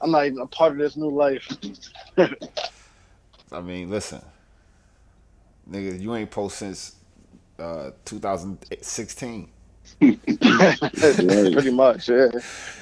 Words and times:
I'm 0.00 0.10
not 0.10 0.26
even 0.26 0.38
a 0.40 0.46
part 0.46 0.72
of 0.72 0.78
this 0.78 0.96
new 0.96 1.10
life. 1.10 1.46
I 3.52 3.60
mean, 3.60 3.90
listen, 3.90 4.22
nigga, 5.70 6.00
you 6.00 6.14
ain't 6.14 6.30
post 6.30 6.58
since 6.58 6.96
uh, 7.58 7.90
2016. 8.04 9.48
pretty 10.00 11.70
much, 11.70 12.08
yeah. 12.08 12.28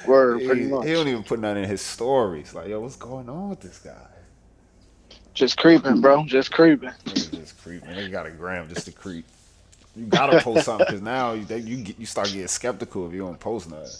Word, 0.07 0.45
pretty 0.45 0.63
he, 0.63 0.67
much. 0.67 0.85
he 0.85 0.93
don't 0.93 1.07
even 1.07 1.23
put 1.23 1.39
nothing 1.39 1.63
in 1.63 1.69
his 1.69 1.81
stories. 1.81 2.53
Like, 2.53 2.67
yo, 2.67 2.79
what's 2.79 2.95
going 2.95 3.27
on 3.29 3.49
with 3.49 3.61
this 3.61 3.79
guy? 3.79 4.07
Just 5.33 5.57
creeping, 5.57 6.01
bro. 6.01 6.25
Just 6.25 6.51
creeping. 6.51 6.91
Just 7.05 7.61
creeping. 7.61 7.89
Nigga 7.89 8.11
got 8.11 8.25
a 8.25 8.31
gram 8.31 8.69
just 8.69 8.85
to 8.85 8.91
creep. 8.91 9.25
You 9.95 10.05
gotta 10.05 10.39
post 10.41 10.65
something 10.65 10.85
because 10.85 11.01
now 11.01 11.33
you 11.33 11.45
you 11.55 11.77
get, 11.83 11.99
you 11.99 12.05
start 12.05 12.27
getting 12.27 12.47
skeptical 12.47 13.07
if 13.07 13.13
you 13.13 13.19
don't 13.19 13.39
post 13.39 13.69
nothing. 13.69 13.91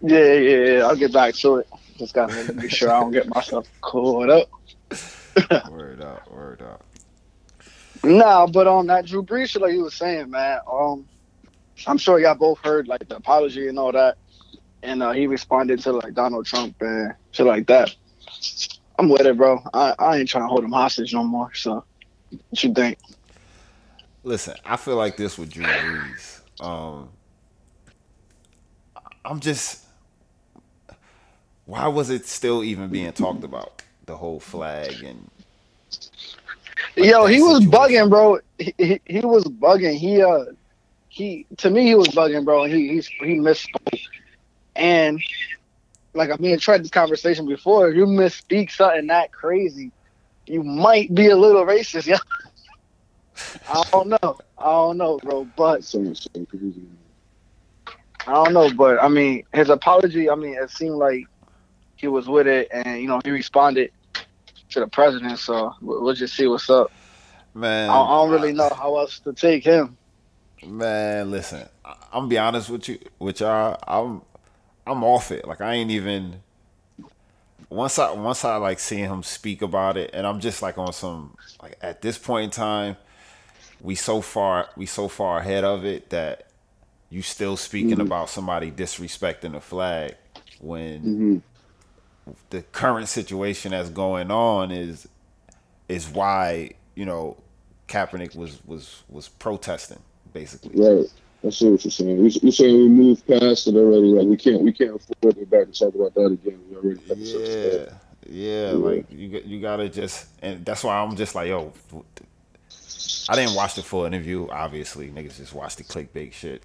Yeah, 0.00 0.32
yeah, 0.34 0.64
yeah. 0.66 0.86
I'll 0.86 0.96
get 0.96 1.12
back 1.12 1.34
to 1.36 1.56
it. 1.56 1.68
Just 1.98 2.14
gotta 2.14 2.52
make 2.52 2.70
sure 2.74 2.90
I 2.90 3.00
don't 3.00 3.12
get 3.12 3.28
myself 3.28 3.68
caught 3.80 4.30
up. 4.30 4.48
word 5.70 6.02
up, 6.02 6.30
word 6.30 6.62
up. 6.62 6.84
Nah, 8.04 8.46
but 8.46 8.66
on 8.66 8.80
um, 8.80 8.86
that 8.88 9.06
Drew 9.06 9.22
Brees 9.22 9.50
shit, 9.50 9.62
like 9.62 9.72
you 9.72 9.84
was 9.84 9.94
saying, 9.94 10.30
man. 10.30 10.58
Um, 10.70 11.06
I'm 11.86 11.98
sure 11.98 12.18
y'all 12.18 12.34
both 12.34 12.58
heard 12.58 12.88
like 12.88 13.08
the 13.08 13.16
apology 13.16 13.68
and 13.68 13.78
all 13.78 13.92
that, 13.92 14.18
and 14.82 15.02
uh, 15.02 15.12
he 15.12 15.26
responded 15.26 15.80
to 15.80 15.92
like 15.92 16.14
Donald 16.14 16.46
Trump 16.46 16.76
and 16.80 17.14
shit 17.30 17.46
like 17.46 17.66
that. 17.68 17.94
I'm 18.98 19.08
with 19.08 19.22
it, 19.22 19.36
bro. 19.36 19.62
I, 19.72 19.94
I 19.98 20.16
ain't 20.18 20.28
trying 20.28 20.44
to 20.44 20.48
hold 20.48 20.64
him 20.64 20.72
hostage 20.72 21.14
no 21.14 21.24
more. 21.24 21.52
So, 21.54 21.84
what 22.30 22.64
you 22.64 22.72
think? 22.72 22.98
Listen, 24.24 24.54
I 24.64 24.76
feel 24.76 24.96
like 24.96 25.16
this 25.16 25.38
with 25.38 25.50
Drew 25.50 25.64
Brees. 25.64 26.40
Um, 26.60 27.08
I'm 29.24 29.40
just, 29.40 29.84
why 31.66 31.86
was 31.88 32.10
it 32.10 32.26
still 32.26 32.64
even 32.64 32.88
being 32.88 33.12
talked 33.12 33.44
about? 33.44 33.82
The 34.06 34.16
whole 34.16 34.40
flag 34.40 35.02
and. 35.02 35.30
Like 36.96 37.10
Yo, 37.10 37.26
he 37.26 37.40
was 37.40 37.64
bugging, 37.64 38.10
bro. 38.10 38.40
He, 38.58 38.74
he, 38.76 39.00
he 39.04 39.20
was 39.20 39.44
bugging. 39.44 39.96
He 39.96 40.20
uh 40.22 40.46
he 41.08 41.46
to 41.58 41.70
me 41.70 41.86
he 41.86 41.94
was 41.94 42.08
bugging, 42.08 42.44
bro. 42.44 42.64
He 42.64 42.88
he 42.88 43.00
he 43.00 43.36
misspoke, 43.36 44.02
and 44.74 45.22
like 46.14 46.30
I 46.30 46.36
mean, 46.36 46.54
I 46.54 46.56
tried 46.56 46.82
this 46.82 46.90
conversation 46.90 47.46
before. 47.46 47.88
If 47.88 47.96
you 47.96 48.06
misspeak 48.06 48.70
something 48.70 49.06
that 49.06 49.32
crazy, 49.32 49.92
you 50.46 50.62
might 50.62 51.14
be 51.14 51.28
a 51.28 51.36
little 51.36 51.64
racist, 51.64 52.06
yeah. 52.06 52.18
I 53.68 53.82
don't 53.92 54.08
know. 54.08 54.38
I 54.58 54.64
don't 54.64 54.96
know, 54.98 55.18
bro. 55.18 55.46
But 55.56 55.84
I 58.26 58.32
don't 58.32 58.52
know, 58.52 58.72
but 58.72 59.02
I 59.02 59.08
mean, 59.08 59.44
his 59.52 59.68
apology. 59.68 60.30
I 60.30 60.34
mean, 60.34 60.54
it 60.54 60.70
seemed 60.70 60.96
like 60.96 61.26
he 61.96 62.08
was 62.08 62.28
with 62.28 62.46
it, 62.46 62.68
and 62.72 63.00
you 63.00 63.08
know, 63.08 63.20
he 63.24 63.30
responded 63.30 63.90
to 64.70 64.80
the 64.80 64.86
president. 64.86 65.38
So 65.38 65.74
we'll 65.80 66.14
just 66.14 66.34
see 66.34 66.46
what's 66.46 66.70
up. 66.70 66.92
Man, 67.54 67.90
I, 67.90 68.00
I 68.00 68.08
don't 68.08 68.30
really 68.30 68.52
know 68.52 68.70
how 68.70 68.96
else 68.96 69.18
to 69.20 69.32
take 69.32 69.64
him. 69.64 69.96
Man, 70.64 71.30
listen, 71.30 71.68
I'm 71.84 71.94
gonna 72.12 72.28
be 72.28 72.38
honest 72.38 72.70
with 72.70 72.88
you, 72.88 72.98
with 73.18 73.40
y'all. 73.40 73.76
I'm, 73.86 74.22
I'm 74.86 75.02
off 75.02 75.32
it. 75.32 75.46
Like 75.46 75.60
I 75.60 75.74
ain't 75.74 75.90
even. 75.90 76.42
Once 77.68 77.98
I 77.98 78.12
once 78.12 78.44
I 78.44 78.56
like 78.56 78.78
seeing 78.78 79.04
him 79.04 79.22
speak 79.22 79.62
about 79.62 79.96
it, 79.96 80.10
and 80.12 80.26
I'm 80.26 80.40
just 80.40 80.62
like 80.62 80.78
on 80.78 80.92
some 80.92 81.36
like 81.62 81.76
at 81.82 82.02
this 82.02 82.18
point 82.18 82.44
in 82.44 82.50
time, 82.50 82.96
we 83.80 83.94
so 83.94 84.20
far 84.20 84.68
we 84.76 84.86
so 84.86 85.08
far 85.08 85.38
ahead 85.38 85.64
of 85.64 85.84
it 85.84 86.10
that 86.10 86.51
you 87.12 87.20
still 87.20 87.58
speaking 87.58 87.90
mm-hmm. 87.90 88.00
about 88.00 88.30
somebody 88.30 88.70
disrespecting 88.70 89.52
the 89.52 89.60
flag 89.60 90.16
when 90.60 91.42
mm-hmm. 92.24 92.32
the 92.48 92.62
current 92.62 93.06
situation 93.06 93.72
that's 93.72 93.90
going 93.90 94.30
on 94.30 94.70
is 94.70 95.06
is 95.90 96.08
why 96.08 96.70
you 96.94 97.04
know 97.04 97.36
Kaepernick 97.86 98.34
was 98.34 98.64
was 98.64 99.02
was 99.10 99.28
protesting 99.28 99.98
basically. 100.32 100.70
Right. 100.74 101.06
I 101.44 101.50
see 101.50 101.68
what 101.68 101.84
you're 101.84 101.90
saying. 101.90 102.30
You're 102.40 102.52
saying 102.52 102.76
we 102.76 102.88
moved 102.88 103.26
past 103.26 103.66
it 103.66 103.74
already. 103.74 104.06
Like 104.06 104.26
we 104.26 104.36
can't 104.38 104.62
we 104.62 104.72
can't 104.72 104.96
afford 104.96 105.34
to 105.34 105.44
go 105.44 105.44
back 105.44 105.66
and 105.66 105.78
talk 105.78 105.94
about 105.94 106.14
that 106.14 106.26
again. 106.26 106.60
We 106.70 106.76
already 106.76 107.00
yeah. 107.08 107.90
yeah, 108.26 108.70
yeah, 108.70 108.70
like 108.70 109.06
you 109.10 109.42
you 109.44 109.60
gotta 109.60 109.90
just 109.90 110.28
and 110.40 110.64
that's 110.64 110.82
why 110.82 110.96
I'm 110.96 111.14
just 111.14 111.34
like 111.34 111.48
yo. 111.48 111.72
I 113.28 113.36
didn't 113.36 113.54
watch 113.54 113.74
the 113.74 113.82
full 113.82 114.04
interview. 114.04 114.48
Obviously, 114.50 115.08
niggas 115.08 115.36
just 115.36 115.52
watched 115.52 115.78
the 115.78 115.84
clickbait 115.84 116.32
shit, 116.32 116.62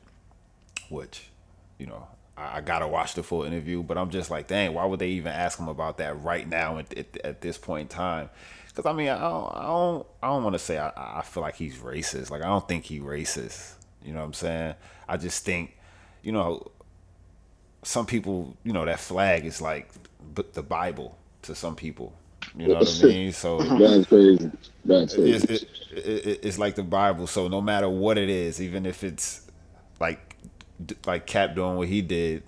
which 0.89 1.29
you 1.77 1.85
know 1.85 2.07
I, 2.37 2.57
I 2.57 2.61
gotta 2.61 2.87
watch 2.87 3.15
the 3.15 3.23
full 3.23 3.43
interview. 3.43 3.83
But 3.83 3.97
I'm 3.97 4.09
just 4.09 4.29
like, 4.29 4.47
dang, 4.47 4.73
why 4.73 4.85
would 4.85 4.99
they 4.99 5.09
even 5.09 5.31
ask 5.33 5.59
him 5.59 5.67
about 5.67 5.97
that 5.97 6.21
right 6.23 6.47
now 6.47 6.77
at, 6.77 6.97
at, 6.97 7.17
at 7.23 7.41
this 7.41 7.57
point 7.57 7.91
in 7.91 7.97
time? 7.97 8.29
Because 8.67 8.85
I 8.85 8.93
mean, 8.93 9.09
I 9.09 9.19
don't, 9.19 9.55
I 9.55 9.63
don't, 9.63 10.07
I 10.21 10.27
don't 10.27 10.43
want 10.43 10.53
to 10.53 10.59
say 10.59 10.77
I, 10.77 10.91
I 10.95 11.21
feel 11.23 11.41
like 11.41 11.55
he's 11.55 11.77
racist. 11.77 12.29
Like 12.29 12.43
I 12.43 12.45
don't 12.45 12.67
think 12.67 12.85
he 12.85 12.99
racist. 12.99 13.73
You 14.03 14.13
know 14.13 14.19
what 14.19 14.25
I'm 14.25 14.33
saying? 14.33 14.75
I 15.09 15.17
just 15.17 15.43
think, 15.43 15.75
you 16.21 16.31
know, 16.31 16.71
some 17.83 18.05
people, 18.05 18.55
you 18.63 18.73
know, 18.73 18.85
that 18.85 18.99
flag 18.99 19.45
is 19.45 19.61
like 19.61 19.89
the 20.35 20.63
Bible 20.63 21.17
to 21.43 21.55
some 21.55 21.75
people. 21.75 22.13
You 22.55 22.67
know 22.67 22.75
what 22.75 23.03
I 23.03 23.07
mean? 23.07 23.33
So 23.33 23.59
that's 23.59 24.07
crazy. 24.07 24.51
That's 24.85 25.15
crazy. 25.15 25.53
It's, 25.53 25.63
it, 25.91 26.27
it, 26.27 26.39
it's 26.43 26.59
like 26.59 26.75
the 26.75 26.83
Bible. 26.83 27.27
So 27.27 27.47
no 27.47 27.61
matter 27.61 27.89
what 27.89 28.17
it 28.17 28.29
is, 28.29 28.61
even 28.61 28.85
if 28.85 29.03
it's 29.03 29.41
like 29.99 30.26
like 31.05 31.25
Cap 31.25 31.55
doing 31.55 31.75
what 31.75 31.87
he 31.87 32.01
did, 32.01 32.43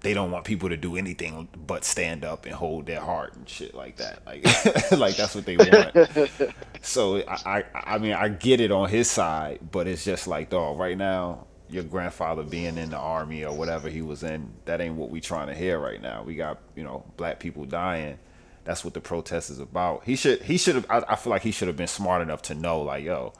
they 0.00 0.14
don't 0.14 0.30
want 0.30 0.44
people 0.44 0.70
to 0.70 0.76
do 0.76 0.96
anything 0.96 1.48
but 1.66 1.84
stand 1.84 2.24
up 2.24 2.46
and 2.46 2.54
hold 2.54 2.86
their 2.86 3.00
heart 3.00 3.34
and 3.36 3.48
shit 3.48 3.74
like 3.74 3.96
that. 3.96 4.24
Like, 4.26 4.44
like 4.92 5.16
that's 5.16 5.34
what 5.34 5.44
they 5.44 5.56
want. 5.56 6.52
so 6.80 7.18
I, 7.28 7.58
I, 7.58 7.64
I 7.74 7.98
mean, 7.98 8.14
I 8.14 8.28
get 8.28 8.60
it 8.60 8.72
on 8.72 8.88
his 8.88 9.10
side, 9.10 9.60
but 9.70 9.86
it's 9.86 10.04
just 10.04 10.26
like, 10.26 10.50
dog, 10.50 10.78
right 10.78 10.96
now, 10.96 11.46
your 11.68 11.84
grandfather 11.84 12.42
being 12.42 12.78
in 12.78 12.90
the 12.90 12.96
army 12.96 13.44
or 13.44 13.54
whatever 13.54 13.88
he 13.88 14.02
was 14.02 14.22
in, 14.22 14.50
that 14.64 14.80
ain't 14.80 14.96
what 14.96 15.10
we 15.10 15.20
trying 15.20 15.48
to 15.48 15.54
hear 15.54 15.78
right 15.78 16.00
now. 16.00 16.22
We 16.22 16.34
got, 16.34 16.58
you 16.74 16.82
know, 16.82 17.04
black 17.16 17.38
people 17.38 17.64
dying. 17.64 18.18
That's 18.64 18.84
what 18.84 18.94
the 18.94 19.00
protest 19.00 19.50
is 19.50 19.58
about. 19.58 20.04
He 20.04 20.16
should, 20.16 20.42
he 20.42 20.56
should 20.56 20.76
have. 20.76 20.86
I, 20.90 21.02
I 21.10 21.16
feel 21.16 21.30
like 21.30 21.42
he 21.42 21.50
should 21.50 21.68
have 21.68 21.76
been 21.76 21.86
smart 21.86 22.22
enough 22.22 22.42
to 22.42 22.54
know, 22.54 22.82
like, 22.82 23.04
yo, 23.04 23.32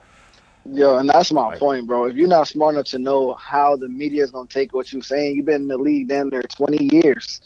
Yo, 0.65 0.97
and 0.97 1.09
that's 1.09 1.31
my 1.31 1.47
like, 1.47 1.59
point, 1.59 1.87
bro. 1.87 2.05
If 2.05 2.15
you're 2.15 2.27
not 2.27 2.47
smart 2.47 2.75
enough 2.75 2.85
to 2.87 2.99
know 2.99 3.33
how 3.33 3.75
the 3.75 3.89
media 3.89 4.23
is 4.23 4.31
gonna 4.31 4.47
take 4.47 4.73
what 4.73 4.93
you're 4.93 5.01
saying, 5.01 5.35
you've 5.35 5.45
been 5.45 5.63
in 5.63 5.67
the 5.67 5.77
league 5.77 6.07
damn 6.07 6.29
near 6.29 6.43
20 6.43 6.89
years. 6.93 7.41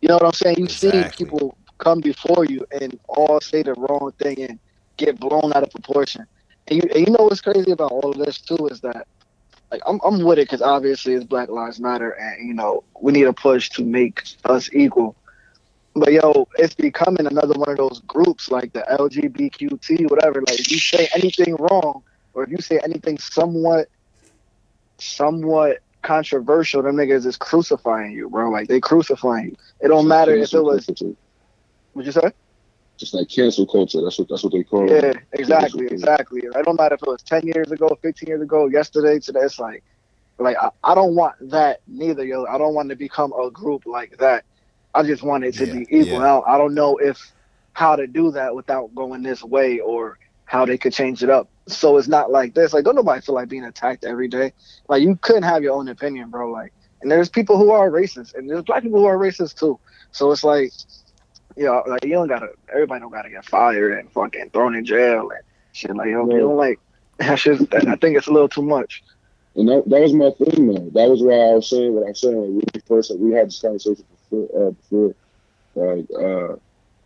You 0.00 0.08
know 0.08 0.14
what 0.14 0.24
I'm 0.24 0.32
saying? 0.32 0.56
You've 0.58 0.68
exactly. 0.68 1.02
seen 1.02 1.10
people 1.10 1.58
come 1.78 2.00
before 2.00 2.44
you 2.44 2.64
and 2.80 2.98
all 3.08 3.40
say 3.40 3.62
the 3.62 3.74
wrong 3.74 4.12
thing 4.18 4.40
and 4.42 4.58
get 4.96 5.18
blown 5.18 5.52
out 5.54 5.62
of 5.62 5.70
proportion. 5.70 6.26
And 6.68 6.82
you, 6.82 6.90
and 6.94 7.06
you 7.06 7.12
know 7.12 7.24
what's 7.24 7.40
crazy 7.40 7.72
about 7.72 7.90
all 7.90 8.12
of 8.12 8.18
this 8.18 8.40
too 8.40 8.68
is 8.68 8.80
that, 8.82 9.08
like, 9.72 9.82
I'm 9.86 10.00
I'm 10.04 10.22
with 10.22 10.38
it 10.38 10.42
because 10.42 10.62
obviously 10.62 11.14
it's 11.14 11.24
Black 11.24 11.48
Lives 11.48 11.80
Matter, 11.80 12.10
and 12.10 12.46
you 12.46 12.54
know 12.54 12.84
we 13.00 13.12
need 13.12 13.26
a 13.26 13.32
push 13.32 13.68
to 13.70 13.84
make 13.84 14.22
us 14.44 14.72
equal. 14.72 15.16
But 15.94 16.12
yo, 16.12 16.46
it's 16.56 16.74
becoming 16.74 17.26
another 17.26 17.54
one 17.54 17.70
of 17.70 17.78
those 17.78 18.00
groups 18.06 18.48
like 18.48 18.72
the 18.72 18.84
LGBTQT, 18.90 20.08
whatever. 20.08 20.40
Like, 20.40 20.60
if 20.60 20.70
you 20.70 20.78
say 20.78 21.08
anything 21.16 21.56
wrong 21.56 22.04
or 22.40 22.44
if 22.44 22.50
you 22.50 22.58
say 22.58 22.80
anything 22.82 23.18
somewhat, 23.18 23.88
somewhat 24.98 25.80
controversial, 26.00 26.82
them 26.82 26.96
niggas 26.96 27.26
is 27.26 27.36
crucifying 27.36 28.12
you, 28.12 28.30
bro. 28.30 28.50
Like 28.50 28.68
they 28.68 28.80
crucifying 28.80 29.50
you. 29.50 29.56
It 29.80 29.88
don't 29.88 30.08
matter 30.08 30.34
if 30.34 30.54
it 30.54 30.62
was. 30.62 30.88
What 31.92 32.06
you 32.06 32.12
say? 32.12 32.32
Just 32.96 33.12
like 33.12 33.28
cancel 33.28 33.66
culture. 33.66 34.00
That's 34.02 34.18
what 34.18 34.28
that's 34.30 34.42
what 34.42 34.52
they 34.54 34.62
call 34.62 34.88
yeah, 34.88 34.96
it. 34.96 35.16
Yeah, 35.16 35.20
exactly, 35.40 35.86
exactly. 35.86 36.40
It 36.42 36.64
don't 36.64 36.78
matter 36.78 36.94
if 36.94 37.02
it 37.02 37.08
was 37.08 37.22
ten 37.22 37.46
years 37.46 37.70
ago, 37.70 37.90
fifteen 38.00 38.28
years 38.28 38.40
ago, 38.40 38.68
yesterday, 38.68 39.18
today. 39.18 39.40
It's 39.40 39.58
like, 39.58 39.84
like 40.38 40.56
I, 40.58 40.70
I 40.82 40.94
don't 40.94 41.14
want 41.14 41.34
that 41.50 41.80
neither, 41.86 42.24
yo. 42.24 42.46
I 42.46 42.56
don't 42.56 42.74
want 42.74 42.88
to 42.88 42.96
become 42.96 43.34
a 43.34 43.50
group 43.50 43.84
like 43.84 44.16
that. 44.18 44.44
I 44.94 45.02
just 45.02 45.22
want 45.22 45.44
it 45.44 45.54
to 45.54 45.66
yeah, 45.66 45.72
be 45.74 45.80
equal. 45.90 46.20
Yeah. 46.20 46.40
I 46.46 46.56
don't 46.56 46.74
know 46.74 46.96
if 46.96 47.20
how 47.74 47.96
to 47.96 48.06
do 48.06 48.30
that 48.32 48.54
without 48.54 48.94
going 48.94 49.22
this 49.22 49.42
way 49.42 49.80
or 49.80 50.18
how 50.50 50.66
they 50.66 50.76
could 50.76 50.92
change 50.92 51.22
it 51.22 51.30
up 51.30 51.48
so 51.72 51.96
it's 51.96 52.08
not 52.08 52.30
like 52.30 52.54
this. 52.54 52.72
Like, 52.72 52.84
don't 52.84 52.94
nobody 52.94 53.20
feel 53.20 53.34
like 53.34 53.48
being 53.48 53.64
attacked 53.64 54.04
every 54.04 54.28
day. 54.28 54.52
Like, 54.88 55.02
you 55.02 55.16
couldn't 55.16 55.44
have 55.44 55.62
your 55.62 55.74
own 55.74 55.88
opinion, 55.88 56.30
bro. 56.30 56.50
Like, 56.50 56.72
and 57.02 57.10
there's 57.10 57.28
people 57.28 57.56
who 57.56 57.70
are 57.70 57.90
racist, 57.90 58.34
and 58.34 58.48
there's 58.48 58.62
black 58.62 58.82
people 58.82 59.00
who 59.00 59.06
are 59.06 59.16
racist 59.16 59.58
too. 59.58 59.78
So 60.12 60.30
it's 60.32 60.44
like, 60.44 60.72
you 61.56 61.64
know, 61.64 61.82
like 61.86 62.04
you 62.04 62.12
don't 62.12 62.28
gotta. 62.28 62.48
Everybody 62.72 63.00
don't 63.00 63.12
gotta 63.12 63.30
get 63.30 63.44
fired 63.44 63.98
and 63.98 64.10
fucking 64.12 64.50
thrown 64.50 64.74
in 64.74 64.84
jail 64.84 65.30
and 65.30 65.40
shit. 65.72 65.94
Like, 65.94 66.08
yo, 66.08 66.26
yeah. 66.28 66.34
you 66.34 66.40
don't 66.40 66.56
like. 66.56 66.78
I 67.20 67.36
think 67.36 68.16
it's 68.16 68.26
a 68.26 68.32
little 68.32 68.48
too 68.48 68.62
much. 68.62 69.02
And 69.56 69.68
that, 69.68 69.82
that 69.88 70.00
was 70.00 70.14
my 70.14 70.30
thing, 70.30 70.68
man. 70.68 70.90
That 70.94 71.08
was 71.08 71.22
why 71.22 71.34
I 71.34 71.54
was 71.54 71.68
saying 71.68 71.94
what 71.94 72.04
I 72.04 72.10
was 72.10 72.20
saying. 72.20 72.36
Like, 72.36 72.64
we 72.74 72.80
first, 72.86 73.10
like, 73.10 73.20
we 73.20 73.32
had 73.32 73.48
this 73.48 73.60
conversation 73.60 74.04
before, 74.30 74.68
uh, 74.68 74.70
before 74.70 75.14
like, 75.74 76.06
uh, 76.12 76.56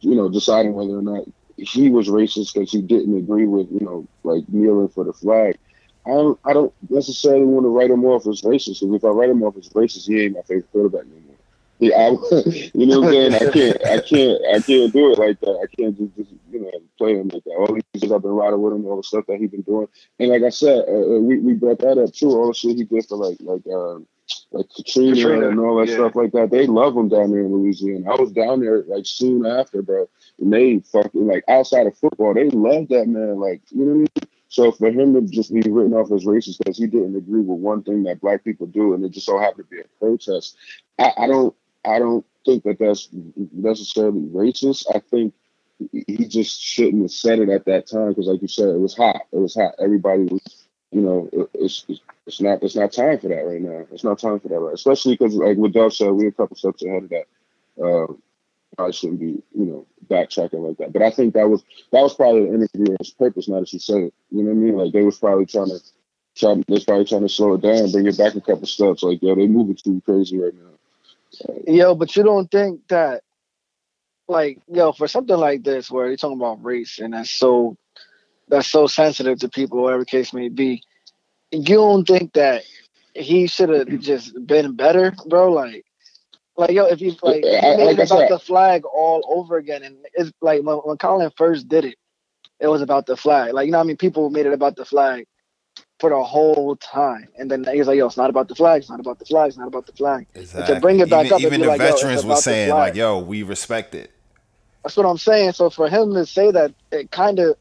you 0.00 0.14
know, 0.14 0.28
deciding 0.28 0.74
whether 0.74 0.96
or 0.96 1.02
not 1.02 1.24
he 1.56 1.90
was 1.90 2.08
racist 2.08 2.54
because 2.54 2.70
he 2.70 2.82
didn't 2.82 3.16
agree 3.16 3.46
with 3.46 3.70
you 3.70 3.80
know 3.80 4.06
like 4.22 4.44
kneeling 4.48 4.88
for 4.88 5.04
the 5.04 5.12
flag. 5.12 5.56
I 6.06 6.10
don't 6.10 6.38
I 6.44 6.52
don't 6.52 6.72
necessarily 6.90 7.44
want 7.44 7.64
to 7.64 7.68
write 7.68 7.90
him 7.90 8.04
off 8.04 8.26
as 8.26 8.42
racist. 8.42 8.80
Because 8.80 8.94
if 8.94 9.04
I 9.04 9.08
write 9.08 9.30
him 9.30 9.42
off 9.42 9.56
as 9.56 9.68
racist, 9.70 10.06
he 10.06 10.22
ain't 10.22 10.34
my 10.34 10.42
favorite 10.42 10.70
quarterback 10.72 11.02
anymore. 11.02 11.34
Yeah, 11.80 11.96
I, 11.96 12.10
you 12.74 12.86
know 12.86 13.00
what 13.00 13.08
I'm 13.08 13.12
saying? 13.12 13.34
I 13.34 13.50
can't, 13.50 13.86
I 13.86 14.00
can't, 14.00 14.40
I 14.54 14.60
can't 14.60 14.92
do 14.92 15.12
it 15.12 15.18
like 15.18 15.40
that. 15.40 15.58
I 15.62 15.66
can't 15.74 15.98
just, 15.98 16.16
just 16.16 16.30
you 16.52 16.60
know, 16.60 16.70
play 16.96 17.14
him 17.14 17.28
like 17.28 17.42
that. 17.44 17.56
All 17.58 17.74
these 17.74 17.82
years 17.94 18.12
I've 18.12 18.22
been 18.22 18.30
riding 18.30 18.62
with 18.62 18.74
him, 18.74 18.86
all 18.86 18.96
the 18.96 19.02
stuff 19.02 19.26
that 19.26 19.38
he's 19.38 19.50
been 19.50 19.62
doing, 19.62 19.88
and 20.18 20.30
like 20.30 20.42
I 20.42 20.50
said, 20.50 20.84
uh, 20.88 20.92
uh, 20.92 21.18
we 21.18 21.40
we 21.40 21.54
brought 21.54 21.80
that 21.80 21.98
up 21.98 22.12
too. 22.12 22.30
All 22.30 22.48
the 22.48 22.54
shit 22.54 22.76
he 22.76 22.84
did 22.84 23.06
for 23.06 23.16
like 23.16 23.38
like 23.40 23.62
uh, 23.66 23.98
like 24.52 24.66
Katrina, 24.74 25.16
Katrina, 25.16 25.48
and 25.48 25.58
all 25.58 25.76
that 25.76 25.88
yeah. 25.88 25.96
stuff 25.96 26.14
like 26.14 26.32
that. 26.32 26.50
They 26.50 26.66
love 26.66 26.96
him 26.96 27.08
down 27.08 27.32
there 27.32 27.40
in 27.40 27.52
Louisiana. 27.52 28.12
I 28.12 28.20
was 28.20 28.30
down 28.30 28.60
there 28.60 28.82
like 28.84 29.04
soon 29.04 29.44
after, 29.44 29.82
bro, 29.82 30.08
and 30.40 30.52
they 30.52 30.80
fucking 30.80 31.26
like 31.26 31.44
outside 31.48 31.86
of 31.86 31.96
football, 31.96 32.34
they 32.34 32.50
love 32.50 32.88
that 32.88 33.06
man. 33.06 33.38
Like 33.38 33.62
you 33.70 33.84
know 33.84 33.92
what 33.92 34.10
I 34.16 34.20
mean? 34.22 34.30
So 34.48 34.70
for 34.70 34.88
him 34.88 35.14
to 35.14 35.22
just 35.22 35.52
be 35.52 35.62
written 35.68 35.94
off 35.94 36.12
as 36.12 36.24
racist 36.24 36.58
because 36.58 36.78
he 36.78 36.86
didn't 36.86 37.16
agree 37.16 37.40
with 37.40 37.58
one 37.58 37.82
thing 37.82 38.04
that 38.04 38.20
black 38.20 38.44
people 38.44 38.66
do, 38.68 38.94
and 38.94 39.04
it 39.04 39.10
just 39.10 39.26
so 39.26 39.38
happened 39.38 39.64
to 39.68 39.76
be 39.76 39.80
a 39.80 39.84
protest, 39.98 40.56
I, 40.98 41.12
I 41.18 41.26
don't, 41.26 41.54
I 41.84 41.98
don't 41.98 42.24
think 42.46 42.62
that 42.62 42.78
that's 42.78 43.08
necessarily 43.52 44.20
racist. 44.20 44.86
I 44.94 45.00
think 45.00 45.34
he 45.92 46.26
just 46.26 46.62
shouldn't 46.62 47.02
have 47.02 47.10
said 47.10 47.40
it 47.40 47.48
at 47.48 47.64
that 47.64 47.88
time 47.88 48.10
because, 48.10 48.28
like 48.28 48.42
you 48.42 48.48
said, 48.48 48.68
it 48.68 48.78
was 48.78 48.96
hot. 48.96 49.22
It 49.32 49.38
was 49.38 49.56
hot. 49.56 49.74
Everybody 49.80 50.22
was, 50.24 50.66
you 50.92 51.00
know, 51.00 51.28
it's 51.54 51.84
it's 52.26 52.40
not 52.40 52.62
it's 52.62 52.76
not 52.76 52.92
time 52.92 53.18
for 53.18 53.28
that 53.28 53.44
right 53.46 53.60
now. 53.60 53.86
It's 53.90 54.04
not 54.04 54.20
time 54.20 54.38
for 54.38 54.48
that, 54.48 54.60
right? 54.60 54.74
Especially 54.74 55.14
because, 55.14 55.34
like 55.34 55.56
what 55.56 55.72
Duff 55.72 55.94
said, 55.94 56.10
we're 56.12 56.28
a 56.28 56.32
couple 56.32 56.56
steps 56.56 56.84
ahead 56.84 57.04
of 57.04 57.10
that. 57.10 57.24
Um, 57.82 58.22
I 58.78 58.90
shouldn't 58.90 59.20
be, 59.20 59.42
you 59.54 59.64
know, 59.64 59.86
backtracking 60.08 60.66
like 60.66 60.78
that. 60.78 60.92
But 60.92 61.02
I 61.02 61.10
think 61.10 61.34
that 61.34 61.48
was 61.48 61.62
that 61.92 62.02
was 62.02 62.14
probably 62.14 62.48
an 62.48 62.54
interviewer's 62.54 63.14
purpose. 63.18 63.48
Now 63.48 63.60
that 63.60 63.72
you 63.72 63.78
said 63.78 64.02
it, 64.02 64.14
you 64.30 64.42
know 64.42 64.50
what 64.50 64.56
I 64.56 64.60
mean? 64.60 64.76
Like 64.76 64.92
they 64.92 65.02
was 65.02 65.18
probably 65.18 65.46
trying 65.46 65.68
to 65.68 65.80
try. 66.36 66.54
They 66.54 66.74
was 66.74 66.84
probably 66.84 67.04
trying 67.04 67.22
to 67.22 67.28
slow 67.28 67.54
it 67.54 67.62
down, 67.62 67.90
bring 67.90 68.06
it 68.06 68.18
back 68.18 68.34
a 68.34 68.40
couple 68.40 68.66
steps. 68.66 69.02
Like 69.02 69.22
yo, 69.22 69.34
they 69.34 69.46
moving 69.46 69.76
too 69.76 70.02
crazy 70.04 70.38
right 70.38 70.54
now. 70.54 71.54
yo, 71.66 71.94
but 71.94 72.14
you 72.16 72.22
don't 72.22 72.50
think 72.50 72.86
that, 72.88 73.22
like, 74.28 74.60
yo, 74.68 74.92
for 74.92 75.08
something 75.08 75.36
like 75.36 75.64
this 75.64 75.90
where 75.90 76.08
you're 76.08 76.16
talking 76.16 76.38
about 76.38 76.64
race 76.64 76.98
and 76.98 77.14
that's 77.14 77.30
so 77.30 77.76
that's 78.48 78.68
so 78.68 78.86
sensitive 78.86 79.38
to 79.40 79.48
people, 79.48 79.82
whatever 79.82 80.04
case 80.04 80.32
may 80.32 80.48
be, 80.48 80.82
you 81.50 81.76
don't 81.76 82.06
think 82.06 82.32
that 82.34 82.62
he 83.14 83.46
should 83.46 83.68
have 83.68 84.00
just 84.00 84.34
been 84.46 84.74
better, 84.74 85.14
bro? 85.26 85.52
Like 85.52 85.84
like 86.56 86.70
yo, 86.70 86.86
if 86.86 87.00
you 87.00 87.14
like, 87.22 87.44
he 87.44 87.76
made 87.76 87.98
it 87.98 88.10
about 88.10 88.28
the 88.28 88.38
flag 88.38 88.84
all 88.84 89.24
over 89.28 89.56
again, 89.56 89.82
and 89.82 89.96
it's 90.14 90.32
like 90.40 90.62
when, 90.62 90.76
when 90.76 90.96
Colin 90.96 91.30
first 91.36 91.68
did 91.68 91.84
it, 91.84 91.96
it 92.60 92.68
was 92.68 92.80
about 92.80 93.06
the 93.06 93.16
flag. 93.16 93.52
Like 93.52 93.66
you 93.66 93.72
know, 93.72 93.80
I 93.80 93.82
mean, 93.82 93.96
people 93.96 94.30
made 94.30 94.46
it 94.46 94.52
about 94.52 94.76
the 94.76 94.84
flag 94.84 95.26
for 95.98 96.10
the 96.10 96.22
whole 96.22 96.76
time, 96.76 97.28
and 97.38 97.50
then 97.50 97.64
he 97.64 97.78
was 97.78 97.88
like, 97.88 97.96
"Yo, 97.96 98.06
it's 98.06 98.16
not 98.16 98.30
about 98.30 98.48
the 98.48 98.54
flag. 98.54 98.80
It's 98.80 98.90
not 98.90 99.00
about 99.00 99.18
the 99.18 99.24
flag. 99.24 99.48
It's 99.48 99.56
not 99.56 99.68
about 99.68 99.86
the 99.86 99.92
flag." 99.92 100.26
Exactly. 100.34 100.74
to 100.74 100.80
bring 100.80 101.00
it 101.00 101.10
back 101.10 101.26
even, 101.26 101.34
up, 101.34 101.40
even 101.40 101.60
the 101.60 101.66
like, 101.66 101.80
veterans 101.80 102.24
were 102.24 102.36
saying 102.36 102.70
like, 102.70 102.94
"Yo, 102.94 103.18
we 103.18 103.42
respect 103.42 103.94
it." 103.94 104.12
That's 104.84 104.96
what 104.96 105.06
I'm 105.06 105.18
saying. 105.18 105.52
So 105.52 105.70
for 105.70 105.88
him 105.88 106.12
to 106.14 106.26
say 106.26 106.50
that, 106.50 106.72
it 106.92 107.10
kind 107.10 107.38
of 107.40 107.56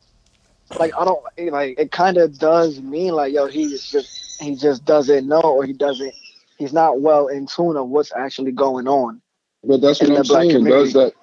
like 0.77 0.93
I 0.97 1.05
don't 1.05 1.23
like 1.51 1.79
it. 1.79 1.91
Kind 1.91 2.17
of 2.17 2.37
does 2.37 2.81
mean 2.81 3.13
like, 3.13 3.33
yo, 3.33 3.47
he 3.47 3.69
just 3.69 4.41
he 4.41 4.55
just 4.55 4.85
doesn't 4.85 5.27
know 5.27 5.41
or 5.41 5.65
he 5.65 5.73
doesn't 5.73 6.13
he's 6.57 6.73
not 6.73 7.01
well 7.01 7.27
in 7.27 7.47
tune 7.47 7.77
of 7.77 7.89
what's 7.89 8.11
actually 8.15 8.51
going 8.51 8.87
on. 8.87 9.21
But 9.63 9.81
that's 9.81 10.01
what 10.01 10.11
I'm 10.11 10.25
saying. 10.25 10.63
Does 10.65 10.93
that? 10.93 11.13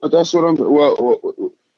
But 0.00 0.12
that's 0.12 0.32
what 0.32 0.44
I'm. 0.44 0.56
Well, 0.56 1.20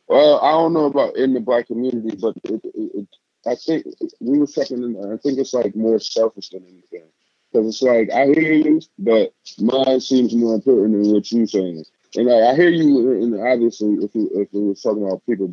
well, 0.09 0.41
I 0.41 0.51
don't 0.51 0.73
know 0.73 0.87
about 0.87 1.17
in 1.17 1.35
the 1.35 1.41
black 1.41 1.69
community, 1.69 2.17
but 2.21 2.37
it, 2.45 2.61
it, 2.65 2.91
it, 2.95 3.09
I 3.47 3.55
think 3.55 3.87
we 4.21 4.39
were 4.39 4.47
talking. 4.47 4.83
In, 4.83 5.13
I 5.13 5.17
think 5.17 5.39
it's 5.39 5.55
like 5.55 5.75
more 5.75 5.99
selfish 5.99 6.51
than 6.51 6.65
anything, 6.65 7.09
because 7.51 7.69
it's 7.69 7.83
like 7.83 8.11
I 8.11 8.27
hear 8.27 8.53
you, 8.53 8.81
but 8.99 9.33
mine 9.59 10.01
seems 10.01 10.35
more 10.35 10.55
important 10.55 11.03
than 11.03 11.13
what 11.13 11.33
you're 11.33 11.47
saying. 11.47 11.85
And 12.17 12.29
I, 12.29 12.51
I 12.51 12.57
hear 12.57 12.71
you, 12.71 13.23
and 13.23 13.41
obviously, 13.41 13.95
if 14.05 14.15
you 14.15 14.29
if 14.35 14.49
we 14.53 14.63
were 14.63 14.75
talking 14.75 15.07
about 15.07 15.25
people 15.27 15.51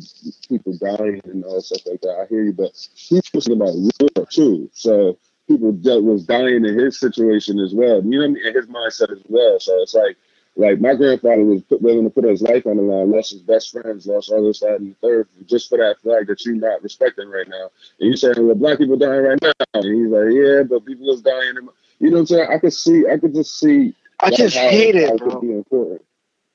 people 0.48 0.76
dying 0.76 1.20
and 1.24 1.44
all 1.44 1.60
stuff 1.60 1.86
like 1.86 2.00
that, 2.02 2.20
I 2.22 2.26
hear 2.26 2.42
you. 2.42 2.52
But 2.52 2.72
he's 2.94 3.22
talking 3.22 3.54
about 3.54 3.74
war 3.74 4.26
too. 4.26 4.68
So 4.74 5.16
people 5.48 5.72
that 5.72 6.02
was 6.02 6.24
dying 6.24 6.64
in 6.64 6.78
his 6.78 7.00
situation 7.00 7.58
as 7.58 7.74
well. 7.74 8.02
You 8.04 8.10
know 8.10 8.18
what 8.18 8.24
I 8.24 8.28
mean? 8.28 8.46
In 8.46 8.54
his 8.54 8.66
mindset 8.66 9.10
as 9.10 9.22
well. 9.28 9.58
So 9.58 9.82
it's 9.82 9.94
like, 9.94 10.16
like 10.56 10.80
my 10.80 10.94
grandfather 10.94 11.44
was 11.44 11.62
put, 11.62 11.82
willing 11.82 12.04
to 12.04 12.10
put 12.10 12.24
his 12.24 12.42
life 12.42 12.66
on 12.66 12.76
the 12.76 12.82
line, 12.82 13.10
lost 13.10 13.32
his 13.32 13.42
best 13.42 13.72
friends, 13.72 14.06
lost 14.06 14.30
all 14.30 14.44
this, 14.44 14.60
that, 14.60 14.76
and 14.76 14.90
the 14.90 14.96
third, 15.00 15.28
just 15.46 15.68
for 15.68 15.78
that 15.78 16.00
flag 16.02 16.26
that 16.26 16.44
you're 16.44 16.54
not 16.54 16.82
respecting 16.82 17.28
right 17.28 17.48
now. 17.48 17.70
And 18.00 18.10
you 18.10 18.16
saying, 18.16 18.34
well, 18.38 18.54
black 18.54 18.78
people 18.78 18.96
dying 18.96 19.22
right 19.22 19.38
now. 19.40 19.52
And 19.74 19.84
he's 19.84 20.08
like, 20.08 20.32
yeah, 20.32 20.62
but 20.62 20.84
people 20.84 21.10
is 21.10 21.22
dying. 21.22 21.54
You 21.98 22.10
know 22.10 22.16
what 22.16 22.18
I'm 22.18 22.26
saying? 22.26 22.48
I 22.50 22.58
could 22.58 22.72
see, 22.72 23.04
I 23.10 23.18
could 23.18 23.34
just 23.34 23.58
see. 23.58 23.94
I 24.20 24.30
just 24.30 24.56
hate 24.56 24.96
it, 24.96 25.16
bro. 25.18 25.98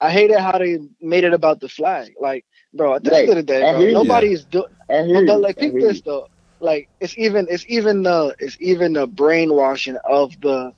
I 0.01 0.12
hate 0.12 0.31
it 0.31 0.39
how 0.39 0.57
they 0.57 0.80
made 1.00 1.24
it 1.24 1.34
about 1.34 1.62
the 1.62 1.69
flag. 1.69 2.13
Like, 2.19 2.46
bro, 2.74 2.96
at 2.96 3.06
the 3.06 3.12
right. 3.12 3.22
end 3.22 3.30
of 3.30 3.36
the 3.38 3.44
day, 3.44 3.62
bro, 3.62 4.04
nobody's 4.04 4.44
doing. 4.44 4.66
But, 4.89 5.39
like, 5.39 5.57
think 5.57 5.75
this 5.75 6.01
though 6.01 6.28
like 6.63 6.89
it's 7.00 7.18
even 7.18 7.48
it's 7.50 7.65
even 7.68 8.04
the 8.04 8.36
it's 8.39 8.57
even 8.60 8.94
the 8.94 9.07
brainwashing 9.07 9.98
of 10.10 10.31
the 10.42 10.74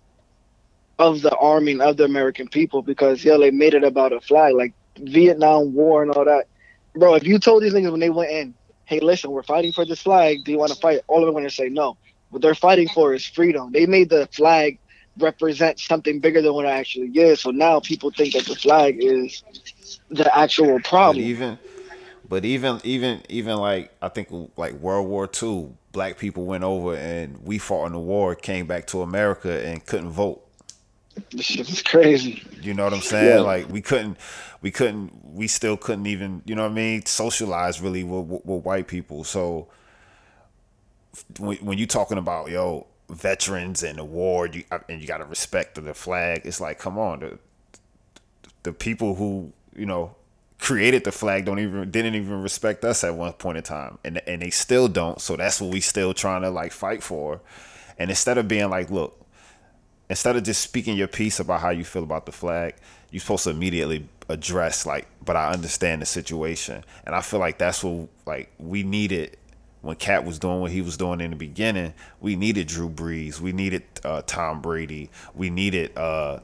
of 1.00 1.22
the 1.22 1.36
arming 1.38 1.82
of 1.82 1.98
the 1.98 2.06
American 2.06 2.48
people 2.48 2.82
because 2.82 3.24
yeah 3.24 3.38
they 3.38 3.52
made 3.52 3.74
it 3.74 3.84
about 3.84 4.14
a 4.14 4.22
flag 4.22 4.56
like 4.56 4.74
Vietnam 5.00 5.74
War 5.74 6.04
and 6.04 6.12
all 6.12 6.26
that. 6.26 6.46
Bro, 6.96 7.16
if 7.16 7.28
you 7.28 7.40
told 7.40 7.64
these 7.64 7.74
niggas 7.74 7.92
when 7.92 8.00
they 8.00 8.10
went 8.10 8.32
in, 8.32 8.56
hey 8.86 9.00
listen, 9.00 9.32
we're 9.32 9.44
fighting 9.44 9.74
for 9.74 9.86
this 9.86 10.02
flag, 10.02 10.40
do 10.46 10.52
you 10.52 10.58
want 10.58 10.72
to 10.72 10.80
fight? 10.80 11.02
All 11.08 11.20
of 11.20 11.26
them 11.26 11.36
gonna 11.36 11.50
say 11.50 11.70
no. 11.70 11.98
What 12.30 12.42
they're 12.42 12.56
fighting 12.56 12.90
for 12.90 13.14
is 13.14 13.26
freedom. 13.26 13.72
They 13.72 13.86
made 13.86 14.10
the 14.10 14.28
flag 14.34 14.80
represent 15.20 15.80
something 15.80 16.20
bigger 16.20 16.42
than 16.42 16.54
what 16.54 16.66
it 16.66 16.70
actually 16.70 17.10
is. 17.10 17.42
So 17.42 17.52
now 17.52 17.80
people 17.80 18.12
think 18.12 18.34
that 18.34 18.46
the 18.46 18.56
flag 18.56 18.98
is 19.00 19.44
the 20.10 20.36
actual 20.38 20.80
problem. 20.82 21.24
But 21.24 21.30
even 21.30 21.60
but 22.28 22.46
even 22.46 22.80
even 22.84 23.22
even 23.30 23.58
like 23.58 23.94
I 24.02 24.10
think 24.10 24.30
like 24.58 24.74
World 24.74 25.08
War 25.08 25.30
II, 25.42 25.70
black 25.92 26.18
people 26.18 26.46
went 26.46 26.64
over 26.64 26.96
and 26.96 27.44
we 27.44 27.58
fought 27.58 27.88
in 27.88 27.94
the 27.94 28.00
war, 28.00 28.36
came 28.36 28.66
back 28.66 28.88
to 28.88 29.02
America 29.02 29.66
and 29.66 29.86
couldn't 29.86 30.10
vote. 30.10 30.42
This 31.32 31.46
shit 31.46 31.70
is 31.70 31.82
crazy. 31.82 32.44
You 32.62 32.74
know 32.74 32.84
what 32.84 32.94
I'm 32.94 33.02
saying? 33.02 33.38
Yeah. 33.38 33.42
Like 33.42 33.70
we 33.70 33.82
couldn't, 33.82 34.18
we 34.62 34.72
couldn't, 34.72 35.14
we 35.24 35.48
still 35.48 35.78
couldn't 35.78 36.08
even, 36.08 36.42
you 36.46 36.56
know 36.56 36.64
what 36.64 36.72
I 36.72 36.76
mean, 36.76 37.06
socialize 37.06 37.80
really 37.80 38.04
with, 38.04 38.26
with, 38.26 38.46
with 38.46 38.66
white 38.66 38.88
people. 38.88 39.24
So 39.24 39.68
when, 41.40 41.58
when 41.58 41.78
you 41.78 41.88
talking 41.88 42.18
about 42.18 42.50
yo 42.50 42.88
veterans 43.10 43.84
and 43.84 44.00
the 44.00 44.04
war, 44.04 44.48
you, 44.48 44.64
and 44.90 45.02
you 45.02 45.08
got 45.08 45.20
to 45.20 45.26
respect 45.26 45.76
the 45.76 45.94
flag, 45.94 46.42
it's 46.44 46.60
like, 46.60 46.80
come 46.80 46.98
on, 46.98 47.20
the 47.20 47.40
the 48.64 48.74
people 48.74 49.16
who 49.16 49.54
you 49.76 49.86
know 49.86 50.16
created 50.66 51.04
the 51.04 51.12
flag 51.12 51.46
don't 51.46 51.60
even 51.60 51.92
didn't 51.92 52.16
even 52.16 52.42
respect 52.42 52.84
us 52.84 53.04
at 53.04 53.14
one 53.14 53.34
point 53.34 53.56
in 53.56 53.64
time. 53.64 54.00
And 54.04 54.20
and 54.28 54.42
they 54.42 54.50
still 54.50 54.88
don't 54.88 55.22
so 55.22 55.36
that's 55.36 55.62
what 55.62 55.72
we 55.72 55.80
still 55.80 56.12
trying 56.12 56.42
to 56.42 56.50
like 56.50 56.72
fight 56.72 57.04
for. 57.04 57.40
And 58.00 58.10
instead 58.10 58.40
of 58.40 58.48
being 58.48 58.72
like 58.72 58.90
look 58.90 59.24
instead 60.10 60.36
of 60.36 60.42
just 60.42 60.62
speaking 60.62 60.98
your 60.98 61.08
piece 61.08 61.40
about 61.40 61.62
how 61.62 61.70
you 61.70 61.86
feel 61.86 62.02
about 62.02 62.26
the 62.26 62.32
flag 62.32 62.74
you're 63.12 63.20
supposed 63.20 63.44
to 63.44 63.52
immediately 63.52 64.10
address 64.28 64.88
like 64.88 65.08
but 65.24 65.36
i 65.36 65.52
understand 65.52 66.02
the 66.02 66.06
situation. 66.08 66.84
And 67.06 67.14
i 67.14 67.22
feel 67.22 67.40
like 67.40 67.60
that's 67.60 67.84
what 67.84 68.10
like 68.26 68.52
we 68.58 68.82
needed 68.82 69.38
when 69.82 69.96
Cat 69.98 70.26
was 70.26 70.40
doing 70.40 70.62
what 70.62 70.72
he 70.72 70.82
was 70.82 70.98
doing 70.98 71.22
in 71.22 71.30
the 71.30 71.36
beginning, 71.36 71.94
we 72.20 72.36
needed 72.36 72.66
Drew 72.66 72.90
Brees, 72.90 73.40
we 73.40 73.52
needed 73.52 73.84
uh, 74.04 74.24
Tom 74.26 74.60
Brady, 74.60 75.12
we 75.36 75.52
needed 75.52 75.96
uh, 75.96 76.40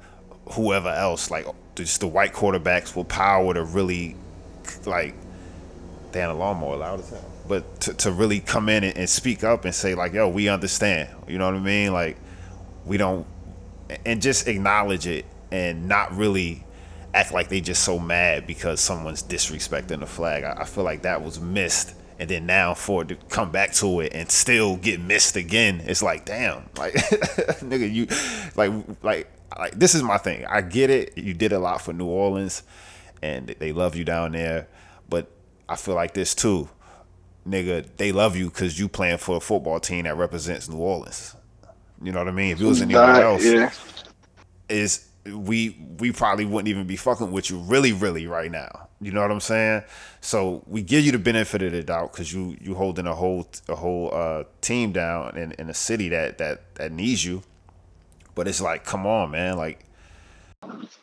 whoever 0.51 0.89
else, 0.89 1.31
like 1.31 1.47
just 1.75 1.99
the 1.99 2.07
white 2.07 2.33
quarterbacks 2.33 2.95
with 2.95 3.07
power 3.07 3.53
to 3.53 3.63
really 3.63 4.15
like 4.85 5.13
damn 6.11 6.29
the 6.29 6.35
lawnmower 6.35 6.77
loud 6.77 6.99
as 6.99 7.09
hell. 7.09 7.25
But 7.47 7.81
to, 7.81 7.93
to 7.95 8.11
really 8.11 8.39
come 8.39 8.69
in 8.69 8.83
and, 8.83 8.97
and 8.97 9.09
speak 9.09 9.43
up 9.43 9.65
and 9.65 9.73
say 9.73 9.95
like, 9.95 10.13
yo, 10.13 10.29
we 10.29 10.49
understand. 10.49 11.09
You 11.27 11.37
know 11.37 11.45
what 11.45 11.55
I 11.55 11.59
mean? 11.59 11.93
Like 11.93 12.17
we 12.85 12.97
don't 12.97 13.25
and 14.05 14.21
just 14.21 14.47
acknowledge 14.47 15.07
it 15.07 15.25
and 15.51 15.87
not 15.87 16.15
really 16.15 16.63
act 17.13 17.33
like 17.33 17.49
they 17.49 17.59
just 17.59 17.83
so 17.83 17.99
mad 17.99 18.47
because 18.47 18.79
someone's 18.79 19.23
disrespecting 19.23 19.99
the 19.99 20.05
flag. 20.05 20.43
I, 20.43 20.61
I 20.61 20.65
feel 20.65 20.83
like 20.83 21.01
that 21.01 21.23
was 21.23 21.39
missed 21.39 21.95
and 22.21 22.29
then 22.29 22.45
now 22.45 22.75
for 22.75 23.01
it 23.01 23.07
to 23.07 23.15
come 23.29 23.51
back 23.51 23.73
to 23.73 23.99
it 24.01 24.13
and 24.13 24.29
still 24.29 24.77
get 24.77 24.99
missed 25.01 25.35
again, 25.35 25.81
it's 25.85 26.03
like 26.03 26.23
damn, 26.23 26.69
like 26.77 26.93
nigga, 27.63 27.91
you 27.91 28.07
like 28.55 28.71
like 29.01 29.27
like 29.57 29.73
this 29.73 29.95
is 29.95 30.03
my 30.03 30.17
thing. 30.17 30.45
I 30.45 30.61
get 30.61 30.89
it. 30.89 31.17
You 31.17 31.33
did 31.33 31.51
a 31.51 31.59
lot 31.59 31.81
for 31.81 31.93
New 31.93 32.07
Orleans, 32.07 32.63
and 33.21 33.47
they 33.59 33.71
love 33.71 33.95
you 33.95 34.03
down 34.03 34.31
there. 34.31 34.67
But 35.09 35.29
I 35.67 35.75
feel 35.75 35.95
like 35.95 36.13
this 36.13 36.33
too, 36.35 36.69
nigga. 37.47 37.85
They 37.97 38.11
love 38.11 38.35
you 38.35 38.45
because 38.45 38.79
you 38.79 38.87
playing 38.87 39.17
for 39.17 39.37
a 39.37 39.41
football 39.41 39.79
team 39.79 40.05
that 40.05 40.15
represents 40.15 40.69
New 40.69 40.77
Orleans. 40.77 41.35
You 42.01 42.11
know 42.11 42.19
what 42.19 42.27
I 42.27 42.31
mean? 42.31 42.51
If 42.51 42.61
it 42.61 42.65
was 42.65 42.81
anywhere 42.81 43.21
else, 43.21 43.45
yeah. 43.45 43.71
is 44.69 45.07
we 45.25 45.77
we 45.99 46.11
probably 46.11 46.45
wouldn't 46.45 46.67
even 46.67 46.87
be 46.87 46.95
fucking 46.95 47.31
with 47.31 47.49
you 47.49 47.59
really 47.59 47.93
really 47.93 48.27
right 48.27 48.51
now. 48.51 48.87
You 48.99 49.11
know 49.11 49.21
what 49.21 49.31
I'm 49.31 49.39
saying? 49.39 49.83
So 50.21 50.63
we 50.67 50.83
give 50.83 51.03
you 51.03 51.11
the 51.11 51.19
benefit 51.19 51.61
of 51.63 51.71
the 51.71 51.83
doubt 51.83 52.11
because 52.11 52.31
you 52.31 52.57
you 52.61 52.75
holding 52.75 53.07
a 53.07 53.15
whole 53.15 53.47
a 53.67 53.75
whole 53.75 54.11
uh, 54.13 54.43
team 54.61 54.91
down 54.91 55.37
in, 55.37 55.51
in 55.53 55.69
a 55.69 55.73
city 55.73 56.09
that 56.09 56.37
that 56.37 56.75
that 56.75 56.91
needs 56.91 57.25
you. 57.25 57.43
But 58.35 58.47
it's 58.47 58.61
like, 58.61 58.85
come 58.85 59.05
on, 59.05 59.31
man. 59.31 59.57
Like, 59.57 59.85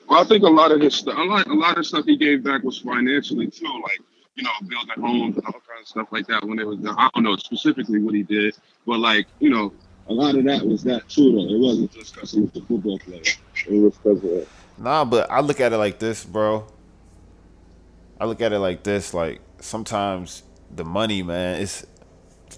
Well, 0.08 0.20
I 0.20 0.24
think 0.24 0.44
a 0.44 0.48
lot 0.48 0.72
of 0.72 0.80
his 0.80 0.94
stuff, 0.94 1.16
a 1.18 1.22
lot, 1.22 1.46
a 1.46 1.54
lot 1.54 1.78
of 1.78 1.86
stuff 1.86 2.04
he 2.06 2.16
gave 2.16 2.44
back 2.44 2.62
was 2.64 2.78
financially 2.78 3.48
too, 3.48 3.66
like 3.82 4.00
you 4.36 4.44
know, 4.44 4.50
building 4.68 5.02
homes 5.02 5.36
and 5.36 5.46
all 5.46 5.52
kinds 5.52 5.82
of 5.82 5.88
stuff 5.88 6.08
like 6.12 6.26
that. 6.28 6.44
When 6.46 6.58
it 6.58 6.66
was, 6.66 6.78
I 6.86 7.10
don't 7.14 7.24
know 7.24 7.36
specifically 7.36 8.00
what 8.00 8.14
he 8.14 8.22
did, 8.22 8.56
but 8.86 9.00
like 9.00 9.26
you 9.40 9.50
know, 9.50 9.72
a 10.08 10.12
lot 10.12 10.36
of 10.36 10.44
that 10.44 10.64
was 10.64 10.82
that 10.84 11.08
too. 11.08 11.32
Though 11.32 11.54
it 11.54 11.58
wasn't 11.58 11.92
just 11.92 12.14
because 12.14 12.32
he 12.32 12.40
was 12.40 12.50
a 12.56 12.62
football 12.62 12.98
player; 13.00 13.22
it 13.22 13.80
was 13.80 13.96
because 13.96 14.18
of 14.18 14.30
that. 14.30 14.46
Nah, 14.78 15.04
but 15.04 15.30
I 15.30 15.40
look 15.40 15.60
at 15.60 15.72
it 15.72 15.76
like 15.78 15.98
this, 15.98 16.24
bro. 16.24 16.66
I 18.20 18.26
look 18.26 18.40
at 18.40 18.52
it 18.52 18.58
like 18.58 18.82
this, 18.84 19.12
like 19.14 19.40
sometimes 19.60 20.42
the 20.74 20.84
money, 20.84 21.22
man, 21.22 21.60
it's 21.60 21.86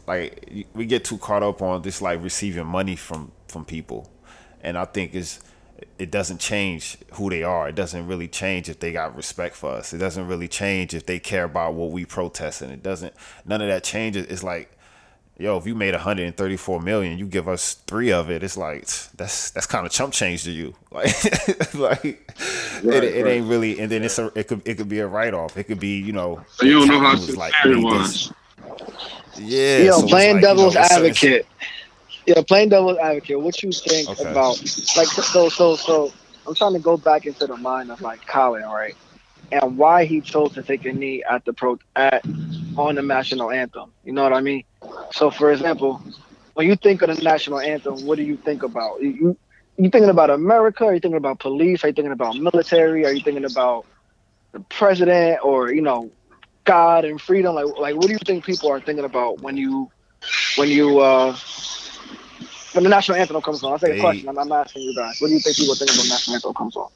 like 0.07 0.67
we 0.75 0.87
get 0.87 1.05
too 1.05 1.19
caught 1.19 1.43
up 1.43 1.63
on 1.63 1.83
this 1.83 2.01
like 2.03 2.23
receiving 2.23 2.67
money 2.67 2.97
from 2.97 3.33
from 3.49 3.65
people, 3.65 4.11
and 4.63 4.79
I 4.79 4.85
think 4.85 5.15
it's 5.15 5.41
it 5.99 6.11
doesn't 6.11 6.39
change 6.39 6.99
who 7.15 7.31
they 7.31 7.43
are. 7.43 7.69
It 7.69 7.75
doesn't 7.75 8.07
really 8.07 8.29
change 8.29 8.69
if 8.69 8.81
they 8.81 8.93
got 8.93 9.17
respect 9.17 9.57
for 9.57 9.71
us. 9.71 9.93
It 9.93 9.99
doesn't 9.99 10.27
really 10.27 10.49
change 10.49 10.95
if 10.95 11.07
they 11.07 11.19
care 11.19 11.45
about 11.45 11.75
what 11.75 11.91
we 11.91 12.05
protest, 12.05 12.63
and 12.63 12.73
it 12.73 12.83
doesn't. 12.83 13.15
None 13.45 13.61
of 13.61 13.69
that 13.69 13.85
changes. 13.85 14.27
It's 14.27 14.43
like, 14.43 14.71
yo, 15.39 15.57
if 15.57 15.67
you 15.67 15.75
made 15.75 15.95
134 15.95 16.81
million, 16.81 17.19
you 17.19 17.27
give 17.27 17.49
us 17.49 17.75
three 17.75 18.13
of 18.13 18.31
it. 18.31 18.43
It's 18.43 18.57
like 18.57 18.89
that's 19.17 19.51
that's 19.51 19.67
kind 19.67 19.87
of 19.87 19.93
chump 19.93 20.13
change 20.13 20.45
to 20.45 20.51
you. 20.51 20.75
Like, 20.93 21.75
like 21.75 22.05
right, 22.83 23.05
it, 23.05 23.17
it 23.17 23.25
right. 23.25 23.33
ain't 23.35 23.47
really. 23.47 23.79
And 23.79 23.91
then 23.91 24.03
it's 24.03 24.19
a 24.19 24.33
it 24.35 24.49
could 24.49 24.67
it 24.67 24.77
could 24.77 24.89
be 24.89 25.01
a 25.01 25.07
write 25.07 25.35
off. 25.35 25.57
It 25.57 25.65
could 25.65 25.81
be 25.81 25.99
you 25.99 26.13
know. 26.13 26.45
So 26.53 26.67
you 26.67 26.79
don't 26.81 26.89
know 26.89 27.01
how 27.01 27.15
sincere 27.15 27.37
like, 27.37 27.55
it 27.65 27.77
was. 27.77 28.33
Yeah. 29.39 29.79
Yo, 29.79 30.01
so 30.01 30.07
playing 30.09 30.37
like, 30.37 30.43
devil's 30.43 30.75
you 30.75 30.81
know, 30.81 30.87
advocate. 30.87 31.47
Yeah, 32.31 32.43
playing 32.47 32.69
devil's 32.69 32.97
advocate. 32.99 33.41
What 33.41 33.61
you 33.61 33.73
think 33.73 34.09
okay. 34.09 34.31
about 34.31 34.57
like 34.97 35.09
so 35.09 35.49
so 35.49 35.75
so? 35.75 36.13
I'm 36.47 36.55
trying 36.55 36.75
to 36.75 36.79
go 36.79 36.97
back 36.97 37.27
into 37.27 37.45
the 37.45 37.57
mind 37.57 37.91
of 37.91 38.01
like 38.01 38.25
Colin, 38.25 38.63
right? 38.63 38.95
And 39.51 39.77
why 39.77 40.05
he 40.05 40.21
chose 40.21 40.53
to 40.53 40.63
take 40.63 40.85
a 40.85 40.93
knee 40.93 41.25
at 41.29 41.45
the 41.45 41.53
pro 41.53 41.77
at 41.97 42.25
on 42.77 42.95
the 42.95 43.03
national 43.03 43.51
anthem. 43.51 43.91
You 44.05 44.13
know 44.13 44.23
what 44.23 44.33
I 44.33 44.43
mean? 44.43 44.63
So, 45.11 45.33
for 45.33 45.51
example, 45.51 46.01
when 46.55 46.69
you 46.69 46.77
think 46.77 47.03
of 47.03 47.17
the 47.17 47.21
national 47.21 47.59
anthem, 47.59 48.07
what 48.07 48.17
do 48.17 48.23
you 48.23 48.37
think 48.37 48.63
about? 48.63 49.03
You 49.03 49.37
you 49.77 49.91
thinking 49.91 50.09
about 50.09 50.31
America? 50.31 50.85
Are 50.85 50.95
you 50.95 51.01
thinking 51.01 51.17
about 51.17 51.41
police? 51.41 51.83
Are 51.83 51.89
you 51.89 51.95
thinking 51.95 52.13
about 52.13 52.37
military? 52.37 53.05
Are 53.07 53.13
you 53.13 53.25
thinking 53.25 53.45
about 53.45 53.87
the 54.53 54.61
president 54.61 55.41
or 55.43 55.73
you 55.73 55.83
know 55.83 56.13
God 56.63 57.05
and 57.05 57.21
freedom? 57.21 57.57
Like 57.57 57.77
like 57.77 57.97
what 57.97 58.07
do 58.07 58.13
you 58.13 58.21
think 58.25 58.45
people 58.45 58.71
are 58.71 58.79
thinking 58.79 59.05
about 59.05 59.41
when 59.41 59.57
you 59.57 59.91
when 60.55 60.69
you 60.69 61.01
uh 61.01 61.37
when 62.73 62.85
the 62.85 62.91
national 62.91 63.19
anthem 63.19 63.41
comes 63.43 63.63
on? 63.63 63.73
I'll 63.73 63.79
take 63.79 63.99
a 63.99 64.01
question. 64.01 64.29
I'm, 64.29 64.39
I'm, 64.39 64.53
asking 64.53 64.83
you 64.83 64.95
guys. 64.95 65.21
What 65.21 65.29
do 65.29 65.35
you 65.35 65.41
think 65.41 65.57
people 65.57 65.75
think 65.75 65.91
when 65.91 65.99
the 65.99 66.09
national 66.09 66.35
anthem 66.35 66.55
comes 66.55 66.77
on? 66.77 66.91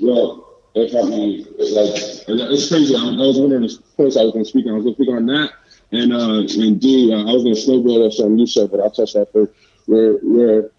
Well, 0.00 0.50
if 0.74 0.94
I 0.94 1.02
mean, 1.08 1.44
like, 1.58 2.50
it's 2.50 2.68
crazy. 2.68 2.94
I, 2.94 3.00
I 3.00 3.26
was 3.26 3.38
wondering 3.38 3.62
the 3.62 3.78
points 3.96 4.16
I 4.16 4.22
was 4.22 4.32
going 4.32 4.44
to 4.44 4.48
speak 4.48 4.66
on. 4.66 4.72
I 4.72 4.74
was 4.76 4.84
going 4.84 4.94
to 4.94 5.02
speak 5.02 5.14
on 5.14 5.26
that, 5.26 5.52
and 5.92 6.12
uh, 6.12 6.62
and 6.62 6.80
D, 6.80 7.12
uh, 7.12 7.20
I 7.20 7.32
was 7.32 7.42
going 7.42 7.54
to 7.54 7.60
snowball 7.60 8.04
that 8.04 8.12
something 8.12 8.38
you 8.38 8.46
said, 8.46 8.70
but 8.70 8.80
I'll 8.80 8.90
touch 8.90 9.14
that 9.14 9.32
first. 9.32 9.52
Where, 9.86 10.14
where, 10.22 10.70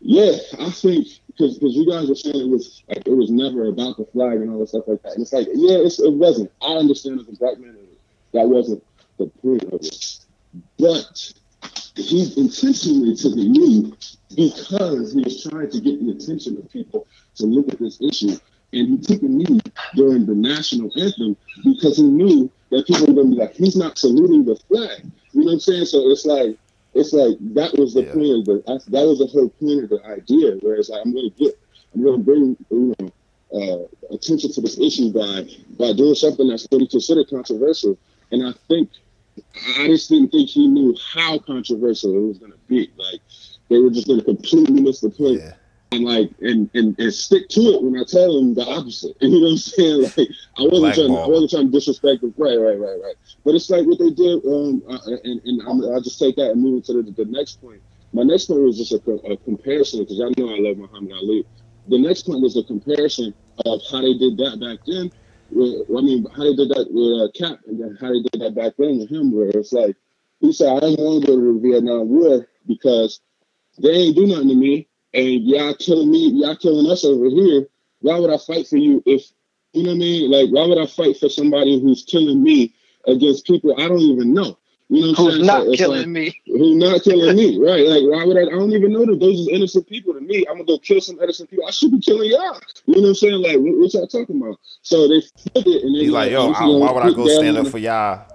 yeah, 0.00 0.32
I 0.60 0.70
think 0.70 1.08
because 1.26 1.58
because 1.58 1.74
you 1.74 1.90
guys 1.90 2.08
were 2.08 2.14
saying 2.14 2.36
it 2.36 2.48
was 2.48 2.82
like 2.88 3.06
it 3.06 3.16
was 3.16 3.30
never 3.30 3.66
about 3.66 3.96
the 3.96 4.06
flag 4.06 4.40
and 4.40 4.50
all 4.50 4.60
that 4.60 4.68
stuff 4.68 4.84
like 4.86 5.02
that. 5.02 5.12
And 5.14 5.22
it's 5.22 5.32
like, 5.32 5.48
yeah, 5.52 5.78
it's, 5.78 6.00
it 6.00 6.12
wasn't. 6.12 6.52
I 6.62 6.74
understand 6.74 7.20
as 7.20 7.28
a 7.28 7.32
black 7.32 7.58
man 7.58 7.76
that 8.32 8.48
wasn't 8.48 8.84
the 9.18 9.26
point 9.26 9.64
of 9.64 9.80
it, 9.80 10.18
but 10.78 11.32
he 11.96 12.32
intentionally 12.36 13.14
took 13.14 13.32
a 13.32 13.36
knee 13.36 13.92
because 14.34 15.12
he 15.12 15.22
was 15.22 15.42
trying 15.42 15.70
to 15.70 15.80
get 15.80 16.04
the 16.04 16.12
attention 16.12 16.56
of 16.58 16.70
people 16.70 17.06
to 17.36 17.46
look 17.46 17.72
at 17.72 17.78
this 17.78 18.00
issue. 18.00 18.36
And 18.72 18.88
he 18.88 18.98
took 18.98 19.22
a 19.22 19.26
knee 19.26 19.60
during 19.94 20.26
the 20.26 20.34
national 20.34 20.90
anthem 21.00 21.36
because 21.62 21.96
he 21.96 22.02
knew 22.02 22.50
that 22.70 22.86
people 22.86 23.06
were 23.06 23.12
going 23.12 23.30
to 23.30 23.36
be 23.36 23.42
like, 23.42 23.54
he's 23.54 23.76
not 23.76 23.98
saluting 23.98 24.44
the 24.44 24.56
flag. 24.68 25.04
You 25.32 25.40
know 25.40 25.46
what 25.46 25.52
I'm 25.52 25.60
saying? 25.60 25.86
So 25.86 26.10
it's 26.10 26.26
like, 26.26 26.58
it's 26.94 27.12
like 27.12 27.36
that 27.54 27.76
was 27.78 27.94
the 27.94 28.04
yeah. 28.04 28.12
point 28.12 28.38
of 28.38 28.44
the 28.46 28.62
that 28.88 29.06
was 29.06 29.18
the 29.18 29.26
whole 29.26 29.48
point 29.48 29.84
of 29.84 29.90
the 29.90 30.00
idea. 30.06 30.56
Whereas 30.60 30.88
like, 30.88 31.02
I'm 31.04 31.12
going 31.12 31.30
to 31.30 31.36
get, 31.36 31.58
I'm 31.92 32.02
going 32.02 32.18
to 32.18 32.24
bring 32.24 32.56
you 32.70 32.94
know 32.98 33.12
uh, 33.52 34.14
attention 34.14 34.52
to 34.52 34.60
this 34.60 34.78
issue 34.78 35.12
by 35.12 35.42
by 35.76 35.92
doing 35.92 36.14
something 36.14 36.48
that's 36.48 36.66
going 36.68 36.80
to 36.80 36.86
be 36.86 36.90
considered 36.90 37.28
controversial. 37.28 37.98
And 38.30 38.46
I 38.46 38.52
think 38.68 38.90
Mm-hmm. 39.38 39.82
I 39.82 39.86
just 39.88 40.08
didn't 40.08 40.30
think 40.30 40.48
he 40.48 40.68
knew 40.68 40.96
how 41.12 41.38
controversial 41.38 42.16
it 42.16 42.28
was 42.28 42.38
going 42.38 42.52
to 42.52 42.58
be. 42.68 42.90
Like 42.96 43.20
they 43.68 43.78
were 43.78 43.90
just 43.90 44.06
going 44.06 44.20
to 44.20 44.24
completely 44.24 44.80
miss 44.80 45.00
the 45.00 45.10
point. 45.10 45.40
Yeah. 45.40 45.52
And 45.92 46.04
like 46.04 46.30
and, 46.40 46.68
and 46.74 46.98
and 46.98 47.14
stick 47.14 47.48
to 47.50 47.60
it 47.60 47.82
when 47.82 48.00
I 48.00 48.04
tell 48.04 48.34
them 48.34 48.54
the 48.54 48.64
opposite. 48.64 49.16
You 49.20 49.30
know 49.30 49.40
what 49.40 49.50
I'm 49.52 49.56
saying? 49.58 50.02
Like 50.02 50.28
I 50.58 50.62
wasn't 50.62 50.80
Black 50.80 50.94
trying 50.94 51.08
ball. 51.08 51.24
I 51.24 51.28
wasn't 51.28 51.50
trying 51.50 51.66
to 51.66 51.72
disrespect 51.72 52.20
them. 52.22 52.34
Right, 52.36 52.58
right, 52.58 52.78
right, 52.78 52.98
right. 53.02 53.14
But 53.44 53.54
it's 53.54 53.70
like 53.70 53.86
what 53.86 53.98
they 53.98 54.10
did. 54.10 54.44
Um, 54.44 54.82
uh, 54.88 54.94
uh, 54.94 55.16
and 55.22 55.40
and 55.44 55.62
i 55.62 55.70
will 55.70 56.00
just 56.00 56.18
take 56.18 56.34
that 56.36 56.50
and 56.50 56.62
move 56.62 56.82
into 56.82 57.02
the, 57.02 57.10
the 57.12 57.30
next 57.30 57.60
point. 57.60 57.80
My 58.12 58.22
next 58.22 58.46
point 58.46 58.60
was 58.62 58.78
just 58.78 58.92
a, 58.92 59.12
a 59.30 59.36
comparison 59.38 60.02
because 60.02 60.20
I 60.20 60.30
know 60.38 60.54
I 60.54 60.58
love 60.58 60.78
Muhammad 60.78 61.12
Ali. 61.12 61.44
The 61.88 61.98
next 61.98 62.22
point 62.22 62.40
was 62.40 62.56
a 62.56 62.64
comparison 62.64 63.34
of 63.66 63.80
how 63.90 64.00
they 64.00 64.14
did 64.14 64.36
that 64.38 64.58
back 64.58 64.84
then 64.86 65.12
I 65.54 66.02
mean, 66.02 66.26
how 66.36 66.44
they 66.44 66.56
did 66.56 66.70
that 66.70 66.88
with 66.90 67.22
uh, 67.22 67.32
Cap, 67.38 67.60
and 67.66 67.80
then 67.80 67.98
how 68.00 68.08
they 68.12 68.22
did 68.22 68.42
that 68.42 68.54
back 68.56 68.74
then 68.78 68.98
with 69.00 69.10
him, 69.10 69.32
where 69.32 69.48
it's 69.50 69.72
like 69.72 69.96
he 70.40 70.52
said, 70.52 70.68
"I 70.76 70.80
don't 70.80 70.98
want 71.00 71.24
to 71.24 71.28
go 71.28 71.36
to 71.40 71.54
the 71.54 71.60
Vietnam 71.60 72.08
War 72.10 72.48
because 72.66 73.20
they 73.78 73.90
ain't 73.90 74.16
do 74.16 74.26
nothing 74.26 74.48
to 74.48 74.54
me, 74.56 74.88
and 75.14 75.44
y'all 75.46 75.74
killing 75.74 76.10
me, 76.10 76.30
y'all 76.34 76.56
killing 76.56 76.90
us 76.90 77.04
over 77.04 77.28
here. 77.30 77.68
Why 78.00 78.18
would 78.18 78.30
I 78.32 78.38
fight 78.38 78.68
for 78.68 78.78
you 78.78 79.02
if 79.06 79.32
you 79.72 79.84
know 79.84 79.90
what 79.90 79.96
I 79.96 79.98
mean? 79.98 80.30
Like, 80.30 80.50
why 80.50 80.66
would 80.66 80.78
I 80.78 80.86
fight 80.86 81.18
for 81.18 81.28
somebody 81.28 81.80
who's 81.80 82.04
killing 82.04 82.42
me 82.42 82.74
against 83.06 83.46
people 83.46 83.74
I 83.78 83.88
don't 83.88 84.00
even 84.00 84.34
know? 84.34 84.58
You 84.88 85.00
know 85.00 85.12
who's 85.14 85.40
not 85.40 85.64
so 85.64 85.72
killing 85.72 86.00
like, 86.00 86.08
me? 86.08 86.40
Who's 86.46 86.76
not 86.76 87.02
killing 87.02 87.36
me? 87.36 87.58
Right? 87.58 87.86
Like, 87.86 88.02
why 88.04 88.24
would 88.24 88.36
I? 88.36 88.42
I 88.42 88.58
don't 88.58 88.72
even 88.72 88.92
know 88.92 89.06
that 89.06 89.18
those 89.18 89.48
are 89.48 89.50
innocent 89.50 89.88
people 89.88 90.12
to 90.12 90.20
me. 90.20 90.44
I'm 90.48 90.56
gonna 90.56 90.66
go 90.66 90.78
kill 90.78 91.00
some 91.00 91.18
innocent 91.20 91.48
people. 91.48 91.66
I 91.66 91.70
should 91.70 91.90
be 91.90 92.00
killing 92.00 92.30
y'all. 92.30 92.60
You 92.86 92.96
know 92.96 93.02
what 93.02 93.08
I'm 93.08 93.14
saying? 93.14 93.42
Like, 93.42 93.56
what, 93.56 93.78
what 93.78 93.94
y'all 93.94 94.06
talking 94.06 94.40
about? 94.40 94.60
So 94.82 95.08
they 95.08 95.20
flip 95.22 95.66
it, 95.66 95.84
and 95.84 95.94
they 95.94 96.00
he's 96.00 96.10
like, 96.10 96.30
"Yo, 96.30 96.52
I, 96.52 96.66
why 96.66 96.92
would 96.92 97.02
I 97.02 97.12
go 97.12 97.26
stand 97.28 97.56
up 97.56 97.68
for 97.68 97.78
y'all?" 97.78 98.26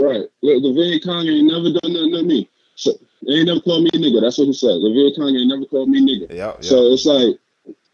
Right. 0.00 0.28
Look, 0.42 0.62
the 0.62 0.72
Viet 0.74 1.04
Cong 1.04 1.26
ain't 1.26 1.46
never 1.46 1.72
done 1.80 1.92
nothing 1.92 2.12
to 2.12 2.22
me. 2.22 2.48
So 2.76 2.92
they 3.26 3.34
ain't 3.34 3.46
never 3.46 3.60
called 3.60 3.84
me 3.84 3.90
a 3.94 3.98
nigga. 3.98 4.20
That's 4.20 4.38
what 4.38 4.46
he 4.46 4.52
said. 4.52 4.82
The 4.82 4.90
Viet 4.92 5.16
Cong 5.16 5.34
ain't 5.34 5.48
never 5.48 5.64
called 5.64 5.88
me 5.88 6.00
nigga. 6.00 6.28
Yeah. 6.30 6.54
Yep. 6.54 6.64
So 6.64 6.92
it's 6.92 7.06
like 7.06 7.38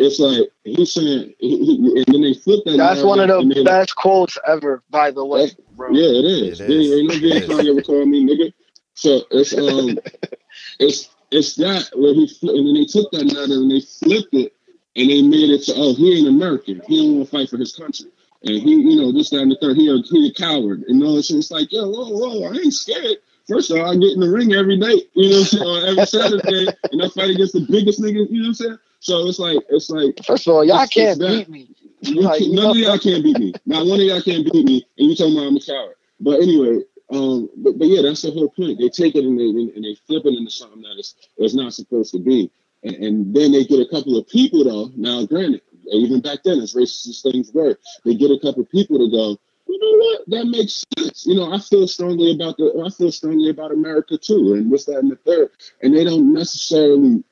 it's 0.00 0.18
like 0.18 0.48
he's 0.64 0.94
saying, 0.94 1.34
he, 1.38 1.64
he, 1.64 1.76
and 1.96 2.04
then 2.06 2.22
they 2.22 2.32
flip 2.32 2.64
that. 2.64 2.78
That's 2.78 3.02
one 3.02 3.20
of 3.20 3.28
the 3.28 3.62
best 3.64 3.90
like, 3.90 3.94
quotes 3.96 4.38
ever, 4.46 4.82
by 4.88 5.10
the 5.10 5.24
way, 5.24 5.50
bro. 5.76 5.90
Yeah, 5.92 6.08
it 6.08 6.24
is. 6.24 6.60
It 6.60 6.70
is. 6.70 6.92
Ain't 6.92 7.08
no 7.08 7.18
Viet 7.18 7.46
Cong 7.46 7.68
ever 7.68 7.82
called 7.82 8.08
me 8.08 8.26
nigga. 8.26 8.52
So 8.94 9.20
it's 9.30 9.52
um, 9.52 9.98
it's 10.80 11.10
it's 11.30 11.54
that 11.56 11.90
where 11.94 12.14
he 12.14 12.26
flipped, 12.26 12.56
and 12.56 12.66
then 12.66 12.74
they 12.74 12.86
took 12.86 13.12
that 13.12 13.26
letter 13.26 13.60
and 13.60 13.70
they 13.70 13.80
flipped 13.80 14.32
it 14.32 14.54
and 14.96 15.10
they 15.10 15.20
made 15.20 15.50
it 15.50 15.64
to 15.64 15.74
oh 15.76 15.94
he 15.94 16.18
ain't 16.18 16.28
American, 16.28 16.80
he 16.86 16.96
don't 16.96 17.16
want 17.18 17.30
to 17.30 17.36
fight 17.36 17.50
for 17.50 17.58
his 17.58 17.76
country, 17.76 18.10
and 18.42 18.56
he 18.56 18.74
you 18.74 18.96
know 18.96 19.12
this 19.12 19.28
that 19.30 19.40
and 19.40 19.52
the 19.52 19.58
third 19.60 19.76
he 19.76 19.88
a 19.88 20.00
he 20.00 20.28
a 20.28 20.32
coward 20.32 20.82
and 20.88 21.02
all 21.04 21.16
this. 21.16 21.30
It's 21.30 21.50
like 21.50 21.70
yo 21.72 21.88
whoa 21.90 22.08
whoa 22.08 22.48
I 22.48 22.56
ain't 22.56 22.72
scared. 22.72 23.18
First 23.46 23.70
of 23.70 23.78
all, 23.78 23.90
I 23.90 23.96
get 23.96 24.14
in 24.14 24.20
the 24.20 24.30
ring 24.30 24.54
every 24.54 24.76
night, 24.76 25.10
you 25.14 25.28
know 25.28 25.40
what 25.40 25.52
I'm 25.52 25.58
saying, 25.58 25.86
every 25.88 26.06
Saturday, 26.06 26.72
and 26.92 27.02
I 27.02 27.08
fight 27.08 27.30
against 27.30 27.52
the 27.52 27.66
biggest 27.68 28.00
niggas, 28.00 28.30
you 28.30 28.42
know 28.42 28.42
what 28.42 28.46
I'm 28.48 28.54
saying. 28.54 28.78
So 29.00 29.26
it's 29.26 29.38
like 29.38 29.58
it's 29.70 29.90
like 29.90 30.24
first 30.24 30.46
of 30.46 30.54
all, 30.54 30.64
y'all 30.64 30.86
can't 30.86 31.18
beat 31.18 31.48
me. 31.48 31.74
Like, 32.02 32.42
none 32.46 32.70
of 32.70 32.76
y'all 32.76 32.98
can't 32.98 33.22
beat 33.22 33.38
me. 33.38 33.52
Not 33.66 33.86
one 33.86 34.00
of 34.00 34.06
y'all 34.06 34.22
can't 34.22 34.50
beat 34.50 34.64
me, 34.64 34.86
and 34.98 35.10
you 35.10 35.16
talking 35.16 35.36
about 35.36 35.48
I'm 35.48 35.56
a 35.56 35.60
coward. 35.60 35.96
But 36.20 36.40
anyway, 36.40 36.82
um, 37.10 37.48
but, 37.56 37.78
but 37.78 37.88
yeah, 37.88 38.02
that's 38.02 38.22
the 38.22 38.30
whole 38.30 38.48
point. 38.48 38.78
They 38.78 38.88
take 38.88 39.16
it 39.16 39.24
and 39.24 39.38
they 39.38 39.44
and 39.44 39.84
they 39.84 39.94
flip 40.06 40.24
it 40.26 40.36
into 40.36 40.50
something 40.50 40.82
that 40.82 40.98
is 40.98 41.14
it's 41.38 41.54
not 41.54 41.72
supposed 41.74 42.12
to 42.12 42.18
be, 42.18 42.50
and, 42.84 42.94
and 42.96 43.34
then 43.34 43.52
they 43.52 43.64
get 43.64 43.80
a 43.80 43.88
couple 43.90 44.16
of 44.16 44.28
people 44.28 44.64
though. 44.64 44.90
Now, 44.96 45.26
granted, 45.26 45.62
even 45.92 46.20
back 46.20 46.42
then, 46.44 46.60
as 46.60 46.74
racist 46.74 47.08
as 47.08 47.22
things 47.22 47.52
were, 47.52 47.78
they 48.04 48.14
get 48.14 48.30
a 48.30 48.38
couple 48.38 48.62
of 48.62 48.70
people 48.70 48.98
to 48.98 49.10
go. 49.10 49.38
You 49.70 49.78
know 49.78 50.04
what? 50.04 50.30
That 50.30 50.50
makes 50.50 50.84
sense. 50.98 51.26
You 51.26 51.36
know, 51.36 51.52
I 51.52 51.60
feel 51.60 51.86
strongly 51.86 52.32
about 52.32 52.56
the. 52.56 52.82
I 52.84 52.90
feel 52.90 53.12
strongly 53.12 53.50
about 53.50 53.70
America 53.70 54.18
too, 54.18 54.54
and 54.54 54.68
what's 54.68 54.86
that 54.86 54.98
in 54.98 55.08
the 55.08 55.16
third? 55.16 55.50
And 55.80 55.94
they 55.94 56.02
don't 56.02 56.32
necessarily. 56.32 57.22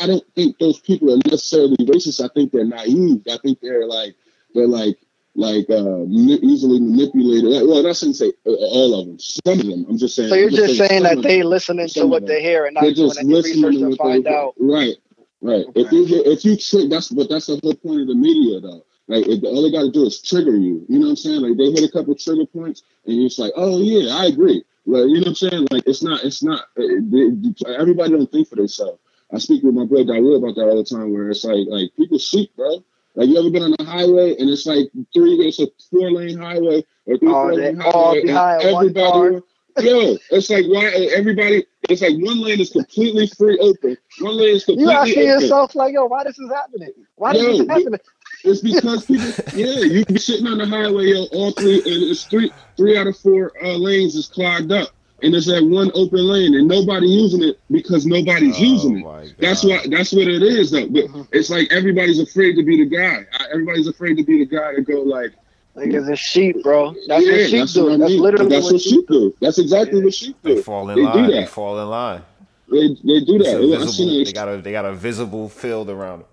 I 0.00 0.06
don't 0.06 0.24
think 0.34 0.58
those 0.58 0.80
people 0.80 1.14
are 1.14 1.20
necessarily 1.24 1.76
racist. 1.76 2.24
I 2.24 2.28
think 2.34 2.50
they're 2.50 2.64
naive. 2.64 3.22
I 3.30 3.38
think 3.38 3.60
they're 3.60 3.86
like 3.86 4.16
they're 4.54 4.66
like 4.66 4.98
like 5.36 5.70
uh, 5.70 6.02
easily 6.06 6.80
manipulated. 6.80 7.68
Well, 7.68 7.86
I 7.86 7.92
shouldn't 7.92 8.16
say 8.16 8.32
uh, 8.44 8.50
all 8.50 9.00
of 9.00 9.06
them. 9.06 9.18
Some 9.20 9.60
of 9.60 9.66
them. 9.66 9.86
I'm 9.88 9.98
just 9.98 10.16
saying. 10.16 10.30
So 10.30 10.34
you're 10.34 10.50
just, 10.50 10.76
saying, 10.76 10.88
saying 10.88 11.02
that 11.04 11.22
they 11.22 11.42
listening 11.44 11.88
to 11.88 12.06
what 12.06 12.26
they 12.26 12.42
hear 12.42 12.66
and 12.66 12.74
not 12.74 12.82
doing 12.94 13.12
any 13.18 13.34
research 13.34 13.74
to 13.74 13.96
find 13.96 14.26
out. 14.26 14.54
Right, 14.58 14.96
right. 15.42 15.64
Okay. 15.68 15.80
If 15.80 15.92
you 15.92 16.06
if 16.24 16.44
you 16.44 16.56
trick, 16.56 16.90
that's 16.90 17.08
but 17.10 17.28
that's 17.28 17.46
the 17.46 17.60
whole 17.62 17.74
point 17.74 18.02
of 18.02 18.08
the 18.08 18.14
media, 18.16 18.60
though. 18.60 18.84
Like 19.06 19.26
if, 19.26 19.44
all 19.44 19.62
they 19.62 19.70
got 19.70 19.82
to 19.82 19.90
do 19.90 20.06
is 20.06 20.22
trigger 20.22 20.56
you. 20.56 20.84
You 20.88 20.98
know 20.98 21.06
what 21.06 21.10
I'm 21.10 21.16
saying? 21.16 21.40
Like 21.42 21.56
they 21.56 21.70
hit 21.70 21.88
a 21.88 21.92
couple 21.92 22.14
trigger 22.14 22.46
points, 22.46 22.82
and 23.06 23.16
you're 23.16 23.28
just 23.28 23.38
like, 23.38 23.52
oh 23.56 23.80
yeah, 23.80 24.14
I 24.14 24.26
agree. 24.26 24.64
Like 24.86 25.06
you 25.08 25.14
know 25.14 25.20
what 25.20 25.28
I'm 25.28 25.34
saying? 25.34 25.68
Like 25.70 25.84
it's 25.86 26.02
not, 26.02 26.24
it's 26.24 26.42
not. 26.42 26.66
It, 26.76 27.04
uh, 27.12 27.66
it, 27.68 27.78
everybody 27.78 28.12
don't 28.12 28.30
think 28.30 28.48
for 28.48 28.56
themselves. 28.56 28.98
I 29.32 29.38
speak 29.38 29.62
with 29.62 29.74
my 29.74 29.84
brother 29.84 30.04
Daryl 30.04 30.38
about 30.38 30.54
that 30.54 30.68
all 30.68 30.76
the 30.76 30.84
time, 30.84 31.12
where 31.12 31.30
it's 31.30 31.44
like 31.44 31.66
like 31.68 31.94
people 31.96 32.18
shoot, 32.18 32.54
bro. 32.56 32.84
Like 33.14 33.28
you 33.28 33.38
ever 33.38 33.50
been 33.50 33.62
on 33.62 33.74
a 33.78 33.84
highway 33.84 34.36
and 34.38 34.50
it's 34.50 34.66
like 34.66 34.90
three, 35.12 35.34
it's 35.46 35.60
a 35.60 35.68
four 35.90 36.10
lane 36.10 36.38
highway 36.38 36.84
or 37.06 37.18
three, 37.18 37.28
oh, 37.28 37.32
four 37.32 37.54
lane 37.54 37.76
highway, 37.76 38.20
and 38.22 38.30
everybody, 38.30 39.40
yo, 39.78 40.16
it's 40.30 40.50
like 40.50 40.66
why 40.66 40.86
everybody, 41.14 41.64
it's 41.88 42.02
like 42.02 42.14
one 42.14 42.40
lane 42.40 42.60
is 42.60 42.70
completely 42.70 43.28
free 43.28 43.56
open, 43.58 43.96
one 44.20 44.36
lane 44.36 44.56
is 44.56 44.64
completely. 44.64 44.92
You 44.92 44.98
asking 44.98 45.22
yourself 45.26 45.74
like, 45.76 45.94
yo, 45.94 46.06
why 46.06 46.24
this 46.24 46.38
is 46.38 46.50
happening? 46.50 46.92
Why 47.14 47.32
yo, 47.32 47.42
this 47.42 47.60
is 47.60 47.68
happening? 47.68 48.00
It's 48.44 48.60
because 48.60 49.06
people, 49.06 49.26
yeah, 49.58 49.80
you 49.80 50.04
be 50.04 50.18
sitting 50.18 50.46
on 50.46 50.58
the 50.58 50.66
highway, 50.66 51.06
yo, 51.06 51.24
all 51.32 51.52
three, 51.52 51.76
and 51.76 52.10
it's 52.10 52.24
three, 52.24 52.52
three 52.76 52.98
out 52.98 53.06
of 53.06 53.16
four 53.16 53.52
uh, 53.62 53.72
lanes 53.72 54.14
is 54.14 54.26
clogged 54.26 54.70
up 54.70 54.90
and 55.24 55.34
it's 55.34 55.46
that 55.46 55.64
one 55.64 55.90
open 55.94 56.26
lane 56.26 56.54
and 56.54 56.68
nobody 56.68 57.06
using 57.06 57.42
it 57.42 57.58
because 57.70 58.04
nobody's 58.04 58.56
oh, 58.58 58.62
using 58.62 58.98
it. 58.98 59.34
That's 59.38 59.64
what 59.64 59.90
that's 59.90 60.12
what 60.12 60.28
it 60.28 60.42
is 60.42 60.70
though. 60.70 60.86
But 60.86 61.04
mm-hmm. 61.04 61.22
it's 61.32 61.48
like 61.50 61.72
everybody's 61.72 62.20
afraid 62.20 62.56
to 62.56 62.62
be 62.62 62.84
the 62.84 62.96
guy. 62.96 63.24
Everybody's 63.50 63.88
afraid 63.88 64.16
to 64.18 64.22
be 64.22 64.44
the 64.44 64.56
guy 64.56 64.74
to 64.74 64.82
go 64.82 65.00
like 65.00 65.32
like 65.74 65.88
it's 65.88 66.08
a 66.08 66.16
sheep, 66.16 66.62
bro. 66.62 66.94
That's 67.08 67.24
yeah, 67.24 67.32
what 67.32 67.48
sheep 67.48 67.58
that's 67.60 67.72
do. 67.72 67.84
What 67.84 67.92
I 67.92 67.96
mean. 67.96 68.00
That's 68.00 68.12
literally 68.12 68.48
that's 68.50 68.64
what, 68.64 68.72
what 68.74 68.82
sheep 68.82 69.08
do. 69.08 69.34
That's 69.40 69.58
exactly 69.58 69.98
yeah. 69.98 70.04
what 70.04 70.14
sheep 70.14 70.36
do. 70.42 70.54
They 70.56 70.62
fall 70.62 70.90
in 70.90 70.96
they 70.96 71.02
line. 71.02 71.30
They 71.30 71.46
fall 71.46 71.80
in 71.80 71.88
line. 71.88 72.22
They, 72.70 72.88
they 72.88 73.24
do 73.24 73.38
that. 73.38 73.60
Visible, 73.60 74.24
they 74.24 74.32
got 74.32 74.48
a 74.48 74.56
they 74.58 74.72
got 74.72 74.84
a 74.84 74.92
visible 74.92 75.48
field 75.48 75.88
around 75.88 76.20
them. 76.20 76.28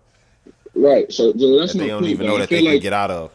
Right. 0.73 1.11
So, 1.11 1.33
so 1.33 1.59
that's 1.59 1.73
that 1.73 1.79
they 1.79 1.87
don't 1.87 2.01
point, 2.01 2.11
even 2.11 2.27
know 2.27 2.37
that 2.37 2.49
they 2.49 2.61
like, 2.61 2.73
can 2.73 2.81
get 2.81 2.93
out 2.93 3.11
of. 3.11 3.31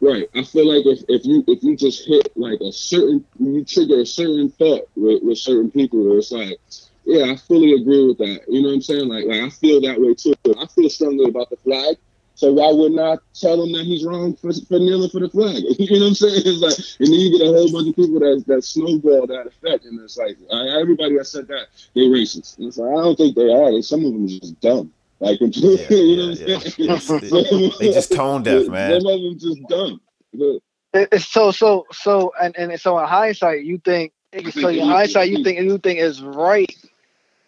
Right. 0.00 0.28
I 0.34 0.42
feel 0.42 0.68
like 0.68 0.84
if, 0.84 1.04
if 1.08 1.24
you 1.24 1.42
if 1.46 1.62
you 1.62 1.76
just 1.76 2.06
hit 2.06 2.36
like 2.36 2.60
a 2.60 2.72
certain 2.72 3.24
you 3.38 3.64
trigger 3.64 4.00
a 4.00 4.06
certain 4.06 4.50
thought 4.50 4.88
with, 4.94 5.22
with 5.22 5.38
certain 5.38 5.70
people, 5.70 6.18
it's 6.18 6.32
like, 6.32 6.58
yeah, 7.04 7.32
I 7.32 7.36
fully 7.36 7.72
agree 7.72 8.06
with 8.06 8.18
that. 8.18 8.42
You 8.48 8.62
know 8.62 8.68
what 8.68 8.74
I'm 8.74 8.82
saying? 8.82 9.08
Like 9.08 9.24
like 9.24 9.40
I 9.40 9.50
feel 9.50 9.80
that 9.82 10.00
way 10.00 10.14
too. 10.14 10.34
I 10.60 10.66
feel 10.66 10.90
strongly 10.90 11.28
about 11.28 11.50
the 11.50 11.56
flag. 11.56 11.96
So 12.34 12.52
why 12.52 12.70
wouldn't 12.70 13.00
I 13.00 13.16
tell 13.32 13.62
him 13.64 13.72
that 13.72 13.86
he's 13.86 14.04
wrong 14.04 14.36
for, 14.36 14.52
for 14.52 14.78
kneeling 14.78 15.08
for 15.08 15.20
the 15.20 15.30
flag? 15.30 15.56
you 15.78 15.98
know 15.98 16.04
what 16.04 16.08
I'm 16.08 16.14
saying? 16.14 16.42
It's 16.44 16.60
like, 16.60 16.76
and 17.00 17.08
then 17.08 17.18
you 17.18 17.38
get 17.38 17.46
a 17.46 17.50
whole 17.50 17.72
bunch 17.72 17.88
of 17.88 17.96
people 17.96 18.20
that 18.20 18.44
that 18.46 18.62
snowball 18.62 19.26
that 19.28 19.46
effect, 19.46 19.86
and 19.86 19.98
it's 20.00 20.18
like 20.18 20.36
everybody 20.52 21.16
that 21.16 21.24
said 21.24 21.48
that 21.48 21.68
they 21.94 22.02
racist. 22.02 22.58
And 22.58 22.68
it's 22.68 22.76
like 22.76 22.92
I 22.92 23.00
don't 23.00 23.16
think 23.16 23.34
they 23.34 23.50
are. 23.50 23.80
Some 23.80 24.04
of 24.04 24.12
them 24.12 24.26
are 24.26 24.28
just 24.28 24.60
dumb. 24.60 24.92
Like, 25.18 25.38
yeah, 25.40 25.48
you 25.90 26.16
know 26.16 26.32
yeah, 26.32 26.58
yeah. 26.76 26.98
they, 26.98 27.70
they 27.78 27.92
just 27.92 28.12
tone 28.12 28.42
deaf, 28.42 28.68
man. 28.68 29.00
Some 29.00 29.10
of 29.10 29.20
them 29.20 29.38
just 29.38 29.60
dumb. 29.68 30.00
It's 30.92 31.26
so 31.26 31.50
so 31.50 31.86
so 31.92 32.32
and 32.40 32.56
and 32.56 32.80
so 32.80 32.98
in 32.98 33.06
hindsight, 33.06 33.64
you 33.64 33.78
think 33.78 34.12
so 34.50 34.68
in 34.68 34.86
hindsight 34.86 35.30
you 35.30 35.42
think 35.42 35.58
you 35.58 35.78
think 35.78 35.98
it's 36.00 36.20
right 36.20 36.74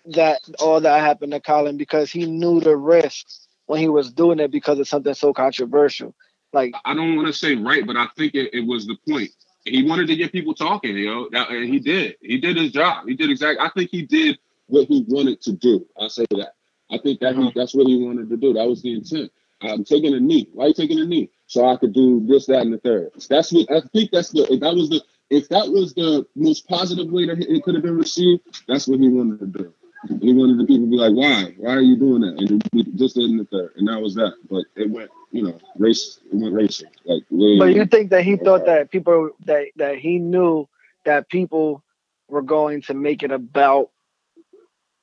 that 0.07 0.41
all 0.59 0.81
that 0.81 1.01
happened 1.01 1.33
to 1.33 1.41
Colin 1.41 1.77
because 1.77 2.11
he 2.11 2.25
knew 2.25 2.61
the 2.61 2.77
risks 2.77 3.47
when 3.67 3.81
he 3.81 3.89
was 3.89 4.11
doing 4.11 4.41
it 4.41 4.51
because 4.51 4.79
of 4.79 4.89
something 4.89 5.15
so 5.15 5.33
controversial. 5.33 6.15
Like 6.53 6.75
I 6.85 6.95
don't 6.95 7.17
want 7.17 7.29
to 7.29 7.35
say 7.35 7.55
right, 7.55 7.87
but 7.87 7.97
I 7.97 8.07
think 8.17 8.35
it, 8.35 8.55
it 8.55 8.67
was 8.67 8.87
the 8.87 8.97
point. 9.09 9.31
He 9.65 9.83
wanted 9.83 10.07
to 10.07 10.17
get 10.17 10.33
people 10.33 10.55
talking, 10.55 10.97
you 10.97 11.07
know, 11.07 11.29
that, 11.33 11.51
and 11.51 11.69
he 11.69 11.79
did. 11.79 12.17
He 12.23 12.39
did 12.39 12.57
his 12.57 12.73
job. 12.73 13.07
He 13.07 13.15
did 13.15 13.29
exactly. 13.29 13.65
I 13.65 13.71
think 13.71 13.91
he 13.91 14.03
did 14.03 14.39
what 14.67 14.89
he 14.89 15.05
wanted 15.09 15.43
to 15.43 15.53
do. 15.53 15.87
I 16.01 16.09
say 16.09 16.25
that. 16.31 16.55
I 16.91 16.99
think 16.99 17.21
that 17.21 17.37
he, 17.37 17.53
that's 17.55 17.75
what 17.75 17.87
he 17.87 18.03
wanted 18.03 18.31
to 18.31 18.37
do. 18.37 18.55
That 18.55 18.67
was 18.67 18.83
the 18.83 18.95
intent. 18.95 19.31
I'm 19.61 19.85
taking 19.85 20.15
a 20.15 20.21
knee. 20.21 20.49
Why 20.53 20.65
are 20.65 20.69
you 20.69 20.75
taking 20.75 21.01
a 21.01 21.05
knee? 21.05 21.31
So 21.47 21.67
I 21.67 21.77
could 21.77 21.93
do 21.93 22.25
this, 22.27 22.47
that, 22.47 22.63
and 22.63 22.73
the 22.73 22.79
third. 22.79 23.11
That's 23.29 23.53
what 23.53 23.71
I 23.71 23.81
think. 23.93 24.11
That's 24.13 24.31
the 24.31 24.43
that 24.61 24.75
was 24.75 24.89
the 24.91 25.03
if 25.31 25.49
that 25.49 25.69
was 25.69 25.95
the 25.95 26.27
most 26.37 26.69
positive 26.69 27.11
way 27.11 27.27
that 27.27 27.39
it 27.39 27.63
could 27.63 27.75
have 27.75 27.83
been 27.83 27.99
received. 27.99 28.43
That's 28.67 28.87
what 28.87 29.01
he 29.01 29.09
wanted 29.09 29.41
to 29.41 29.47
do. 29.47 29.75
He 30.21 30.33
wanted 30.33 30.59
the 30.59 30.65
people 30.65 30.87
to 30.87 30.91
be 30.91 30.97
like, 30.97 31.13
"Why? 31.13 31.55
Why 31.57 31.75
are 31.75 31.81
you 31.81 31.97
doing 31.97 32.21
that?" 32.21 32.39
And 32.39 32.97
just 32.97 33.17
did 33.17 33.37
the 33.37 33.47
third, 33.51 33.73
and 33.77 33.89
that 33.89 34.01
was 34.01 34.15
that. 34.15 34.35
But 34.49 34.65
it 34.77 34.89
went, 34.89 35.11
you 35.33 35.43
know, 35.43 35.59
race. 35.77 36.21
It 36.33 36.37
went 36.37 36.55
racing. 36.55 36.91
Like, 37.05 37.25
but 37.31 37.75
you 37.75 37.85
think 37.85 38.11
that 38.11 38.23
he 38.23 38.37
thought 38.37 38.67
that 38.67 38.91
people 38.91 39.31
that 39.47 39.67
that 39.77 39.99
he 39.99 40.19
knew 40.19 40.69
that 41.05 41.29
people 41.29 41.83
were 42.29 42.43
going 42.43 42.83
to 42.83 42.95
make 42.95 43.23
it 43.25 43.33
about 43.33 43.91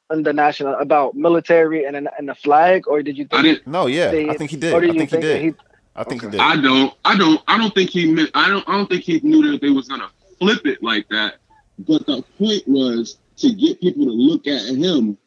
the 0.09 0.33
national 0.33 0.75
about 0.75 1.15
military 1.15 1.85
and 1.85 1.95
and 1.95 2.29
the 2.29 2.35
flag, 2.35 2.87
or 2.87 3.01
did 3.01 3.17
you? 3.17 3.25
Think 3.25 3.39
I 3.39 3.41
didn't. 3.41 3.67
No, 3.67 3.87
yeah, 3.87 4.11
they, 4.11 4.29
I 4.29 4.37
think 4.37 4.51
he 4.51 4.57
did. 4.57 4.73
I 4.73 4.79
think, 4.79 4.97
think 4.97 5.11
he 5.11 5.19
did. 5.19 5.41
He, 5.41 5.53
I 5.95 6.03
think 6.03 6.23
okay. 6.23 6.27
he 6.27 6.31
did. 6.31 6.39
I 6.41 6.61
don't. 6.61 6.93
I 7.03 7.17
don't. 7.17 7.41
I 7.47 7.57
don't 7.57 7.73
think 7.73 7.89
he 7.89 8.11
meant. 8.11 8.31
I 8.33 8.49
don't. 8.49 8.67
I 8.67 8.73
don't 8.73 8.87
think 8.87 9.03
he 9.03 9.19
knew 9.21 9.51
that 9.51 9.61
they 9.61 9.69
was 9.69 9.87
gonna 9.87 10.09
flip 10.37 10.65
it 10.65 10.83
like 10.83 11.07
that. 11.09 11.35
But 11.79 12.05
the 12.05 12.21
point 12.37 12.67
was 12.67 13.17
to 13.37 13.53
get 13.53 13.81
people 13.81 14.05
to 14.05 14.11
look 14.11 14.47
at 14.47 14.61
him 14.61 15.17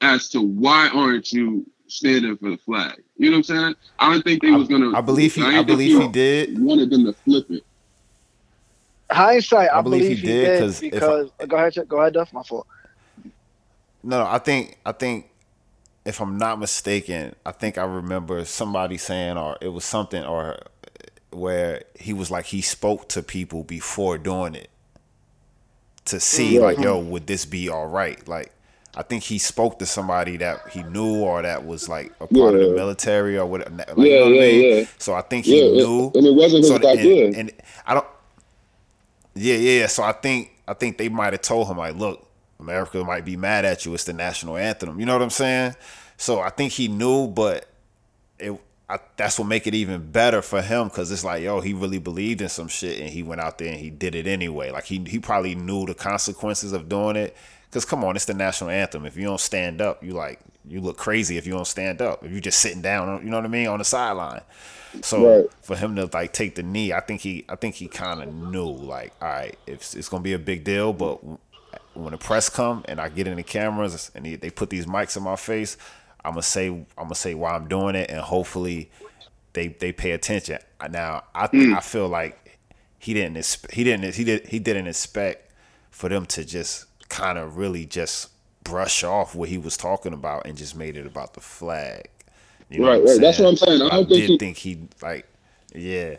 as 0.00 0.28
to 0.30 0.40
why 0.40 0.88
aren't 0.92 1.32
you 1.32 1.66
standing 1.86 2.36
for 2.36 2.50
the 2.50 2.58
flag? 2.58 3.02
You 3.16 3.30
know 3.30 3.36
what 3.36 3.50
I'm 3.50 3.56
saying? 3.56 3.74
I 3.98 4.12
don't 4.12 4.22
think 4.22 4.42
they 4.42 4.52
I, 4.52 4.56
was 4.56 4.68
gonna. 4.68 4.96
I 4.96 5.00
believe 5.00 5.34
he. 5.34 5.42
I, 5.42 5.58
I 5.60 5.62
believe 5.62 5.98
he, 5.98 6.02
he 6.02 6.08
did. 6.08 6.58
Wanted 6.58 6.90
them 6.90 7.04
to 7.04 7.12
flip 7.12 7.50
it. 7.50 7.62
Hindsight, 9.10 9.68
I, 9.70 9.78
I 9.78 9.82
believe, 9.82 10.02
believe, 10.02 10.18
he 10.18 10.26
did, 10.26 10.58
did 10.58 10.80
because. 10.80 11.30
go 11.46 11.56
ahead, 11.56 11.88
go 11.88 12.00
ahead, 12.00 12.14
Duff. 12.14 12.32
My 12.32 12.42
fault. 12.42 12.66
No, 14.04 14.22
no, 14.22 14.26
I 14.30 14.38
think 14.38 14.78
I 14.84 14.92
think 14.92 15.30
if 16.04 16.20
I'm 16.20 16.36
not 16.36 16.58
mistaken, 16.58 17.34
I 17.44 17.52
think 17.52 17.78
I 17.78 17.84
remember 17.84 18.44
somebody 18.44 18.98
saying 18.98 19.38
or 19.38 19.56
it 19.60 19.68
was 19.68 19.84
something 19.84 20.22
or 20.22 20.58
where 21.30 21.82
he 21.98 22.12
was 22.12 22.30
like 22.30 22.46
he 22.46 22.60
spoke 22.60 23.08
to 23.08 23.22
people 23.22 23.64
before 23.64 24.18
doing 24.18 24.54
it 24.54 24.70
to 26.04 26.20
see 26.20 26.60
like 26.60 26.78
yo 26.78 26.98
would 26.98 27.26
this 27.26 27.44
be 27.44 27.68
all 27.68 27.86
right 27.86 28.28
like 28.28 28.52
I 28.96 29.02
think 29.02 29.24
he 29.24 29.38
spoke 29.38 29.78
to 29.80 29.86
somebody 29.86 30.36
that 30.36 30.68
he 30.68 30.82
knew 30.84 31.16
or 31.16 31.42
that 31.42 31.66
was 31.66 31.88
like 31.88 32.12
a 32.20 32.26
part 32.26 32.32
yeah. 32.32 32.44
of 32.44 32.70
the 32.70 32.74
military 32.76 33.36
or 33.36 33.46
whatever. 33.46 33.74
Like, 33.76 33.96
yeah, 33.96 34.04
you 34.04 34.18
know 34.18 34.24
what 34.26 34.34
yeah, 34.34 34.42
I 34.42 34.52
mean? 34.52 34.78
yeah. 34.78 34.84
So 34.98 35.14
I 35.14 35.22
think 35.22 35.46
he 35.46 35.58
yeah, 35.58 35.84
knew, 35.84 36.12
and 36.14 36.26
it 36.26 36.34
wasn't 36.34 36.62
his 36.62 36.68
so, 36.68 36.88
idea. 36.88 37.26
And, 37.26 37.36
and 37.36 37.52
I 37.86 37.94
don't. 37.94 38.06
Yeah, 39.34 39.56
yeah. 39.56 39.86
So 39.88 40.04
I 40.04 40.12
think 40.12 40.52
I 40.68 40.74
think 40.74 40.98
they 40.98 41.08
might 41.08 41.32
have 41.32 41.42
told 41.42 41.66
him 41.66 41.78
like, 41.78 41.96
look, 41.96 42.23
America 42.60 43.02
might 43.04 43.24
be 43.24 43.36
mad 43.36 43.64
at 43.64 43.84
you. 43.84 43.94
It's 43.94 44.04
the 44.04 44.12
national 44.12 44.56
anthem. 44.56 44.98
You 45.00 45.06
know 45.06 45.12
what 45.12 45.22
I'm 45.22 45.30
saying? 45.30 45.74
So 46.16 46.40
I 46.40 46.50
think 46.50 46.72
he 46.72 46.88
knew, 46.88 47.26
but 47.28 47.66
it 48.38 48.58
I, 48.88 48.98
that's 49.16 49.38
what 49.38 49.48
make 49.48 49.66
it 49.66 49.74
even 49.74 50.10
better 50.10 50.42
for 50.42 50.60
him 50.60 50.88
because 50.88 51.10
it's 51.10 51.24
like, 51.24 51.42
yo, 51.42 51.60
he 51.60 51.72
really 51.72 51.98
believed 51.98 52.42
in 52.42 52.50
some 52.50 52.68
shit 52.68 53.00
and 53.00 53.08
he 53.08 53.22
went 53.22 53.40
out 53.40 53.56
there 53.56 53.68
and 53.68 53.78
he 53.78 53.88
did 53.88 54.14
it 54.14 54.26
anyway. 54.26 54.70
Like 54.70 54.84
he 54.84 55.02
he 55.06 55.18
probably 55.18 55.54
knew 55.54 55.86
the 55.86 55.94
consequences 55.94 56.72
of 56.72 56.88
doing 56.88 57.16
it. 57.16 57.34
Cause 57.70 57.84
come 57.84 58.04
on, 58.04 58.14
it's 58.14 58.26
the 58.26 58.34
national 58.34 58.70
anthem. 58.70 59.04
If 59.04 59.16
you 59.16 59.24
don't 59.24 59.40
stand 59.40 59.80
up, 59.80 60.04
you 60.04 60.12
like 60.12 60.38
you 60.68 60.80
look 60.80 60.96
crazy 60.96 61.38
if 61.38 61.46
you 61.46 61.54
don't 61.54 61.66
stand 61.66 62.02
up. 62.02 62.24
If 62.24 62.30
you're 62.30 62.40
just 62.40 62.60
sitting 62.60 62.82
down, 62.82 63.24
you 63.24 63.30
know 63.30 63.38
what 63.38 63.46
I 63.46 63.48
mean, 63.48 63.68
on 63.68 63.78
the 63.78 63.84
sideline. 63.84 64.42
So 65.02 65.40
right. 65.40 65.50
for 65.62 65.76
him 65.76 65.96
to 65.96 66.08
like 66.12 66.32
take 66.32 66.54
the 66.54 66.62
knee, 66.62 66.92
I 66.92 67.00
think 67.00 67.22
he 67.22 67.44
I 67.48 67.56
think 67.56 67.74
he 67.76 67.88
kind 67.88 68.22
of 68.22 68.32
knew 68.32 68.70
like, 68.70 69.12
all 69.20 69.28
right, 69.28 69.58
it's 69.66 69.94
it's 69.94 70.10
gonna 70.10 70.22
be 70.22 70.34
a 70.34 70.38
big 70.38 70.62
deal, 70.62 70.92
but 70.92 71.20
when 71.94 72.12
the 72.12 72.18
press 72.18 72.48
come 72.48 72.84
and 72.86 73.00
I 73.00 73.08
get 73.08 73.26
in 73.26 73.36
the 73.36 73.42
cameras 73.42 74.10
and 74.14 74.24
they, 74.24 74.36
they 74.36 74.50
put 74.50 74.70
these 74.70 74.86
mics 74.86 75.16
in 75.16 75.22
my 75.22 75.36
face, 75.36 75.76
I'm 76.24 76.32
gonna 76.32 76.42
say 76.42 76.68
I'm 76.68 76.86
gonna 77.04 77.14
say 77.14 77.34
why 77.34 77.52
I'm 77.52 77.68
doing 77.68 77.94
it, 77.94 78.10
and 78.10 78.20
hopefully 78.20 78.90
they 79.52 79.68
they 79.68 79.92
pay 79.92 80.12
attention. 80.12 80.58
Now 80.90 81.24
I 81.34 81.48
mm. 81.48 81.76
I 81.76 81.80
feel 81.80 82.08
like 82.08 82.58
he 82.98 83.14
didn't 83.14 83.36
he 83.72 83.84
didn't 83.84 84.14
he 84.14 84.24
did 84.24 84.46
he 84.46 84.58
didn't 84.58 84.86
expect 84.86 85.52
for 85.90 86.08
them 86.08 86.26
to 86.26 86.44
just 86.44 86.86
kind 87.08 87.38
of 87.38 87.56
really 87.56 87.86
just 87.86 88.30
brush 88.64 89.04
off 89.04 89.34
what 89.34 89.48
he 89.50 89.58
was 89.58 89.76
talking 89.76 90.12
about 90.12 90.46
and 90.46 90.56
just 90.56 90.74
made 90.74 90.96
it 90.96 91.06
about 91.06 91.34
the 91.34 91.40
flag. 91.40 92.08
You 92.70 92.80
know 92.80 92.88
right, 92.88 93.04
right. 93.04 93.20
That's 93.20 93.38
what 93.38 93.48
I'm 93.48 93.56
saying. 93.56 93.82
I, 93.82 93.86
I 93.86 93.90
don't 93.90 94.08
think 94.08 94.24
he, 94.24 94.38
think 94.38 94.56
he 94.56 94.88
like 95.02 95.26
yeah. 95.74 96.16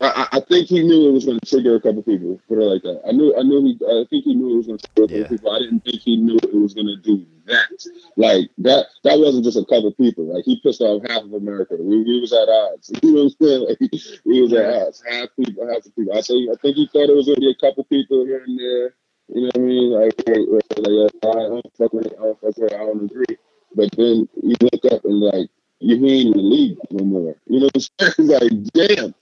I, 0.00 0.28
I 0.32 0.40
think 0.40 0.68
he 0.68 0.82
knew 0.82 1.08
it 1.08 1.12
was 1.12 1.24
going 1.24 1.40
to 1.40 1.46
trigger 1.46 1.74
a 1.74 1.80
couple 1.80 2.02
people. 2.02 2.38
Put 2.48 2.58
it 2.58 2.64
like 2.64 2.82
that. 2.82 3.00
I 3.08 3.12
knew. 3.12 3.34
I 3.36 3.42
knew 3.42 3.64
he. 3.64 3.78
I 3.86 4.04
think 4.10 4.24
he 4.24 4.34
knew 4.34 4.54
it 4.54 4.56
was 4.58 4.66
going 4.66 4.78
to 4.78 4.88
trigger 4.88 5.04
a 5.04 5.06
couple 5.06 5.20
yeah. 5.20 5.28
people. 5.28 5.50
I 5.50 5.58
didn't 5.60 5.80
think 5.80 6.00
he 6.00 6.16
knew 6.16 6.36
it 6.36 6.54
was 6.54 6.74
going 6.74 6.86
to 6.86 6.96
do 6.96 7.24
that. 7.46 7.86
Like 8.16 8.50
that. 8.58 8.86
That 9.04 9.18
wasn't 9.18 9.44
just 9.44 9.56
a 9.56 9.64
couple 9.64 9.92
people. 9.92 10.34
Like 10.34 10.44
he 10.44 10.60
pissed 10.60 10.82
off 10.82 11.02
half 11.08 11.22
of 11.22 11.32
America. 11.32 11.76
We, 11.78 12.02
we 12.02 12.20
was 12.20 12.32
at 12.32 12.48
odds. 12.48 12.92
You 13.02 13.12
know 13.12 13.24
what 13.24 13.34
I'm 13.40 13.46
saying? 13.46 13.68
Like 13.68 14.22
we 14.26 14.42
was 14.42 14.52
at 14.52 14.82
odds. 14.82 15.02
Half 15.08 15.28
people. 15.36 15.66
Half 15.66 15.84
the 15.84 15.90
people. 15.90 16.16
I 16.16 16.20
say. 16.20 16.34
I 16.52 16.56
think 16.60 16.76
he 16.76 16.86
thought 16.92 17.08
it 17.08 17.16
was 17.16 17.26
going 17.26 17.36
to 17.36 17.40
be 17.40 17.56
a 17.56 17.66
couple 17.66 17.84
people 17.84 18.26
here 18.26 18.44
and 18.46 18.58
there. 18.58 18.94
You 19.28 19.42
know 19.42 19.50
what 19.54 19.56
I 19.56 19.60
mean? 19.60 19.92
Like, 19.92 20.14
like 20.28 21.12
I 21.24 21.48
don't 21.48 21.76
fuck 21.76 21.92
with 21.92 22.06
it. 22.06 22.14
I 22.18 22.22
don't 22.22 22.40
fuck 22.40 22.56
with 22.56 22.72
it. 22.72 22.76
I 22.76 22.84
don't 22.84 23.10
agree. 23.10 23.36
But 23.74 23.90
then 23.96 24.28
you 24.42 24.54
look 24.60 24.92
up 24.92 25.04
and 25.04 25.20
like 25.20 25.48
you 25.80 25.96
ain't 25.96 26.28
in 26.28 26.32
the 26.32 26.38
league 26.38 26.78
no 26.90 27.04
more. 27.04 27.36
You 27.46 27.60
know 27.60 27.68
what 27.72 27.88
I'm 28.00 28.14
saying? 28.14 28.28
like, 28.28 28.72
damn. 28.72 29.14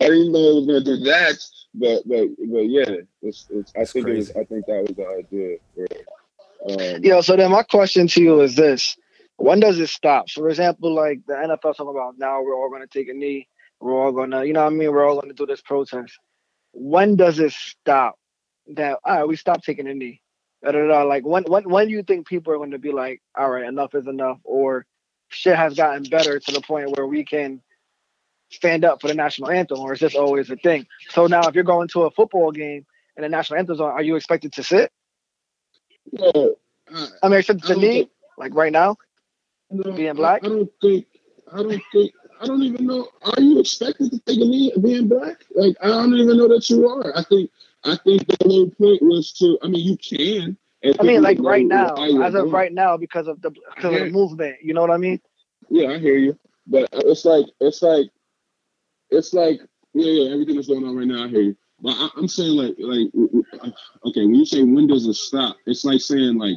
I 0.00 0.08
didn't 0.08 0.32
know 0.32 0.38
it 0.38 0.54
was 0.54 0.66
gonna 0.66 0.84
do 0.84 0.96
that, 1.04 1.38
but 1.74 2.02
but 2.06 2.28
but 2.50 2.68
yeah, 2.68 2.96
it's, 3.22 3.46
it's 3.50 3.72
I 3.76 3.84
think 3.84 4.08
it 4.08 4.16
was, 4.16 4.30
I 4.30 4.44
think 4.44 4.66
that 4.66 4.82
was 4.86 4.96
the 4.96 5.06
idea. 5.06 5.56
um, 6.68 7.04
you 7.04 7.10
know, 7.10 7.20
so 7.22 7.36
then 7.36 7.50
my 7.50 7.62
question 7.62 8.06
to 8.08 8.22
you 8.22 8.40
is 8.42 8.54
this: 8.56 8.96
When 9.36 9.60
does 9.60 9.78
it 9.78 9.88
stop? 9.88 10.28
For 10.30 10.48
example, 10.50 10.94
like 10.94 11.20
the 11.26 11.34
NFL 11.34 11.76
talking 11.76 11.88
about 11.88 12.18
now, 12.18 12.42
we're 12.42 12.54
all 12.54 12.70
gonna 12.70 12.86
take 12.86 13.08
a 13.08 13.14
knee. 13.14 13.48
We're 13.80 13.94
all 13.94 14.12
gonna, 14.12 14.44
you 14.44 14.52
know, 14.52 14.64
what 14.64 14.72
I 14.72 14.76
mean, 14.76 14.90
we're 14.90 15.08
all 15.08 15.20
gonna 15.20 15.34
do 15.34 15.46
this 15.46 15.62
protest. 15.62 16.18
When 16.72 17.16
does 17.16 17.38
it 17.38 17.52
stop? 17.52 18.18
That 18.74 18.98
all 19.02 19.16
right, 19.16 19.28
we 19.28 19.36
stop 19.36 19.62
taking 19.62 19.88
a 19.88 19.94
knee. 19.94 20.20
Da, 20.62 20.72
da, 20.72 20.86
da. 20.86 21.02
Like 21.04 21.24
when 21.24 21.44
when 21.44 21.64
when 21.70 21.88
do 21.88 21.94
you 21.94 22.02
think 22.02 22.26
people 22.26 22.52
are 22.52 22.58
going 22.58 22.72
to 22.72 22.78
be 22.78 22.92
like, 22.92 23.22
all 23.36 23.50
right, 23.50 23.64
enough 23.64 23.94
is 23.94 24.06
enough, 24.06 24.38
or 24.44 24.84
shit 25.28 25.56
has 25.56 25.74
gotten 25.74 26.02
better 26.04 26.38
to 26.38 26.52
the 26.52 26.60
point 26.60 26.96
where 26.96 27.06
we 27.06 27.24
can 27.24 27.62
stand 28.50 28.84
up 28.84 29.00
for 29.00 29.08
the 29.08 29.14
national 29.14 29.50
anthem, 29.50 29.80
or 29.80 29.92
is 29.92 30.00
this 30.00 30.14
always 30.14 30.50
a 30.50 30.56
thing? 30.56 30.86
So 31.10 31.26
now, 31.26 31.46
if 31.48 31.54
you're 31.54 31.64
going 31.64 31.88
to 31.88 32.02
a 32.02 32.10
football 32.10 32.52
game 32.52 32.86
and 33.16 33.24
the 33.24 33.28
national 33.28 33.58
anthem's 33.58 33.80
on, 33.80 33.90
are 33.90 34.02
you 34.02 34.16
expected 34.16 34.52
to 34.54 34.62
sit? 34.62 34.92
Well, 36.12 36.54
I, 37.22 37.28
mean, 37.28 37.40
except 37.40 37.64
to 37.66 37.76
me, 37.76 38.08
like 38.38 38.54
right 38.54 38.72
now, 38.72 38.96
no, 39.70 39.92
being 39.92 40.14
black. 40.14 40.44
I, 40.44 40.46
I 40.46 40.50
don't 40.50 40.70
think. 40.80 41.06
I 41.52 41.56
don't 41.58 41.82
think. 41.92 42.12
I 42.40 42.46
don't 42.46 42.62
even 42.62 42.86
know. 42.86 43.08
Are 43.22 43.40
you 43.40 43.60
expected 43.60 44.10
to 44.12 44.18
take 44.20 44.36
a 44.36 44.44
knee 44.44 44.72
being 44.80 45.08
black? 45.08 45.44
Like 45.54 45.76
I 45.82 45.88
don't 45.88 46.14
even 46.14 46.36
know 46.36 46.48
that 46.48 46.68
you 46.70 46.88
are. 46.88 47.16
I 47.16 47.22
think. 47.22 47.50
I 47.84 47.96
think 47.96 48.26
the 48.26 48.36
whole 48.42 48.70
point 48.70 49.02
was 49.02 49.32
to. 49.34 49.58
I 49.62 49.68
mean, 49.68 49.84
you 49.84 49.96
can. 49.96 50.56
I 51.00 51.02
mean, 51.02 51.22
like 51.22 51.38
right 51.40 51.66
now, 51.66 51.94
as 52.22 52.34
of 52.34 52.52
right 52.52 52.72
now, 52.72 52.96
because 52.96 53.26
of 53.26 53.40
the 53.42 53.50
because 53.50 53.94
of 53.94 54.00
the 54.00 54.10
movement. 54.10 54.56
You 54.62 54.74
know 54.74 54.80
what 54.80 54.90
I 54.90 54.96
mean? 54.96 55.20
Yeah, 55.68 55.90
I 55.90 55.98
hear 55.98 56.16
you. 56.16 56.38
But 56.66 56.88
it's 56.92 57.24
like 57.24 57.46
it's 57.60 57.82
like 57.82 58.08
it's 59.10 59.32
like 59.32 59.60
yeah, 59.94 60.10
yeah. 60.24 60.32
Everything 60.32 60.56
that's 60.56 60.68
going 60.68 60.84
on 60.84 60.96
right 60.96 61.06
now, 61.06 61.24
I 61.24 61.28
hear 61.28 61.40
you. 61.40 61.56
But 61.80 61.94
I, 61.96 62.08
am 62.18 62.28
saying 62.28 62.56
like 62.56 62.74
like 62.78 63.08
uh, 63.62 63.70
okay, 64.08 64.24
when 64.24 64.34
you 64.34 64.46
say 64.46 64.62
when 64.62 64.86
does 64.86 65.06
it 65.06 65.14
stop? 65.14 65.56
It's 65.66 65.84
like 65.84 66.00
saying 66.00 66.38
like 66.38 66.56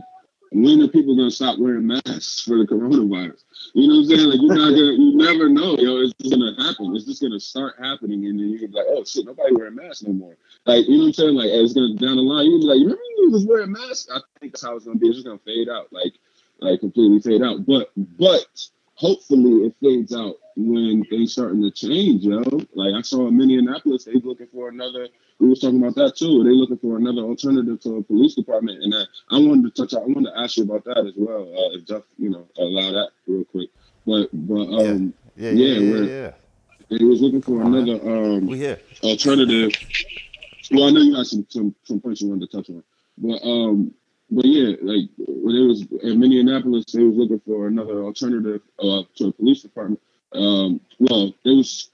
when 0.51 0.81
are 0.81 0.88
people 0.88 1.15
gonna 1.15 1.31
stop 1.31 1.59
wearing 1.59 1.88
masks 1.88 2.41
for 2.41 2.57
the 2.57 2.65
coronavirus? 2.65 3.43
You 3.73 3.88
know 3.88 3.95
what 3.95 4.01
I'm 4.01 4.17
saying? 4.17 4.29
Like 4.29 4.39
you're 4.41 4.55
not 4.55 4.71
gonna, 4.71 4.93
you 4.97 5.15
never 5.15 5.49
know, 5.49 5.77
yo. 5.77 6.01
It's 6.01 6.13
just 6.19 6.31
gonna 6.31 6.55
happen. 6.57 6.95
It's 6.95 7.05
just 7.05 7.21
gonna 7.21 7.39
start 7.39 7.75
happening, 7.79 8.25
and 8.25 8.39
then 8.39 8.49
you're 8.49 8.69
like, 8.69 8.85
oh 8.89 9.03
shit, 9.03 9.25
nobody 9.25 9.55
wearing 9.55 9.75
masks 9.75 10.03
no 10.03 10.13
more. 10.13 10.35
Like 10.65 10.88
you 10.88 10.97
know 10.97 11.03
what 11.03 11.07
I'm 11.07 11.13
saying? 11.13 11.35
Like 11.35 11.49
it's 11.51 11.73
gonna 11.73 11.95
down 11.95 12.15
the 12.15 12.23
line, 12.23 12.49
you're 12.49 12.59
be 12.59 12.65
like, 12.65 12.77
you 12.77 12.85
remember 12.85 13.03
you 13.19 13.31
was 13.31 13.45
wearing 13.45 13.71
masks? 13.71 14.07
I 14.12 14.19
think 14.39 14.53
that's 14.53 14.63
how 14.63 14.75
it's 14.75 14.85
gonna 14.85 14.97
be. 14.97 15.07
It's 15.07 15.17
just 15.17 15.27
gonna 15.27 15.39
fade 15.45 15.69
out, 15.69 15.91
like 15.91 16.13
like 16.59 16.79
completely 16.79 17.19
fade 17.19 17.43
out. 17.43 17.65
But 17.65 17.91
but 17.95 18.47
hopefully 18.95 19.67
it 19.67 19.75
fades 19.81 20.15
out 20.15 20.35
when 20.60 21.06
things 21.06 21.32
starting 21.32 21.62
to 21.62 21.72
change, 21.72 22.24
yo. 22.24 22.41
Like 22.74 22.93
I 22.93 23.02
saw 23.02 23.28
in 23.28 23.38
Minneapolis, 23.38 24.04
they 24.04 24.13
was 24.13 24.26
looking 24.26 24.48
for 24.48 24.69
another. 24.69 25.08
We 25.39 25.48
was 25.48 25.62
talking 25.62 25.82
about 25.82 25.95
that 25.95 26.17
too. 26.17 26.43
They 26.43 26.50
looking 26.50 26.78
for 26.78 26.98
another 26.98 27.22
alternative 27.22 27.80
to 27.82 27.98
a 27.98 28.04
police 28.04 28.36
department, 28.36 28.84
and 28.84 28.93
I, 28.93 29.04
I 29.32 29.39
wanted 29.39 29.74
to 29.74 29.82
touch. 29.82 29.93
I 29.93 30.06
wanted 30.06 30.32
to 30.32 30.39
ask 30.39 30.58
you 30.58 30.63
about 30.63 30.84
that 30.84 30.98
as 30.98 31.13
well. 31.15 31.43
Uh, 31.43 31.78
if 31.78 31.86
Jeff, 31.86 32.04
you 32.17 32.30
know, 32.30 32.48
allow 32.58 32.91
that 32.91 33.12
real 33.26 33.45
quick. 33.45 33.69
But 34.06 34.30
but 34.34 34.63
um, 34.63 35.13
yeah, 35.38 35.52
yeah, 35.52 35.80
yeah, 35.80 35.80
yeah, 35.80 36.04
yeah. 36.04 36.32
They 36.89 37.06
was 37.06 37.22
looking 37.22 37.41
for 37.41 37.62
another 37.62 37.93
um 38.02 38.48
we 38.48 38.58
here. 38.58 38.80
alternative. 39.02 39.72
Well, 40.72 40.88
I 40.88 40.91
know 40.91 41.02
you 41.02 41.15
got 41.15 41.26
some 41.26 41.45
some 41.50 41.74
some 41.86 42.02
points 42.02 42.22
you 42.22 42.30
wanted 42.30 42.52
to 42.52 42.58
touch 42.58 42.69
on, 42.69 42.84
but 43.17 43.41
um, 43.48 43.93
but 44.30 44.45
yeah, 44.45 44.76
like 44.82 45.10
when 45.17 45.56
it 45.56 45.65
was 45.65 45.88
in 46.04 46.19
Minneapolis, 46.19 46.86
they 46.91 47.04
was 47.04 47.15
looking 47.15 47.39
for 47.39 47.67
another 47.67 48.04
alternative 48.04 48.62
uh, 48.80 49.04
to 49.15 49.28
a 49.28 49.32
police 49.32 49.62
department 49.62 50.02
um, 50.33 50.81
well, 50.99 51.33
it 51.43 51.49
was 51.49 51.89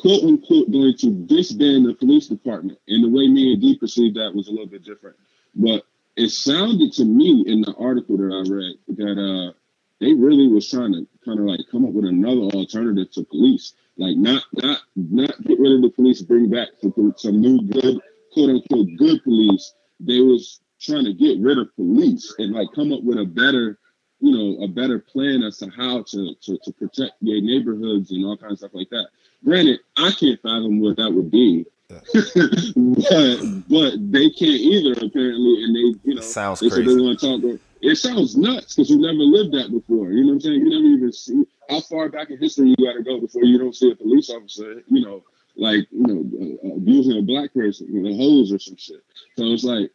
quote 0.00 0.22
unquote 0.24 0.70
going 0.70 0.96
to 0.96 1.10
disband 1.26 1.86
the 1.86 1.94
police 1.94 2.28
department. 2.28 2.78
And 2.88 3.04
the 3.04 3.08
way 3.08 3.28
me 3.28 3.52
and 3.52 3.62
D 3.62 3.76
perceived 3.76 4.16
that 4.16 4.34
was 4.34 4.48
a 4.48 4.50
little 4.50 4.66
bit 4.66 4.84
different. 4.84 5.16
But 5.54 5.84
it 6.16 6.30
sounded 6.30 6.92
to 6.94 7.04
me 7.04 7.44
in 7.46 7.60
the 7.60 7.74
article 7.74 8.16
that 8.16 8.24
I 8.24 8.42
read 8.50 8.98
that 8.98 9.18
uh, 9.20 9.52
they 10.00 10.14
really 10.14 10.48
was 10.48 10.68
trying 10.70 10.92
to 10.92 11.06
kind 11.24 11.38
of 11.38 11.46
like 11.46 11.60
come 11.70 11.84
up 11.84 11.92
with 11.92 12.04
another 12.04 12.42
alternative 12.56 13.10
to 13.12 13.24
police. 13.24 13.74
Like 13.96 14.16
not 14.16 14.44
not 14.52 14.80
not 14.96 15.42
get 15.42 15.58
rid 15.58 15.72
of 15.72 15.82
the 15.82 15.90
police, 15.90 16.22
bring 16.22 16.48
back 16.48 16.68
some, 16.80 17.14
some 17.16 17.40
new 17.40 17.62
good 17.62 18.00
quote 18.32 18.50
unquote 18.50 18.88
good 18.96 19.22
police. 19.24 19.74
They 20.00 20.20
was 20.20 20.60
trying 20.80 21.04
to 21.04 21.12
get 21.12 21.40
rid 21.40 21.58
of 21.58 21.74
police 21.74 22.34
and 22.38 22.52
like 22.52 22.68
come 22.74 22.92
up 22.92 23.02
with 23.02 23.18
a 23.18 23.24
better 23.24 23.78
you 24.20 24.32
know, 24.32 24.64
a 24.64 24.68
better 24.68 24.98
plan 24.98 25.42
as 25.42 25.58
to 25.58 25.70
how 25.70 26.02
to, 26.02 26.34
to, 26.42 26.58
to 26.58 26.72
protect 26.72 27.22
neighborhoods 27.22 28.10
and 28.10 28.24
all 28.24 28.36
kinds 28.36 28.52
of 28.52 28.58
stuff 28.58 28.70
like 28.74 28.90
that. 28.90 29.08
Granted, 29.44 29.80
I 29.96 30.10
can't 30.10 30.40
fathom 30.42 30.80
what 30.80 30.96
that 30.96 31.12
would 31.12 31.30
be. 31.30 31.66
but 31.88 33.68
but 33.70 34.12
they 34.12 34.28
can't 34.28 34.60
either 34.60 34.92
apparently, 34.92 35.64
and 35.64 35.74
they 35.74 35.98
you 36.04 36.14
know 36.16 36.20
sounds 36.20 36.60
they 36.60 36.68
crazy. 36.68 36.94
They 36.94 37.00
want 37.00 37.18
to 37.18 37.40
talk. 37.40 37.60
It 37.80 37.96
sounds 37.96 38.36
nuts 38.36 38.74
because 38.74 38.90
you 38.90 38.98
never 38.98 39.14
lived 39.14 39.54
that 39.54 39.70
before. 39.70 40.10
You 40.10 40.22
know 40.24 40.28
what 40.28 40.34
I'm 40.34 40.40
saying? 40.40 40.60
You 40.60 40.68
never 40.68 40.84
even 40.84 41.12
see 41.12 41.44
how 41.70 41.80
far 41.80 42.10
back 42.10 42.28
in 42.28 42.38
history 42.38 42.74
you 42.76 42.86
got 42.86 42.94
to 42.94 43.02
go 43.02 43.20
before 43.20 43.44
you 43.44 43.58
don't 43.58 43.74
see 43.74 43.90
a 43.90 43.96
police 43.96 44.28
officer. 44.28 44.82
You 44.88 45.00
know, 45.02 45.22
like 45.56 45.86
you 45.90 46.06
know, 46.06 46.58
uh, 46.62 46.76
abusing 46.76 47.18
a 47.18 47.22
black 47.22 47.54
person, 47.54 47.88
you 47.90 48.02
know, 48.02 48.14
hose 48.16 48.52
or 48.52 48.58
some 48.58 48.76
shit. 48.76 49.02
So 49.36 49.44
it's 49.44 49.64
like, 49.64 49.90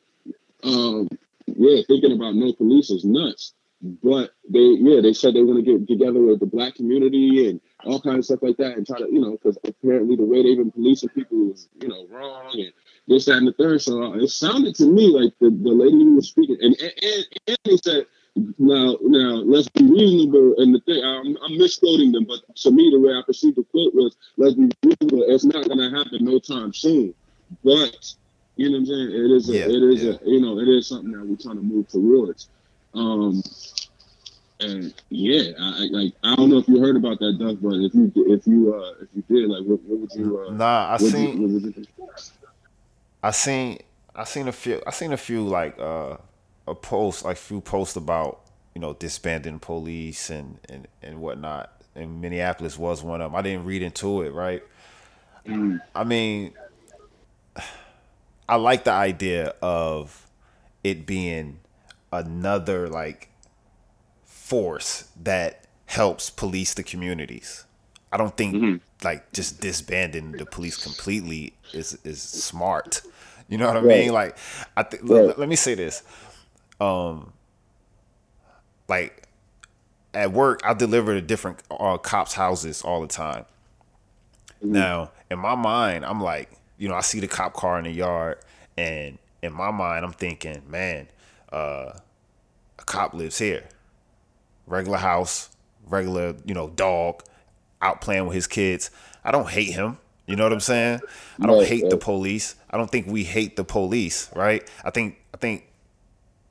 um, 0.63 1.09
yeah, 1.45 1.81
thinking 1.87 2.13
about 2.13 2.33
no 2.33 2.53
police 2.53 2.89
is 2.89 3.05
nuts. 3.05 3.53
But 3.83 4.31
they, 4.49 4.77
yeah, 4.79 5.01
they 5.01 5.11
said 5.11 5.33
they 5.33 5.43
want 5.43 5.59
to 5.59 5.77
get 5.77 5.85
together 5.89 6.21
with 6.21 6.39
the 6.39 6.45
black 6.45 6.75
community 6.75 7.49
and 7.49 7.59
all 7.83 7.99
kinds 7.99 8.19
of 8.19 8.25
stuff 8.25 8.39
like 8.41 8.55
that, 8.55 8.77
and 8.77 8.87
try 8.87 8.97
to, 8.97 9.07
you 9.11 9.19
know, 9.19 9.31
because 9.31 9.57
apparently 9.65 10.15
the 10.15 10.23
way 10.23 10.41
they've 10.41 10.55
been 10.55 10.71
policing 10.71 11.09
people 11.09 11.51
is, 11.51 11.67
you 11.81 11.89
know, 11.89 12.07
wrong 12.09 12.53
and 12.53 12.71
this, 13.09 13.25
that, 13.25 13.35
and 13.35 13.47
the 13.47 13.51
third. 13.51 13.81
So 13.81 14.01
uh, 14.01 14.13
it 14.13 14.29
sounded 14.29 14.75
to 14.75 14.85
me 14.85 15.07
like 15.07 15.33
the, 15.41 15.49
the 15.49 15.69
lady 15.69 15.97
who 15.97 16.15
was 16.15 16.29
speaking, 16.29 16.57
and 16.61 16.79
and, 16.79 17.25
and 17.45 17.57
they 17.65 17.75
said, 17.75 18.05
now, 18.57 18.97
now 19.01 19.43
let's 19.43 19.67
be 19.67 19.83
reasonable. 19.83 20.55
And 20.59 20.73
the 20.73 20.79
thing, 20.79 21.03
I'm, 21.03 21.37
I'm 21.43 21.57
misquoting 21.57 22.13
them, 22.13 22.23
but 22.23 22.39
to 22.55 22.71
me, 22.71 22.89
the 22.89 23.01
way 23.01 23.11
I 23.11 23.21
perceived 23.25 23.57
the 23.57 23.63
quote 23.63 23.93
was, 23.93 24.15
let's 24.37 24.55
be 24.55 24.71
reasonable. 24.81 25.25
It's 25.27 25.43
not 25.43 25.67
going 25.67 25.79
to 25.79 25.89
happen 25.95 26.23
no 26.23 26.39
time 26.39 26.73
soon, 26.73 27.13
but 27.65 28.15
you 28.55 28.69
know 28.69 28.77
what 28.77 28.79
I'm 28.79 28.85
saying? 28.85 29.09
It 29.11 29.31
is 29.31 29.49
a, 29.49 29.53
yeah, 29.53 29.65
it 29.65 29.83
is 29.93 30.03
yeah. 30.03 30.11
a, 30.13 30.29
you 30.29 30.39
know, 30.39 30.57
it 30.59 30.69
is 30.69 30.87
something 30.87 31.11
that 31.11 31.25
we're 31.25 31.35
trying 31.35 31.57
to 31.57 31.61
move 31.61 31.89
towards. 31.89 32.47
Um, 32.93 33.41
and 34.59 34.93
yeah, 35.09 35.51
I, 35.59 35.87
like 35.91 36.13
I 36.23 36.35
don't 36.35 36.49
know 36.49 36.57
if 36.57 36.67
you 36.67 36.79
heard 36.79 36.95
about 36.95 37.19
that, 37.19 37.37
Duff, 37.39 37.57
but 37.61 37.75
if 37.75 37.93
you 37.93 38.11
if 38.15 38.47
you 38.47 38.73
uh 38.73 39.03
if 39.03 39.09
you 39.15 39.23
did, 39.27 39.49
like 39.49 39.63
what, 39.63 39.81
what 39.83 39.99
would 39.99 40.11
you? 40.13 40.39
Uh, 40.39 40.53
nah, 40.53 40.93
I 40.93 40.97
seen. 40.97 41.41
You, 41.41 41.85
I 43.21 43.31
seen. 43.31 43.79
I 44.15 44.23
seen 44.25 44.47
a 44.47 44.51
few. 44.51 44.81
I 44.85 44.91
seen 44.91 45.11
a 45.11 45.17
few 45.17 45.45
like 45.45 45.77
uh 45.79 46.17
a 46.67 46.75
post 46.75 47.25
like 47.25 47.37
few 47.37 47.61
posts 47.61 47.95
about 47.95 48.41
you 48.73 48.81
know 48.81 48.93
disbanding 48.93 49.59
police 49.59 50.29
and 50.29 50.59
and 50.69 50.87
and 51.01 51.19
whatnot. 51.19 51.71
And 51.95 52.21
Minneapolis 52.21 52.77
was 52.77 53.03
one 53.03 53.21
of 53.21 53.31
them. 53.31 53.35
I 53.35 53.41
didn't 53.43 53.65
read 53.65 53.83
into 53.83 54.23
it, 54.23 54.33
right? 54.33 54.63
Mm. 55.45 55.79
I 55.93 56.03
mean, 56.03 56.53
I 58.49 58.55
like 58.55 58.83
the 58.83 58.91
idea 58.91 59.53
of 59.61 60.27
it 60.83 61.05
being 61.05 61.59
another 62.13 62.87
like 62.87 63.29
force 64.23 65.09
that 65.21 65.65
helps 65.85 66.29
police 66.29 66.73
the 66.73 66.83
communities. 66.83 67.65
I 68.11 68.17
don't 68.17 68.35
think 68.37 68.55
mm-hmm. 68.55 68.75
like 69.03 69.31
just 69.33 69.59
disbanding 69.59 70.33
the 70.33 70.45
police 70.45 70.77
completely 70.81 71.53
is 71.73 71.97
is 72.03 72.21
smart. 72.21 73.01
You 73.49 73.57
know 73.57 73.67
what 73.67 73.77
I 73.77 73.79
right. 73.79 73.99
mean? 73.99 74.13
Like 74.13 74.37
I 74.77 74.83
think 74.83 75.03
right. 75.03 75.25
let, 75.25 75.39
let, 75.39 75.49
me 75.49 75.55
say 75.55 75.73
this. 75.73 76.03
Um 76.79 77.33
like 78.87 79.27
at 80.13 80.31
work 80.31 80.61
I 80.63 80.73
deliver 80.73 81.15
to 81.15 81.21
different 81.21 81.63
uh, 81.71 81.97
cops 81.97 82.33
houses 82.33 82.81
all 82.83 83.01
the 83.01 83.07
time. 83.07 83.45
Mm-hmm. 84.63 84.73
Now, 84.73 85.11
in 85.31 85.39
my 85.39 85.55
mind, 85.55 86.05
I'm 86.05 86.21
like, 86.21 86.51
you 86.77 86.87
know, 86.87 86.95
I 86.95 87.01
see 87.01 87.19
the 87.19 87.27
cop 87.27 87.53
car 87.53 87.79
in 87.79 87.85
the 87.85 87.91
yard 87.91 88.37
and 88.77 89.17
in 89.41 89.53
my 89.53 89.71
mind 89.71 90.05
I'm 90.05 90.13
thinking, 90.13 90.61
man, 90.67 91.07
uh 91.53 91.97
a 92.79 92.83
cop 92.83 93.13
lives 93.13 93.37
here 93.37 93.63
regular 94.67 94.97
house, 94.97 95.49
regular, 95.87 96.35
you 96.45 96.53
know, 96.53 96.69
dog, 96.69 97.23
out 97.81 98.01
playing 98.01 98.25
with 98.25 98.35
his 98.35 98.47
kids. 98.47 98.91
I 99.23 99.31
don't 99.31 99.49
hate 99.49 99.73
him. 99.73 99.97
You 100.25 100.37
know 100.37 100.43
what 100.43 100.53
I'm 100.53 100.61
saying? 100.61 101.01
I 101.41 101.47
don't 101.47 101.65
hate 101.65 101.89
the 101.89 101.97
police. 101.97 102.55
I 102.69 102.77
don't 102.77 102.89
think 102.89 103.07
we 103.07 103.25
hate 103.25 103.57
the 103.57 103.65
police, 103.65 104.29
right? 104.33 104.67
I 104.83 104.89
think 104.89 105.17
I 105.33 105.37
think 105.37 105.67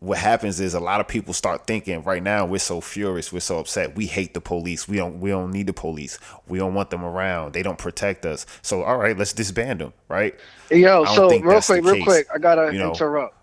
what 0.01 0.19
happens 0.19 0.61
is 0.61 0.75
a 0.75 0.81
lot 0.81 1.01
of 1.01 1.09
people 1.09 1.33
start 1.33 1.67
thinking 1.67 2.03
right 2.03 2.23
now 2.23 2.45
we're 2.45 2.59
so 2.59 2.83
furious, 2.83 3.33
we're 3.33 3.41
so 3.41 3.61
upset. 3.61 3.97
We 3.97 4.07
hate 4.07 4.35
the 4.35 4.43
police. 4.43 4.87
We 4.87 4.99
don't 4.99 5.21
we 5.21 5.31
don't 5.31 5.53
need 5.53 5.69
the 5.69 5.73
police. 5.73 6.19
We 6.47 6.59
don't 6.59 6.75
want 6.75 6.91
them 6.91 7.03
around. 7.03 7.55
They 7.55 7.63
don't 7.63 7.79
protect 7.79 8.27
us. 8.27 8.45
So 8.61 8.83
all 8.83 8.99
right, 8.99 9.17
let's 9.17 9.33
disband 9.33 9.81
them, 9.81 9.95
right? 10.09 10.39
Yo, 10.71 11.07
so 11.07 11.31
real 11.31 11.63
quick, 11.63 11.83
real 11.83 12.05
quick, 12.05 12.27
I 12.35 12.37
gotta 12.37 12.75
you 12.75 12.79
know, 12.79 12.91
interrupt. 12.91 13.37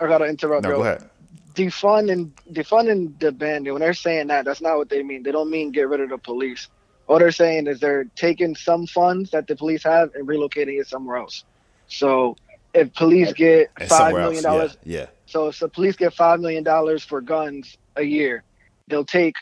I 0.00 0.06
gotta 0.06 0.26
interrupt. 0.26 0.64
No, 0.64 0.76
go 0.76 0.82
ahead. 0.82 1.08
Defunding 1.54 2.30
defunding 2.52 3.18
the 3.20 3.32
bandit 3.32 3.72
when 3.72 3.80
they're 3.80 3.94
saying 3.94 4.28
that 4.28 4.44
that's 4.44 4.60
not 4.60 4.76
what 4.78 4.88
they 4.88 5.02
mean. 5.02 5.22
They 5.22 5.32
don't 5.32 5.50
mean 5.50 5.72
get 5.72 5.88
rid 5.88 6.00
of 6.00 6.10
the 6.10 6.18
police. 6.18 6.68
What 7.06 7.18
they're 7.18 7.32
saying 7.32 7.66
is 7.66 7.80
they're 7.80 8.04
taking 8.14 8.54
some 8.54 8.86
funds 8.86 9.30
that 9.32 9.46
the 9.46 9.56
police 9.56 9.82
have 9.82 10.14
and 10.14 10.28
relocating 10.28 10.80
it 10.80 10.86
somewhere 10.86 11.16
else. 11.16 11.44
So 11.88 12.36
if 12.72 12.94
police 12.94 13.32
get 13.32 13.70
five 13.88 14.14
million 14.14 14.42
dollars 14.42 14.76
yeah, 14.84 15.00
yeah, 15.00 15.06
so 15.26 15.48
if 15.48 15.58
the 15.58 15.68
police 15.68 15.96
get 15.96 16.14
five 16.14 16.40
million 16.40 16.62
dollars 16.62 17.04
for 17.04 17.20
guns 17.20 17.76
a 17.96 18.02
year 18.02 18.42
they'll 18.88 19.04
take 19.04 19.34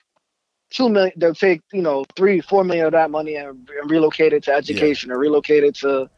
two 0.71 0.89
million 0.89 1.13
they'll 1.17 1.35
take 1.35 1.61
you 1.73 1.83
know 1.83 2.05
three 2.17 2.41
four 2.41 2.65
million 2.65 2.87
of 2.87 2.93
that 2.93 3.11
money 3.11 3.37
and, 3.37 3.69
and 3.81 3.91
relocate 3.91 4.33
it 4.33 4.43
to 4.43 4.53
education 4.53 5.11
yeah. 5.11 5.15
or 5.15 5.19
relocate 5.19 5.65
it 5.65 5.75
to 5.75 6.09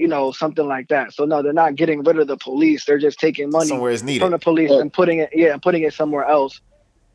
you 0.00 0.08
know, 0.08 0.32
something 0.32 0.66
like 0.66 0.88
that. 0.88 1.12
So 1.12 1.24
no, 1.26 1.42
they're 1.42 1.52
not 1.52 1.76
getting 1.76 2.02
rid 2.02 2.18
of 2.18 2.26
the 2.26 2.36
police. 2.38 2.84
They're 2.86 2.98
just 2.98 3.18
taking 3.20 3.50
money 3.50 3.68
somewhere 3.68 3.92
is 3.92 4.02
needed. 4.02 4.20
from 4.24 4.30
the 4.32 4.38
police 4.38 4.70
and 4.70 4.90
putting 4.92 5.18
it, 5.18 5.30
yeah, 5.34 5.52
and 5.52 5.60
putting 5.62 5.82
it 5.82 5.92
somewhere 5.92 6.24
else. 6.24 6.60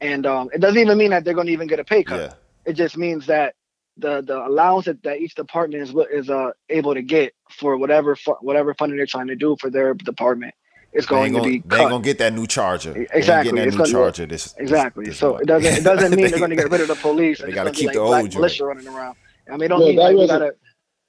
And 0.02 0.26
um, 0.26 0.50
it 0.54 0.60
doesn't 0.62 0.78
even 0.78 0.98
mean 0.98 1.10
that 1.10 1.24
they're 1.26 1.34
going 1.34 1.48
to 1.48 1.54
even 1.54 1.68
get 1.68 1.80
a 1.80 1.84
pay 1.84 2.04
cut. 2.04 2.20
Yeah. 2.20 2.34
It 2.66 2.74
just 2.74 2.96
means 2.98 3.26
that 3.28 3.56
the 3.98 4.22
the 4.22 4.38
allowance 4.46 4.86
that, 4.86 5.02
that 5.04 5.18
each 5.20 5.36
department 5.36 5.82
is 5.82 5.96
is 6.12 6.30
uh 6.30 6.52
able 6.70 6.94
to 6.94 7.02
get 7.02 7.34
for 7.50 7.78
whatever 7.78 8.16
fu- 8.16 8.38
whatever 8.42 8.74
funding 8.76 8.98
they're 8.98 9.06
trying 9.06 9.28
to 9.28 9.36
do 9.36 9.56
for 9.62 9.70
their 9.70 9.94
department 9.94 10.54
is 10.92 11.06
They 11.06 11.10
going 11.10 11.24
ain't 11.28 11.36
to 11.36 11.40
gonna, 11.40 11.52
be 11.52 11.64
they 11.66 11.80
ain't 11.82 11.90
gonna 11.90 12.04
get 12.04 12.18
that 12.20 12.34
new 12.34 12.46
charger. 12.46 12.92
They 12.94 13.00
ain't 13.02 13.10
Exactly. 13.14 13.58
that 13.60 13.66
new 13.72 13.78
gonna- 13.78 13.90
charger. 13.90 14.26
This 14.26 14.52
this- 14.52 14.56
Exactly. 14.62 15.06
this 15.06 15.18
so 15.18 15.30
month. 15.32 15.42
it 15.44 15.48
doesn't 15.48 15.74
it 15.80 15.84
doesn't 15.84 16.14
mean 16.16 16.30
they're 16.30 16.40
going 16.40 16.50
to 16.50 16.56
get 16.58 16.70
rid 16.70 16.82
of 16.82 16.88
the 16.90 16.96
police. 17.08 17.40
They 17.42 17.52
gotta 17.52 17.72
keep 17.72 17.90
be 17.92 17.94
the 17.96 18.00
old 18.02 18.16
joint. 18.32 18.36
militia 18.36 18.66
running 18.66 18.88
around. 18.88 19.16
I 19.48 19.52
mean, 19.54 19.64
it 19.64 19.68
don't 19.70 19.80
Well, 19.80 19.88
mean 19.90 19.96
that 19.98 20.04
like 20.04 20.18
we 20.18 20.28
gotta. 20.28 20.56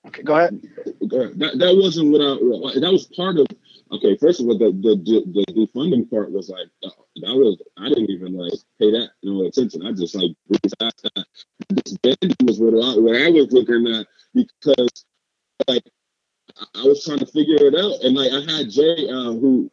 Okay, 0.07 0.23
go 0.23 0.37
ahead. 0.37 0.61
That, 1.01 1.55
that 1.59 1.77
wasn't 1.77 2.13
what 2.13 2.21
I. 2.23 2.81
That 2.81 2.93
was 2.93 3.07
part 3.17 3.39
of. 3.39 3.47
Okay, 3.93 4.17
first 4.19 4.41
of 4.41 4.49
all, 4.49 4.59
the 4.59 4.71
the 4.73 4.97
the, 4.97 5.45
defunding 5.55 6.11
part 6.11 6.33
was 6.33 6.49
like 6.49 6.69
uh, 6.85 6.91
that 7.23 7.35
was. 7.35 7.61
I 7.79 7.89
didn't 7.89 8.11
even 8.11 8.35
like 8.37 8.53
pay 8.81 8.91
that 8.93 9.11
no 9.23 9.45
attention. 9.47 9.87
I 9.87 9.93
just 9.93 10.15
like. 10.15 10.33
This 11.71 11.97
band 11.99 12.37
was 12.45 12.61
what 12.61 12.75
I 12.75 12.99
what 12.99 13.17
I 13.17 13.31
was 13.31 13.53
looking 13.53 13.87
at 13.95 14.07
because 14.35 15.05
like 15.69 15.85
I- 16.75 16.85
was 16.85 17.05
trying 17.05 17.19
to 17.19 17.27
figure 17.27 17.57
it 17.57 17.75
out, 17.75 18.03
and 18.03 18.15
like 18.17 18.33
I 18.33 18.41
had 18.41 18.71
Jay, 18.71 19.09
uh, 19.09 19.33
who 19.33 19.71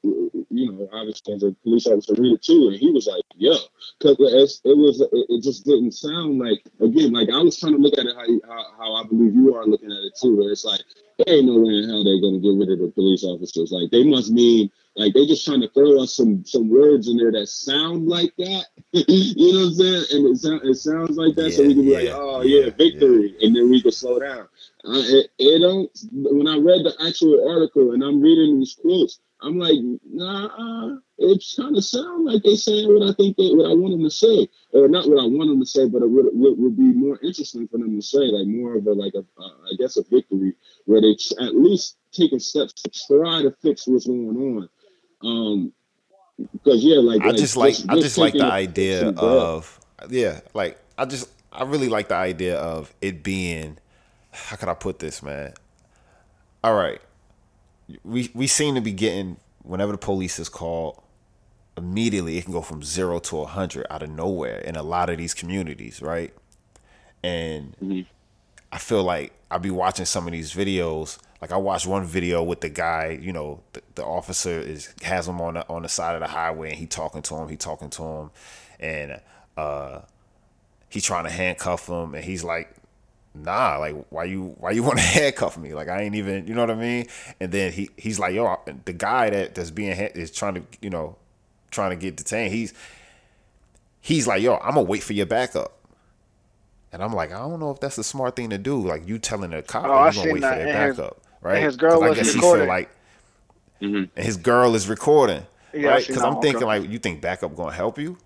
you 0.49 0.71
know 0.71 0.89
obviously 0.91 1.33
as 1.33 1.43
a 1.43 1.51
police 1.63 1.87
officer, 1.87 2.13
read 2.15 2.33
it 2.33 2.43
too, 2.43 2.69
and 2.69 2.77
he 2.77 2.91
was 2.91 3.07
like, 3.07 3.23
"Yo," 3.35 3.55
because 3.99 4.17
it 4.65 4.77
was 4.77 5.01
it, 5.01 5.43
just 5.43 5.65
didn't 5.65 5.93
sound 5.93 6.39
like 6.39 6.63
again 6.81 7.13
like 7.13 7.29
I 7.29 7.39
was 7.41 7.57
trying 7.59 7.73
to 7.73 7.79
look 7.79 7.97
at 7.97 8.05
it 8.05 8.15
how 8.15 8.25
how, 8.53 8.65
how 8.77 8.93
I 8.95 9.03
believe 9.07 9.33
you 9.35 9.55
are 9.55 9.65
looking 9.65 9.91
at 9.91 10.03
it 10.03 10.13
too, 10.21 10.35
where 10.37 10.51
it's 10.51 10.65
like 10.65 10.81
there 11.17 11.35
ain't 11.35 11.45
no 11.47 11.59
way 11.59 11.73
in 11.77 11.89
hell 11.89 12.03
they're 12.03 12.21
gonna 12.21 12.39
get 12.39 12.55
rid 12.57 12.71
of 12.71 12.79
the 12.79 12.91
police 12.93 13.23
officers. 13.23 13.71
Like 13.71 13.91
they 13.91 14.03
must 14.03 14.31
mean 14.31 14.69
like 14.95 15.13
they're 15.13 15.25
just 15.25 15.45
trying 15.45 15.61
to 15.61 15.69
throw 15.69 16.01
us 16.01 16.15
some 16.15 16.45
some 16.45 16.69
words 16.69 17.07
in 17.07 17.17
there 17.17 17.31
that 17.31 17.47
sound 17.47 18.07
like 18.07 18.33
that. 18.37 18.65
you 18.91 19.53
know 19.53 19.59
what 19.59 19.67
I'm 19.67 19.73
saying? 19.73 20.05
And 20.11 20.27
it, 20.27 20.37
sound, 20.37 20.61
it 20.63 20.75
sounds 20.75 21.17
like 21.17 21.35
that, 21.35 21.51
so 21.51 21.63
we 21.63 21.73
can 21.73 21.85
be 21.85 21.91
yeah, 21.91 21.97
like, 21.97 22.09
oh 22.13 22.41
yeah, 22.41 22.65
yeah, 22.65 22.69
victory, 22.71 23.35
and 23.41 23.55
then 23.55 23.69
we 23.69 23.81
can 23.81 23.91
slow 23.91 24.19
down. 24.19 24.47
It, 24.85 25.31
it 25.39 25.59
don't. 25.59 25.89
When 26.11 26.47
I 26.47 26.57
read 26.57 26.85
the 26.85 26.93
actual 27.05 27.49
article 27.49 27.93
and 27.93 28.03
I'm 28.03 28.21
reading 28.21 28.59
these 28.59 28.77
quotes, 28.79 29.19
I'm 29.43 29.57
like, 29.57 29.77
nah, 30.09 30.97
it's 31.17 31.55
kind 31.55 31.75
of 31.75 31.83
sound 31.83 32.25
like 32.25 32.43
they 32.43 32.55
saying 32.55 32.87
what 32.87 33.09
I 33.09 33.13
think 33.13 33.35
they, 33.35 33.49
what 33.49 33.69
I 33.69 33.73
want 33.73 33.91
them 33.91 34.03
to 34.03 34.09
say, 34.09 34.47
or 34.71 34.87
not 34.87 35.09
what 35.09 35.21
I 35.21 35.27
want 35.27 35.49
them 35.49 35.59
to 35.59 35.65
say, 35.65 35.85
but 35.87 36.01
it 36.01 36.09
would, 36.09 36.27
would, 36.31 36.57
would 36.57 36.77
be 36.77 36.93
more 36.93 37.19
interesting 37.21 37.67
for 37.67 37.77
them 37.77 37.95
to 37.95 38.01
say, 38.01 38.19
like 38.19 38.47
more 38.47 38.77
of 38.77 38.87
a 38.87 38.93
like 38.93 39.13
a, 39.15 39.25
uh, 39.41 39.47
I 39.71 39.75
guess 39.77 39.97
a 39.97 40.03
victory 40.03 40.53
where 40.85 41.01
they 41.01 41.17
at 41.41 41.55
least 41.55 41.97
taking 42.13 42.39
steps 42.39 42.73
to 42.73 42.89
try 42.89 43.41
to 43.41 43.51
fix 43.61 43.85
what's 43.85 44.07
going 44.07 44.37
on. 44.37 44.69
Um, 45.23 45.73
because 46.51 46.83
yeah, 46.83 46.97
like 46.97 47.23
I 47.23 47.31
just 47.31 47.55
like 47.55 47.75
I 47.89 47.95
just 47.95 48.17
like 48.17 48.33
the 48.33 48.45
idea 48.45 49.09
of 49.09 49.79
yeah, 50.09 50.41
like 50.53 50.79
I 50.97 51.05
just 51.05 51.29
I 51.51 51.63
really 51.63 51.89
like 51.89 52.09
the 52.09 52.15
idea 52.15 52.57
of 52.57 52.93
it 53.01 53.23
being 53.23 53.77
how 54.31 54.55
could 54.55 54.69
I 54.69 54.73
put 54.73 54.99
this, 54.99 55.21
man? 55.21 55.53
All 56.63 56.73
right. 56.75 57.01
We 58.03 58.31
we 58.33 58.47
seem 58.47 58.75
to 58.75 58.81
be 58.81 58.91
getting 58.93 59.37
whenever 59.61 59.91
the 59.91 59.97
police 59.97 60.39
is 60.39 60.49
called 60.49 61.01
immediately 61.77 62.37
it 62.37 62.43
can 62.43 62.53
go 62.53 62.61
from 62.61 62.83
0 62.83 63.19
to 63.19 63.37
a 63.37 63.41
100 63.41 63.87
out 63.89 64.03
of 64.03 64.09
nowhere 64.09 64.59
in 64.59 64.75
a 64.75 64.83
lot 64.83 65.09
of 65.09 65.17
these 65.17 65.33
communities, 65.33 66.01
right? 66.01 66.33
And 67.23 67.75
Mhm. 67.81 68.05
I 68.71 68.77
feel 68.77 69.03
like 69.03 69.33
I'll 69.49 69.59
be 69.59 69.71
watching 69.71 70.05
some 70.05 70.27
of 70.27 70.33
these 70.33 70.53
videos. 70.53 71.19
Like 71.43 71.51
I 71.51 71.57
watched 71.57 71.85
one 71.85 72.05
video 72.05 72.41
with 72.41 72.61
the 72.61 72.69
guy, 72.69 73.19
you 73.21 73.33
know, 73.33 73.59
the, 73.73 73.81
the 73.95 74.05
officer 74.05 74.61
is 74.61 74.93
has 75.01 75.27
him 75.27 75.41
on 75.41 75.55
the 75.55 75.67
on 75.67 75.81
the 75.81 75.89
side 75.89 76.15
of 76.15 76.21
the 76.21 76.27
highway 76.27 76.69
and 76.69 76.77
he 76.77 76.85
talking 76.85 77.21
to 77.21 77.35
him, 77.35 77.49
he 77.49 77.57
talking 77.57 77.89
to 77.89 78.01
him, 78.01 78.31
and 78.79 79.19
uh 79.57 79.99
he 80.87 81.01
trying 81.01 81.25
to 81.25 81.29
handcuff 81.29 81.89
him 81.89 82.15
and 82.15 82.23
he's 82.23 82.45
like, 82.45 82.73
nah, 83.35 83.75
like 83.75 83.93
why 84.09 84.23
you 84.23 84.55
why 84.57 84.71
you 84.71 84.83
want 84.87 84.99
to 84.99 85.03
handcuff 85.03 85.57
me? 85.57 85.73
Like 85.73 85.89
I 85.89 86.03
ain't 86.03 86.15
even, 86.15 86.47
you 86.47 86.53
know 86.53 86.61
what 86.61 86.71
I 86.71 86.75
mean? 86.75 87.07
And 87.41 87.51
then 87.51 87.73
he 87.73 87.89
he's 87.97 88.19
like, 88.19 88.33
yo, 88.33 88.61
the 88.85 88.93
guy 88.93 89.29
that 89.29 89.53
that's 89.53 89.69
being 89.69 89.97
ha- 89.97 90.13
is 90.15 90.31
trying 90.31 90.53
to, 90.53 90.63
you 90.81 90.89
know, 90.89 91.17
trying 91.71 91.89
to 91.89 91.97
get 91.97 92.15
detained. 92.15 92.53
He's 92.53 92.73
he's 93.99 94.27
like, 94.27 94.41
yo, 94.41 94.55
I'm 94.59 94.75
gonna 94.75 94.83
wait 94.83 95.03
for 95.03 95.11
your 95.11 95.25
backup. 95.25 95.73
And 96.93 97.03
I'm 97.03 97.11
like, 97.11 97.33
I 97.33 97.39
don't 97.39 97.59
know 97.59 97.71
if 97.71 97.81
that's 97.81 97.97
the 97.97 98.03
smart 98.05 98.37
thing 98.37 98.51
to 98.51 98.57
do. 98.57 98.79
Like 98.79 99.09
you 99.09 99.19
telling 99.19 99.49
the 99.49 99.61
cop 99.61 99.83
Oh, 99.83 99.89
that 99.89 99.93
I 99.93 100.07
you 100.07 100.13
gonna 100.13 100.33
wait 100.33 100.43
for 100.43 100.63
their 100.63 100.73
backup, 100.93 101.19
right? 101.43 101.61
his 101.63 101.75
girl 101.75 101.99
'Cause 101.99 102.03
I 102.03 102.09
was 102.09 102.17
guess 102.17 102.27
he 102.33 102.35
recording. 102.35 102.65
feel 102.65 102.69
like 102.69 102.89
Mhm. 103.81 104.09
and 104.15 104.25
his 104.25 104.37
girl 104.37 104.75
is 104.75 104.87
recording, 104.87 105.45
Yeah, 105.73 105.89
right? 105.89 106.07
Because 106.07 106.21
I'm 106.23 106.35
thinking 106.41 106.57
okay. 106.63 106.65
like, 106.65 106.89
you 106.89 106.99
think 106.99 107.21
backup 107.21 107.55
gonna 107.55 107.73
help 107.73 107.99
you? 107.99 108.17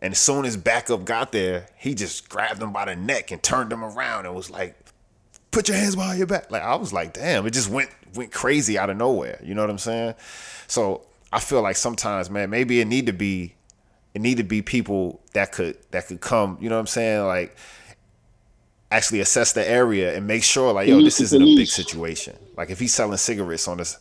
And 0.00 0.12
as 0.12 0.18
soon 0.20 0.44
as 0.44 0.56
backup 0.56 1.04
got 1.04 1.32
there, 1.32 1.66
he 1.76 1.94
just 1.94 2.28
grabbed 2.28 2.62
him 2.62 2.72
by 2.72 2.84
the 2.84 2.94
neck 2.94 3.30
and 3.32 3.42
turned 3.42 3.72
him 3.72 3.82
around 3.82 4.26
and 4.26 4.34
was 4.34 4.48
like, 4.50 4.76
"Put 5.50 5.68
your 5.68 5.76
hands 5.76 5.96
behind 5.96 6.18
your 6.18 6.26
back." 6.26 6.50
Like 6.50 6.62
I 6.62 6.76
was 6.76 6.92
like, 6.92 7.14
"Damn!" 7.14 7.46
It 7.46 7.50
just 7.50 7.68
went 7.68 7.90
went 8.14 8.32
crazy 8.32 8.78
out 8.78 8.90
of 8.90 8.96
nowhere. 8.96 9.38
You 9.42 9.54
know 9.54 9.60
what 9.62 9.70
I'm 9.70 9.78
saying? 9.78 10.14
So 10.66 11.02
I 11.32 11.40
feel 11.40 11.62
like 11.62 11.76
sometimes, 11.76 12.30
man, 12.30 12.48
maybe 12.50 12.80
it 12.80 12.86
need 12.86 13.06
to 13.06 13.12
be 13.12 13.54
it 14.14 14.20
need 14.22 14.36
to 14.38 14.44
be 14.44 14.62
people 14.62 15.20
that 15.34 15.50
could 15.52 15.76
that 15.90 16.06
could 16.06 16.20
come. 16.20 16.58
You 16.60 16.68
know 16.68 16.76
what 16.76 16.80
I'm 16.80 16.86
saying? 16.86 17.26
Like 17.26 17.56
actually 18.90 19.20
assess 19.20 19.52
the 19.52 19.68
area 19.68 20.16
and 20.16 20.26
make 20.26 20.42
sure, 20.42 20.72
like, 20.72 20.88
yo, 20.88 21.02
this 21.02 21.20
isn't 21.20 21.42
a 21.42 21.56
big 21.56 21.68
situation. 21.68 22.36
Like 22.56 22.70
if 22.70 22.78
he's 22.78 22.94
selling 22.94 23.18
cigarettes 23.18 23.68
on 23.68 23.78
this, 23.78 23.98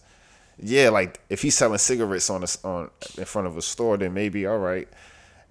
yeah, 0.60 0.90
like 0.90 1.20
if 1.30 1.42
he's 1.42 1.56
selling 1.56 1.78
cigarettes 1.78 2.30
on 2.30 2.42
this 2.42 2.64
on 2.64 2.90
in 3.18 3.26
front 3.26 3.48
of 3.48 3.58
a 3.58 3.62
store, 3.62 3.98
then 3.98 4.14
maybe 4.14 4.46
all 4.46 4.58
right 4.58 4.88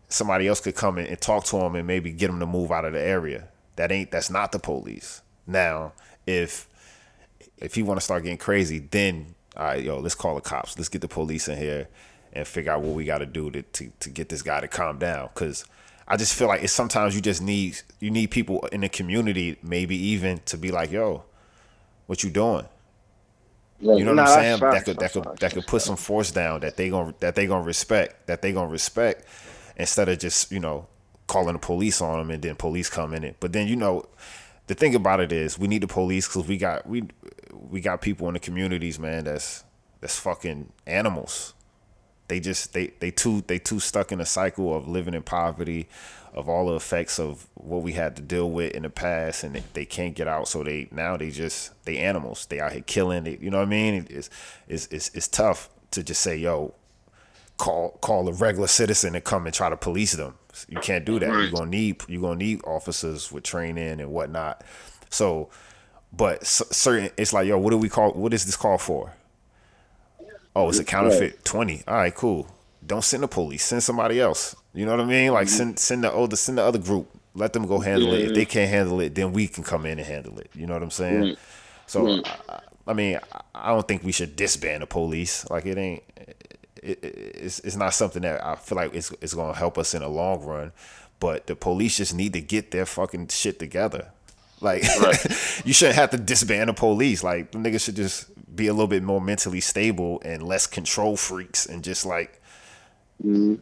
somebody 0.08 0.46
else 0.46 0.60
could 0.60 0.74
come 0.74 0.98
in 0.98 1.06
and 1.06 1.20
talk 1.20 1.44
to 1.44 1.56
him 1.56 1.74
and 1.74 1.86
maybe 1.86 2.12
get 2.12 2.30
him 2.30 2.40
to 2.40 2.46
move 2.46 2.70
out 2.70 2.84
of 2.84 2.92
the 2.92 3.00
area. 3.00 3.48
That 3.76 3.92
ain't 3.92 4.10
that's 4.10 4.30
not 4.30 4.52
the 4.52 4.58
police. 4.58 5.22
Now, 5.46 5.92
if 6.26 6.68
if 7.58 7.74
he 7.74 7.82
want 7.82 7.98
to 8.00 8.04
start 8.04 8.22
getting 8.22 8.38
crazy, 8.38 8.78
then 8.78 9.34
all 9.56 9.64
right, 9.64 9.82
yo, 9.82 9.98
let's 9.98 10.14
call 10.14 10.34
the 10.34 10.40
cops. 10.40 10.76
Let's 10.76 10.88
get 10.88 11.00
the 11.00 11.08
police 11.08 11.48
in 11.48 11.58
here 11.58 11.88
and 12.32 12.46
figure 12.46 12.72
out 12.72 12.82
what 12.82 12.94
we 12.94 13.04
got 13.04 13.18
to 13.18 13.26
do 13.26 13.50
to 13.50 13.62
to 13.62 13.92
to 14.00 14.10
get 14.10 14.28
this 14.28 14.42
guy 14.42 14.60
to 14.60 14.68
calm 14.68 14.98
down. 14.98 15.28
Cause 15.34 15.64
I 16.08 16.16
just 16.16 16.34
feel 16.34 16.48
like 16.48 16.62
it's 16.62 16.72
sometimes 16.72 17.14
you 17.14 17.20
just 17.20 17.42
need 17.42 17.80
you 18.00 18.10
need 18.10 18.28
people 18.30 18.60
in 18.72 18.82
the 18.82 18.88
community, 18.88 19.58
maybe 19.62 19.96
even 19.96 20.38
to 20.46 20.56
be 20.58 20.70
like, 20.70 20.92
yo, 20.92 21.24
what 22.06 22.24
you 22.24 22.30
doing? 22.30 22.66
Right. 23.80 23.96
You 23.96 24.04
know 24.04 24.14
Nah, 24.14 24.22
what 24.24 24.24
I'm 24.24 24.28
saying? 24.28 24.68
that 24.68 24.84
could 24.84 24.98
that 24.98 25.12
could 25.12 25.26
that 25.40 25.52
could 25.54 25.66
put 25.66 25.82
some 25.82 25.96
force 25.96 26.30
down 26.32 26.60
that 26.60 26.76
they 26.76 26.90
gonna 26.90 27.14
that 27.20 27.34
they 27.34 27.46
gonna 27.46 27.64
respect 27.64 28.26
that 28.26 28.42
they 28.42 28.52
gonna 28.52 28.70
respect 28.70 29.26
instead 29.76 30.08
of 30.08 30.18
just 30.18 30.52
you 30.52 30.60
know 30.60 30.86
calling 31.26 31.54
the 31.54 31.58
police 31.58 32.00
on 32.00 32.18
them 32.18 32.30
and 32.30 32.42
then 32.42 32.56
police 32.56 32.90
come 32.90 33.14
in 33.14 33.24
it. 33.24 33.36
But 33.40 33.52
then 33.52 33.68
you 33.68 33.76
know 33.76 34.06
the 34.68 34.74
thing 34.74 34.94
about 34.94 35.20
it 35.20 35.32
is 35.32 35.58
we 35.58 35.68
need 35.68 35.82
the 35.82 35.88
police 35.88 36.28
because 36.28 36.46
we 36.48 36.58
got 36.58 36.86
we 36.88 37.04
we 37.52 37.80
got 37.80 38.02
people 38.02 38.28
in 38.28 38.34
the 38.34 38.40
communities, 38.40 38.98
man. 38.98 39.24
That's 39.24 39.64
that's 40.00 40.18
fucking 40.18 40.72
animals. 40.86 41.54
They 42.28 42.40
just 42.40 42.72
they 42.72 42.88
they 42.98 43.10
too 43.10 43.42
they 43.46 43.58
too 43.58 43.80
stuck 43.80 44.12
in 44.12 44.20
a 44.20 44.26
cycle 44.26 44.76
of 44.76 44.88
living 44.88 45.14
in 45.14 45.22
poverty, 45.22 45.88
of 46.34 46.48
all 46.48 46.66
the 46.66 46.74
effects 46.74 47.18
of 47.18 47.46
what 47.54 47.82
we 47.82 47.92
had 47.92 48.16
to 48.16 48.22
deal 48.22 48.50
with 48.50 48.72
in 48.72 48.82
the 48.82 48.90
past, 48.90 49.44
and 49.44 49.54
they, 49.54 49.64
they 49.72 49.84
can't 49.84 50.14
get 50.14 50.28
out. 50.28 50.48
So 50.48 50.62
they 50.62 50.88
now 50.90 51.16
they 51.16 51.30
just 51.30 51.72
they 51.84 51.98
animals. 51.98 52.46
They 52.46 52.60
out 52.60 52.72
here 52.72 52.82
killing. 52.82 53.24
They, 53.24 53.38
you 53.40 53.50
know 53.50 53.58
what 53.58 53.66
I 53.66 53.70
mean? 53.70 54.06
It's 54.10 54.28
it's 54.68 54.86
it's 54.90 55.10
it's 55.14 55.28
tough 55.28 55.70
to 55.92 56.02
just 56.02 56.20
say 56.20 56.36
yo, 56.36 56.74
call 57.56 57.98
call 58.00 58.28
a 58.28 58.32
regular 58.32 58.66
citizen 58.66 59.14
and 59.14 59.24
come 59.24 59.46
and 59.46 59.54
try 59.54 59.68
to 59.68 59.76
police 59.76 60.12
them. 60.12 60.34
You 60.68 60.80
can't 60.80 61.04
do 61.04 61.18
that. 61.18 61.28
You're 61.28 61.50
gonna 61.50 61.70
need 61.70 62.02
you're 62.08 62.22
gonna 62.22 62.36
need 62.36 62.60
officers 62.64 63.30
with 63.30 63.44
training 63.44 64.00
and 64.00 64.10
whatnot. 64.10 64.62
So, 65.10 65.50
but 66.12 66.46
certain 66.46 67.10
it's 67.16 67.32
like 67.32 67.46
yo, 67.46 67.58
what 67.58 67.70
do 67.70 67.78
we 67.78 67.88
call? 67.88 68.12
What 68.12 68.34
is 68.34 68.44
this 68.44 68.56
call 68.56 68.78
for? 68.78 69.12
Oh, 70.56 70.70
it's 70.70 70.78
a 70.78 70.84
counterfeit 70.84 71.44
twenty. 71.44 71.82
All 71.86 71.96
right, 71.96 72.14
cool. 72.14 72.48
Don't 72.84 73.04
send 73.04 73.22
the 73.22 73.28
police. 73.28 73.62
Send 73.62 73.82
somebody 73.82 74.18
else. 74.18 74.56
You 74.72 74.86
know 74.86 74.92
what 74.92 75.00
I 75.00 75.04
mean? 75.04 75.32
Like 75.34 75.48
mm-hmm. 75.48 75.56
send 75.56 75.78
send 75.78 76.04
the 76.04 76.12
other 76.12 76.34
send 76.34 76.56
the 76.56 76.62
other 76.62 76.78
group. 76.78 77.10
Let 77.34 77.52
them 77.52 77.66
go 77.66 77.78
handle 77.78 78.14
it. 78.14 78.30
If 78.30 78.34
they 78.34 78.46
can't 78.46 78.70
handle 78.70 78.98
it, 79.00 79.14
then 79.14 79.34
we 79.34 79.48
can 79.48 79.62
come 79.62 79.84
in 79.84 79.98
and 79.98 80.06
handle 80.06 80.38
it. 80.38 80.50
You 80.54 80.66
know 80.66 80.72
what 80.72 80.82
I'm 80.82 80.90
saying? 80.90 81.20
Right. 81.20 81.38
So, 81.86 82.06
Right. 82.06 82.32
I, 82.48 82.60
I 82.86 82.92
mean, 82.94 83.20
I- 83.54 83.68
don't 83.68 83.86
think 83.86 84.02
we 84.02 84.12
should 84.12 84.34
disband 84.34 84.82
the 84.82 84.86
police. 84.86 85.48
Like 85.50 85.66
it 85.66 85.76
ain't. 85.76 86.02
It, 86.82 87.04
it, 87.04 87.04
it's 87.04 87.58
it's 87.58 87.76
not 87.76 87.92
something 87.92 88.22
that 88.22 88.42
I 88.42 88.54
feel 88.54 88.76
like 88.76 88.94
it's 88.94 89.12
it's 89.20 89.34
gonna 89.34 89.54
help 89.54 89.76
us 89.76 89.92
in 89.92 90.00
the 90.00 90.08
long 90.08 90.42
run. 90.42 90.72
But 91.20 91.48
the 91.48 91.56
police 91.56 91.98
just 91.98 92.14
need 92.14 92.32
to 92.32 92.40
get 92.40 92.70
their 92.70 92.86
fucking 92.86 93.28
shit 93.28 93.58
together. 93.58 94.10
Like 94.62 94.84
you 95.66 95.74
shouldn't 95.74 95.96
have 95.96 96.10
to 96.10 96.16
disband 96.16 96.70
the 96.70 96.74
police. 96.74 97.22
Like 97.22 97.52
the 97.52 97.58
niggas 97.58 97.82
should 97.82 97.96
just 97.96 98.30
be 98.56 98.66
a 98.68 98.72
little 98.72 98.86
bit 98.88 99.02
more 99.02 99.20
mentally 99.20 99.60
stable 99.60 100.20
and 100.24 100.42
less 100.42 100.66
control 100.66 101.16
freaks 101.16 101.66
and 101.66 101.84
just 101.84 102.06
like 102.06 102.40
mm-hmm. 103.24 103.54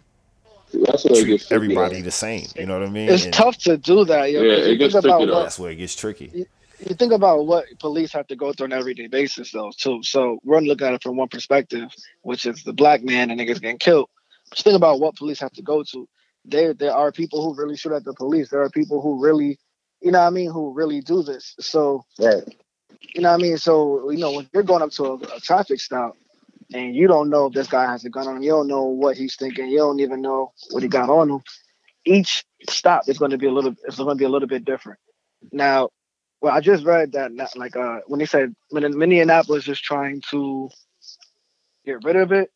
That's 0.84 1.04
what 1.04 1.18
it 1.18 1.22
treat 1.22 1.38
gets 1.38 1.52
everybody 1.52 1.96
though. 1.98 2.02
the 2.06 2.10
same. 2.10 2.46
You 2.56 2.66
know 2.66 2.78
what 2.78 2.88
I 2.88 2.90
mean? 2.90 3.08
It's 3.08 3.24
And 3.24 3.32
tough 3.32 3.56
to 3.58 3.76
do 3.76 4.04
that, 4.06 4.32
yo. 4.32 4.42
Yeah, 4.42 4.56
'cause 4.56 4.66
it 4.66 4.70
you 4.72 4.76
gets 4.78 4.92
think 4.94 5.04
about 5.04 5.18
tricky, 5.18 5.32
what- 5.32 5.42
That's 5.44 5.58
where 5.58 5.70
it 5.70 5.76
gets 5.76 5.94
tricky. 5.94 6.46
you 6.80 6.94
think 6.96 7.12
about 7.12 7.46
what 7.46 7.66
police 7.78 8.12
have 8.12 8.26
to 8.26 8.34
go 8.36 8.52
through 8.52 8.64
on 8.64 8.72
an 8.72 8.78
everyday 8.80 9.06
basis, 9.06 9.52
though. 9.52 9.70
too. 9.76 10.02
so 10.02 10.40
we're 10.42 10.60
looking 10.60 10.86
at 10.88 10.94
it 10.94 11.02
from 11.02 11.16
one 11.16 11.28
perspective, 11.28 11.90
which 12.22 12.44
is 12.44 12.64
the 12.64 12.72
black 12.72 13.04
man 13.04 13.30
and 13.30 13.40
niggas 13.40 13.60
getting 13.60 13.78
killed. 13.78 14.08
Just 14.52 14.64
think 14.64 14.74
about 14.76 14.98
what 14.98 15.14
police 15.16 15.38
have 15.38 15.52
to 15.52 15.62
go 15.62 15.84
to. 15.84 16.08
There, 16.44 16.74
there 16.74 16.92
are 16.92 17.12
people 17.12 17.42
who 17.42 17.54
really 17.56 17.76
shoot 17.76 17.92
at 17.92 18.04
the 18.04 18.12
police. 18.14 18.50
There 18.50 18.60
are 18.62 18.68
people 18.70 19.00
who 19.00 19.22
really, 19.22 19.58
you 20.02 20.10
know, 20.10 20.20
what 20.20 20.26
I 20.26 20.30
mean, 20.30 20.50
who 20.50 20.72
really 20.74 21.00
do 21.00 21.22
this. 21.22 21.54
So, 21.60 22.04
right. 22.18 22.42
You 23.14 23.22
know, 23.22 23.30
what 23.30 23.40
I 23.40 23.42
mean. 23.42 23.58
So, 23.58 24.10
you 24.10 24.18
know, 24.18 24.32
when 24.32 24.48
you're 24.52 24.62
going 24.62 24.82
up 24.82 24.90
to 24.92 25.04
a, 25.04 25.14
a 25.36 25.40
traffic 25.40 25.80
stop 25.80 26.16
and 26.72 26.94
you 26.94 27.06
don't 27.06 27.30
know 27.30 27.46
if 27.46 27.52
this 27.52 27.68
guy 27.68 27.84
has 27.90 28.04
a 28.04 28.10
gun 28.10 28.26
on 28.26 28.36
him, 28.36 28.42
you 28.42 28.50
don't 28.50 28.68
know 28.68 28.84
what 28.84 29.16
he's 29.16 29.36
thinking, 29.36 29.68
you 29.68 29.78
don't 29.78 30.00
even 30.00 30.22
know 30.22 30.52
what 30.70 30.82
he 30.82 30.88
got 30.88 31.10
on 31.10 31.30
him. 31.30 31.40
Each 32.04 32.44
stop 32.68 33.08
is 33.08 33.18
going 33.18 33.30
to 33.30 33.38
be 33.38 33.46
a 33.46 33.52
little, 33.52 33.74
it's 33.84 33.96
going 33.96 34.08
to 34.08 34.14
be 34.14 34.24
a 34.24 34.28
little 34.28 34.48
bit 34.48 34.64
different. 34.64 34.98
Now, 35.52 35.90
well, 36.44 36.54
I 36.54 36.60
just 36.60 36.84
read 36.84 37.12
that 37.12 37.32
like 37.56 37.74
uh 37.74 38.00
when 38.06 38.18
they 38.18 38.26
said 38.26 38.54
when 38.68 38.98
Minneapolis 38.98 39.66
is 39.66 39.80
trying 39.80 40.20
to 40.30 40.68
get 41.86 42.04
rid 42.04 42.16
of 42.16 42.32
it, 42.32 42.50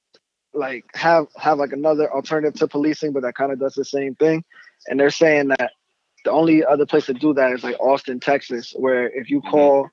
like 0.52 0.84
have 0.94 1.28
have 1.38 1.56
like 1.56 1.72
another 1.72 2.12
alternative 2.12 2.60
to 2.60 2.68
policing, 2.68 3.14
but 3.14 3.22
that 3.22 3.34
kind 3.34 3.50
of 3.50 3.58
does 3.58 3.72
the 3.72 3.86
same 3.86 4.14
thing. 4.16 4.44
And 4.88 5.00
they're 5.00 5.08
saying 5.08 5.48
that 5.48 5.70
the 6.26 6.30
only 6.30 6.62
other 6.62 6.84
place 6.84 7.06
to 7.06 7.14
do 7.14 7.32
that 7.32 7.52
is 7.52 7.64
like 7.64 7.80
Austin, 7.80 8.20
Texas, 8.20 8.74
where 8.76 9.08
if 9.08 9.30
you 9.30 9.40
mm-hmm. 9.40 9.50
call 9.50 9.88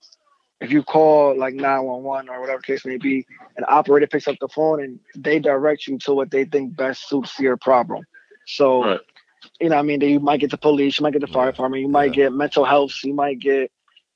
if 0.62 0.72
you 0.72 0.84
call 0.84 1.38
like 1.38 1.54
911 1.54 2.30
or 2.30 2.40
whatever 2.40 2.62
case 2.62 2.86
may 2.86 2.98
be, 2.98 3.26
an 3.58 3.66
operator 3.68 4.08
picks 4.08 4.28
up 4.28 4.38
the 4.40 4.48
phone 4.48 4.82
and 4.82 5.00
they 5.16 5.40
direct 5.40 5.88
you 5.88 5.98
to 6.00 6.14
what 6.14 6.32
they 6.32 6.46
think 6.46 6.76
best 6.76 7.10
suits 7.10 7.38
your 7.40 7.58
problem. 7.58 8.06
So, 8.48 8.84
right. 8.84 9.00
you 9.60 9.70
know, 9.70 9.78
I 9.78 9.82
mean, 9.82 10.02
you 10.02 10.20
might 10.20 10.40
get 10.40 10.52
the 10.52 10.58
police, 10.58 11.00
you 11.00 11.04
might 11.04 11.14
get 11.14 11.22
the 11.22 11.28
fire 11.28 11.52
department, 11.52 11.82
you 11.82 11.90
might 11.90 12.16
yeah. 12.16 12.26
get 12.26 12.34
mental 12.34 12.64
health, 12.64 12.94
you 13.04 13.14
might 13.14 13.40
get 13.40 13.72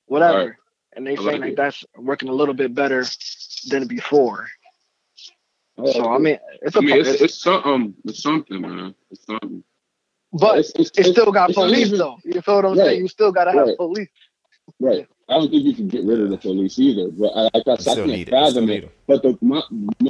whatever. 0.05 0.45
Right. 0.45 0.53
And 0.95 1.05
they 1.05 1.15
say 1.15 1.37
like 1.37 1.55
that's 1.55 1.85
working 1.97 2.29
a 2.29 2.33
little 2.33 2.53
bit 2.53 2.73
better 2.73 3.05
than 3.69 3.87
before. 3.87 4.47
Oh, 5.77 5.91
so 5.91 6.11
I 6.11 6.17
mean, 6.17 6.39
it's 6.61 6.75
a 6.75 6.79
I 6.79 6.81
mean, 6.81 6.99
it's, 6.99 7.21
it's, 7.21 7.41
something. 7.41 7.93
It's 8.05 8.21
something, 8.21 8.59
man. 8.59 8.95
It's 9.11 9.25
something. 9.25 9.63
But 10.33 10.59
it's, 10.59 10.71
it's, 10.75 10.91
it's 10.97 11.09
still 11.09 11.31
got 11.31 11.53
police 11.53 11.87
even, 11.87 11.99
though. 11.99 12.17
You 12.23 12.41
feel 12.41 12.55
what 12.55 12.65
I'm 12.65 12.77
right. 12.77 12.85
saying? 12.87 13.01
You 13.01 13.07
still 13.07 13.31
gotta 13.31 13.51
have 13.51 13.67
right. 13.67 13.77
police. 13.77 14.09
Right. 14.79 15.07
I 15.29 15.33
don't 15.33 15.51
think 15.51 15.63
you 15.63 15.75
can 15.75 15.87
get 15.87 16.03
rid 16.05 16.21
of 16.21 16.29
the 16.29 16.37
police 16.37 16.79
either. 16.79 17.09
But 17.11 17.31
I, 17.35 17.41
like 17.53 17.67
I, 17.67 17.71
I 17.73 17.75
can't 17.77 18.29
fathom 18.29 18.69
it. 18.69 18.83
it. 18.85 18.91
But 19.05 19.21
the 19.21 19.37
my, 19.41 19.61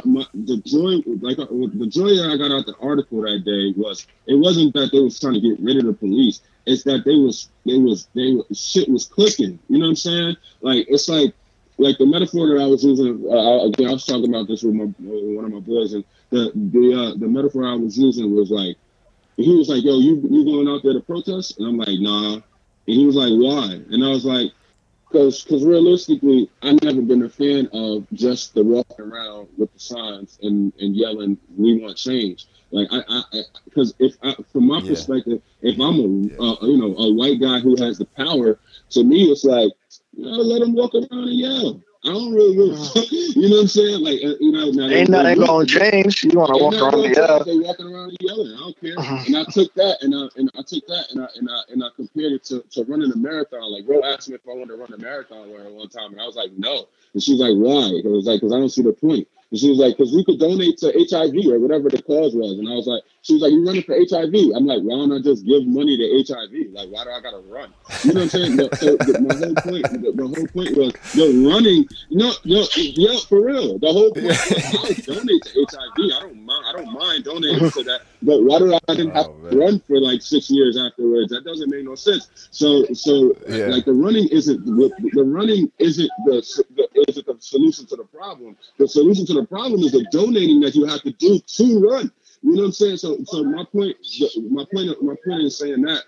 my, 0.06 0.26
the 0.34 0.58
joy, 0.66 1.04
like 1.22 1.38
uh, 1.40 1.46
the 1.50 1.88
joy 1.88 2.16
that 2.16 2.32
I 2.32 2.38
got 2.38 2.52
out 2.56 2.66
the 2.66 2.76
article 2.82 3.22
that 3.22 3.44
day 3.44 3.74
was 3.76 4.08
it 4.28 4.36
wasn't 4.36 4.74
that 4.76 4.92
they 4.94 5.00
was 5.00 5.20
trying 5.20 5.34
to 5.34 5.42
get 5.42 5.60
rid 5.60 5.78
of 5.78 5.86
the 5.86 5.94
police. 5.94 6.42
It's 6.66 6.84
that 6.84 7.04
they 7.04 7.16
was 7.16 7.50
they 7.66 7.78
was 7.78 8.08
they 8.16 8.38
shit 8.54 8.88
was 8.88 9.08
clicking. 9.08 9.60
You 9.68 9.80
know 9.80 9.86
what 9.86 9.90
I'm 9.90 9.96
saying? 9.96 10.38
Like 10.62 10.86
it's 10.88 11.10
like 11.10 11.34
like 11.78 11.98
the 11.98 12.06
metaphor 12.06 12.48
that 12.48 12.64
I 12.64 12.68
was 12.68 12.84
using. 12.84 13.26
Uh, 13.30 13.66
again, 13.66 13.90
I 13.90 13.94
was 13.94 14.06
talking 14.06 14.30
about 14.30 14.48
this 14.48 14.64
with 14.64 14.76
my 14.76 14.86
with 14.86 15.36
one 15.36 15.46
of 15.46 15.52
my 15.52 15.60
boys, 15.60 15.94
and 15.94 16.06
the 16.30 16.52
the 16.56 16.94
uh, 16.94 17.18
the 17.18 17.28
metaphor 17.28 17.68
I 17.68 17.76
was 17.76 17.98
using 17.98 18.34
was 18.34 18.52
like 18.52 18.78
he 19.36 19.56
was 19.56 19.68
like, 19.68 19.84
"Yo, 19.84 20.00
you 20.00 20.22
you 20.30 20.46
going 20.46 20.68
out 20.68 20.84
there 20.84 20.94
to 20.94 21.02
protest?" 21.02 21.60
And 21.60 21.68
I'm 21.68 21.78
like, 21.78 22.00
"Nah." 22.00 22.42
And 22.88 22.96
he 22.96 23.06
was 23.06 23.16
like, 23.16 23.32
"Why?" 23.32 23.82
And 23.92 24.04
I 24.04 24.10
was 24.10 24.26
like, 24.26 24.52
because 25.10 25.44
because 25.44 25.64
realistically, 25.66 26.50
I've 26.62 26.82
never 26.84 27.02
been 27.02 27.24
a 27.24 27.30
fan 27.30 27.70
of 27.74 28.08
just 28.14 28.54
the 28.54 28.64
walking 28.64 29.06
around 29.06 29.48
with 29.58 29.74
the 29.74 29.80
signs 29.80 30.40
and, 30.42 30.74
and 30.80 30.96
yelling, 30.96 31.38
"We 31.58 31.82
want 31.82 31.98
change." 31.98 32.48
Like 32.72 32.88
I, 32.92 33.24
because 33.66 33.96
if 33.98 34.16
I, 34.22 34.36
from 34.52 34.68
my 34.68 34.80
yeah. 34.80 34.90
perspective, 34.90 35.42
if 35.62 35.80
I'm 35.80 36.00
a 36.00 36.42
uh, 36.42 36.58
you 36.62 36.78
know 36.78 36.96
a 36.98 37.14
white 37.14 37.42
guy 37.42 37.60
who 37.60 37.76
has 37.84 37.98
the 37.98 38.06
power, 38.06 38.60
to 38.92 39.04
me 39.04 39.24
it's 39.24 39.44
like, 39.44 39.72
you 40.16 40.26
know, 40.26 40.32
let 40.32 40.62
him 40.62 40.74
walk 40.74 40.94
around 40.94 41.08
and 41.12 41.34
yell. 41.34 41.82
I 42.06 42.08
don't 42.08 42.34
really, 42.34 42.58
really 42.58 42.78
you 43.12 43.50
know 43.50 43.58
what 43.58 43.62
I'm 43.64 43.68
saying? 43.68 44.02
Like, 44.02 44.20
uh, 44.24 44.36
you 44.40 44.52
know, 44.54 44.72
now 44.72 44.88
ain't 44.88 45.10
nothing 45.10 45.40
gonna 45.40 45.66
change. 45.66 46.24
You 46.24 46.32
want 46.40 46.56
to 46.56 46.64
walk 46.64 46.74
around 46.76 47.06
and 47.06 47.16
yell? 47.16 47.44
They 47.44 47.60
walking 47.60 47.88
around 47.88 48.16
yelling. 48.22 48.54
I 48.56 48.60
don't 48.60 48.80
care. 48.80 48.98
Uh-huh. 48.98 49.24
And 49.28 49.36
I 49.36 49.44
took 49.52 49.74
that 49.74 49.98
and 50.02 50.16
I 50.16 50.30
and 50.38 50.50
I 50.58 50.62
took 50.62 50.88
that 50.88 51.08
and 51.12 51.22
I 51.22 51.28
and 51.36 51.50
I 51.50 51.60
and 51.68 51.84
I 51.84 51.88
compared 51.98 52.32
it 52.32 52.46
to, 52.46 52.64
to 52.72 52.84
running 52.86 53.12
a 53.12 53.18
marathon. 53.18 53.70
Like, 53.74 53.86
bro 53.86 54.02
asked 54.06 54.30
me 54.30 54.36
if 54.36 54.48
I 54.48 54.54
wanted 54.54 54.68
to 54.68 54.76
run 54.78 54.94
a 54.94 54.98
marathon 54.98 55.50
one 55.50 55.90
time, 55.90 56.14
and 56.14 56.22
I 56.22 56.26
was 56.26 56.38
like, 56.38 56.52
no. 56.58 56.88
And 57.14 57.22
she 57.22 57.34
was 57.34 57.42
like, 57.42 57.56
why? 57.56 57.88
And 57.88 58.06
It 58.06 58.10
was 58.10 58.26
like, 58.26 58.40
because 58.40 58.54
I 58.54 58.60
don't 58.60 58.70
see 58.70 58.84
the 58.84 58.94
point. 58.94 59.28
And 59.52 59.60
she 59.60 59.70
was 59.70 59.80
like, 59.80 59.98
because 59.98 60.14
we 60.14 60.24
could 60.24 60.40
donate 60.40 60.78
to 60.80 60.94
HIV 60.94 61.52
or 61.52 61.60
whatever 61.60 61.90
the 61.90 62.02
cause 62.04 62.36
was. 62.36 62.60
And 62.60 62.70
I 62.70 62.76
was 62.76 62.88
like, 62.88 63.04
she 63.22 63.34
was 63.34 63.42
like, 63.42 63.52
"You're 63.52 63.66
running 63.66 63.84
for 63.84 63.96
HIV? 63.96 64.34
I'm 64.56 64.66
like, 64.66 64.82
why 64.82 64.96
don't 64.96 65.12
I 65.12 65.20
just 65.22 65.46
give 65.46 65.66
money 65.68 65.98
to 65.98 66.24
HIV? 66.24 66.74
Like, 66.74 66.90
why 66.90 67.04
do 67.04 67.12
I 67.12 67.22
gotta 67.22 67.40
run? 67.40 67.74
You 68.04 68.14
know 68.14 68.22
what 68.22 68.24
I'm 68.24 68.30
saying? 68.30 68.58
so 68.58 68.96
the, 68.96 69.20
my 69.20 69.36
whole 69.36 69.56
point, 69.56 69.84
the, 69.92 70.12
the, 70.16 70.28
whole 70.28 70.48
point 70.48 70.78
was, 70.78 70.94
yo, 71.16 71.26
running, 71.50 71.88
no, 72.12 72.32
yo, 72.44 72.66
yo, 72.74 73.20
for 73.20 73.46
real. 73.46 73.78
The 73.80 73.92
whole 73.92 74.12
point 74.14 74.28
was, 74.28 75.08
I 75.08 75.14
donate 75.14 75.44
to 75.44 75.66
HIV. 75.70 76.12
I 76.16 76.20
don't 76.22 76.46
mind, 76.46 76.66
I 76.66 76.72
don't 76.72 76.94
mind 76.94 77.24
donating 77.26 77.72
to 77.72 77.84
that. 77.84 78.02
But 78.22 78.44
why 78.44 78.60
do 78.60 78.74
I 78.74 78.80
oh, 78.90 78.96
to 78.96 79.58
run 79.58 79.80
for 79.88 79.98
like 79.98 80.22
six 80.22 80.50
years 80.50 80.78
afterwards? 80.78 81.32
That 81.32 81.46
doesn't 81.46 81.70
make 81.70 81.86
no 81.86 81.96
sense. 81.96 82.28
So, 82.52 82.86
so 82.94 83.34
yeah. 83.48 83.68
like 83.68 83.86
the 83.86 83.94
running 83.94 84.28
isn't 84.28 84.66
the 84.66 85.24
running 85.24 85.72
isn't 85.80 86.10
the, 86.26 86.42
the 86.76 87.06
isn't 87.08 87.26
the 87.26 87.38
solution 87.40 87.86
to 87.88 87.96
the 87.96 88.04
problem. 88.04 88.58
The 88.78 88.90
solution 88.90 89.26
to 89.28 89.34
the 89.34 89.46
problem 89.46 89.80
is 89.82 89.94
the 89.94 90.06
donating 90.12 90.60
that 90.62 90.76
you 90.76 90.86
have 90.86 91.02
to 91.04 91.12
do 91.14 91.40
to 91.40 91.80
run. 91.80 92.12
You 92.42 92.54
know 92.54 92.62
what 92.62 92.66
I'm 92.68 92.72
saying? 92.72 92.98
So, 92.98 93.18
so 93.26 93.44
my 93.44 93.66
point, 93.66 93.98
my 94.50 94.66
point, 94.74 95.04
my 95.04 95.16
point 95.26 95.44
is 95.44 95.58
saying 95.58 95.82
that 95.82 96.04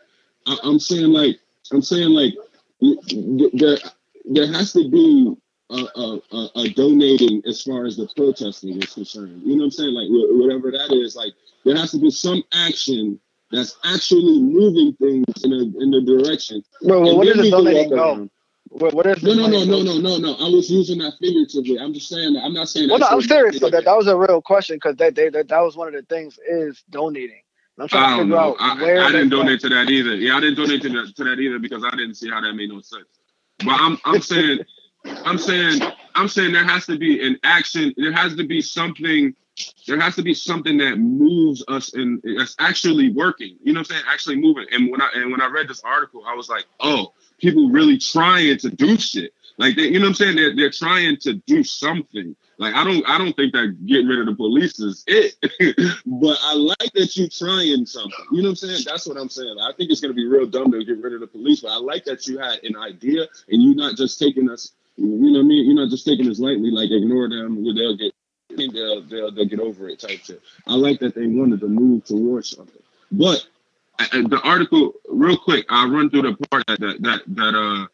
I, 0.48 0.58
am 0.64 0.80
saying 0.80 1.12
like, 1.12 1.38
I'm 1.72 1.82
saying 1.82 2.10
like, 2.10 2.34
there, 2.80 3.78
there 4.26 4.48
has 4.48 4.74
to 4.74 4.90
be 4.90 5.36
a, 5.70 5.76
a, 5.76 6.22
a, 6.32 6.50
a, 6.56 6.70
donating 6.70 7.42
as 7.48 7.62
far 7.62 7.86
as 7.86 7.98
the 7.98 8.10
protesting 8.16 8.82
is 8.82 8.94
concerned. 8.94 9.42
You 9.44 9.56
know 9.56 9.64
what 9.64 9.66
I'm 9.66 9.72
saying? 9.72 9.94
Like, 9.94 10.08
whatever 10.10 10.72
that 10.72 10.92
is, 10.92 11.16
like, 11.16 11.34
there 11.64 11.76
has 11.76 11.92
to 11.92 12.00
be 12.00 12.10
some 12.10 12.44
action 12.54 13.20
that's 13.52 13.78
actually 13.84 14.42
moving 14.42 14.94
things 14.94 15.44
in 15.44 15.52
a 15.52 15.84
in 15.84 15.92
the 15.92 16.02
direction. 16.02 16.64
Well, 16.82 17.02
well 17.02 17.18
what 17.18 17.28
is 17.28 17.38
the 17.38 17.52
donating? 17.52 18.30
What, 18.72 18.94
what 18.94 19.06
is 19.06 19.22
no, 19.22 19.34
no, 19.34 19.48
no, 19.48 19.66
no, 19.66 19.84
no, 19.84 19.98
no, 20.00 20.18
no. 20.18 20.34
I 20.36 20.50
was 20.50 20.72
using 20.72 21.00
that 21.00 21.14
figuratively. 21.20 21.78
I'm 21.78 21.94
just 21.94 22.08
saying 22.08 22.34
that. 22.34 22.44
I'm 22.44 22.54
not 22.54 22.70
saying. 22.70 22.90
Well, 22.90 23.00
no, 23.00 23.08
I'm 23.08 23.22
serious. 23.22 23.58
So 23.58 23.70
that, 23.70 23.84
that 23.84 23.98
was 23.98 24.08
a 24.08 24.16
real 24.16 24.42
question 24.42 24.78
because 24.78 24.96
that, 24.96 25.14
they, 25.14 25.28
that 25.28 25.50
that 25.50 25.60
was 25.60 25.76
one 25.76 25.90
of 25.90 25.94
the 25.94 26.04
things 26.04 26.40
is 26.48 26.82
donating. 26.90 27.42
I'm 27.78 27.88
trying 27.90 28.18
to 28.18 28.24
figure 28.24 28.36
know. 28.36 28.52
out 28.52 28.58
I, 28.60 28.82
where 28.82 29.02
I 29.02 29.12
didn't 29.12 29.30
donate 29.30 29.60
to 29.62 29.70
that 29.70 29.90
either. 29.90 30.16
Yeah, 30.16 30.38
I 30.38 30.40
didn't 30.40 30.56
donate 30.56 30.82
to 30.84 30.90
that, 30.90 31.14
to 31.16 31.24
that 31.26 31.40
either 31.40 31.60
because 31.60 31.84
I 31.84 31.92
didn't 31.92 32.16
see 32.16 32.30
how 32.30 32.40
that 32.40 32.54
made 32.54 32.70
no 32.70 32.80
sense. 32.80 33.08
But 33.60 33.74
I'm 33.80 33.98
I'm 34.06 34.22
saying 34.22 34.60
I'm 35.06 35.38
saying 35.38 35.82
I'm 36.16 36.28
saying 36.28 36.54
there 36.54 36.64
has 36.64 36.86
to 36.86 36.98
be 36.98 37.26
an 37.26 37.38
action. 37.44 37.94
There 37.98 38.14
has 38.14 38.36
to 38.36 38.46
be 38.46 38.62
something. 38.62 39.36
There 39.86 40.00
has 40.00 40.16
to 40.16 40.24
be 40.24 40.34
something 40.34 40.78
that 40.78 40.98
moves 40.98 41.64
us 41.68 41.94
and 41.94 42.22
that's 42.38 42.56
actually 42.60 43.10
working. 43.10 43.58
You 43.64 43.74
know 43.74 43.80
what 43.80 43.92
I'm 43.92 43.98
saying? 43.98 44.04
Actually 44.08 44.36
moving. 44.38 44.66
And 44.72 44.90
when 44.90 45.02
I 45.02 45.10
and 45.16 45.32
when 45.32 45.42
I 45.42 45.48
read 45.48 45.68
this 45.68 45.82
article, 45.84 46.24
I 46.26 46.36
was 46.36 46.50
like, 46.50 46.66
oh, 46.80 47.14
people 47.42 47.70
really 47.70 47.98
trying 47.98 48.58
to 48.58 48.70
do 48.70 48.98
shit. 48.98 49.34
Like 49.58 49.76
they, 49.76 49.84
you 49.84 50.00
know 50.00 50.06
what 50.06 50.10
I'm 50.10 50.14
saying? 50.16 50.36
They're 50.38 50.56
they're 50.56 50.72
trying 50.72 51.18
to 51.18 51.34
do 51.34 51.64
something. 51.64 52.36
Like 52.58 52.74
I 52.74 52.84
don't 52.84 53.08
I 53.08 53.18
don't 53.18 53.36
think 53.36 53.54
that 53.54 53.86
getting 53.86 54.08
rid 54.08 54.20
of 54.20 54.26
the 54.28 54.36
police 54.36 54.80
is 54.80 55.04
it. 55.08 55.36
but 56.06 56.38
I 56.42 56.56
like 56.56 56.94
that 56.94 57.16
you 57.16 57.28
trying 57.28 57.86
something. 57.86 58.26
You 58.32 58.42
know 58.42 58.50
what 58.50 58.64
I'm 58.64 58.70
saying? 58.70 58.84
That's 58.86 59.08
what 59.08 59.18
I'm 59.18 59.30
saying. 59.30 59.58
I 59.62 59.72
think 59.74 59.92
it's 59.92 60.00
gonna 60.00 60.14
be 60.14 60.26
real 60.26 60.46
dumb 60.46 60.72
to 60.72 60.84
get 60.84 61.02
rid 61.02 61.14
of 61.14 61.20
the 61.20 61.28
police, 61.28 61.62
but 61.62 61.72
I 61.72 61.78
like 61.78 62.06
that 62.06 62.28
you 62.28 62.40
had 62.40 62.64
an 62.64 62.78
idea 62.78 63.28
and 63.50 63.62
you're 63.62 63.76
not 63.76 63.98
just 63.98 64.20
taking 64.20 64.50
us, 64.50 64.72
you 64.96 65.06
know 65.08 65.40
what 65.40 65.46
I 65.46 65.48
mean? 65.48 65.66
You're 65.66 65.76
not 65.76 65.90
just 65.90 66.06
taking 66.06 66.30
us 66.30 66.40
lightly, 66.40 66.72
like 66.72 66.92
ignore 66.92 67.30
them, 67.30 67.64
they'll 67.76 67.98
get 67.98 68.14
they'll, 68.56 69.02
they'll, 69.02 69.32
they'll 69.32 69.46
get 69.46 69.60
over 69.60 69.90
it 69.90 70.00
type 70.00 70.20
shit. 70.24 70.42
I 70.68 70.76
like 70.76 71.00
that 71.00 71.16
they 71.16 71.28
wanted 71.28 71.60
to 71.62 71.68
move 71.68 72.06
towards 72.06 72.50
something. 72.56 72.82
But 73.12 73.46
the 74.10 74.40
article 74.44 74.94
real 75.10 75.38
quick. 75.38 75.66
I'll 75.70 75.90
run 75.90 76.10
through 76.10 76.24
the 76.24 76.48
part 76.48 76.66
that 76.68 76.80
that 76.80 77.02
that, 77.02 77.22
that 77.28 77.56
uh 77.56 77.88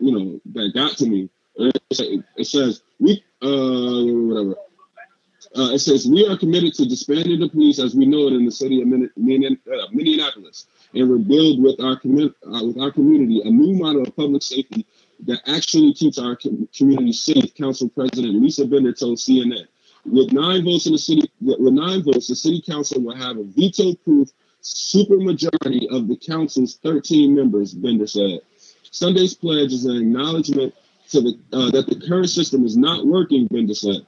you 0.00 0.12
know 0.12 0.40
that 0.54 0.72
got 0.74 0.96
to 0.98 1.06
me. 1.06 1.28
It, 1.56 2.46
says 2.46 2.82
we 3.00 3.24
uh 3.42 4.04
whatever. 4.04 4.56
Uh, 5.56 5.72
it 5.72 5.78
says 5.78 6.06
we 6.06 6.26
are 6.28 6.36
committed 6.36 6.74
to 6.74 6.86
disbanding 6.86 7.40
the 7.40 7.48
police 7.48 7.78
as 7.78 7.94
we 7.94 8.04
know 8.04 8.28
it 8.28 8.34
in 8.34 8.44
the 8.44 8.52
city 8.52 8.82
of 8.82 8.88
uh, 8.88 9.86
Minneapolis 9.92 10.66
and 10.94 11.10
rebuild 11.10 11.62
with 11.62 11.80
our 11.80 11.98
community 11.98 12.34
uh, 12.46 12.64
with 12.64 12.78
our 12.78 12.92
community 12.92 13.40
a 13.44 13.50
new 13.50 13.74
model 13.74 14.02
of 14.02 14.14
public 14.14 14.42
safety 14.42 14.86
that 15.26 15.40
actually 15.46 15.92
keeps 15.94 16.18
our 16.18 16.36
community 16.36 17.12
safe. 17.12 17.54
Council 17.54 17.88
President 17.88 18.40
Lisa 18.40 18.64
Bender 18.66 18.92
told 18.92 19.18
CNN. 19.18 19.66
With 20.04 20.32
nine 20.32 20.64
votes 20.64 20.86
in 20.86 20.92
the 20.92 20.98
city, 20.98 21.30
with 21.40 21.58
nine 21.60 22.02
votes, 22.02 22.28
the 22.28 22.36
city 22.36 22.62
council 22.62 23.02
will 23.02 23.16
have 23.16 23.36
a 23.36 23.42
veto-proof 23.42 24.30
supermajority 24.62 25.88
of 25.90 26.08
the 26.08 26.16
council's 26.16 26.76
13 26.82 27.34
members, 27.34 27.74
Bender 27.74 28.06
said. 28.06 28.40
Sunday's 28.90 29.34
pledge 29.34 29.72
is 29.72 29.84
an 29.84 29.96
acknowledgement 29.96 30.74
to 31.10 31.20
the, 31.20 31.38
uh, 31.52 31.70
that 31.70 31.86
the 31.86 32.06
current 32.08 32.30
system 32.30 32.64
is 32.64 32.76
not 32.76 33.06
working, 33.06 33.46
Bender 33.46 33.74
said. 33.74 34.06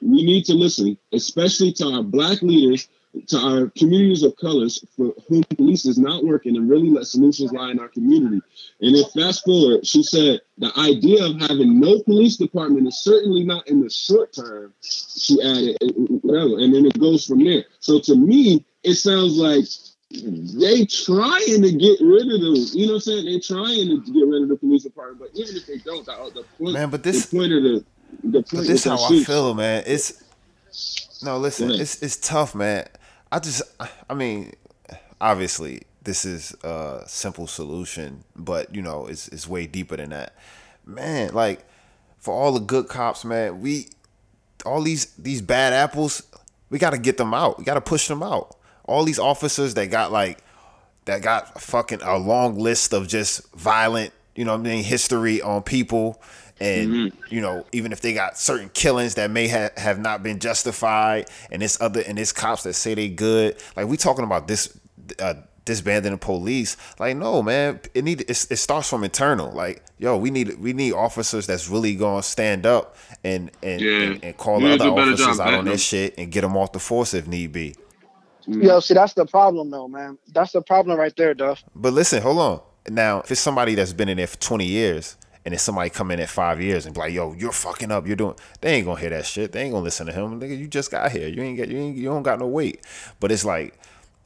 We 0.00 0.24
need 0.24 0.44
to 0.46 0.54
listen, 0.54 0.98
especially 1.12 1.72
to 1.74 1.86
our 1.86 2.02
black 2.02 2.42
leaders 2.42 2.88
to 3.26 3.38
our 3.38 3.68
communities 3.76 4.22
of 4.22 4.36
colors 4.36 4.84
for 4.96 5.12
whom 5.28 5.42
police 5.56 5.84
is 5.84 5.98
not 5.98 6.24
working 6.24 6.56
and 6.56 6.70
really 6.70 6.90
let 6.90 7.06
solutions 7.06 7.52
lie 7.52 7.70
in 7.70 7.80
our 7.80 7.88
community. 7.88 8.40
And 8.80 8.96
if 8.96 9.10
fast 9.12 9.44
forward, 9.44 9.86
she 9.86 10.02
said 10.02 10.40
the 10.58 10.72
idea 10.78 11.24
of 11.24 11.40
having 11.40 11.80
no 11.80 12.00
police 12.02 12.36
department 12.36 12.86
is 12.86 13.02
certainly 13.02 13.44
not 13.44 13.66
in 13.66 13.80
the 13.80 13.90
short 13.90 14.32
term. 14.32 14.72
She 14.82 15.40
added 15.42 15.76
whatever, 16.22 16.58
and 16.58 16.74
then 16.74 16.86
it 16.86 16.98
goes 16.98 17.26
from 17.26 17.44
there. 17.44 17.64
So 17.80 17.98
to 18.00 18.14
me, 18.14 18.64
it 18.82 18.94
sounds 18.94 19.36
like 19.36 19.64
they 20.10 20.84
trying 20.86 21.62
to 21.62 21.72
get 21.72 22.00
rid 22.00 22.32
of 22.32 22.40
them. 22.40 22.56
You 22.72 22.86
know 22.86 22.94
what 22.94 22.94
I'm 22.94 23.00
saying? 23.00 23.24
They're 23.26 23.40
trying 23.40 23.88
to 23.88 24.12
get 24.12 24.26
rid 24.26 24.42
of 24.42 24.48
the 24.48 24.56
police 24.56 24.82
department, 24.82 25.20
but 25.20 25.40
even 25.40 25.56
if 25.56 25.66
they 25.66 25.78
don't, 25.78 26.04
the, 26.04 26.30
the 26.34 26.44
point, 26.58 26.74
man, 26.74 26.90
but 26.90 27.02
this 27.02 27.26
the 27.26 27.36
point 27.38 27.52
of 27.52 27.62
the, 27.62 27.84
the 28.24 28.42
point 28.42 28.50
but 28.50 28.66
this 28.66 28.84
how 28.84 29.02
I 29.02 29.22
feel, 29.22 29.54
man. 29.54 29.84
It's 29.86 30.22
no, 31.22 31.38
listen, 31.38 31.70
it's 31.70 32.02
it's 32.02 32.16
tough, 32.16 32.54
man. 32.54 32.86
I 33.30 33.38
just, 33.38 33.62
I 34.08 34.14
mean, 34.14 34.52
obviously 35.20 35.82
this 36.02 36.24
is 36.24 36.54
a 36.64 37.02
simple 37.06 37.46
solution, 37.46 38.24
but 38.34 38.74
you 38.74 38.82
know, 38.82 39.06
it's 39.06 39.28
it's 39.28 39.46
way 39.46 39.66
deeper 39.66 39.96
than 39.96 40.10
that. 40.10 40.34
Man, 40.86 41.34
like 41.34 41.64
for 42.18 42.34
all 42.34 42.52
the 42.52 42.60
good 42.60 42.88
cops, 42.88 43.24
man, 43.24 43.60
we 43.60 43.88
all 44.64 44.82
these 44.82 45.06
these 45.16 45.42
bad 45.42 45.72
apples, 45.72 46.22
we 46.68 46.78
got 46.78 46.90
to 46.90 46.98
get 46.98 47.16
them 47.16 47.34
out. 47.34 47.58
We 47.58 47.64
got 47.64 47.74
to 47.74 47.80
push 47.80 48.08
them 48.08 48.22
out. 48.22 48.56
All 48.90 49.04
these 49.04 49.18
officers 49.18 49.74
that 49.74 49.86
got 49.90 50.12
like 50.12 50.42
that 51.04 51.22
got 51.22 51.60
fucking 51.60 52.02
a 52.02 52.18
long 52.18 52.58
list 52.58 52.92
of 52.92 53.08
just 53.08 53.50
violent, 53.54 54.12
you 54.34 54.44
know, 54.44 54.54
I 54.54 54.56
mean, 54.58 54.84
history 54.84 55.40
on 55.40 55.62
people 55.62 56.20
and 56.60 56.90
mm-hmm. 56.90 57.34
you 57.34 57.40
know 57.40 57.64
even 57.72 57.90
if 57.90 58.00
they 58.02 58.12
got 58.12 58.36
certain 58.36 58.68
killings 58.70 59.14
that 59.14 59.30
may 59.30 59.48
have, 59.48 59.72
have 59.78 59.98
not 59.98 60.22
been 60.22 60.38
justified 60.38 61.26
and 61.50 61.62
this 61.62 61.80
other 61.80 62.02
and 62.06 62.18
this 62.18 62.32
cops 62.32 62.64
that 62.64 62.74
say 62.74 62.94
they 62.94 63.08
good 63.08 63.56
like 63.76 63.86
we 63.86 63.96
talking 63.96 64.26
about 64.26 64.46
this 64.46 64.78
uh, 65.20 65.34
disbanding 65.64 66.12
the 66.12 66.18
police 66.18 66.76
like 66.98 67.16
no 67.16 67.42
man 67.42 67.80
it 67.94 68.04
need 68.04 68.20
it, 68.22 68.46
it 68.50 68.56
starts 68.56 68.90
from 68.90 69.04
internal 69.04 69.50
like 69.52 69.82
yo 69.98 70.18
we 70.18 70.30
need 70.30 70.58
we 70.58 70.74
need 70.74 70.92
officers 70.92 71.46
that's 71.46 71.68
really 71.68 71.94
gonna 71.94 72.22
stand 72.22 72.66
up 72.66 72.94
and 73.24 73.50
and, 73.62 73.80
yeah. 73.80 74.02
and, 74.02 74.24
and, 74.24 74.36
call 74.36 74.64
other 74.64 74.86
officers 74.86 75.40
out 75.40 75.54
on 75.54 75.64
that 75.64 75.78
shit 75.80 76.14
and 76.18 76.30
get 76.30 76.42
them 76.42 76.56
off 76.56 76.72
the 76.72 76.78
force 76.78 77.14
if 77.14 77.26
need 77.26 77.52
be. 77.52 77.74
Mm. 78.48 78.64
yo 78.64 78.80
see 78.80 78.94
that's 78.94 79.14
the 79.14 79.26
problem 79.26 79.70
though 79.70 79.88
man 79.88 80.18
that's 80.32 80.52
the 80.52 80.62
problem 80.62 80.98
right 80.98 81.14
there 81.16 81.34
duff 81.34 81.62
but 81.74 81.92
listen 81.92 82.22
hold 82.22 82.38
on 82.38 82.60
now 82.88 83.20
if 83.20 83.30
it's 83.30 83.40
somebody 83.40 83.74
that's 83.74 83.92
been 83.92 84.08
in 84.08 84.16
there 84.16 84.26
for 84.26 84.38
20 84.38 84.64
years 84.64 85.16
and 85.44 85.52
then 85.52 85.58
somebody 85.58 85.90
come 85.90 86.10
in 86.10 86.20
at 86.20 86.28
five 86.28 86.60
years 86.60 86.84
and 86.84 86.94
be 86.94 87.00
like, 87.00 87.12
"Yo, 87.12 87.32
you're 87.32 87.52
fucking 87.52 87.90
up. 87.90 88.06
You're 88.06 88.16
doing." 88.16 88.34
They 88.60 88.74
ain't 88.74 88.86
gonna 88.86 89.00
hear 89.00 89.10
that 89.10 89.24
shit. 89.24 89.52
They 89.52 89.62
ain't 89.62 89.72
gonna 89.72 89.84
listen 89.84 90.06
to 90.06 90.12
him. 90.12 90.38
Nigga, 90.38 90.56
you 90.58 90.66
just 90.66 90.90
got 90.90 91.10
here. 91.12 91.28
You 91.28 91.42
ain't 91.42 91.56
get. 91.56 91.68
You 91.68 91.78
ain't. 91.78 91.96
You 91.96 92.04
don't 92.04 92.22
got 92.22 92.38
no 92.38 92.46
weight. 92.46 92.84
But 93.20 93.32
it's 93.32 93.44
like, 93.44 93.78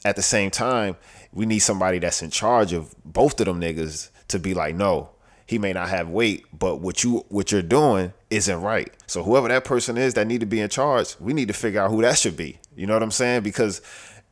at 0.04 0.16
the 0.16 0.22
same 0.22 0.50
time, 0.50 0.96
we 1.32 1.46
need 1.46 1.60
somebody 1.60 1.98
that's 1.98 2.22
in 2.22 2.30
charge 2.30 2.72
of 2.72 2.94
both 3.04 3.38
of 3.40 3.46
them 3.46 3.60
niggas 3.60 4.10
to 4.28 4.38
be 4.38 4.54
like, 4.54 4.74
no, 4.74 5.10
he 5.46 5.58
may 5.58 5.72
not 5.72 5.88
have 5.88 6.08
weight, 6.08 6.46
but 6.56 6.76
what 6.80 7.04
you 7.04 7.24
what 7.28 7.52
you're 7.52 7.62
doing 7.62 8.12
isn't 8.30 8.60
right. 8.60 8.92
So 9.06 9.22
whoever 9.22 9.48
that 9.48 9.64
person 9.64 9.96
is 9.96 10.14
that 10.14 10.26
need 10.26 10.40
to 10.40 10.46
be 10.46 10.60
in 10.60 10.68
charge, 10.68 11.16
we 11.20 11.32
need 11.32 11.48
to 11.48 11.54
figure 11.54 11.80
out 11.80 11.90
who 11.90 12.02
that 12.02 12.18
should 12.18 12.36
be. 12.36 12.58
You 12.77 12.87
know 12.87 12.95
what 12.95 13.03
I'm 13.03 13.11
saying? 13.11 13.43
Because 13.43 13.81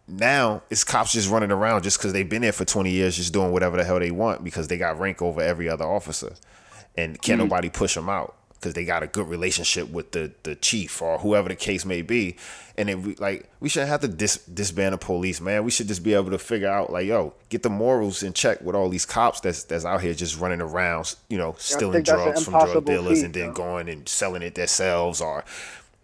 now 0.09 0.63
it's 0.71 0.85
cops 0.85 1.13
just 1.13 1.31
running 1.31 1.51
around 1.51 1.83
just 1.83 1.99
because 1.99 2.13
they've 2.13 2.29
been 2.29 2.43
there 2.43 2.53
for 2.53 2.65
20 2.65 2.91
years, 2.91 3.17
just 3.17 3.33
doing 3.33 3.53
whatever 3.53 3.77
the 3.77 3.85
hell 3.85 3.99
they 3.99 4.11
want 4.11 4.45
because 4.45 4.69
they 4.69 4.79
got 4.79 4.99
rank 4.99 5.23
over 5.23 5.41
every 5.41 5.69
other 5.69 5.85
officer 5.85 6.35
and 6.97 7.21
can't 7.23 7.41
mm 7.41 7.45
nobody 7.45 7.71
push 7.71 7.95
them 7.95 8.09
out 8.09 8.37
because 8.63 8.75
they 8.75 8.85
got 8.85 9.03
a 9.03 9.09
good 9.09 9.29
relationship 9.29 9.91
with 9.91 10.13
the 10.13 10.31
the 10.45 10.55
chief 10.55 11.03
or 11.03 11.19
whoever 11.19 11.49
the 11.49 11.57
case 11.57 11.85
may 11.85 12.01
be. 12.01 12.37
And 12.79 12.89
then 12.89 13.03
we 13.03 13.15
like 13.17 13.51
we 13.59 13.69
shouldn't 13.69 13.91
have 13.91 14.01
to 14.03 14.09
dis, 14.09 14.37
disband 14.47 14.95
the 14.95 14.99
police, 14.99 15.41
man. 15.41 15.65
We 15.65 15.73
should 15.73 15.89
just 15.89 16.05
be 16.05 16.15
able 16.15 16.31
to 16.31 16.39
figure 16.39 16.69
out 16.69 16.93
like, 16.93 17.07
yo, 17.07 17.35
get 17.49 17.65
the 17.65 17.71
morals 17.71 18.23
in 18.23 18.33
check 18.33 18.61
with 18.61 18.77
all 18.77 18.89
these 18.89 19.05
cops 19.05 19.41
that's 19.41 19.65
that's 19.65 19.85
out 19.85 20.01
here 20.01 20.15
just 20.15 20.39
running 20.39 20.61
around, 20.61 21.17
you 21.29 21.39
know, 21.39 21.57
stealing 21.59 22.05
drugs 22.05 22.45
from 22.45 22.53
drug 22.53 22.85
dealers 22.85 23.19
feat, 23.19 23.25
and 23.25 23.35
then 23.35 23.53
going 23.53 23.89
and 23.89 24.09
selling 24.09 24.43
it 24.43 24.55
themselves 24.55 25.21
or 25.21 25.45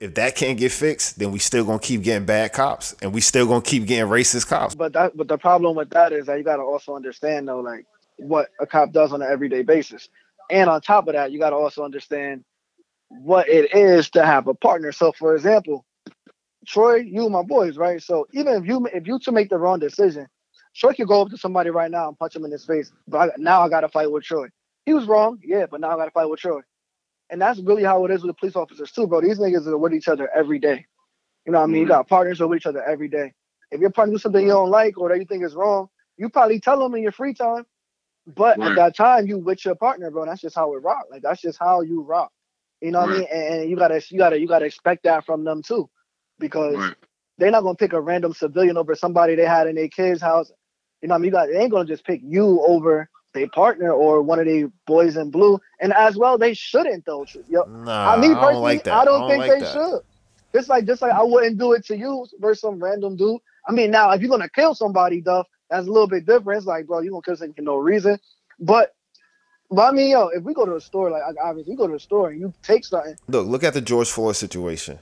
if 0.01 0.15
that 0.15 0.37
can't 0.37 0.59
get 0.59 0.73
fixed, 0.73 1.19
then 1.19 1.33
we 1.33 1.39
still 1.39 1.65
gonna 1.65 1.79
keep 1.79 2.03
getting 2.03 2.27
bad 2.27 2.53
cops, 2.53 2.95
and 3.03 3.13
we 3.13 3.21
still 3.21 3.47
gonna 3.47 3.63
keep 3.63 3.87
getting 3.87 4.11
racist 4.11 4.49
cops. 4.49 4.75
But 4.75 4.93
that, 4.93 5.17
but 5.17 5.29
the 5.29 5.39
problem 5.39 5.77
with 5.77 5.91
that 5.91 6.13
is 6.13 6.27
that 6.27 6.39
you 6.39 6.45
gotta 6.45 6.63
also 6.63 6.95
understand 6.95 7.49
though, 7.49 7.61
like 7.61 7.87
what 8.19 8.49
a 8.61 8.67
cop 8.67 8.93
does 8.93 9.13
on 9.13 9.23
an 9.23 9.31
everyday 9.31 9.63
basis. 9.63 10.09
And 10.51 10.69
on 10.69 10.81
top 10.81 11.09
of 11.09 11.15
that, 11.15 11.33
you 11.33 11.39
got 11.39 11.51
to 11.51 11.57
also 11.57 11.85
understand 11.85 12.45
what 13.09 13.49
it 13.49 13.75
is 13.75 14.11
to 14.11 14.25
have 14.25 14.47
a 14.49 14.55
partner. 14.55 14.93
So, 14.93 15.13
for 15.13 15.35
example, 15.35 15.85
Troy, 16.67 16.97
you 16.97 17.29
my 17.31 17.43
boys, 17.43 17.77
right? 17.77 18.03
So 18.03 18.27
even 18.33 18.55
if 18.55 18.67
you 18.67 18.87
if 18.93 19.07
you 19.07 19.19
to 19.21 19.33
make 19.33 19.49
the 19.49 19.59
wrong 19.59 19.79
decision, 19.79 20.27
Troy 20.75 20.93
could 20.93 21.09
go 21.09 21.23
up 21.23 21.31
to 21.31 21.39
somebody 21.39 21.71
right 21.71 21.91
now 21.91 22.09
and 22.09 22.19
punch 22.19 22.37
him 22.37 22.45
in 22.45 22.51
his 22.51 22.67
face. 22.67 22.93
But 23.07 23.19
I, 23.19 23.33
now 23.39 23.63
I 23.63 23.69
got 23.69 23.81
to 23.81 23.89
fight 23.89 24.11
with 24.11 24.25
Troy. 24.25 24.49
He 24.85 24.93
was 24.93 25.07
wrong, 25.07 25.39
yeah, 25.43 25.67
but 25.71 25.81
now 25.81 25.91
I 25.91 25.97
got 25.97 26.07
to 26.07 26.11
fight 26.11 26.29
with 26.29 26.41
Troy. 26.41 26.61
And 27.31 27.41
that's 27.41 27.61
really 27.61 27.85
how 27.85 28.05
it 28.05 28.11
is 28.11 28.23
with 28.23 28.31
the 28.31 28.39
police 28.39 28.57
officers 28.57 28.91
too, 28.91 29.07
bro. 29.07 29.21
These 29.21 29.39
niggas 29.39 29.67
are 29.67 29.77
with 29.77 29.93
each 29.93 30.09
other 30.09 30.31
every 30.35 30.59
day. 30.59 30.87
You 31.45 31.53
know 31.53 31.59
what 31.59 31.65
I 31.65 31.67
mean? 31.67 31.77
You 31.77 31.83
mm-hmm. 31.83 31.93
got 31.93 32.09
partners 32.09 32.41
with 32.41 32.57
each 32.57 32.67
other 32.67 32.83
every 32.83 33.09
day. 33.09 33.33
If 33.71 33.81
your 33.81 33.91
partner 33.91 34.15
do 34.15 34.19
something 34.19 34.43
you 34.43 34.53
don't 34.53 34.71
like 34.71 34.99
or 34.99 35.09
that 35.11 35.19
you 35.19 35.27
think 35.27 35.45
is 35.45 35.55
wrong, 35.55 35.89
you 36.17 36.29
probably 36.29 36.61
tell 36.61 36.79
them 36.79 36.95
in 36.95 37.03
your 37.03 37.13
free 37.13 37.35
time. 37.35 37.65
But 38.27 38.59
right. 38.59 38.71
at 38.71 38.77
that 38.77 38.97
time, 38.97 39.27
you 39.27 39.39
with 39.39 39.65
your 39.65 39.75
partner, 39.75 40.11
bro. 40.11 40.27
That's 40.27 40.41
just 40.41 40.55
how 40.55 40.75
it 40.75 40.83
rock. 40.83 41.07
Like 41.11 41.23
that's 41.23 41.41
just 41.41 41.59
how 41.59 41.81
you 41.81 42.03
rock. 42.03 42.31
You 42.81 42.93
know 42.93 43.01
what 43.01 43.09
right. 43.09 43.17
I 43.17 43.19
mean? 43.19 43.29
And, 43.33 43.61
and, 43.63 43.71
you 43.71 43.77
gotta, 43.77 44.03
you 44.11 44.19
gotta, 44.19 44.39
you 44.39 44.47
gotta 44.47 44.67
expect 44.67 45.05
that 45.05 45.25
from 45.25 45.45
them 45.45 45.63
too, 45.63 45.89
because 46.39 46.77
right. 46.77 46.95
they're 47.39 47.51
not 47.51 47.63
gonna 47.63 47.75
pick 47.75 47.93
a 47.93 48.01
random 48.01 48.35
civilian 48.35 48.77
over 48.77 48.95
somebody 48.95 49.35
they 49.35 49.47
had 49.47 49.67
in 49.67 49.77
their 49.77 49.89
kid's 49.89 50.21
house. 50.21 50.51
You 51.01 51.09
know 51.09 51.15
what 51.15 51.19
I 51.19 51.21
mean? 51.21 51.27
You 51.27 51.33
got, 51.33 51.49
they 51.49 51.59
ain't 51.59 51.71
gonna 51.71 51.89
just 51.89 52.05
pick 52.05 52.21
you 52.23 52.63
over 52.67 53.09
their 53.35 53.49
partner 53.49 53.93
or 53.93 54.23
one 54.23 54.39
of 54.39 54.47
the 54.47 54.71
boys 54.87 55.17
in 55.17 55.31
blue. 55.31 55.61
And 55.81 55.93
as 55.93 56.17
well, 56.17 56.39
they 56.39 56.55
shouldn't 56.55 57.05
though. 57.07 57.27
Yo, 57.49 57.63
nah, 57.65 58.13
I, 58.15 58.21
mean, 58.21 58.35
personally, 58.35 58.37
I 58.37 58.53
don't, 58.53 58.63
like 58.63 58.89
I 58.89 58.91
don't, 58.91 58.99
I 58.99 59.05
don't 59.05 59.29
think 59.29 59.41
like 59.41 59.51
they 59.51 59.61
that. 59.61 59.73
should. 59.73 60.01
Just 60.55 60.69
like, 60.69 60.87
just 60.87 61.03
like 61.03 61.13
I 61.13 61.23
wouldn't 61.23 61.59
do 61.59 61.73
it 61.73 61.85
to 61.87 61.97
you 61.97 62.27
versus 62.41 62.63
some 62.63 62.83
random 62.83 63.17
dude. 63.17 63.41
I 63.67 63.73
mean, 63.73 63.91
now 63.91 64.11
if 64.13 64.21
you're 64.21 64.31
gonna 64.31 64.49
kill 64.49 64.75
somebody, 64.75 65.21
Duff, 65.21 65.47
that's 65.69 65.87
a 65.87 65.91
little 65.91 66.09
bit 66.09 66.25
different. 66.25 66.59
It's 66.59 66.67
like, 66.67 66.87
bro, 66.87 67.01
you 67.01 67.11
gonna 67.11 67.23
kill 67.23 67.37
somebody 67.37 67.57
for 67.57 67.63
no 67.63 67.77
reason. 67.77 68.19
But 68.59 68.95
but 69.71 69.83
I 69.83 69.93
mean, 69.93 70.11
yo, 70.11 70.29
if 70.29 70.43
we 70.43 70.55
go 70.55 70.65
to 70.65 70.77
a 70.77 70.81
store, 70.81 71.11
like 71.11 71.23
obviously, 71.43 71.73
you 71.73 71.79
go 71.79 71.87
to 71.87 71.95
a 71.95 72.01
store 72.01 72.31
and 72.31 72.41
you 72.41 72.53
take 72.63 72.85
something. 72.87 73.15
Look, 73.29 73.47
look 73.47 73.63
at 73.63 73.75
the 73.75 73.83
George 73.83 74.11
Floyd 74.11 74.37
situation. 74.37 74.99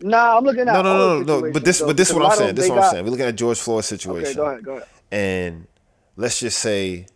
Nah, 0.00 0.36
I'm 0.36 0.44
looking 0.44 0.60
at 0.60 0.74
no, 0.74 0.82
no, 0.82 1.22
no, 1.22 1.40
no. 1.40 1.52
But 1.52 1.64
this, 1.64 1.82
but 1.82 1.96
this 1.96 2.10
is 2.10 2.14
what 2.14 2.30
I'm 2.30 2.38
saying. 2.38 2.54
This 2.54 2.66
is 2.66 2.70
what 2.70 2.84
I'm 2.84 2.90
saying. 2.90 3.04
We're 3.04 3.10
looking 3.10 3.26
at 3.26 3.34
George 3.34 3.58
Floyd 3.58 3.84
situation. 3.84 4.26
Okay, 4.26 4.34
go 4.36 4.46
ahead, 4.46 4.64
go 4.64 4.72
ahead. 4.76 4.88
And 5.10 5.66
let's 6.16 6.38
just 6.38 6.60
say 6.60 7.06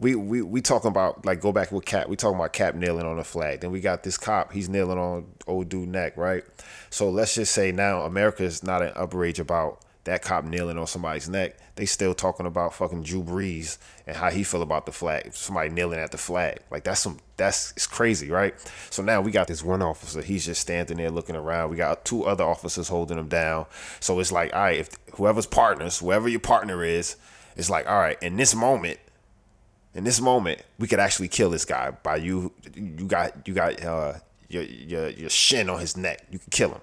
we 0.00 0.14
we 0.14 0.42
we 0.42 0.60
talking 0.60 0.88
about 0.88 1.24
like 1.24 1.40
go 1.40 1.52
back 1.52 1.70
with 1.70 1.84
Cap. 1.84 2.08
We 2.08 2.16
talking 2.16 2.36
about 2.36 2.52
Cap 2.52 2.74
kneeling 2.74 3.06
on 3.06 3.18
the 3.18 3.24
flag. 3.24 3.60
Then 3.60 3.70
we 3.70 3.80
got 3.80 4.02
this 4.02 4.18
cop. 4.18 4.52
He's 4.52 4.68
kneeling 4.68 4.98
on 4.98 5.26
old 5.46 5.68
dude 5.68 5.88
neck, 5.88 6.16
right? 6.16 6.42
So 6.88 7.10
let's 7.10 7.34
just 7.34 7.52
say 7.52 7.70
now 7.70 8.02
America 8.02 8.42
is 8.42 8.64
not 8.64 8.82
an 8.82 8.92
outrage 8.96 9.38
about 9.38 9.84
that 10.04 10.22
cop 10.22 10.44
kneeling 10.44 10.78
on 10.78 10.86
somebody's 10.86 11.28
neck, 11.28 11.56
they 11.74 11.84
still 11.84 12.14
talking 12.14 12.46
about 12.46 12.74
fucking 12.74 13.02
Drew 13.02 13.22
Brees 13.22 13.76
and 14.06 14.16
how 14.16 14.30
he 14.30 14.42
feel 14.42 14.62
about 14.62 14.86
the 14.86 14.92
flag. 14.92 15.34
Somebody 15.34 15.68
kneeling 15.68 16.00
at 16.00 16.10
the 16.10 16.18
flag. 16.18 16.60
Like 16.70 16.84
that's 16.84 17.00
some 17.00 17.18
that's 17.36 17.72
it's 17.72 17.86
crazy, 17.86 18.30
right? 18.30 18.54
So 18.90 19.02
now 19.02 19.20
we 19.20 19.30
got 19.30 19.46
this 19.46 19.62
one 19.62 19.82
officer, 19.82 20.22
he's 20.22 20.46
just 20.46 20.62
standing 20.62 20.96
there 20.96 21.10
looking 21.10 21.36
around. 21.36 21.70
We 21.70 21.76
got 21.76 22.04
two 22.04 22.24
other 22.24 22.44
officers 22.44 22.88
holding 22.88 23.18
him 23.18 23.28
down. 23.28 23.66
So 24.00 24.18
it's 24.20 24.32
like, 24.32 24.54
all 24.54 24.62
right, 24.62 24.78
if 24.78 24.88
whoever's 25.12 25.46
partners, 25.46 25.98
whoever 25.98 26.28
your 26.28 26.40
partner 26.40 26.82
is, 26.82 27.16
it's 27.56 27.68
like, 27.68 27.86
all 27.86 27.98
right, 27.98 28.20
in 28.22 28.36
this 28.36 28.54
moment, 28.54 28.98
in 29.94 30.04
this 30.04 30.20
moment, 30.20 30.62
we 30.78 30.86
could 30.86 31.00
actually 31.00 31.28
kill 31.28 31.50
this 31.50 31.64
guy 31.64 31.90
by 31.90 32.16
you 32.16 32.52
you 32.74 33.06
got 33.06 33.46
you 33.46 33.54
got 33.54 33.82
uh 33.84 34.14
your 34.48 34.62
your 34.62 35.08
your 35.10 35.30
shin 35.30 35.68
on 35.70 35.80
his 35.80 35.96
neck. 35.96 36.26
You 36.30 36.38
can 36.38 36.50
kill 36.50 36.70
him. 36.70 36.80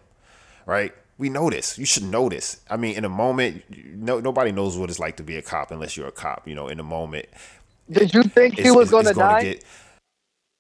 Right? 0.66 0.94
we 1.18 1.30
know 1.30 1.50
this. 1.50 1.78
You 1.78 1.86
should 1.86 2.04
know 2.04 2.30
this. 2.30 2.62
I 2.70 2.78
mean, 2.78 2.96
in 2.96 3.06
a 3.06 3.10
moment, 3.10 3.64
no 3.96 4.20
nobody 4.20 4.52
knows 4.52 4.78
what 4.78 4.90
it's 4.90 5.00
like 5.00 5.18
to 5.18 5.24
be 5.24 5.36
a 5.38 5.42
cop 5.42 5.72
unless 5.72 5.98
you're 5.98 6.08
a 6.08 6.12
cop. 6.12 6.48
You 6.48 6.56
know, 6.56 6.68
in 6.68 6.80
a 6.80 6.84
moment. 6.84 7.28
Did 7.90 8.14
you 8.14 8.24
think 8.24 8.60
he 8.60 8.70
was 8.70 8.92
going 8.92 9.06
to 9.06 9.14
die? 9.14 9.44
Get... 9.44 9.64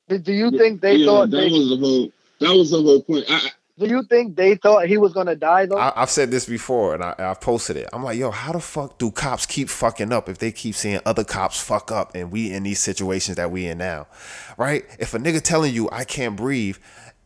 Did, 0.07 0.23
do 0.23 0.33
you 0.33 0.49
think 0.51 0.81
they 0.81 0.95
yeah, 0.95 1.05
thought 1.05 1.29
that 1.31 1.37
they... 1.37 1.51
was 1.51 1.69
the 1.69 1.77
whole? 1.77 2.11
That 2.39 2.55
was 2.57 2.71
the 2.71 2.81
whole 2.81 3.01
point. 3.01 3.25
I, 3.29 3.51
do 3.79 3.85
you 3.87 4.03
think 4.03 4.35
they 4.35 4.55
thought 4.55 4.87
he 4.87 4.97
was 4.97 5.13
gonna 5.13 5.35
die 5.35 5.67
though? 5.67 5.77
I, 5.77 5.93
have 5.95 6.09
said 6.09 6.31
this 6.31 6.45
before, 6.45 6.95
and 6.95 7.03
I, 7.03 7.13
have 7.17 7.41
posted 7.41 7.77
it. 7.77 7.87
I'm 7.93 8.03
like, 8.03 8.17
yo, 8.17 8.31
how 8.31 8.51
the 8.51 8.59
fuck 8.59 8.97
do 8.97 9.11
cops 9.11 9.45
keep 9.45 9.69
fucking 9.69 10.11
up 10.11 10.27
if 10.29 10.39
they 10.39 10.51
keep 10.51 10.73
seeing 10.73 10.99
other 11.05 11.23
cops 11.23 11.61
fuck 11.61 11.91
up, 11.91 12.15
and 12.15 12.31
we 12.31 12.51
in 12.51 12.63
these 12.63 12.79
situations 12.79 13.37
that 13.37 13.51
we 13.51 13.67
in 13.67 13.77
now, 13.77 14.07
right? 14.57 14.83
If 14.99 15.13
a 15.13 15.19
nigga 15.19 15.41
telling 15.41 15.73
you 15.73 15.89
I 15.91 16.05
can't 16.05 16.35
breathe, 16.35 16.77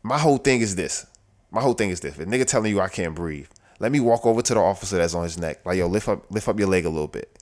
my 0.03 0.17
whole 0.17 0.37
thing 0.37 0.61
is 0.61 0.75
this: 0.75 1.05
my 1.51 1.61
whole 1.61 1.73
thing 1.73 1.89
is 1.89 2.01
this: 2.01 2.19
if 2.19 2.27
nigga 2.27 2.45
telling 2.45 2.71
you 2.71 2.81
I 2.81 2.89
can't 2.89 3.15
breathe, 3.15 3.47
let 3.79 3.91
me 3.91 4.01
walk 4.01 4.25
over 4.25 4.41
to 4.41 4.53
the 4.53 4.59
officer 4.59 4.97
that's 4.97 5.13
on 5.13 5.23
his 5.23 5.37
neck. 5.37 5.65
Like, 5.65 5.77
yo, 5.77 5.87
lift 5.87 6.09
up, 6.09 6.29
lift 6.29 6.49
up 6.49 6.59
your 6.59 6.67
leg 6.67 6.85
a 6.85 6.89
little 6.89 7.07
bit. 7.07 7.37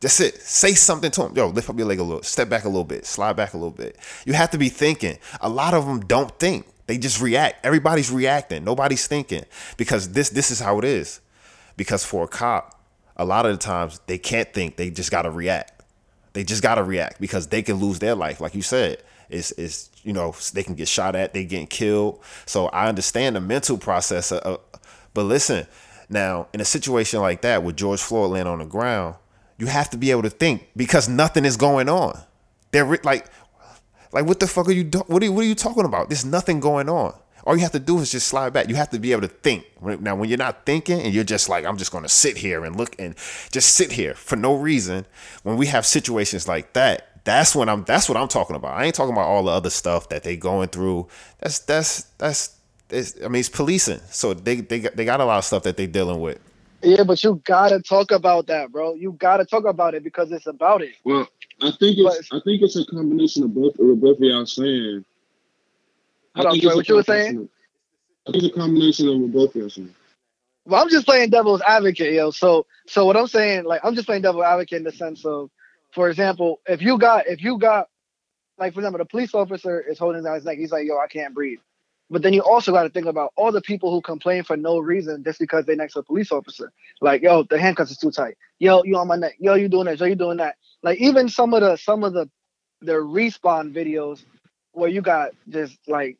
That's 0.00 0.20
it. 0.20 0.40
Say 0.40 0.74
something 0.74 1.10
to 1.10 1.26
him. 1.26 1.36
Yo, 1.36 1.48
lift 1.48 1.68
up 1.68 1.76
your 1.76 1.88
leg 1.88 1.98
a 1.98 2.04
little. 2.04 2.22
Step 2.22 2.48
back 2.48 2.64
a 2.64 2.68
little 2.68 2.84
bit. 2.84 3.04
Slide 3.04 3.34
back 3.34 3.54
a 3.54 3.56
little 3.56 3.72
bit. 3.72 3.96
You 4.24 4.32
have 4.34 4.50
to 4.50 4.58
be 4.58 4.68
thinking. 4.68 5.18
A 5.40 5.48
lot 5.48 5.74
of 5.74 5.86
them 5.86 6.00
don't 6.00 6.38
think. 6.38 6.66
They 6.88 6.96
just 6.96 7.20
react. 7.20 7.64
Everybody's 7.64 8.10
reacting. 8.10 8.64
Nobody's 8.64 9.06
thinking 9.06 9.44
because 9.76 10.12
this 10.12 10.30
this 10.30 10.50
is 10.50 10.58
how 10.58 10.78
it 10.78 10.84
is. 10.84 11.20
Because 11.76 12.04
for 12.04 12.24
a 12.24 12.28
cop, 12.28 12.80
a 13.16 13.26
lot 13.26 13.44
of 13.44 13.52
the 13.52 13.58
times 13.58 14.00
they 14.06 14.16
can't 14.16 14.52
think. 14.52 14.76
They 14.76 14.90
just 14.90 15.10
gotta 15.10 15.30
react. 15.30 15.82
They 16.32 16.44
just 16.44 16.62
gotta 16.62 16.82
react 16.82 17.20
because 17.20 17.46
they 17.48 17.60
can 17.62 17.76
lose 17.76 17.98
their 17.98 18.14
life, 18.14 18.40
like 18.40 18.54
you 18.54 18.62
said. 18.62 19.02
It's, 19.28 19.50
it's 19.52 19.90
you 20.02 20.14
know 20.14 20.34
they 20.54 20.62
can 20.62 20.74
get 20.74 20.88
shot 20.88 21.14
at, 21.14 21.34
they 21.34 21.44
getting 21.44 21.66
killed. 21.66 22.22
So 22.46 22.68
I 22.68 22.88
understand 22.88 23.36
the 23.36 23.40
mental 23.42 23.76
process. 23.76 24.32
Of, 24.32 24.58
but 25.12 25.24
listen, 25.24 25.66
now 26.08 26.48
in 26.54 26.62
a 26.62 26.64
situation 26.64 27.20
like 27.20 27.42
that 27.42 27.62
with 27.62 27.76
George 27.76 28.00
Floyd 28.00 28.30
laying 28.30 28.46
on 28.46 28.60
the 28.60 28.64
ground, 28.64 29.16
you 29.58 29.66
have 29.66 29.90
to 29.90 29.98
be 29.98 30.10
able 30.10 30.22
to 30.22 30.30
think 30.30 30.70
because 30.74 31.06
nothing 31.06 31.44
is 31.44 31.58
going 31.58 31.90
on. 31.90 32.18
They're 32.70 32.98
like, 33.04 33.26
like 34.12 34.26
what 34.26 34.40
the 34.40 34.46
fuck 34.46 34.68
are 34.68 34.72
you 34.72 34.84
do- 34.84 35.04
what 35.06 35.22
are 35.22 35.26
you, 35.26 35.32
what 35.32 35.44
are 35.44 35.48
you 35.48 35.54
talking 35.56 35.84
about? 35.84 36.08
There's 36.08 36.24
nothing 36.24 36.60
going 36.60 36.88
on. 36.88 37.14
All 37.44 37.56
you 37.56 37.62
have 37.62 37.72
to 37.72 37.80
do 37.80 37.98
is 38.00 38.12
just 38.12 38.28
slide 38.28 38.52
back. 38.52 38.68
You 38.68 38.76
have 38.76 38.90
to 38.90 38.98
be 38.98 39.12
able 39.12 39.22
to 39.22 39.28
think. 39.28 39.66
Now, 39.82 40.16
when 40.16 40.28
you're 40.28 40.38
not 40.38 40.66
thinking 40.66 41.00
and 41.00 41.14
you're 41.14 41.24
just 41.24 41.48
like, 41.48 41.64
I'm 41.64 41.78
just 41.78 41.92
going 41.92 42.04
to 42.04 42.08
sit 42.10 42.36
here 42.38 42.64
and 42.64 42.76
look 42.76 42.96
and 42.98 43.16
just 43.52 43.74
sit 43.74 43.92
here 43.92 44.14
for 44.14 44.36
no 44.36 44.56
reason. 44.56 45.06
When 45.44 45.56
we 45.56 45.66
have 45.66 45.86
situations 45.86 46.48
like 46.48 46.74
that, 46.74 47.24
that's 47.24 47.56
when 47.56 47.68
I'm. 47.68 47.84
That's 47.84 48.08
what 48.08 48.18
I'm 48.18 48.28
talking 48.28 48.56
about. 48.56 48.74
I 48.78 48.84
ain't 48.86 48.94
talking 48.94 49.12
about 49.14 49.26
all 49.28 49.44
the 49.44 49.52
other 49.52 49.70
stuff 49.70 50.08
that 50.10 50.24
they 50.24 50.36
going 50.36 50.68
through. 50.70 51.08
That's 51.40 51.60
that's 51.60 52.02
that's. 52.18 52.56
It's, 52.90 53.16
I 53.24 53.28
mean, 53.28 53.40
it's 53.40 53.50
policing, 53.50 54.00
so 54.10 54.34
they 54.34 54.56
they 54.56 54.80
they 54.80 55.04
got 55.04 55.20
a 55.20 55.26
lot 55.26 55.38
of 55.38 55.44
stuff 55.44 55.64
that 55.64 55.76
they 55.76 55.86
dealing 55.86 56.20
with. 56.20 56.38
Yeah, 56.82 57.04
but 57.04 57.22
you 57.24 57.42
gotta 57.46 57.82
talk 57.82 58.12
about 58.12 58.48
that, 58.48 58.72
bro. 58.72 58.94
You 58.94 59.12
gotta 59.12 59.44
talk 59.44 59.66
about 59.66 59.94
it 59.94 60.04
because 60.04 60.32
it's 60.32 60.46
about 60.46 60.82
it. 60.82 60.94
Well, 61.04 61.28
I 61.60 61.70
think 61.72 61.98
it's 61.98 62.28
but, 62.30 62.38
I 62.38 62.40
think 62.42 62.62
it's 62.62 62.76
a 62.76 62.84
combination 62.86 63.42
of 63.44 63.54
both 63.54 63.78
of 63.78 64.00
both 64.00 64.18
of 64.18 64.22
y'all 64.22 64.46
saying. 64.46 65.04
Hold 66.34 66.46
on, 66.46 66.60
Troy, 66.60 66.76
what 66.76 66.88
you 66.88 66.94
were 66.94 67.02
saying? 67.02 67.48
I 68.26 68.32
think 68.32 68.44
it's 68.44 68.56
a 68.56 68.58
combination 68.58 69.08
of 69.08 69.18
what 69.18 69.32
both 69.32 69.50
of 69.50 69.56
y'all 69.56 69.70
saying. 69.70 69.94
Well, 70.66 70.82
I'm 70.82 70.90
just 70.90 71.06
playing 71.06 71.30
devil's 71.30 71.62
advocate, 71.62 72.12
yo. 72.12 72.30
So, 72.30 72.66
so 72.86 73.06
what 73.06 73.16
I'm 73.16 73.26
saying, 73.26 73.64
like, 73.64 73.80
I'm 73.82 73.94
just 73.94 74.06
playing 74.06 74.22
devil's 74.22 74.44
advocate 74.44 74.78
in 74.78 74.84
the 74.84 74.92
sense 74.92 75.24
of 75.24 75.50
for 75.92 76.10
example, 76.10 76.60
if 76.66 76.82
you 76.82 76.98
got 76.98 77.26
if 77.26 77.42
you 77.42 77.58
got 77.58 77.88
like 78.58 78.74
for 78.74 78.80
example, 78.80 78.98
the 78.98 79.04
police 79.04 79.34
officer 79.34 79.80
is 79.80 79.98
holding 79.98 80.22
down 80.22 80.34
his 80.34 80.44
neck, 80.44 80.58
he's 80.58 80.72
like, 80.72 80.86
yo, 80.86 80.98
I 80.98 81.06
can't 81.06 81.34
breathe. 81.34 81.60
But 82.10 82.22
then 82.22 82.32
you 82.32 82.40
also 82.40 82.72
got 82.72 82.84
to 82.84 82.88
think 82.88 83.06
about 83.06 83.32
all 83.36 83.52
the 83.52 83.60
people 83.60 83.90
who 83.90 84.00
complain 84.00 84.42
for 84.42 84.56
no 84.56 84.78
reason 84.78 85.22
just 85.24 85.38
because 85.38 85.66
they're 85.66 85.76
next 85.76 85.92
to 85.92 86.00
a 86.00 86.02
police 86.02 86.32
officer. 86.32 86.72
Like, 87.00 87.22
yo, 87.22 87.42
the 87.42 87.58
handcuffs 87.58 87.90
is 87.90 87.98
too 87.98 88.10
tight. 88.10 88.38
Yo, 88.58 88.82
you 88.84 88.96
on 88.96 89.08
my 89.08 89.16
neck. 89.16 89.34
Yo, 89.38 89.54
you 89.54 89.68
doing 89.68 89.86
this. 89.86 90.00
Yo, 90.00 90.06
you 90.06 90.14
doing 90.14 90.38
that. 90.38 90.56
Like 90.82 90.98
even 91.00 91.28
some 91.28 91.52
of 91.54 91.60
the 91.60 91.76
some 91.76 92.04
of 92.04 92.12
the 92.12 92.30
the 92.80 92.92
respawn 92.92 93.74
videos 93.74 94.24
where 94.72 94.88
you 94.88 95.02
got 95.02 95.32
just 95.48 95.76
like 95.88 96.18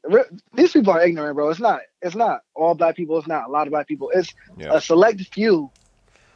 these 0.55 0.72
people 0.72 0.93
are 0.93 1.03
ignorant, 1.03 1.36
bro. 1.36 1.49
It's 1.49 1.61
not. 1.61 1.80
It's 2.03 2.16
not 2.16 2.41
all 2.55 2.74
black 2.74 2.97
people. 2.97 3.18
It's 3.18 3.28
not 3.28 3.49
a 3.49 3.51
lot 3.51 3.66
of 3.66 3.70
black 3.70 3.86
people. 3.86 4.11
It's 4.12 4.34
yeah. 4.57 4.74
a 4.74 4.80
select 4.80 5.22
few 5.32 5.70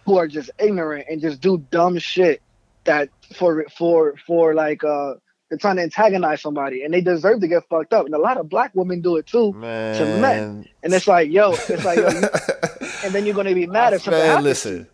who 0.06 0.16
are 0.18 0.28
just 0.28 0.50
ignorant 0.58 1.06
and 1.10 1.20
just 1.20 1.40
do 1.40 1.58
dumb 1.70 1.98
shit 1.98 2.40
that 2.84 3.08
for 3.36 3.64
for 3.76 4.14
for 4.26 4.54
like 4.54 4.82
uh 4.84 5.14
they're 5.52 5.58
trying 5.58 5.76
to 5.76 5.82
antagonize 5.82 6.40
somebody 6.40 6.82
and 6.82 6.94
they 6.94 7.02
deserve 7.02 7.42
to 7.42 7.46
get 7.46 7.68
fucked 7.68 7.92
up. 7.92 8.06
And 8.06 8.14
a 8.14 8.18
lot 8.18 8.38
of 8.38 8.48
black 8.48 8.70
women 8.74 9.02
do 9.02 9.18
it 9.18 9.26
too 9.26 9.52
man. 9.52 9.98
to 9.98 10.04
men. 10.18 10.66
And 10.82 10.94
it's 10.94 11.06
like, 11.06 11.30
yo, 11.30 11.52
it's 11.52 11.84
like, 11.84 11.98
yo, 11.98 12.08
you, 12.08 12.20
and 13.04 13.12
then 13.12 13.26
you're 13.26 13.34
gonna 13.34 13.54
be 13.54 13.66
mad 13.66 13.92
if 13.92 14.00
something 14.00 14.18
happens. 14.18 14.44
Listen. 14.44 14.86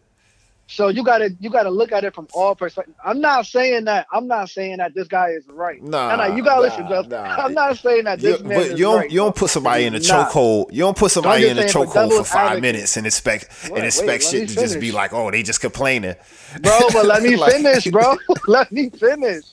So 0.67 0.89
you 0.89 1.05
gotta 1.05 1.31
you 1.39 1.49
gotta 1.49 1.71
look 1.71 1.93
at 1.93 2.03
it 2.03 2.13
from 2.13 2.27
all 2.35 2.57
perspectives. 2.57 2.97
I'm 3.05 3.21
not 3.21 3.47
saying 3.47 3.85
that 3.85 4.09
I'm 4.13 4.27
not 4.27 4.51
saying 4.51 4.79
that 4.79 4.95
this 4.95 5.07
guy 5.07 5.29
is 5.29 5.47
right. 5.47 5.81
Nah, 5.81 6.17
nah 6.17 6.27
you 6.27 6.43
gotta 6.43 6.67
nah, 6.67 6.75
listen, 6.75 6.89
Jeff. 6.89 7.07
Nah. 7.07 7.23
I'm 7.45 7.55
not 7.55 7.79
saying 7.79 8.03
that 8.05 8.19
this 8.19 8.41
you, 8.41 8.49
man 8.49 8.59
but 8.59 8.71
you 8.77 8.85
don't 8.85 8.97
right, 8.97 9.11
you 9.13 9.19
don't 9.19 9.37
put 9.37 9.51
somebody 9.51 9.85
in 9.85 9.95
a 9.95 10.01
chokehold. 10.01 10.73
You 10.73 10.81
don't 10.81 10.97
put 10.97 11.13
somebody 11.13 11.47
in 11.47 11.57
a 11.57 11.63
chokehold 11.63 12.11
for 12.17 12.25
five 12.25 12.41
advocate. 12.51 12.63
minutes 12.63 12.97
and 12.97 13.07
expect 13.07 13.47
wait, 13.71 13.79
and 13.79 13.87
expect 13.87 14.25
wait, 14.25 14.41
shit 14.41 14.49
to 14.49 14.55
just 14.57 14.81
be 14.81 14.91
like, 14.91 15.13
oh, 15.13 15.31
they 15.31 15.45
just 15.45 15.61
complaining. 15.61 16.17
Bro, 16.61 16.81
but 16.93 17.07
let 17.07 17.23
me 17.23 17.37
like, 17.37 17.53
finish, 17.53 17.87
bro. 17.87 18.17
let 18.49 18.73
me 18.73 18.91
finish. 18.91 19.45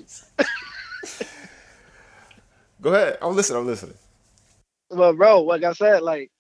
Go 2.82 2.94
ahead. 2.94 3.18
I'm 3.22 3.36
listening. 3.36 3.60
I'm 3.60 3.68
listening. 3.68 3.96
Well, 4.90 5.14
bro, 5.14 5.42
like 5.44 5.64
I 5.64 5.74
said, 5.74 6.02
like 6.02 6.32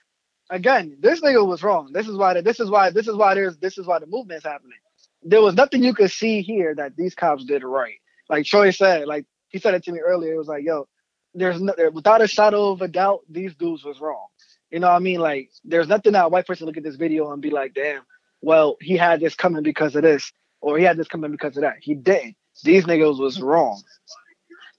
again, 0.49 0.97
this 0.99 1.21
nigga 1.21 1.45
was 1.45 1.63
wrong. 1.63 1.91
This 1.91 2.07
is 2.07 2.15
why. 2.15 2.39
This 2.41 2.59
is 2.59 2.69
why. 2.69 2.89
This 2.91 3.07
is 3.07 3.15
why 3.15 3.33
there's. 3.33 3.57
This 3.57 3.77
is 3.77 3.85
why 3.85 3.99
the 3.99 4.07
movement's 4.07 4.45
happening 4.45 4.77
there 5.25 5.41
was 5.41 5.55
nothing 5.55 5.83
you 5.83 5.93
could 5.93 6.11
see 6.11 6.41
here 6.41 6.73
that 6.75 6.95
these 6.95 7.15
cops 7.15 7.43
did 7.43 7.63
right. 7.63 7.97
Like 8.29 8.45
Troy 8.45 8.69
said, 8.69 9.07
like 9.07 9.25
he 9.49 9.59
said 9.59 9.73
it 9.73 9.83
to 9.83 9.91
me 9.91 9.99
earlier. 9.99 10.33
It 10.33 10.37
was 10.37 10.47
like, 10.47 10.63
yo, 10.63 10.87
there's 11.33 11.59
no, 11.59 11.73
without 11.91 12.21
a 12.21 12.27
shadow 12.27 12.71
of 12.71 12.81
a 12.81 12.87
doubt, 12.87 13.21
these 13.29 13.55
dudes 13.55 13.83
was 13.83 13.99
wrong. 13.99 14.27
You 14.69 14.79
know 14.79 14.87
what 14.87 14.95
I 14.95 14.99
mean? 14.99 15.19
Like, 15.19 15.49
there's 15.63 15.87
nothing 15.87 16.13
that 16.13 16.25
a 16.25 16.29
white 16.29 16.47
person 16.47 16.67
look 16.67 16.77
at 16.77 16.83
this 16.83 16.95
video 16.95 17.31
and 17.31 17.41
be 17.41 17.49
like, 17.49 17.73
damn, 17.73 18.03
well, 18.41 18.77
he 18.79 18.95
had 18.95 19.19
this 19.19 19.35
coming 19.35 19.63
because 19.63 19.95
of 19.95 20.03
this, 20.03 20.31
or 20.61 20.77
he 20.77 20.83
had 20.83 20.97
this 20.97 21.07
coming 21.07 21.31
because 21.31 21.57
of 21.57 21.61
that. 21.61 21.77
He 21.81 21.95
didn't. 21.95 22.35
These 22.63 22.85
niggas 22.85 23.19
was 23.19 23.41
wrong. 23.41 23.81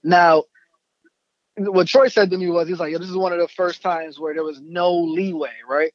Now, 0.03 0.43
what 1.57 1.87
Troy 1.87 2.07
said 2.07 2.29
to 2.31 2.37
me 2.37 2.49
was, 2.49 2.67
he's 2.67 2.79
like, 2.79 2.91
yo, 2.91 2.99
this 2.99 3.09
is 3.09 3.17
one 3.17 3.33
of 3.33 3.39
the 3.39 3.47
first 3.47 3.81
times 3.81 4.19
where 4.19 4.33
there 4.33 4.43
was 4.43 4.61
no 4.61 4.93
leeway, 4.95 5.53
right? 5.67 5.91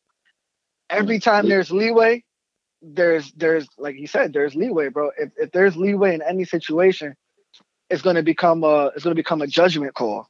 Every 0.90 1.16
mm-hmm. 1.16 1.30
time 1.30 1.48
there's 1.48 1.70
leeway, 1.70 2.24
there's 2.82 3.32
there's 3.32 3.68
like 3.78 3.96
you 3.96 4.06
said, 4.08 4.32
there's 4.32 4.54
leeway, 4.54 4.88
bro. 4.88 5.10
If 5.16 5.30
if 5.36 5.52
there's 5.52 5.76
leeway 5.76 6.14
in 6.14 6.22
any 6.22 6.44
situation, 6.44 7.14
it's 7.88 8.02
gonna 8.02 8.22
become 8.22 8.64
a 8.64 8.86
it's 8.94 9.04
gonna 9.04 9.14
become 9.14 9.40
a 9.40 9.46
judgment 9.46 9.94
call. 9.94 10.28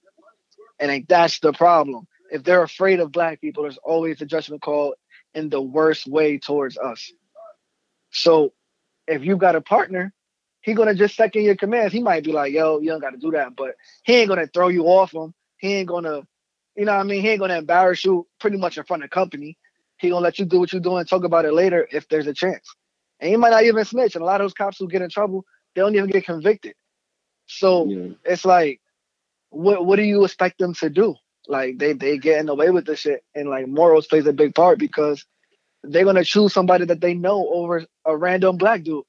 And 0.79 0.91
like 0.91 1.09
that's 1.09 1.41
the 1.41 1.53
problem. 1.53 2.07
If 2.31 2.45
they're 2.45 2.63
afraid 2.63 3.01
of 3.01 3.11
black 3.11 3.41
people, 3.41 3.63
there's 3.63 3.79
always 3.79 4.21
a 4.21 4.27
judgment 4.27 4.63
call 4.63 4.95
in 5.35 5.49
the 5.49 5.61
worst 5.61 6.07
way 6.07 6.39
towards 6.39 6.77
us. 6.77 7.11
So 8.11 8.53
if 9.07 9.25
you 9.25 9.37
got 9.37 9.57
a 9.57 9.61
partner, 9.61 10.13
he 10.63 10.75
gonna 10.75 10.95
just 10.95 11.17
second 11.17 11.43
your 11.43 11.57
commands. 11.57 11.93
He 11.93 12.01
might 12.01 12.25
be 12.25 12.33
like, 12.33 12.53
yo, 12.53 12.81
you 12.81 12.89
don't 12.89 13.01
gotta 13.01 13.19
do 13.19 13.33
that, 13.33 13.55
but 13.57 13.75
he 14.05 14.15
ain't 14.15 14.29
gonna 14.29 14.47
throw 14.47 14.69
you 14.69 14.87
off 14.87 15.13
him. 15.13 15.35
He 15.59 15.75
ain't 15.75 15.89
gonna, 15.89 16.23
you 16.77 16.85
know 16.85 16.93
what 16.93 17.01
I 17.01 17.03
mean? 17.03 17.21
He 17.21 17.31
ain't 17.31 17.41
gonna 17.41 17.59
embarrass 17.59 18.05
you 18.05 18.27
pretty 18.41 18.57
much 18.57 18.79
in 18.79 18.85
front 18.85 19.05
of 19.05 19.11
company. 19.11 19.59
He 19.99 20.11
gonna 20.11 20.23
let 20.23 20.39
you 20.39 20.45
do 20.45 20.61
what 20.61 20.73
you're 20.73 20.81
doing, 20.81 21.05
talk 21.05 21.25
about 21.25 21.45
it 21.45 21.53
later 21.53 21.87
if 21.91 22.09
there's 22.09 22.27
a 22.27 22.35
chance. 22.35 22.67
And 23.21 23.31
he 23.31 23.37
might 23.37 23.51
not 23.51 23.65
even 23.65 23.85
snitch. 23.85 24.15
And 24.15 24.23
a 24.23 24.27
lot 24.27 24.41
of 24.41 24.47
those 24.47 24.55
cops 24.55 24.79
who 24.79 24.89
get 24.89 25.03
in 25.03 25.11
trouble, 25.11 25.45
they 25.75 25.81
don't 25.81 25.95
even 25.95 26.11
get 26.11 26.25
convicted. 26.25 26.75
So 27.47 27.87
yeah. 27.87 28.09
it's 28.25 28.45
like, 28.45 28.81
what 29.51 29.85
what 29.85 29.97
do 29.97 30.03
you 30.03 30.25
expect 30.25 30.59
them 30.59 30.75
to 30.75 30.89
do? 30.89 31.15
Like 31.49 31.79
they 31.79 31.93
they 31.93 32.19
getting 32.19 32.49
away 32.49 32.71
with 32.71 32.87
this 32.87 33.01
shit, 33.01 33.25
and 33.35 33.49
like 33.49 33.67
morals 33.67 34.07
plays 34.07 34.27
a 34.27 34.33
big 34.33 34.55
part 34.55 34.79
because 34.79 35.25
they're 35.83 36.05
gonna 36.05 36.25
choose 36.25 36.53
somebody 36.53 36.85
that 36.85 37.01
they 37.01 37.15
know 37.15 37.49
over 37.49 37.85
a 38.05 38.17
random 38.17 38.57
black 38.57 38.85
dude. 38.85 39.05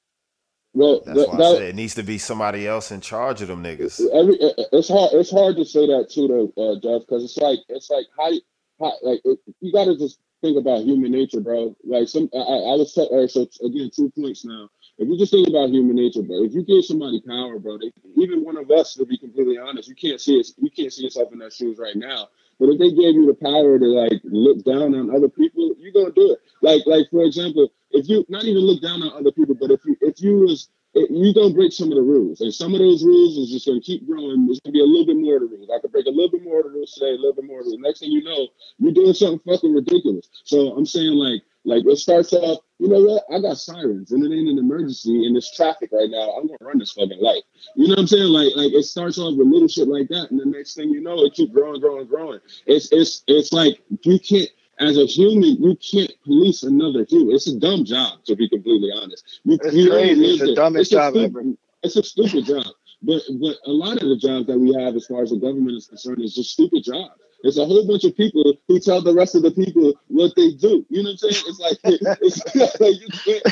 Well, 0.74 1.02
that's 1.06 1.20
that, 1.20 1.30
why 1.30 1.38
that, 1.38 1.44
I 1.44 1.54
said 1.54 1.62
it 1.62 1.76
needs 1.76 1.96
to 1.96 2.04
be 2.04 2.18
somebody 2.18 2.68
else 2.68 2.92
in 2.92 3.00
charge 3.00 3.42
of 3.42 3.48
them 3.48 3.64
niggas. 3.64 4.02
Every, 4.12 4.38
it's 4.40 4.90
hard. 4.90 5.14
It's 5.14 5.32
hard 5.32 5.56
to 5.58 5.66
say 5.66 5.86
that 5.88 6.10
too, 6.10 6.28
though, 6.28 6.72
uh, 6.72 6.80
Jeff, 6.80 7.08
because 7.08 7.24
it's 7.24 7.38
like 7.38 7.60
it's 7.70 7.90
like 7.90 8.08
how, 8.18 8.32
how 8.80 8.94
like 9.04 9.22
it, 9.24 9.40
you 9.62 9.72
got 9.72 9.86
to 9.86 9.98
just 9.98 10.20
think 10.42 10.58
about 10.58 10.84
human 10.84 11.12
nature, 11.12 11.40
bro. 11.40 11.76
Like 11.84 12.08
some, 12.08 12.30
I, 12.34 12.38
I 12.38 12.76
was 12.76 12.94
t- 12.94 13.08
right, 13.12 13.30
so 13.30 13.48
again, 13.66 13.90
two 13.96 14.12
points 14.12 14.44
now. 14.46 14.70
If 14.98 15.08
you 15.08 15.18
just 15.18 15.32
think 15.32 15.48
about 15.48 15.70
human 15.70 15.96
nature, 15.96 16.22
bro, 16.22 16.44
if 16.44 16.54
you 16.54 16.64
give 16.64 16.86
somebody 16.86 17.22
power, 17.22 17.58
bro, 17.60 17.78
they, 17.78 17.92
even 18.18 18.44
one 18.44 18.58
of 18.58 18.70
us, 18.70 18.94
to 18.96 19.06
be 19.06 19.18
completely 19.18 19.58
honest, 19.58 19.88
you 19.88 19.96
can't 19.96 20.20
see 20.20 20.36
it, 20.36 20.48
you 20.58 20.70
can't 20.70 20.92
see 20.92 21.04
yourself 21.04 21.32
in 21.32 21.40
their 21.40 21.50
shoes 21.50 21.78
right 21.80 21.96
now. 21.96 22.28
But 22.64 22.72
if 22.72 22.80
they 22.80 22.92
gave 22.96 23.16
you 23.20 23.28
the 23.28 23.36
power 23.36 23.78
to 23.78 23.86
like 23.86 24.22
look 24.24 24.64
down 24.64 24.96
on 24.96 25.12
other 25.14 25.28
people, 25.28 25.76
you're 25.80 25.92
gonna 25.92 26.16
do 26.16 26.32
it. 26.32 26.40
Like, 26.62 26.88
like 26.88 27.12
for 27.12 27.26
example, 27.26 27.68
if 27.92 28.08
you 28.08 28.26
not 28.30 28.46
even 28.46 28.64
look 28.64 28.82
down 28.82 29.04
on 29.04 29.12
other 29.20 29.34
people, 29.34 29.54
but 29.60 29.70
if 29.70 29.84
you 29.84 29.98
if 30.00 30.22
you 30.24 30.48
was 30.48 30.70
you're 30.96 31.34
gonna 31.34 31.54
break 31.54 31.74
some 31.74 31.92
of 31.92 31.96
the 31.98 32.02
rules, 32.02 32.40
and 32.40 32.54
some 32.56 32.74
of 32.74 32.80
those 32.80 33.04
rules 33.04 33.36
is 33.38 33.52
just 33.52 33.68
gonna 33.68 33.82
keep 33.82 34.08
growing. 34.08 34.46
There's 34.46 34.62
gonna 34.62 34.72
be 34.72 34.80
a 34.80 34.86
little 34.86 35.06
bit 35.06 35.18
more 35.18 35.36
of 35.36 35.42
the 35.42 35.48
rules. 35.58 35.70
I 35.76 35.82
could 35.82 35.92
break 35.92 36.06
a 36.06 36.10
little 36.10 36.32
bit 36.32 36.44
more 36.44 36.60
of 36.60 36.66
the 36.68 36.72
rules 36.72 36.94
today, 36.94 37.12
a 37.12 37.20
little 37.20 37.34
bit 37.34 37.44
more 37.44 37.60
of 37.60 37.66
the 37.66 37.72
rules. 37.72 37.82
Next 37.84 38.00
thing 38.00 38.12
you 38.14 38.24
know, 38.24 38.48
you're 38.80 38.94
doing 38.94 39.14
something 39.14 39.44
fucking 39.44 39.74
ridiculous. 39.74 40.30
So 40.46 40.72
I'm 40.72 40.86
saying 40.86 41.12
like, 41.20 41.44
like 41.66 41.86
it 41.86 41.98
starts 41.98 42.34
off. 42.34 42.60
You 42.80 42.90
know 42.90 43.02
what? 43.02 43.24
I 43.34 43.40
got 43.42 43.58
sirens, 43.58 44.12
and 44.12 44.24
it 44.24 44.36
ain't 44.36 44.50
an 44.50 44.58
emergency, 44.58 45.26
and 45.26 45.38
it's 45.38 45.56
traffic 45.56 45.92
right 45.92 46.10
now. 46.10 46.32
I'm 46.32 46.48
gonna 46.48 46.58
run 46.62 46.80
this 46.80 46.92
fucking 46.92 47.22
light. 47.22 47.44
You 47.76 47.88
know 47.88 47.94
what 47.94 48.00
I'm 48.00 48.08
saying? 48.08 48.30
Like, 48.30 48.56
like 48.56 48.74
it 48.74 48.84
starts 48.84 49.18
off 49.18 49.38
with 49.38 49.48
little 49.48 49.68
shit 49.68 49.88
like 49.88 50.10
that, 50.10 50.32
and 50.32 50.40
the 50.40 50.46
next 50.46 50.76
thing 50.76 50.90
you 50.90 51.02
know, 51.02 51.24
it 51.24 51.34
keeps 51.34 51.54
growing, 51.54 51.80
growing, 51.80 52.08
growing. 52.08 52.40
It's 52.66 52.92
it's 52.92 53.24
it's 53.28 53.54
like 53.54 53.80
you 54.02 54.20
can't 54.20 54.50
as 54.80 54.98
a 54.98 55.06
human, 55.06 55.62
you 55.62 55.78
can't 55.78 56.12
police 56.24 56.64
another 56.64 57.06
human. 57.08 57.36
It's 57.36 57.48
a 57.48 57.60
dumb 57.60 57.86
job, 57.86 58.24
to 58.26 58.36
be 58.36 58.50
completely 58.50 58.92
honest. 58.96 59.40
You, 59.44 59.58
it's 59.62 59.76
you 59.76 59.90
crazy. 59.90 60.26
It's 60.26 60.42
the 60.42 60.56
dumbest 60.56 60.82
it's 60.82 60.90
job 60.92 61.14
stupid, 61.14 61.38
ever. 61.38 61.54
It's 61.84 61.96
a 61.96 62.04
stupid 62.04 62.46
job. 62.46 62.66
But 63.02 63.22
but 63.40 63.58
a 63.66 63.72
lot 63.72 64.02
of 64.02 64.10
the 64.10 64.18
jobs 64.18 64.48
that 64.48 64.58
we 64.58 64.74
have 64.74 64.96
as 64.96 65.06
far 65.06 65.22
as 65.22 65.30
the 65.30 65.38
government 65.38 65.78
is 65.78 65.88
concerned 65.88 66.22
is 66.22 66.36
just 66.36 66.52
stupid 66.52 66.84
jobs. 66.84 67.20
It's 67.44 67.58
a 67.58 67.66
whole 67.66 67.86
bunch 67.86 68.06
of 68.06 68.16
people 68.16 68.54
who 68.70 68.80
tell 68.80 69.02
the 69.02 69.14
rest 69.14 69.36
of 69.36 69.42
the 69.42 69.52
people 69.52 69.94
what 70.08 70.34
they 70.38 70.52
do. 70.52 70.86
You 70.90 71.04
know 71.04 71.10
what 71.10 71.24
I'm 71.24 71.32
saying? 71.32 71.44
It's 71.46 71.60
like, 71.60 71.78
it's 72.22 72.56
like 72.80 73.02
you 73.02 73.08
can't 73.10 73.44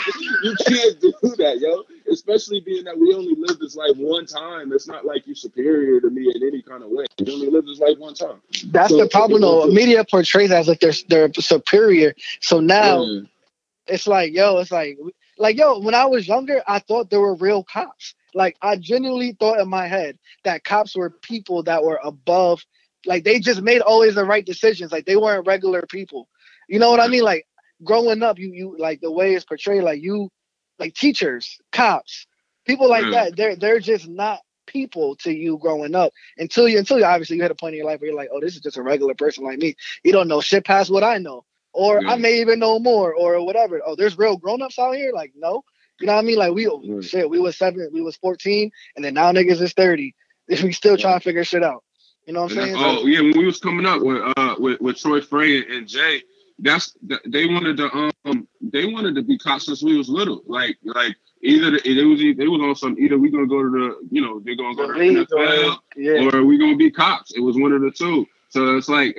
you 0.44 0.56
can't 0.66 1.02
do 1.02 1.36
that, 1.38 1.60
yo. 1.60 1.84
Especially 2.10 2.62
being 2.62 2.86
that 2.86 2.98
we 2.98 3.14
only 3.14 3.36
live 3.38 3.60
this 3.60 3.76
life 3.76 3.98
one 3.98 4.26
time. 4.26 4.72
It's 4.72 4.88
not 4.88 5.06
like 5.06 5.28
you're 5.28 5.36
superior 5.36 6.00
to 6.00 6.10
me 6.10 6.32
in 6.34 6.42
any 6.42 6.62
kind 6.62 6.84
of 6.84 6.90
way. 6.90 7.06
You 7.18 7.34
only 7.34 7.50
live 7.50 7.66
this 7.66 7.80
life 7.80 7.98
one 7.98 8.14
time. 8.14 8.42
That's 8.68 8.92
so, 8.92 8.98
the 8.98 9.10
problem, 9.10 9.42
though. 9.42 9.68
Media 9.68 10.06
portrays 10.06 10.52
as 10.52 10.70
like 10.70 10.80
they're 10.80 10.94
they're 11.10 11.34
superior. 11.34 12.14
So 12.40 12.62
now 12.62 13.04
yeah. 13.04 13.22
it's 13.88 14.08
like, 14.08 14.34
yo, 14.34 14.60
it's 14.60 14.72
like 14.72 14.98
like 15.38 15.58
yo. 15.58 15.80
When 15.80 15.96
I 15.96 16.06
was 16.06 16.30
younger, 16.30 16.64
I 16.66 16.80
thought 16.80 17.10
there 17.10 17.20
were 17.20 17.36
real 17.36 17.66
cops. 17.66 18.16
Like 18.34 18.56
I 18.62 18.78
genuinely 18.78 19.36
thought 19.38 19.60
in 19.60 19.68
my 19.68 19.88
head 19.88 20.18
that 20.46 20.64
cops 20.64 20.96
were 20.96 21.10
people 21.10 21.64
that 21.64 21.84
were 21.84 22.00
above, 22.04 22.64
like 23.06 23.24
they 23.24 23.40
just 23.40 23.62
made 23.62 23.82
always 23.82 24.16
the 24.16 24.26
right 24.26 24.46
decisions. 24.46 24.92
Like 24.92 25.06
they 25.06 25.16
weren't 25.16 25.48
regular 25.48 25.84
people. 25.84 26.28
You 26.68 26.80
know 26.80 26.92
what 26.92 27.00
I 27.00 27.08
mean? 27.08 27.24
Like 27.24 27.46
growing 27.84 28.24
up, 28.24 28.40
you 28.40 28.52
you 28.54 28.76
like 28.78 29.02
the 29.02 29.12
way 29.12 29.34
it's 29.34 29.46
portrayed, 29.46 29.84
like 29.84 30.02
you, 30.02 30.30
like 30.80 30.94
teachers, 30.94 31.60
cops, 31.72 32.28
people 32.66 32.90
like 32.90 33.06
mm. 33.06 33.12
that. 33.12 33.36
They're 33.36 33.56
they're 33.56 33.80
just 33.80 34.08
not 34.08 34.40
people 34.68 35.16
to 35.18 35.34
you 35.34 35.58
growing 35.58 35.96
up 35.96 36.14
until 36.38 36.68
you 36.68 36.78
until 36.78 36.98
you 36.98 37.06
obviously 37.06 37.36
you 37.36 37.42
had 37.42 37.52
a 37.52 37.56
point 37.56 37.74
in 37.74 37.80
your 37.80 37.88
life 37.88 38.00
where 38.00 38.10
you're 38.10 38.18
like, 38.18 38.30
oh, 38.32 38.40
this 38.40 38.56
is 38.56 38.62
just 38.62 38.78
a 38.78 38.82
regular 38.82 39.14
person 39.14 39.44
like 39.44 39.60
me. 39.60 39.76
You 40.04 40.12
don't 40.12 40.28
know 40.28 40.42
shit 40.42 40.66
past 40.66 40.92
what 40.92 41.04
I 41.04 41.18
know. 41.18 41.44
Or 41.74 42.02
yeah. 42.02 42.12
I 42.12 42.16
may 42.18 42.42
even 42.42 42.60
know 42.60 42.80
more 42.80 43.14
or 43.14 43.46
whatever. 43.46 43.82
Oh, 43.86 43.96
there's 43.96 44.18
real 44.18 44.36
grown-ups 44.36 44.78
out 44.78 44.96
here? 44.96 45.14
Like, 45.14 45.32
no. 45.36 45.64
You 46.02 46.08
know 46.08 46.14
what 46.14 46.20
I 46.20 46.24
mean? 46.24 46.38
Like 46.38 46.54
we 46.54 46.66
mm. 46.66 47.04
shit, 47.04 47.30
we 47.30 47.40
was 47.40 47.58
seven, 47.58 47.90
we 47.94 48.02
was 48.02 48.18
14, 48.18 48.72
and 48.96 49.06
then 49.06 49.14
now 49.14 49.32
niggas 49.32 49.62
is 49.62 49.74
30. 49.74 50.16
We 50.64 50.74
still 50.74 50.98
trying 50.98 51.18
to 51.18 51.24
figure 51.24 51.46
shit 51.46 51.64
out. 51.64 51.84
You 52.26 52.34
know 52.34 52.44
what 52.44 52.52
I'm 52.52 52.58
saying? 52.58 52.76
Oh 52.78 53.06
yeah, 53.06 53.22
when 53.22 53.38
we 53.38 53.46
was 53.46 53.60
coming 53.60 53.86
up 53.86 54.02
with 54.02 54.22
uh 54.38 54.56
with, 54.60 54.80
with 54.82 54.98
Troy 54.98 55.22
Frey 55.22 55.66
and 55.68 55.88
Jay, 55.88 56.24
that's 56.60 56.96
they 57.26 57.48
wanted 57.48 57.78
to 57.78 58.12
um 58.26 58.48
they 58.62 58.86
wanted 58.86 59.16
to 59.16 59.24
be 59.24 59.38
cops 59.38 59.66
since 59.66 59.84
we 59.84 59.98
was 59.98 60.10
little. 60.10 60.44
Like 60.46 60.78
like 60.84 61.16
either 61.42 61.80
it 61.84 62.06
was 62.06 62.20
they 62.20 62.48
was 62.48 62.62
on 62.62 62.76
some 62.76 63.00
either 63.00 63.18
we 63.18 63.32
gonna 63.32 63.48
go 63.48 63.64
to 63.64 63.70
the 63.70 64.08
you 64.12 64.22
know 64.22 64.40
they're 64.40 64.56
gonna 64.56 64.76
go 64.76 64.88
to 64.88 64.94
the 64.94 65.26
NFL 65.26 65.78
yeah. 65.96 66.30
or 66.32 66.46
we 66.46 66.58
gonna 66.58 66.76
be 66.76 66.92
cops. 66.92 67.34
It 67.36 67.42
was 67.42 67.58
one 67.58 67.72
of 67.72 67.82
the 67.82 67.92
two. 67.92 68.28
So 68.50 68.78
it's 68.78 68.90
like 68.90 69.18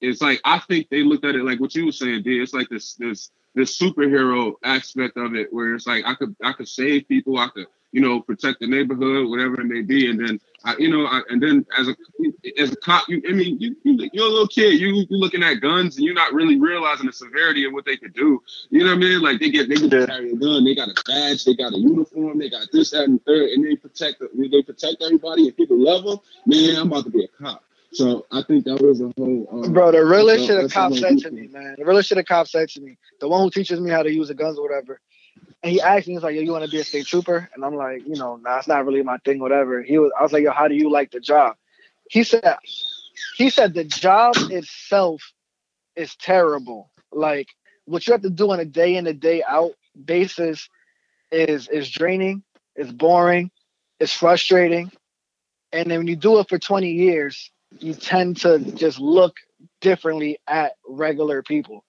it's 0.00 0.20
like 0.20 0.40
I 0.44 0.58
think 0.58 0.88
they 0.88 1.02
looked 1.02 1.24
at 1.24 1.36
it 1.36 1.44
like 1.44 1.60
what 1.60 1.74
you 1.74 1.86
were 1.86 1.92
saying, 1.92 2.22
D. 2.22 2.40
It's 2.40 2.54
like 2.54 2.68
this 2.68 2.94
this 2.94 3.30
this 3.54 3.78
superhero 3.78 4.54
aspect 4.64 5.16
of 5.16 5.34
it 5.34 5.52
where 5.52 5.74
it's 5.74 5.86
like 5.86 6.04
I 6.06 6.14
could 6.14 6.34
I 6.42 6.52
could 6.52 6.68
save 6.68 7.06
people, 7.08 7.38
I 7.38 7.48
could 7.48 7.66
you 7.92 8.00
know 8.00 8.20
protect 8.20 8.60
the 8.60 8.66
neighborhood, 8.66 9.28
whatever 9.28 9.60
it 9.60 9.66
may 9.66 9.82
be, 9.82 10.10
and 10.10 10.20
then 10.20 10.40
I, 10.64 10.76
you 10.78 10.90
know, 10.90 11.06
I, 11.06 11.22
and 11.30 11.42
then 11.42 11.66
as 11.78 11.88
a 11.88 11.96
as 12.58 12.72
a 12.72 12.76
cop, 12.76 13.08
you 13.08 13.22
I 13.28 13.32
mean 13.32 13.58
you, 13.60 13.76
you 13.82 14.22
are 14.22 14.26
a 14.26 14.30
little 14.30 14.46
kid, 14.46 14.78
you 14.78 14.88
you 14.88 15.06
looking 15.10 15.42
at 15.42 15.54
guns 15.60 15.96
and 15.96 16.04
you're 16.04 16.14
not 16.14 16.34
really 16.34 16.60
realizing 16.60 17.06
the 17.06 17.12
severity 17.12 17.64
of 17.64 17.72
what 17.72 17.86
they 17.86 17.96
could 17.96 18.12
do. 18.12 18.42
You 18.68 18.80
know 18.80 18.86
what 18.86 18.96
I 18.96 18.98
mean? 18.98 19.20
Like 19.22 19.40
they 19.40 19.50
get 19.50 19.68
they 19.68 19.76
get 19.76 20.08
carry 20.08 20.32
a 20.32 20.36
gun, 20.36 20.64
they 20.64 20.74
got 20.74 20.88
a 20.88 21.02
badge, 21.06 21.44
they 21.44 21.54
got 21.54 21.72
a 21.72 21.78
uniform, 21.78 22.38
they 22.38 22.50
got 22.50 22.66
this 22.72 22.90
that 22.90 23.04
and 23.04 23.24
third, 23.24 23.50
and 23.50 23.64
they 23.64 23.76
protect 23.76 24.20
they 24.20 24.62
protect 24.62 25.02
everybody 25.02 25.48
and 25.48 25.56
people 25.56 25.78
love 25.78 26.04
them. 26.04 26.18
Man, 26.46 26.76
I'm 26.76 26.92
about 26.92 27.04
to 27.04 27.10
be 27.10 27.24
a 27.24 27.28
cop. 27.42 27.64
So 27.92 28.26
I 28.30 28.42
think 28.42 28.64
that 28.66 28.80
was 28.80 29.00
a 29.00 29.12
whole. 29.16 29.48
Um, 29.50 29.72
Bro, 29.72 29.92
the 29.92 30.04
realest 30.04 30.46
shit 30.46 30.64
a 30.64 30.68
cop 30.68 30.92
said 30.92 31.18
to 31.18 31.30
me, 31.30 31.48
man. 31.48 31.74
The 31.76 31.84
realest 31.84 32.08
shit 32.08 32.18
a 32.18 32.24
cop 32.24 32.46
said 32.46 32.68
to 32.70 32.80
me. 32.80 32.98
The 33.18 33.28
one 33.28 33.42
who 33.42 33.50
teaches 33.50 33.80
me 33.80 33.90
how 33.90 34.02
to 34.02 34.12
use 34.12 34.28
the 34.28 34.34
guns 34.34 34.58
or 34.58 34.62
whatever. 34.62 35.00
And 35.62 35.72
he 35.72 35.80
asked 35.80 36.08
me, 36.08 36.14
he's 36.14 36.22
like, 36.22 36.34
yo, 36.34 36.40
you 36.40 36.52
want 36.52 36.64
to 36.64 36.70
be 36.70 36.80
a 36.80 36.84
state 36.84 37.06
trooper? 37.06 37.48
And 37.54 37.64
I'm 37.64 37.74
like, 37.74 38.06
you 38.06 38.16
know, 38.16 38.36
nah, 38.36 38.58
it's 38.58 38.68
not 38.68 38.86
really 38.86 39.02
my 39.02 39.18
thing, 39.18 39.40
whatever. 39.40 39.82
He 39.82 39.98
was, 39.98 40.10
I 40.18 40.22
was 40.22 40.32
like, 40.32 40.42
yo, 40.42 40.52
how 40.52 40.68
do 40.68 40.74
you 40.74 40.90
like 40.90 41.10
the 41.10 41.20
job? 41.20 41.56
He 42.08 42.24
said, 42.24 42.56
he 43.36 43.50
said 43.50 43.74
the 43.74 43.84
job 43.84 44.34
itself 44.50 45.32
is 45.96 46.16
terrible. 46.16 46.90
Like 47.12 47.48
what 47.84 48.06
you 48.06 48.12
have 48.12 48.22
to 48.22 48.30
do 48.30 48.50
on 48.52 48.60
a 48.60 48.64
day 48.64 48.96
in 48.96 49.06
a 49.06 49.12
day 49.12 49.42
out 49.46 49.72
basis 50.02 50.68
is 51.30 51.68
is 51.68 51.90
draining, 51.90 52.42
it's 52.76 52.90
boring, 52.90 53.50
it's 53.98 54.12
frustrating. 54.12 54.90
And 55.72 55.90
then 55.90 55.98
when 55.98 56.06
you 56.06 56.16
do 56.16 56.38
it 56.38 56.48
for 56.48 56.58
20 56.58 56.90
years, 56.90 57.50
you 57.78 57.94
tend 57.94 58.38
to 58.38 58.58
just 58.58 58.98
look 58.98 59.36
differently 59.80 60.38
at 60.48 60.72
regular 60.88 61.42
people. 61.42 61.84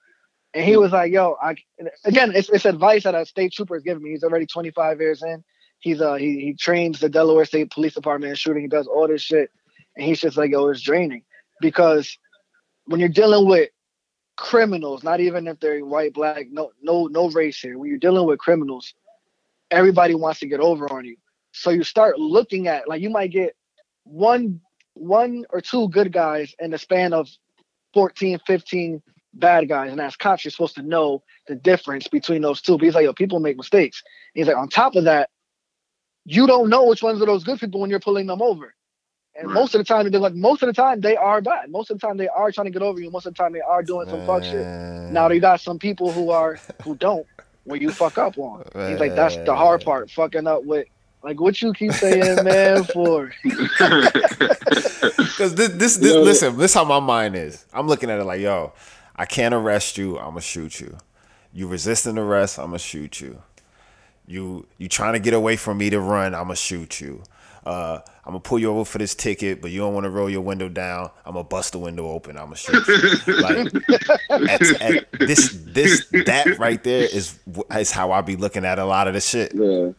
And 0.54 0.66
he 0.66 0.76
was 0.78 0.91
like, 0.91 1.12
"Yo, 1.12 1.38
I 1.41 1.56
again, 2.04 2.34
it's, 2.36 2.49
it's 2.49 2.66
advice 2.66 3.04
that 3.04 3.16
a 3.16 3.26
state 3.26 3.54
trooper 3.54 3.76
is 3.76 3.84
giving 3.84 4.04
me. 4.04 4.12
He's 4.12 4.24
already 4.24 4.45
25 4.45 4.99
years 4.99 5.24
in. 5.24 5.43
He's 5.80 6.02
uh 6.02 6.16
he 6.16 6.39
he 6.41 6.54
trains 6.54 6.99
the 6.99 7.10
Delaware 7.10 7.45
State 7.45 7.72
Police 7.72 7.93
Department 7.93 8.30
in 8.32 8.36
shooting. 8.36 8.62
He 8.62 8.68
does 8.68 8.88
all 8.88 9.08
this 9.08 9.22
shit, 9.22 9.49
and 9.95 10.06
he's 10.06 10.20
just 10.20 10.38
like, 10.38 10.52
yo, 10.52 10.68
it's 10.68 10.82
draining 10.82 11.24
because 11.62 12.18
when 12.86 12.99
you're 12.99 13.10
dealing 13.10 13.47
with 13.47 13.70
criminals, 14.38 15.04
not 15.04 15.20
even 15.20 15.47
if 15.47 15.60
they're 15.60 15.86
white, 15.86 16.14
black, 16.14 16.47
no 16.52 16.72
no 16.82 17.08
no 17.08 17.30
race 17.30 17.60
here. 17.60 17.78
When 17.78 17.89
you're 17.89 17.99
dealing 17.99 18.28
with 18.28 18.39
criminals, 18.39 18.93
everybody 19.72 20.16
wants 20.16 20.39
to 20.41 20.47
get 20.47 20.60
over 20.60 20.91
on 20.91 21.06
you. 21.06 21.16
So 21.54 21.70
you 21.70 21.84
start 21.84 22.20
looking 22.20 22.68
at 22.68 22.88
like 22.89 23.02
you 23.02 23.10
might 23.10 23.32
get 23.32 23.56
one 24.04 24.60
one 24.93 25.45
or 25.52 25.62
two 25.62 25.89
good 25.89 26.12
guys 26.12 26.54
in 26.60 26.72
the 26.72 26.78
span 26.78 27.14
of 27.14 27.30
14, 27.93 28.39
15 28.45 29.02
bad 29.34 29.68
guys. 29.70 29.92
And 29.92 30.02
as 30.02 30.16
cops, 30.16 30.44
you're 30.44 30.52
supposed 30.52 30.76
to 30.76 30.82
know 30.82 31.24
the 31.48 31.56
difference 31.56 32.08
between 32.08 32.42
those 32.42 32.62
two. 32.62 32.78
But 32.78 32.86
he's 32.86 32.96
like, 32.96 33.04
yo, 33.04 33.14
people 33.14 33.40
make 33.40 33.58
mistakes. 33.58 34.04
And 34.36 34.42
he's 34.42 34.48
like, 34.48 34.58
on 34.58 34.70
top 34.70 34.96
of 34.96 35.06
that, 35.06 35.30
you 36.26 36.48
don't 36.48 36.70
know 36.70 36.86
which 36.86 37.02
ones 37.02 37.22
are 37.22 37.26
those 37.26 37.44
good 37.44 37.60
people 37.60 37.82
when 37.82 37.90
you're 37.90 38.00
pulling 38.00 38.28
them 38.28 38.42
over. 38.42 38.74
And 39.36 39.48
right. 39.48 39.54
most 39.54 39.74
of 39.74 39.80
the 39.80 39.86
time, 39.86 40.10
they're 40.10 40.20
like, 40.20 40.36
most 40.36 40.62
of 40.62 40.68
the 40.68 40.74
time 40.74 41.02
they 41.02 41.16
are 41.16 41.42
bad. 41.42 41.72
Most 41.72 41.90
of 41.90 42.00
the 42.00 42.06
time 42.06 42.18
they 42.18 42.28
are 42.28 42.52
trying 42.52 42.66
to 42.66 42.72
get 42.72 42.82
over 42.82 43.00
you. 43.00 43.10
Most 43.10 43.26
of 43.26 43.34
the 43.34 43.38
time 43.38 43.54
they 43.54 43.62
are 43.62 43.82
doing 43.82 44.10
some 44.10 44.26
fuck 44.26 44.44
shit. 44.44 44.66
Now 45.12 45.30
you 45.30 45.40
got 45.40 45.62
some 45.62 45.80
people 45.80 46.12
who 46.12 46.32
are 46.32 46.60
who 46.84 46.96
don't, 46.96 47.26
where 47.64 47.80
you 47.80 47.92
fuck 47.92 48.18
up 48.18 48.38
on. 48.38 48.64
He's 48.90 49.00
like, 49.00 49.16
that's 49.16 49.38
the 49.38 49.56
hard 49.56 49.84
part, 49.84 50.12
fucking 50.12 50.48
up 50.48 50.66
with 50.66 50.88
like 51.24 51.40
what 51.40 51.62
you 51.62 51.72
keep 51.74 51.94
saying, 51.94 52.44
man, 52.44 52.84
for? 52.84 53.32
Because 55.42 55.56
this, 55.56 55.70
this, 55.70 55.98
this, 55.98 56.14
listen, 56.14 56.58
this 56.58 56.74
how 56.74 56.84
my 56.84 57.00
mind 57.00 57.36
is. 57.36 57.66
I'm 57.74 57.88
looking 57.88 58.12
at 58.12 58.20
it 58.20 58.26
like, 58.26 58.42
yo, 58.42 58.74
I 59.22 59.26
can't 59.26 59.54
arrest 59.54 60.00
you. 60.00 60.18
I'm 60.18 60.30
gonna 60.30 60.42
shoot 60.42 60.80
you. 60.80 60.98
You 61.54 61.68
resisting 61.68 62.18
arrest. 62.18 62.58
I'm 62.58 62.70
gonna 62.70 62.80
shoot 62.80 63.22
you. 63.22 63.40
You, 64.26 64.66
you 64.80 64.90
trying 64.90 65.14
to 65.14 65.20
get 65.20 65.36
away 65.36 65.58
from 65.58 65.78
me 65.78 65.92
to 65.92 66.00
run. 66.00 66.34
I'm 66.34 66.46
gonna 66.46 66.56
shoot 66.56 67.00
you. 67.00 67.22
Uh, 67.64 68.00
I'm 68.26 68.32
gonna 68.32 68.40
pull 68.40 68.58
you 68.58 68.72
over 68.72 68.84
for 68.84 68.98
this 68.98 69.14
ticket, 69.14 69.62
but 69.62 69.70
you 69.70 69.80
don't 69.80 69.94
want 69.94 70.06
to 70.06 70.10
roll 70.10 70.28
your 70.28 70.42
window 70.42 70.70
down. 70.70 71.12
I'm 71.24 71.34
gonna 71.34 71.44
bust 71.44 71.74
the 71.74 71.78
window 71.78 72.08
open. 72.08 72.36
I'm 72.36 72.46
gonna 72.46 72.56
shoot 72.56 72.88
you. 73.28 73.34
like 73.42 73.68
at, 74.50 74.82
at 74.82 75.06
this, 75.20 75.56
this, 75.68 76.08
that 76.26 76.56
right 76.58 76.84
there 76.84 77.04
is 77.04 77.38
is 77.76 77.92
how 77.92 78.12
I 78.12 78.22
be 78.22 78.38
looking 78.38 78.66
at 78.66 78.80
a 78.80 78.86
lot 78.86 79.08
of 79.08 79.14
the 79.14 79.22
shit. 79.22 79.52
Yeah. 79.54 79.92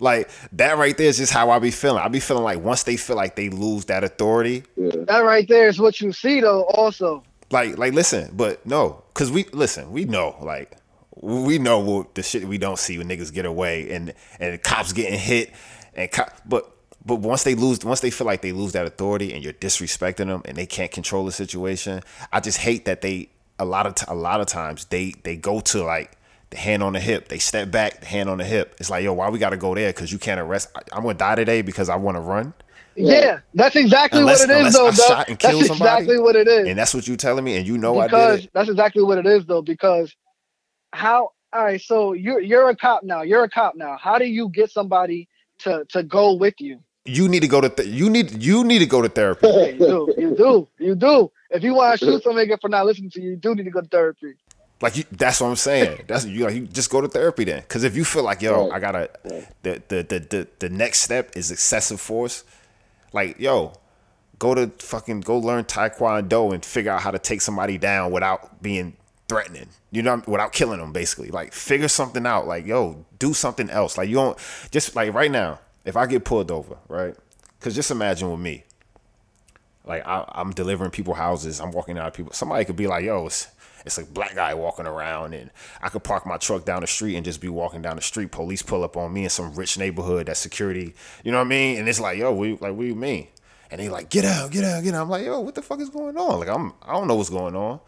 Like 0.00 0.30
that 0.54 0.78
right 0.78 0.98
there 0.98 1.06
is 1.06 1.18
just 1.18 1.32
how 1.32 1.50
I 1.50 1.60
be 1.60 1.70
feeling. 1.70 2.02
I 2.02 2.08
be 2.08 2.18
feeling 2.18 2.42
like 2.42 2.58
once 2.58 2.82
they 2.82 2.96
feel 2.96 3.14
like 3.14 3.36
they 3.36 3.50
lose 3.50 3.84
that 3.84 4.02
authority. 4.02 4.64
Yeah. 4.76 5.04
That 5.06 5.20
right 5.20 5.46
there 5.46 5.68
is 5.68 5.78
what 5.78 6.00
you 6.00 6.10
see 6.10 6.40
though, 6.40 6.64
also. 6.64 7.22
Like, 7.52 7.78
like 7.78 7.92
listen, 7.92 8.30
but 8.34 8.64
no, 8.66 9.02
cause 9.14 9.30
we 9.30 9.44
listen, 9.52 9.92
we 9.92 10.04
know, 10.04 10.36
like 10.40 10.76
we 11.20 11.58
know 11.58 11.78
what 11.78 12.14
the 12.14 12.22
shit 12.22 12.44
we 12.44 12.58
don't 12.58 12.78
see 12.78 12.98
when 12.98 13.08
niggas 13.08 13.32
get 13.32 13.46
away 13.46 13.92
and 13.92 14.14
and 14.40 14.60
cops 14.62 14.92
getting 14.92 15.18
hit 15.18 15.52
and 15.94 16.10
cop, 16.10 16.40
but 16.46 16.72
but 17.04 17.16
once 17.16 17.42
they 17.42 17.54
lose, 17.54 17.84
once 17.84 18.00
they 18.00 18.10
feel 18.10 18.26
like 18.26 18.42
they 18.42 18.52
lose 18.52 18.72
that 18.72 18.86
authority 18.86 19.32
and 19.32 19.42
you're 19.42 19.52
disrespecting 19.52 20.28
them 20.28 20.42
and 20.44 20.56
they 20.56 20.66
can't 20.66 20.90
control 20.90 21.24
the 21.24 21.32
situation, 21.32 22.02
I 22.32 22.40
just 22.40 22.58
hate 22.58 22.84
that 22.84 23.00
they 23.00 23.28
a 23.58 23.64
lot 23.64 23.86
of 23.86 23.94
t- 23.94 24.04
a 24.08 24.14
lot 24.14 24.40
of 24.40 24.46
times 24.46 24.86
they 24.86 25.14
they 25.22 25.36
go 25.36 25.60
to 25.60 25.84
like 25.84 26.16
the 26.50 26.56
hand 26.58 26.82
on 26.82 26.92
the 26.92 27.00
hip. 27.00 27.28
They 27.28 27.38
step 27.38 27.70
back, 27.70 28.00
the 28.00 28.06
hand 28.06 28.28
on 28.28 28.38
the 28.38 28.44
hip. 28.44 28.76
It's 28.78 28.90
like, 28.90 29.02
yo, 29.02 29.12
why 29.14 29.30
we 29.30 29.38
got 29.38 29.50
to 29.50 29.56
go 29.56 29.74
there? 29.74 29.92
Because 29.92 30.12
you 30.12 30.18
can't 30.18 30.40
arrest. 30.40 30.68
I, 30.74 30.96
am 30.96 31.02
gonna 31.02 31.14
die 31.14 31.34
today 31.34 31.62
because 31.62 31.88
I 31.88 31.96
want 31.96 32.16
to 32.16 32.20
run. 32.20 32.54
Yeah, 32.96 33.40
that's 33.54 33.76
exactly 33.76 34.20
unless, 34.20 34.40
what 34.40 34.50
it 34.50 34.66
is, 34.66 34.74
though. 34.74 34.88
And 35.28 35.38
that's 35.38 35.70
exactly 35.70 36.18
what 36.18 36.36
it 36.36 36.48
is, 36.48 36.68
and 36.68 36.78
that's 36.78 36.94
what 36.94 37.06
you 37.08 37.16
telling 37.16 37.44
me, 37.44 37.56
and 37.56 37.66
you 37.66 37.78
know 37.78 37.94
because 37.94 38.12
I 38.12 38.36
did 38.36 38.44
it. 38.44 38.50
That's 38.52 38.68
exactly 38.68 39.02
what 39.02 39.18
it 39.18 39.26
is, 39.26 39.46
though. 39.46 39.62
Because 39.62 40.14
how? 40.92 41.30
All 41.52 41.64
right, 41.64 41.80
so 41.80 42.12
you're 42.12 42.40
you're 42.40 42.68
a 42.68 42.76
cop 42.76 43.02
now. 43.02 43.22
You're 43.22 43.44
a 43.44 43.50
cop 43.50 43.74
now. 43.76 43.96
How 44.00 44.18
do 44.18 44.24
you 44.24 44.48
get 44.48 44.70
somebody 44.70 45.28
to 45.60 45.84
to 45.90 46.02
go 46.02 46.34
with 46.34 46.54
you? 46.58 46.80
You 47.04 47.28
need 47.28 47.40
to 47.40 47.48
go 47.48 47.60
to 47.60 47.68
th- 47.68 47.88
you 47.88 48.08
need 48.08 48.42
you 48.42 48.64
need 48.64 48.78
to 48.78 48.86
go 48.86 49.02
to 49.02 49.08
therapy. 49.08 49.48
Yeah, 49.48 49.66
you 49.66 49.78
do, 49.78 50.14
you 50.16 50.36
do, 50.36 50.68
you 50.78 50.94
do. 50.94 51.32
If 51.50 51.62
you 51.62 51.74
want 51.74 51.98
to 51.98 52.04
shoot 52.04 52.22
somebody 52.22 52.50
for 52.60 52.68
not 52.68 52.86
listening 52.86 53.10
to 53.10 53.20
you, 53.20 53.30
you 53.30 53.36
do 53.36 53.54
need 53.54 53.64
to 53.64 53.70
go 53.70 53.80
to 53.80 53.88
therapy. 53.88 54.34
Like 54.80 54.96
you, 54.96 55.04
that's 55.12 55.40
what 55.40 55.48
I'm 55.48 55.56
saying. 55.56 56.02
That's 56.08 56.24
you 56.26 56.44
like 56.44 56.54
you 56.54 56.66
just 56.66 56.90
go 56.90 57.00
to 57.00 57.08
therapy 57.08 57.44
then. 57.44 57.60
Because 57.60 57.84
if 57.84 57.96
you 57.96 58.04
feel 58.04 58.24
like 58.24 58.42
yo. 58.42 58.68
I 58.70 58.80
gotta 58.80 59.10
the, 59.62 59.82
the 59.88 60.02
the 60.02 60.18
the 60.18 60.48
the 60.58 60.68
next 60.68 61.02
step 61.02 61.36
is 61.36 61.50
excessive 61.50 62.00
force. 62.00 62.44
Like 63.12 63.38
yo, 63.38 63.74
go 64.38 64.54
to 64.54 64.68
fucking 64.78 65.20
go 65.20 65.38
learn 65.38 65.64
taekwondo 65.64 66.52
and 66.52 66.64
figure 66.64 66.90
out 66.90 67.02
how 67.02 67.10
to 67.10 67.18
take 67.18 67.40
somebody 67.40 67.78
down 67.78 68.12
without 68.12 68.62
being 68.62 68.96
threatening. 69.28 69.68
You 69.90 70.02
know, 70.02 70.22
without 70.26 70.52
killing 70.52 70.80
them. 70.80 70.92
Basically, 70.92 71.28
like 71.30 71.52
figure 71.52 71.88
something 71.88 72.26
out. 72.26 72.46
Like 72.46 72.66
yo, 72.66 73.04
do 73.18 73.34
something 73.34 73.70
else. 73.70 73.98
Like 73.98 74.08
you 74.08 74.16
don't 74.16 74.38
just 74.70 74.96
like 74.96 75.12
right 75.14 75.30
now. 75.30 75.60
If 75.84 75.96
I 75.96 76.06
get 76.06 76.24
pulled 76.24 76.50
over, 76.50 76.76
right? 76.88 77.14
Because 77.58 77.74
just 77.74 77.90
imagine 77.90 78.30
with 78.30 78.40
me, 78.40 78.64
Like 79.84 80.06
I, 80.06 80.24
am 80.34 80.52
delivering 80.52 80.90
people 80.92 81.14
houses. 81.14 81.60
I'm 81.60 81.72
walking 81.72 81.98
out 81.98 82.08
of 82.08 82.14
people. 82.14 82.32
Somebody 82.32 82.64
could 82.64 82.76
be 82.76 82.86
like, 82.86 83.04
"Yo, 83.04 83.26
it's, 83.26 83.48
it's 83.84 83.98
a 83.98 84.04
black 84.04 84.34
guy 84.34 84.54
walking 84.54 84.86
around," 84.86 85.34
and 85.34 85.50
I 85.80 85.88
could 85.88 86.04
park 86.04 86.26
my 86.26 86.36
truck 86.36 86.64
down 86.64 86.80
the 86.80 86.86
street 86.86 87.16
and 87.16 87.24
just 87.24 87.40
be 87.40 87.48
walking 87.48 87.82
down 87.82 87.96
the 87.96 88.02
street. 88.02 88.30
Police 88.30 88.62
pull 88.62 88.84
up 88.84 88.96
on 88.96 89.12
me 89.12 89.24
in 89.24 89.30
some 89.30 89.54
rich 89.54 89.78
neighborhood. 89.78 90.26
That 90.26 90.36
security, 90.36 90.94
you 91.24 91.32
know 91.32 91.38
what 91.38 91.46
I 91.46 91.50
mean? 91.50 91.78
And 91.78 91.88
it's 91.88 92.00
like, 92.00 92.18
"Yo, 92.18 92.32
we 92.32 92.52
like, 92.52 92.60
what 92.60 92.80
do 92.80 92.84
you 92.84 92.94
mean?" 92.94 93.28
And 93.70 93.80
they 93.80 93.88
like, 93.88 94.10
"Get 94.10 94.24
out, 94.24 94.50
get 94.50 94.64
out, 94.64 94.82
get 94.82 94.94
out." 94.94 95.02
I'm 95.02 95.08
like, 95.08 95.24
"Yo, 95.24 95.40
what 95.40 95.54
the 95.54 95.62
fuck 95.62 95.80
is 95.80 95.90
going 95.90 96.16
on?" 96.16 96.40
Like 96.40 96.48
I'm, 96.48 96.72
I 96.82 96.92
don't 96.92 97.08
know 97.08 97.14
what's 97.14 97.30
going 97.30 97.56
on. 97.56 97.80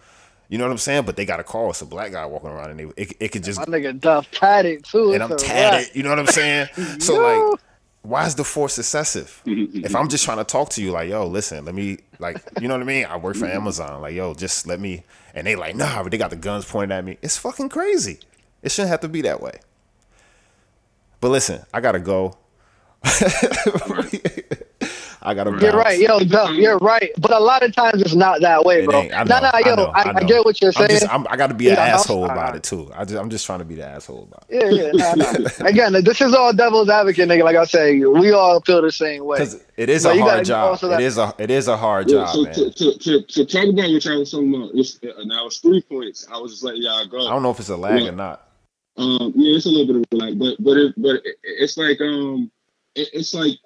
You 0.49 0.59
know 0.59 0.64
what 0.64 0.72
I'm 0.72 0.78
saying? 0.78 1.05
But 1.05 1.16
they 1.16 1.24
got 1.24 1.40
a 1.40 1.45
call. 1.45 1.70
It's 1.70 1.80
a 1.80 1.86
black 1.86 2.12
guy 2.12 2.26
walking 2.26 2.51
around, 2.51 2.70
and 2.70 2.80
they, 2.80 3.03
it, 3.03 3.16
it 3.18 3.28
could 3.32 3.45
just. 3.45 3.59
My 3.59 3.64
nigga 3.64 3.99
Duff 3.99 4.30
tatted 4.30 4.84
too. 4.84 5.12
And 5.12 5.22
I'm 5.22 5.36
tatted. 5.36 5.95
You 5.95 6.03
know 6.03 6.11
what 6.11 6.18
I'm 6.18 6.26
saying? 6.26 6.68
so 7.01 7.16
like, 7.51 7.61
why 8.05 8.26
is 8.26 8.34
the 8.34 8.44
force 8.44 8.78
excessive? 8.78 9.40
if 9.46 9.96
I'm 9.96 10.09
just 10.09 10.26
trying 10.26 10.36
to 10.36 10.44
talk 10.44 10.68
to 10.70 10.82
you, 10.82 10.90
like, 10.90 11.09
yo, 11.09 11.26
listen, 11.26 11.64
let 11.64 11.74
me, 11.74 12.00
like, 12.18 12.36
you 12.61 12.68
know 12.68 12.74
what 12.74 12.82
I 12.82 12.84
mean? 12.84 13.07
I 13.07 13.16
work 13.16 13.34
for 13.34 13.46
mm-hmm. 13.46 13.57
Amazon. 13.57 14.02
Like, 14.02 14.14
yo, 14.14 14.34
just 14.34 14.66
let 14.66 14.78
me. 14.78 15.05
And 15.34 15.46
they 15.46 15.57
like, 15.57 15.74
nah, 15.74 16.02
but 16.02 16.12
they 16.12 16.18
got 16.18 16.28
the 16.28 16.36
guns 16.36 16.66
pointed 16.66 16.94
at 16.94 17.02
me. 17.02 17.16
It's 17.22 17.38
fucking 17.38 17.70
crazy. 17.70 18.20
It 18.62 18.70
shouldn't 18.70 18.90
have 18.90 19.00
to 19.00 19.09
be 19.09 19.22
that 19.22 19.40
way. 19.40 19.59
But 21.20 21.30
listen, 21.30 21.62
I 21.72 21.80
gotta 21.80 21.98
go. 21.98 22.36
I 25.27 25.33
gotta. 25.33 25.51
You're 25.59 25.72
right, 25.72 25.99
yo, 25.99 26.18
you're 26.51 26.77
right. 26.79 27.11
But 27.18 27.33
a 27.33 27.39
lot 27.39 27.62
of 27.62 27.75
times 27.75 28.03
it's 28.03 28.14
not 28.14 28.43
that 28.43 28.64
way, 28.64 28.85
bro. 28.85 29.03
No, 29.05 29.25
no, 29.25 29.51
yo, 29.64 29.85
I, 29.85 30.03
I, 30.03 30.12
I, 30.16 30.22
get 30.25 30.45
what 30.45 30.61
you're 30.61 30.70
saying. 30.70 30.91
I'm 30.91 30.99
just, 30.99 31.14
I'm, 31.14 31.27
i 31.29 31.37
got 31.37 31.47
to 31.47 31.55
be 31.55 31.70
an 31.70 31.79
asshole 31.79 32.27
about 32.27 32.57
it 32.57 32.62
too. 32.62 32.91
I 32.95 33.05
just, 33.05 33.18
I'm 33.18 33.31
just 33.31 33.47
trying 33.47 33.61
to 33.61 33.64
be 33.64 33.75
the 33.77 33.87
asshole 33.87 34.25
about 34.25 34.45
it. 34.49 34.75
Yeah, 34.75 34.91
yeah. 34.93 35.14
Nah, 35.14 35.14
nah. 35.14 35.49
Again, 35.66 35.93
this 36.05 36.20
is 36.20 36.35
all 36.35 36.53
devil's 36.53 36.91
advocate, 36.91 37.27
nigga. 37.27 37.43
Like 37.43 37.57
I 37.57 37.64
say, 37.64 38.01
we 38.01 38.33
all 38.33 38.61
feel 38.61 38.83
the 38.83 38.93
same 38.93 39.25
way. 39.25 39.39
Because 39.39 39.64
it 39.79 39.89
is 39.89 40.03
but 40.03 40.16
a 40.16 40.20
hard 40.20 40.45
job. 40.45 40.79
It 40.83 41.01
is 41.01 41.16
a, 41.16 41.35
it 41.39 41.51
is 41.51 41.68
a 41.68 41.77
hard 41.77 42.11
yeah, 42.11 42.18
job, 42.18 42.29
so 42.29 42.43
man. 42.43 42.53
To, 42.53 42.70
to, 42.70 42.99
to, 42.99 43.22
to 43.22 43.47
talk 43.47 43.64
about 43.64 43.91
what 43.91 44.05
y'all 44.05 44.18
was 44.18 44.31
talking 44.31 44.55
about, 44.55 44.70
it's, 44.75 44.99
uh, 45.03 45.25
now 45.25 45.47
it's 45.47 45.59
three 45.59 45.81
points. 45.81 46.27
I 46.31 46.37
was 46.37 46.53
just 46.53 46.64
like, 46.64 46.75
y'all 46.77 47.07
go. 47.07 47.27
I 47.27 47.31
don't 47.31 47.43
know 47.43 47.51
if 47.51 47.61
it's 47.61 47.70
a 47.70 47.77
lag 47.77 48.03
yeah. 48.03 48.11
or 48.11 48.12
not. 48.12 48.49
Um, 48.97 49.33
yeah, 49.35 49.57
it's 49.57 49.66
a 49.66 49.70
little 49.70 49.87
bit 49.87 49.97
of 49.97 50.05
a 50.12 50.16
lag, 50.22 50.39
but 50.39 50.62
but 50.62 50.77
it, 50.77 50.95
but 50.99 51.16
it, 51.25 51.37
it's 51.43 51.77
like 51.79 52.01
um, 52.01 52.51
it, 52.95 53.09
it's 53.12 53.35
like 53.35 53.59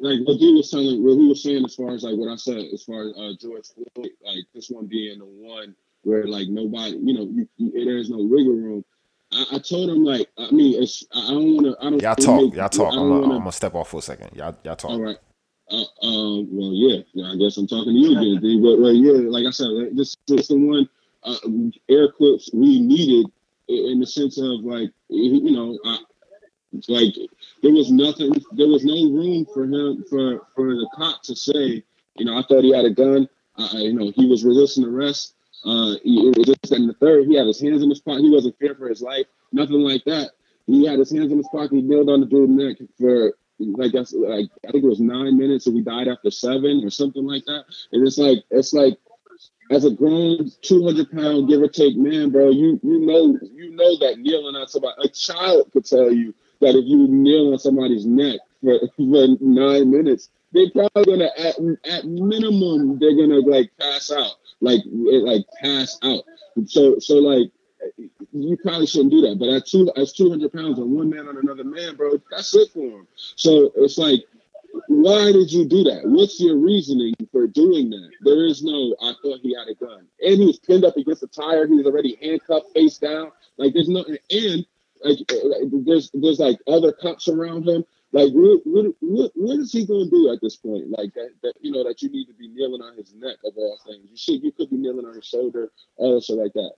like 0.00 0.20
what 0.24 0.38
he 0.38 0.52
was 0.54 0.70
telling, 0.70 1.04
what 1.04 1.18
he 1.18 1.26
was 1.26 1.42
saying 1.42 1.64
as 1.64 1.74
far 1.74 1.90
as 1.90 2.02
like 2.02 2.16
what 2.16 2.32
I 2.32 2.36
said, 2.36 2.64
as 2.72 2.82
far 2.82 3.08
as 3.08 3.14
uh, 3.16 3.32
George 3.40 3.66
Floyd, 3.74 4.10
like 4.24 4.44
this 4.54 4.70
one 4.70 4.86
being 4.86 5.18
the 5.18 5.26
one 5.26 5.74
where 6.02 6.26
like 6.26 6.48
nobody, 6.48 6.96
you 7.02 7.14
know, 7.14 7.28
you, 7.30 7.48
you, 7.58 7.84
there's 7.84 8.10
no 8.10 8.18
wiggle 8.18 8.54
room. 8.54 8.84
I, 9.32 9.44
I, 9.52 9.58
told 9.58 9.90
him 9.90 10.02
like, 10.02 10.28
I 10.38 10.50
mean, 10.50 10.82
it's 10.82 11.04
I 11.12 11.28
don't 11.28 11.54
want 11.54 11.66
to. 11.66 11.86
I 11.86 11.90
don't. 11.90 12.02
Y'all 12.02 12.16
talk. 12.16 12.42
Make, 12.42 12.54
y'all 12.54 12.68
talk. 12.68 12.92
I'm 12.92 13.08
gonna, 13.08 13.22
I'm 13.22 13.38
gonna 13.38 13.52
step 13.52 13.74
off 13.74 13.90
for 13.90 13.98
a 13.98 14.02
second. 14.02 14.30
Y'all, 14.34 14.56
y'all 14.64 14.76
talk. 14.76 14.90
All 14.90 15.00
right. 15.00 15.18
Uh, 15.70 15.84
um, 16.02 16.48
well, 16.50 16.72
yeah, 16.72 17.02
yeah, 17.12 17.30
I 17.30 17.36
guess 17.36 17.56
I'm 17.56 17.68
talking 17.68 17.92
to 17.92 17.98
you 17.98 18.18
again, 18.18 18.42
D. 18.42 18.60
But 18.60 18.80
well, 18.80 18.92
yeah, 18.92 19.30
like 19.30 19.46
I 19.46 19.50
said, 19.50 19.68
this, 19.92 20.16
this 20.26 20.40
is 20.40 20.48
the 20.48 20.56
one 20.56 20.88
uh, 21.22 21.36
air 21.88 22.10
quotes 22.10 22.52
we 22.52 22.80
needed 22.80 23.30
in 23.68 24.00
the 24.00 24.06
sense 24.06 24.36
of 24.38 24.64
like, 24.64 24.90
you 25.08 25.52
know, 25.52 25.78
I, 25.84 25.98
like 26.88 27.14
there 27.62 27.72
was 27.72 27.90
nothing, 27.90 28.32
there 28.52 28.68
was 28.68 28.84
no 28.84 28.94
room 28.94 29.46
for 29.52 29.64
him 29.64 30.04
for 30.08 30.46
for 30.54 30.74
the 30.74 30.88
cop 30.94 31.22
to 31.24 31.36
say, 31.36 31.82
you 32.16 32.24
know, 32.24 32.36
I 32.38 32.42
thought 32.42 32.64
he 32.64 32.74
had 32.74 32.84
a 32.84 32.90
gun. 32.90 33.28
Uh, 33.56 33.68
you 33.78 33.92
know, 33.92 34.12
he 34.14 34.26
was 34.26 34.44
resisting 34.44 34.84
arrest. 34.84 35.34
Uh, 35.64 35.94
it 36.02 36.36
was 36.38 36.46
just 36.46 36.72
in 36.72 36.86
the 36.86 36.94
third. 36.94 37.26
He 37.26 37.36
had 37.36 37.46
his 37.46 37.60
hands 37.60 37.82
in 37.82 37.90
his 37.90 38.00
pocket. 38.00 38.22
He 38.22 38.30
wasn't 38.30 38.58
fear 38.58 38.74
for 38.74 38.88
his 38.88 39.02
life. 39.02 39.26
Nothing 39.52 39.80
like 39.80 40.04
that. 40.04 40.30
He 40.66 40.86
had 40.86 40.98
his 40.98 41.10
hands 41.10 41.32
in 41.32 41.38
his 41.38 41.48
pocket. 41.48 41.72
He 41.72 41.82
kneeled 41.82 42.08
on 42.08 42.20
the 42.20 42.26
dude's 42.26 42.52
neck 42.52 42.76
for 42.98 43.34
like 43.58 43.92
that's 43.92 44.12
like 44.14 44.48
I 44.66 44.70
think 44.70 44.84
it 44.84 44.88
was 44.88 45.00
nine 45.00 45.36
minutes, 45.36 45.66
and 45.66 45.74
we 45.76 45.82
died 45.82 46.08
after 46.08 46.30
seven 46.30 46.82
or 46.84 46.90
something 46.90 47.26
like 47.26 47.44
that. 47.46 47.64
And 47.92 48.06
it's 48.06 48.16
like 48.18 48.38
it's 48.50 48.72
like 48.72 48.98
as 49.70 49.84
a 49.84 49.90
grown 49.90 50.50
200 50.62 51.10
pound 51.10 51.48
give 51.48 51.60
or 51.60 51.68
take 51.68 51.96
man, 51.96 52.30
bro, 52.30 52.50
you 52.50 52.80
you 52.82 53.00
know 53.00 53.38
you 53.52 53.70
know 53.74 53.98
that 53.98 54.18
kneeling 54.18 54.56
on 54.56 54.66
somebody, 54.68 54.94
a 55.04 55.08
child 55.08 55.70
could 55.72 55.84
tell 55.84 56.10
you 56.10 56.34
that 56.60 56.76
if 56.76 56.84
you 56.86 57.08
kneel 57.08 57.52
on 57.52 57.58
somebody's 57.58 58.06
neck 58.06 58.40
for, 58.62 58.78
for 58.96 59.26
nine 59.40 59.90
minutes, 59.90 60.30
they're 60.52 60.70
probably 60.70 61.04
gonna 61.04 61.30
at, 61.38 61.56
at 61.84 62.04
minimum 62.04 62.98
they're 62.98 63.16
gonna 63.16 63.38
like 63.40 63.70
pass 63.78 64.10
out, 64.10 64.34
like 64.60 64.80
like 64.86 65.44
pass 65.62 65.98
out. 66.02 66.24
So 66.66 66.98
so 66.98 67.14
like 67.14 67.50
you 68.32 68.56
probably 68.62 68.86
shouldn't 68.86 69.12
do 69.12 69.20
that. 69.22 69.38
But 69.38 69.48
at 69.50 69.66
two 69.66 69.90
as 69.96 70.12
two 70.12 70.30
hundred 70.30 70.52
pounds 70.52 70.78
on 70.78 70.90
one 70.90 71.10
man 71.10 71.28
on 71.28 71.36
another 71.36 71.64
man, 71.64 71.96
bro, 71.96 72.20
that's 72.30 72.54
it 72.54 72.70
for 72.72 72.80
him. 72.80 73.06
So 73.36 73.72
it's 73.76 73.98
like, 73.98 74.24
why 74.88 75.32
did 75.32 75.52
you 75.52 75.66
do 75.66 75.84
that? 75.84 76.02
What's 76.04 76.40
your 76.40 76.56
reasoning 76.56 77.14
for 77.32 77.46
doing 77.46 77.90
that? 77.90 78.10
There 78.22 78.44
is 78.44 78.62
no. 78.62 78.94
I 79.02 79.14
thought 79.22 79.40
he 79.42 79.54
had 79.54 79.68
a 79.68 79.74
gun, 79.74 80.06
and 80.20 80.38
he 80.38 80.46
was 80.46 80.58
pinned 80.58 80.84
up 80.84 80.96
against 80.96 81.22
the 81.22 81.28
tire. 81.28 81.66
He 81.66 81.74
was 81.74 81.86
already 81.86 82.18
handcuffed, 82.20 82.72
face 82.74 82.98
down. 82.98 83.30
Like 83.56 83.72
there's 83.72 83.88
nothing. 83.88 84.18
And 84.30 84.66
Uh, 85.04 85.14
like, 85.44 85.84
there's 85.84 86.10
there's 86.14 86.38
like 86.38 86.58
other 86.66 86.92
cops 86.92 87.28
around 87.28 87.68
him. 87.68 87.84
Like 88.12 88.32
what 88.32 88.60
what 88.64 89.32
what, 89.34 89.58
is 89.58 89.72
he 89.72 89.86
gonna 89.86 90.10
do 90.10 90.32
at 90.32 90.40
this 90.42 90.56
point? 90.56 90.90
Like 90.90 91.14
that, 91.14 91.30
that 91.42 91.54
you 91.60 91.70
know 91.72 91.84
that 91.84 92.02
you 92.02 92.10
need 92.10 92.26
to 92.26 92.34
be 92.34 92.48
kneeling 92.48 92.82
on 92.82 92.96
his 92.96 93.14
neck 93.14 93.36
of 93.44 93.54
all 93.56 93.78
things. 93.86 94.08
You 94.10 94.16
should 94.16 94.42
you 94.42 94.52
could 94.52 94.70
be 94.70 94.76
kneeling 94.76 95.06
on 95.06 95.14
his 95.14 95.24
shoulder, 95.24 95.70
shit 95.98 96.36
like 96.36 96.52
that. 96.54 96.72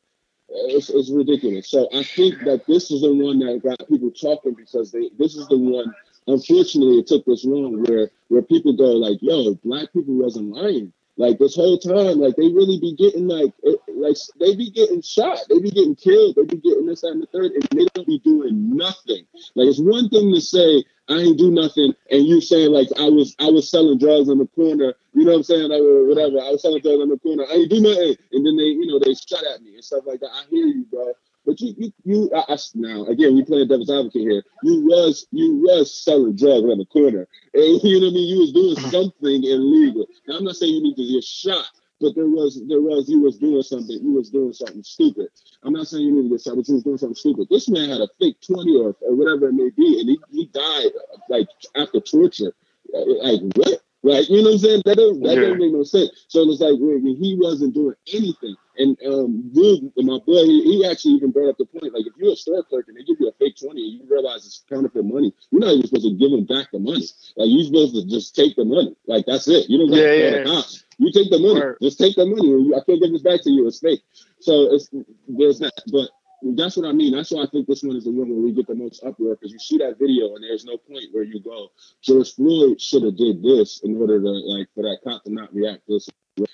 It's, 0.48 0.90
it's 0.90 1.10
ridiculous. 1.10 1.70
So 1.70 1.88
I 1.94 2.02
think 2.02 2.40
that 2.44 2.66
this 2.66 2.90
is 2.90 3.00
the 3.00 3.14
one 3.14 3.38
that 3.38 3.62
got 3.62 3.88
people 3.88 4.10
talking 4.10 4.52
because 4.52 4.92
they 4.92 5.10
this 5.18 5.34
is 5.34 5.48
the 5.48 5.58
one. 5.58 5.94
Unfortunately, 6.26 6.98
it 6.98 7.06
took 7.06 7.24
this 7.24 7.44
long 7.44 7.82
where 7.82 8.10
where 8.28 8.42
people 8.42 8.74
go 8.74 8.92
like, 8.92 9.18
"Yo, 9.22 9.54
black 9.64 9.92
people 9.92 10.14
wasn't 10.14 10.50
lying." 10.50 10.92
Like 11.22 11.38
this 11.38 11.54
whole 11.54 11.78
time, 11.78 12.18
like 12.18 12.34
they 12.34 12.50
really 12.50 12.80
be 12.80 12.96
getting 12.98 13.28
like, 13.28 13.54
it, 13.62 13.78
like 13.94 14.16
they 14.40 14.56
be 14.56 14.72
getting 14.72 15.00
shot, 15.02 15.38
they 15.48 15.60
be 15.60 15.70
getting 15.70 15.94
killed, 15.94 16.34
they 16.34 16.42
be 16.42 16.56
getting 16.56 16.84
this 16.84 17.02
that, 17.02 17.12
and 17.12 17.22
the 17.22 17.28
third, 17.28 17.52
and 17.52 17.62
they 17.70 17.86
don't 17.94 18.08
be 18.08 18.18
doing 18.18 18.74
nothing. 18.76 19.22
Like 19.54 19.68
it's 19.68 19.78
one 19.78 20.08
thing 20.08 20.34
to 20.34 20.40
say 20.40 20.82
I 21.08 21.22
ain't 21.22 21.38
do 21.38 21.52
nothing, 21.52 21.94
and 22.10 22.26
you 22.26 22.40
saying 22.40 22.72
like 22.72 22.88
I 22.98 23.08
was 23.08 23.36
I 23.38 23.50
was 23.50 23.70
selling 23.70 23.98
drugs 24.00 24.28
on 24.30 24.38
the 24.38 24.48
corner, 24.48 24.94
you 25.14 25.22
know 25.22 25.30
what 25.30 25.36
I'm 25.36 25.42
saying, 25.44 25.70
like 25.70 25.78
whatever. 25.80 26.42
I 26.42 26.50
was 26.50 26.62
selling 26.62 26.82
drugs 26.82 27.00
on 27.00 27.08
the 27.08 27.18
corner, 27.20 27.44
I 27.48 27.54
ain't 27.54 27.70
do 27.70 27.80
nothing, 27.80 28.16
and 28.32 28.44
then 28.44 28.56
they 28.56 28.74
you 28.74 28.86
know 28.88 28.98
they 28.98 29.14
shot 29.14 29.46
at 29.46 29.62
me 29.62 29.74
and 29.76 29.84
stuff 29.84 30.02
like 30.04 30.18
that. 30.26 30.30
I 30.34 30.42
hear 30.50 30.66
you, 30.66 30.86
bro. 30.90 31.06
But 31.44 31.60
you, 31.60 31.74
you, 31.76 31.92
you 32.04 32.30
I, 32.34 32.54
I, 32.54 32.56
now 32.74 33.06
again, 33.06 33.34
we 33.34 33.44
playing 33.44 33.68
devil's 33.68 33.90
advocate 33.90 34.22
here. 34.22 34.42
You 34.62 34.84
was, 34.86 35.26
you 35.32 35.56
was 35.56 35.92
selling 35.92 36.36
drugs 36.36 36.70
on 36.70 36.78
the 36.78 36.86
corner, 36.86 37.26
and 37.54 37.82
you 37.82 38.00
know 38.00 38.06
what 38.06 38.12
I 38.12 38.14
mean. 38.14 38.28
You 38.28 38.38
was 38.40 38.52
doing 38.52 38.76
uh-huh. 38.78 38.90
something 38.90 39.44
illegal. 39.44 40.06
Now, 40.28 40.38
I'm 40.38 40.44
not 40.44 40.56
saying 40.56 40.74
you 40.74 40.82
need 40.82 40.96
to 40.96 41.12
get 41.12 41.24
shot, 41.24 41.66
but 42.00 42.14
there 42.14 42.26
was, 42.26 42.60
there 42.68 42.80
was, 42.80 43.08
you 43.08 43.20
was 43.20 43.38
doing 43.38 43.62
something. 43.62 43.98
You 44.02 44.12
was 44.12 44.30
doing 44.30 44.52
something 44.52 44.82
stupid. 44.82 45.28
I'm 45.62 45.72
not 45.72 45.86
saying 45.86 46.04
you 46.04 46.12
need 46.12 46.28
to 46.28 46.34
get 46.34 46.42
shot, 46.42 46.56
but 46.56 46.68
you 46.68 46.74
was 46.74 46.84
doing 46.84 46.98
something 46.98 47.14
stupid. 47.14 47.48
This 47.50 47.68
man 47.68 47.90
had 47.90 48.00
a 48.00 48.08
fake 48.20 48.36
20 48.46 48.76
or, 48.76 48.96
or 49.00 49.14
whatever 49.14 49.48
it 49.48 49.54
may 49.54 49.70
be, 49.70 50.00
and 50.00 50.08
he, 50.08 50.18
he 50.30 50.46
died 50.46 50.90
like 51.28 51.48
after 51.76 52.00
torture. 52.00 52.52
Uh, 52.94 53.06
like 53.22 53.40
what? 53.54 53.80
Right? 54.02 54.28
You 54.28 54.42
know 54.42 54.50
what 54.50 54.54
I'm 54.54 54.58
saying? 54.58 54.82
That 54.84 54.96
doesn't 54.96 55.22
that 55.22 55.36
yeah. 55.36 55.54
make 55.54 55.72
no 55.72 55.84
sense. 55.84 56.26
So 56.26 56.42
it's 56.50 56.60
like 56.60 56.74
when 56.78 57.06
he 57.06 57.38
wasn't 57.40 57.74
doing 57.74 57.94
anything. 58.12 58.56
And 58.78 58.96
um 59.06 59.50
my 59.52 60.18
boy, 60.18 60.44
he, 60.44 60.62
he, 60.64 60.86
actually 60.88 61.14
even 61.14 61.30
brought 61.30 61.50
up 61.50 61.58
the 61.58 61.66
point, 61.66 61.92
like 61.92 62.06
if 62.06 62.14
you're 62.16 62.32
a 62.32 62.36
store 62.36 62.62
clerk 62.64 62.86
and 62.88 62.96
they 62.96 63.04
give 63.04 63.16
you 63.20 63.28
a 63.28 63.32
fake 63.32 63.56
20 63.60 63.70
and 63.70 64.00
you 64.00 64.00
realize 64.08 64.46
it's 64.46 64.64
counterfeit 64.68 65.04
money, 65.04 65.34
you're 65.50 65.60
not 65.60 65.72
even 65.72 65.86
supposed 65.86 66.06
to 66.06 66.14
give 66.16 66.30
them 66.30 66.44
back 66.44 66.70
the 66.72 66.78
money. 66.78 67.04
Like 67.36 67.48
you're 67.50 67.64
supposed 67.64 67.94
to 67.94 68.06
just 68.08 68.34
take 68.34 68.56
the 68.56 68.64
money. 68.64 68.96
Like 69.06 69.26
that's 69.26 69.46
it. 69.48 69.68
You 69.68 69.78
don't 69.78 69.90
got 69.90 69.96
yeah, 69.96 70.42
to 70.42 70.48
yeah. 70.48 70.62
You 70.98 71.12
take 71.12 71.30
the 71.30 71.38
money. 71.38 71.60
Right. 71.60 71.76
Just 71.82 71.98
take 71.98 72.16
the 72.16 72.26
money. 72.26 72.72
I 72.74 72.80
can't 72.84 73.00
give 73.00 73.12
this 73.12 73.22
back 73.22 73.42
to 73.42 73.50
you. 73.50 73.66
It's 73.66 73.80
fake. 73.80 74.02
So 74.40 74.72
it's 74.72 74.88
there's 75.28 75.58
that. 75.58 75.72
But 75.92 76.08
that's 76.42 76.76
what 76.76 76.86
I 76.86 76.92
mean. 76.92 77.14
That's 77.14 77.30
why 77.30 77.42
I 77.42 77.46
think 77.46 77.66
this 77.66 77.82
one 77.82 77.96
is 77.96 78.04
the 78.04 78.10
one 78.10 78.28
where 78.28 78.40
we 78.40 78.52
get 78.52 78.66
the 78.66 78.74
most 78.74 79.04
uproar 79.04 79.36
because 79.36 79.52
you 79.52 79.58
see 79.58 79.78
that 79.78 79.98
video 79.98 80.34
and 80.34 80.42
there's 80.42 80.64
no 80.64 80.76
point 80.76 81.06
where 81.12 81.22
you 81.22 81.40
go, 81.40 81.70
George 82.02 82.34
Floyd 82.34 82.80
should 82.80 83.04
have 83.04 83.16
did 83.16 83.42
this 83.42 83.80
in 83.84 83.96
order 84.00 84.20
to 84.20 84.28
like 84.28 84.68
for 84.74 84.82
that 84.82 84.98
cop 85.04 85.24
to 85.24 85.32
not 85.32 85.54
react 85.54 85.82
this. 85.88 86.08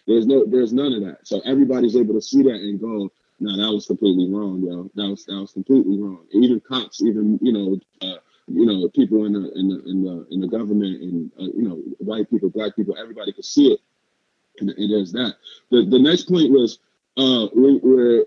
There's 0.07 0.27
no, 0.27 0.45
there's 0.45 0.73
none 0.73 0.93
of 0.93 1.01
that. 1.03 1.27
So 1.27 1.41
everybody's 1.45 1.97
able 1.97 2.15
to 2.15 2.23
see 2.23 2.43
that 2.43 2.55
and 2.55 2.81
go, 2.81 3.11
no, 3.41 3.57
that 3.57 3.73
was 3.73 3.87
completely 3.87 4.29
wrong, 4.29 4.63
yo. 4.63 4.91
That 4.97 5.09
was 5.09 5.25
that 5.27 5.41
was 5.41 5.53
completely 5.53 5.97
wrong. 5.97 6.27
Even 6.33 6.61
cops, 6.61 7.03
even 7.03 7.39
you 7.41 7.53
know, 7.53 7.79
uh, 8.03 8.19
you 8.49 8.67
know, 8.67 8.89
people 8.89 9.27
in 9.27 9.33
the 9.33 9.53
in 9.55 9.69
the 9.69 9.83
in 9.87 10.03
the 10.03 10.27
in 10.31 10.41
the 10.41 10.49
government 10.49 11.01
and 11.01 11.31
uh, 11.39 11.45
you 11.45 11.63
know, 11.63 11.77
white 11.99 12.29
people, 12.31 12.51
black 12.51 12.75
people, 12.75 12.97
everybody 12.99 13.33
could 13.33 13.45
see 13.45 13.73
it. 13.73 13.81
And, 14.61 14.71
and 14.71 14.93
there's 14.93 15.13
that. 15.13 15.37
The 15.71 15.85
the 15.85 15.99
next 16.01 16.25
point 16.25 16.51
was 16.51 16.81
uh, 17.17 17.47
where 17.55 18.25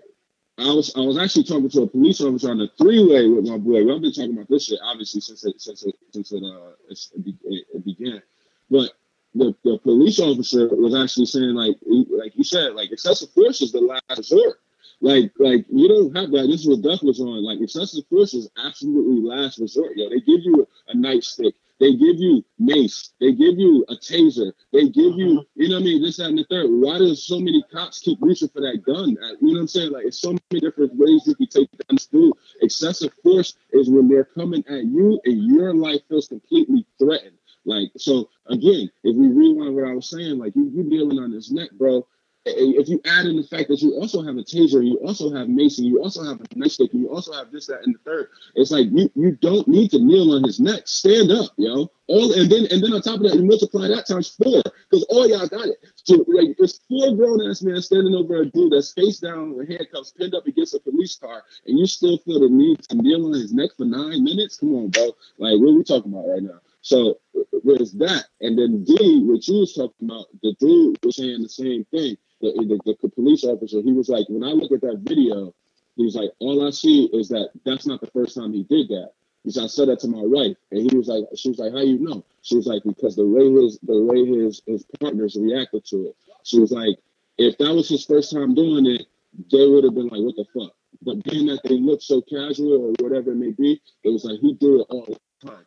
I 0.58 0.72
was 0.72 0.94
I 0.94 1.00
was 1.00 1.18
actually 1.18 1.44
talking 1.44 1.70
to 1.70 1.82
a 1.82 1.86
police 1.86 2.20
officer 2.20 2.50
on 2.50 2.58
the 2.58 2.68
three 2.76 3.04
way 3.04 3.28
with 3.28 3.48
my 3.48 3.56
boy. 3.56 3.84
Well, 3.84 3.96
I've 3.96 4.02
been 4.02 4.12
talking 4.12 4.34
about 4.34 4.48
this 4.48 4.66
shit 4.66 4.80
obviously 4.84 5.20
since 5.20 5.44
it 5.44 5.60
since 5.60 5.82
it 5.84 5.94
since 6.12 6.32
it 6.32 6.42
uh 6.42 6.72
it, 6.88 7.66
it 7.74 7.84
began, 7.84 8.22
but 8.70 8.92
the, 9.34 9.54
the 9.64 9.78
police 9.78 10.20
officer 10.20 10.68
was 10.68 10.94
actually 10.94 11.26
saying 11.26 11.54
like 11.54 11.76
like 11.86 12.36
you 12.36 12.44
said 12.44 12.74
like 12.74 12.92
excessive 12.92 13.30
force 13.30 13.62
is 13.62 13.72
the 13.72 13.80
last 13.80 14.18
resort. 14.18 14.60
Like 15.00 15.32
like 15.38 15.64
you 15.70 15.88
don't 15.88 16.14
have 16.14 16.30
that. 16.32 16.46
This 16.46 16.60
is 16.60 16.68
what 16.68 16.82
Duff 16.82 17.02
was 17.02 17.20
on. 17.20 17.42
Like 17.42 17.60
excessive 17.60 18.04
force 18.08 18.34
is 18.34 18.50
absolutely 18.62 19.22
last 19.22 19.58
resort. 19.58 19.96
Yo, 19.96 20.10
they 20.10 20.20
give 20.20 20.40
you 20.42 20.68
a 20.88 20.94
nightstick 20.94 21.54
They 21.80 21.92
give 21.92 22.16
you 22.18 22.44
mace. 22.58 23.10
They 23.20 23.32
give 23.32 23.58
you 23.58 23.84
a 23.88 23.94
taser. 23.94 24.52
They 24.72 24.88
give 24.88 25.16
you, 25.16 25.38
uh-huh. 25.38 25.44
you 25.54 25.68
know 25.68 25.76
what 25.76 25.82
I 25.82 25.84
mean, 25.84 26.02
this, 26.02 26.18
that, 26.18 26.28
and 26.28 26.38
the 26.38 26.46
third. 26.48 26.66
Why 26.70 26.98
does 26.98 27.26
so 27.26 27.38
many 27.38 27.64
cops 27.72 27.98
keep 27.98 28.18
reaching 28.20 28.48
for 28.48 28.60
that 28.60 28.82
gun? 28.84 29.10
You 29.10 29.16
know 29.16 29.52
what 29.52 29.60
I'm 29.60 29.68
saying? 29.68 29.92
Like, 29.92 30.06
it's 30.06 30.20
so 30.20 30.36
many 30.50 30.60
different 30.60 30.92
ways 30.94 31.22
you 31.26 31.34
can 31.34 31.48
take 31.48 31.68
this 31.88 32.06
dude. 32.06 32.34
Excessive 32.60 33.12
force 33.22 33.54
is 33.72 33.90
when 33.90 34.08
they're 34.08 34.24
coming 34.24 34.64
at 34.68 34.84
you 34.84 35.20
and 35.24 35.46
your 35.46 35.74
life 35.74 36.00
feels 36.08 36.28
completely 36.28 36.86
threatened. 36.98 37.36
Like, 37.64 37.90
so 37.96 38.28
again, 38.46 38.90
if 39.04 39.16
we 39.16 39.28
rewind 39.28 39.74
what 39.74 39.84
I 39.84 39.94
was 39.94 40.10
saying, 40.10 40.38
like 40.38 40.54
you 40.56 40.70
you 40.74 40.88
dealing 40.88 41.18
on 41.18 41.32
this 41.32 41.50
neck, 41.50 41.70
bro. 41.72 42.06
If 42.44 42.88
you 42.88 43.00
add 43.06 43.26
in 43.26 43.36
the 43.36 43.44
fact 43.44 43.68
that 43.68 43.80
you 43.82 43.94
also 43.94 44.20
have 44.22 44.36
a 44.36 44.42
taser, 44.42 44.84
you 44.84 44.98
also 44.98 45.32
have 45.32 45.48
Mason, 45.48 45.84
you 45.84 46.02
also 46.02 46.24
have 46.24 46.40
a 46.40 46.58
knife 46.58 46.72
nightstick, 46.72 46.92
you 46.92 47.08
also 47.08 47.32
have 47.32 47.52
this, 47.52 47.66
that, 47.66 47.82
and 47.84 47.94
the 47.94 47.98
third. 48.00 48.28
It's 48.56 48.72
like 48.72 48.88
you 48.90 49.10
you 49.14 49.32
don't 49.40 49.68
need 49.68 49.92
to 49.92 50.00
kneel 50.00 50.32
on 50.34 50.42
his 50.42 50.58
neck. 50.58 50.82
Stand 50.86 51.30
up, 51.30 51.52
yo. 51.56 51.90
All 52.08 52.32
and 52.32 52.50
then 52.50 52.66
and 52.72 52.82
then 52.82 52.92
on 52.92 53.02
top 53.02 53.20
of 53.20 53.22
that, 53.22 53.36
you 53.36 53.44
multiply 53.44 53.86
that 53.86 54.08
times 54.08 54.30
four 54.30 54.60
because 54.90 55.04
all 55.08 55.28
y'all 55.28 55.46
got 55.46 55.66
it. 55.68 55.78
So 55.94 56.24
like 56.26 56.56
there's 56.58 56.80
four 56.88 57.14
grown 57.14 57.48
ass 57.48 57.62
men 57.62 57.80
standing 57.80 58.14
over 58.14 58.42
a 58.42 58.46
dude 58.46 58.72
that's 58.72 58.92
face 58.92 59.20
down 59.20 59.54
with 59.54 59.68
handcuffs 59.68 60.10
pinned 60.10 60.34
up 60.34 60.46
against 60.46 60.74
a 60.74 60.80
police 60.80 61.14
car, 61.14 61.44
and 61.66 61.78
you 61.78 61.86
still 61.86 62.18
feel 62.18 62.40
the 62.40 62.48
need 62.48 62.82
to 62.88 62.96
kneel 62.96 63.26
on 63.26 63.34
his 63.34 63.52
neck 63.52 63.70
for 63.76 63.84
nine 63.84 64.24
minutes. 64.24 64.58
Come 64.58 64.74
on, 64.74 64.88
bro. 64.88 65.12
Like 65.38 65.60
what 65.60 65.70
are 65.70 65.78
we 65.78 65.84
talking 65.84 66.12
about 66.12 66.26
right 66.26 66.42
now? 66.42 66.58
So 66.82 67.20
there's 67.64 67.92
that. 67.92 68.26
And 68.40 68.58
then 68.58 68.84
D, 68.84 69.22
what 69.24 69.46
you 69.46 69.60
was 69.60 69.74
talking 69.74 70.08
about, 70.08 70.26
the 70.42 70.54
dude 70.58 70.98
was 71.04 71.16
saying 71.16 71.42
the 71.42 71.48
same 71.48 71.84
thing. 71.86 72.16
The, 72.42 72.80
the, 72.84 72.94
the 73.02 73.08
police 73.08 73.44
officer, 73.44 73.80
he 73.82 73.92
was 73.92 74.08
like, 74.08 74.26
when 74.28 74.44
I 74.44 74.52
look 74.52 74.72
at 74.72 74.82
that 74.82 74.98
video, 74.98 75.54
he 75.96 76.04
was 76.04 76.14
like, 76.14 76.30
all 76.40 76.66
I 76.66 76.70
see 76.70 77.04
is 77.12 77.28
that 77.28 77.50
that's 77.64 77.86
not 77.86 78.00
the 78.00 78.08
first 78.08 78.34
time 78.34 78.52
he 78.52 78.64
did 78.64 78.88
that. 78.88 79.12
He 79.44 79.50
said, 79.50 79.64
I 79.64 79.66
said 79.66 79.88
that 79.88 80.00
to 80.00 80.08
my 80.08 80.22
wife, 80.22 80.56
and 80.70 80.90
he 80.90 80.96
was 80.96 81.08
like, 81.08 81.24
she 81.36 81.48
was 81.48 81.58
like, 81.58 81.72
how 81.72 81.80
you 81.80 81.98
know? 81.98 82.24
She 82.42 82.56
was 82.56 82.66
like, 82.66 82.82
because 82.84 83.16
the 83.16 83.26
way 83.26 83.50
his 83.50 83.78
the 83.82 84.00
way 84.02 84.24
his 84.24 84.62
his 84.66 84.84
partners 85.00 85.36
reacted 85.36 85.84
to 85.86 86.08
it. 86.08 86.16
She 86.44 86.60
was 86.60 86.70
like, 86.70 86.96
if 87.38 87.58
that 87.58 87.74
was 87.74 87.88
his 87.88 88.04
first 88.04 88.32
time 88.32 88.54
doing 88.54 88.86
it, 88.86 89.06
they 89.50 89.66
would 89.66 89.84
have 89.84 89.94
been 89.94 90.08
like, 90.08 90.20
what 90.20 90.36
the 90.36 90.44
fuck? 90.54 90.72
But 91.02 91.24
being 91.24 91.46
that 91.46 91.60
they 91.64 91.78
look 91.78 92.02
so 92.02 92.20
casual 92.22 92.86
or 92.86 92.94
whatever 93.00 93.32
it 93.32 93.36
may 93.36 93.50
be, 93.50 93.80
it 94.04 94.10
was 94.10 94.24
like 94.24 94.38
he 94.40 94.54
did 94.54 94.80
it 94.80 94.86
all 94.90 95.06
the 95.06 95.48
time. 95.48 95.64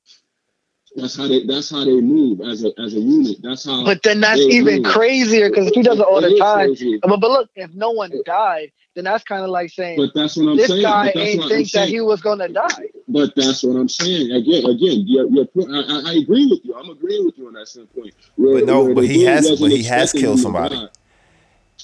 That's 0.96 1.18
how 1.18 1.28
they. 1.28 1.46
That's 1.46 1.70
how 1.70 1.84
they 1.84 2.00
move 2.00 2.39
as 2.41 2.64
a 2.64 2.72
as 2.80 2.93
a 2.93 3.00
unit. 3.00 3.38
That's 3.41 3.66
how. 3.66 3.84
But 3.84 4.02
then 4.04 4.22
that's 4.22 4.39
even 4.39 4.82
move. 4.82 4.93
crazier 4.93 5.50
because 5.50 5.70
he 5.70 5.84
does 5.84 6.00
it 6.00 6.06
all 6.06 6.22
the 6.22 6.38
time. 6.39 6.74
But, 7.02 7.20
but 7.20 7.32
look, 7.32 7.50
if 7.56 7.74
no 7.74 7.91
one 7.91 8.12
died, 8.26 8.72
then 8.96 9.04
that's 9.04 9.24
kind 9.26 9.43
of 9.43 9.50
like 9.50 9.72
saying. 9.72 9.98
But 9.98 10.12
that's 10.16 10.38
what 10.38 10.48
I'm 10.48 10.58
this 10.58 10.68
saying. 10.68 10.82
This 10.82 10.86
guy 10.86 11.12
ain't 11.16 11.50
think 11.50 11.72
that 11.72 11.89
he 11.89 12.00
was 12.00 12.22
gonna 12.22 12.48
die. 12.48 12.89
But 13.10 13.36
that's 13.36 13.62
what 13.64 13.76
I'm 13.76 13.89
saying. 13.89 14.32
Again, 14.32 14.66
again, 14.66 15.04
you're, 15.06 15.28
you're, 15.30 15.48
I, 15.70 16.12
I 16.12 16.14
agree 16.14 16.48
with 16.50 16.64
you. 16.64 16.74
I'm 16.76 16.89
agreeing 16.89 17.26
with 17.26 17.38
you 17.38 17.48
on 17.48 17.54
that 17.54 17.68
standpoint. 17.68 18.14
Where, 18.36 18.60
but 18.60 18.66
no, 18.66 18.93
but 18.93 19.04
he 19.04 19.24
has, 19.24 19.60
but 19.60 19.72
he 19.72 19.84
has 19.84 20.14
killed 20.14 20.39
somebody. 20.39 20.76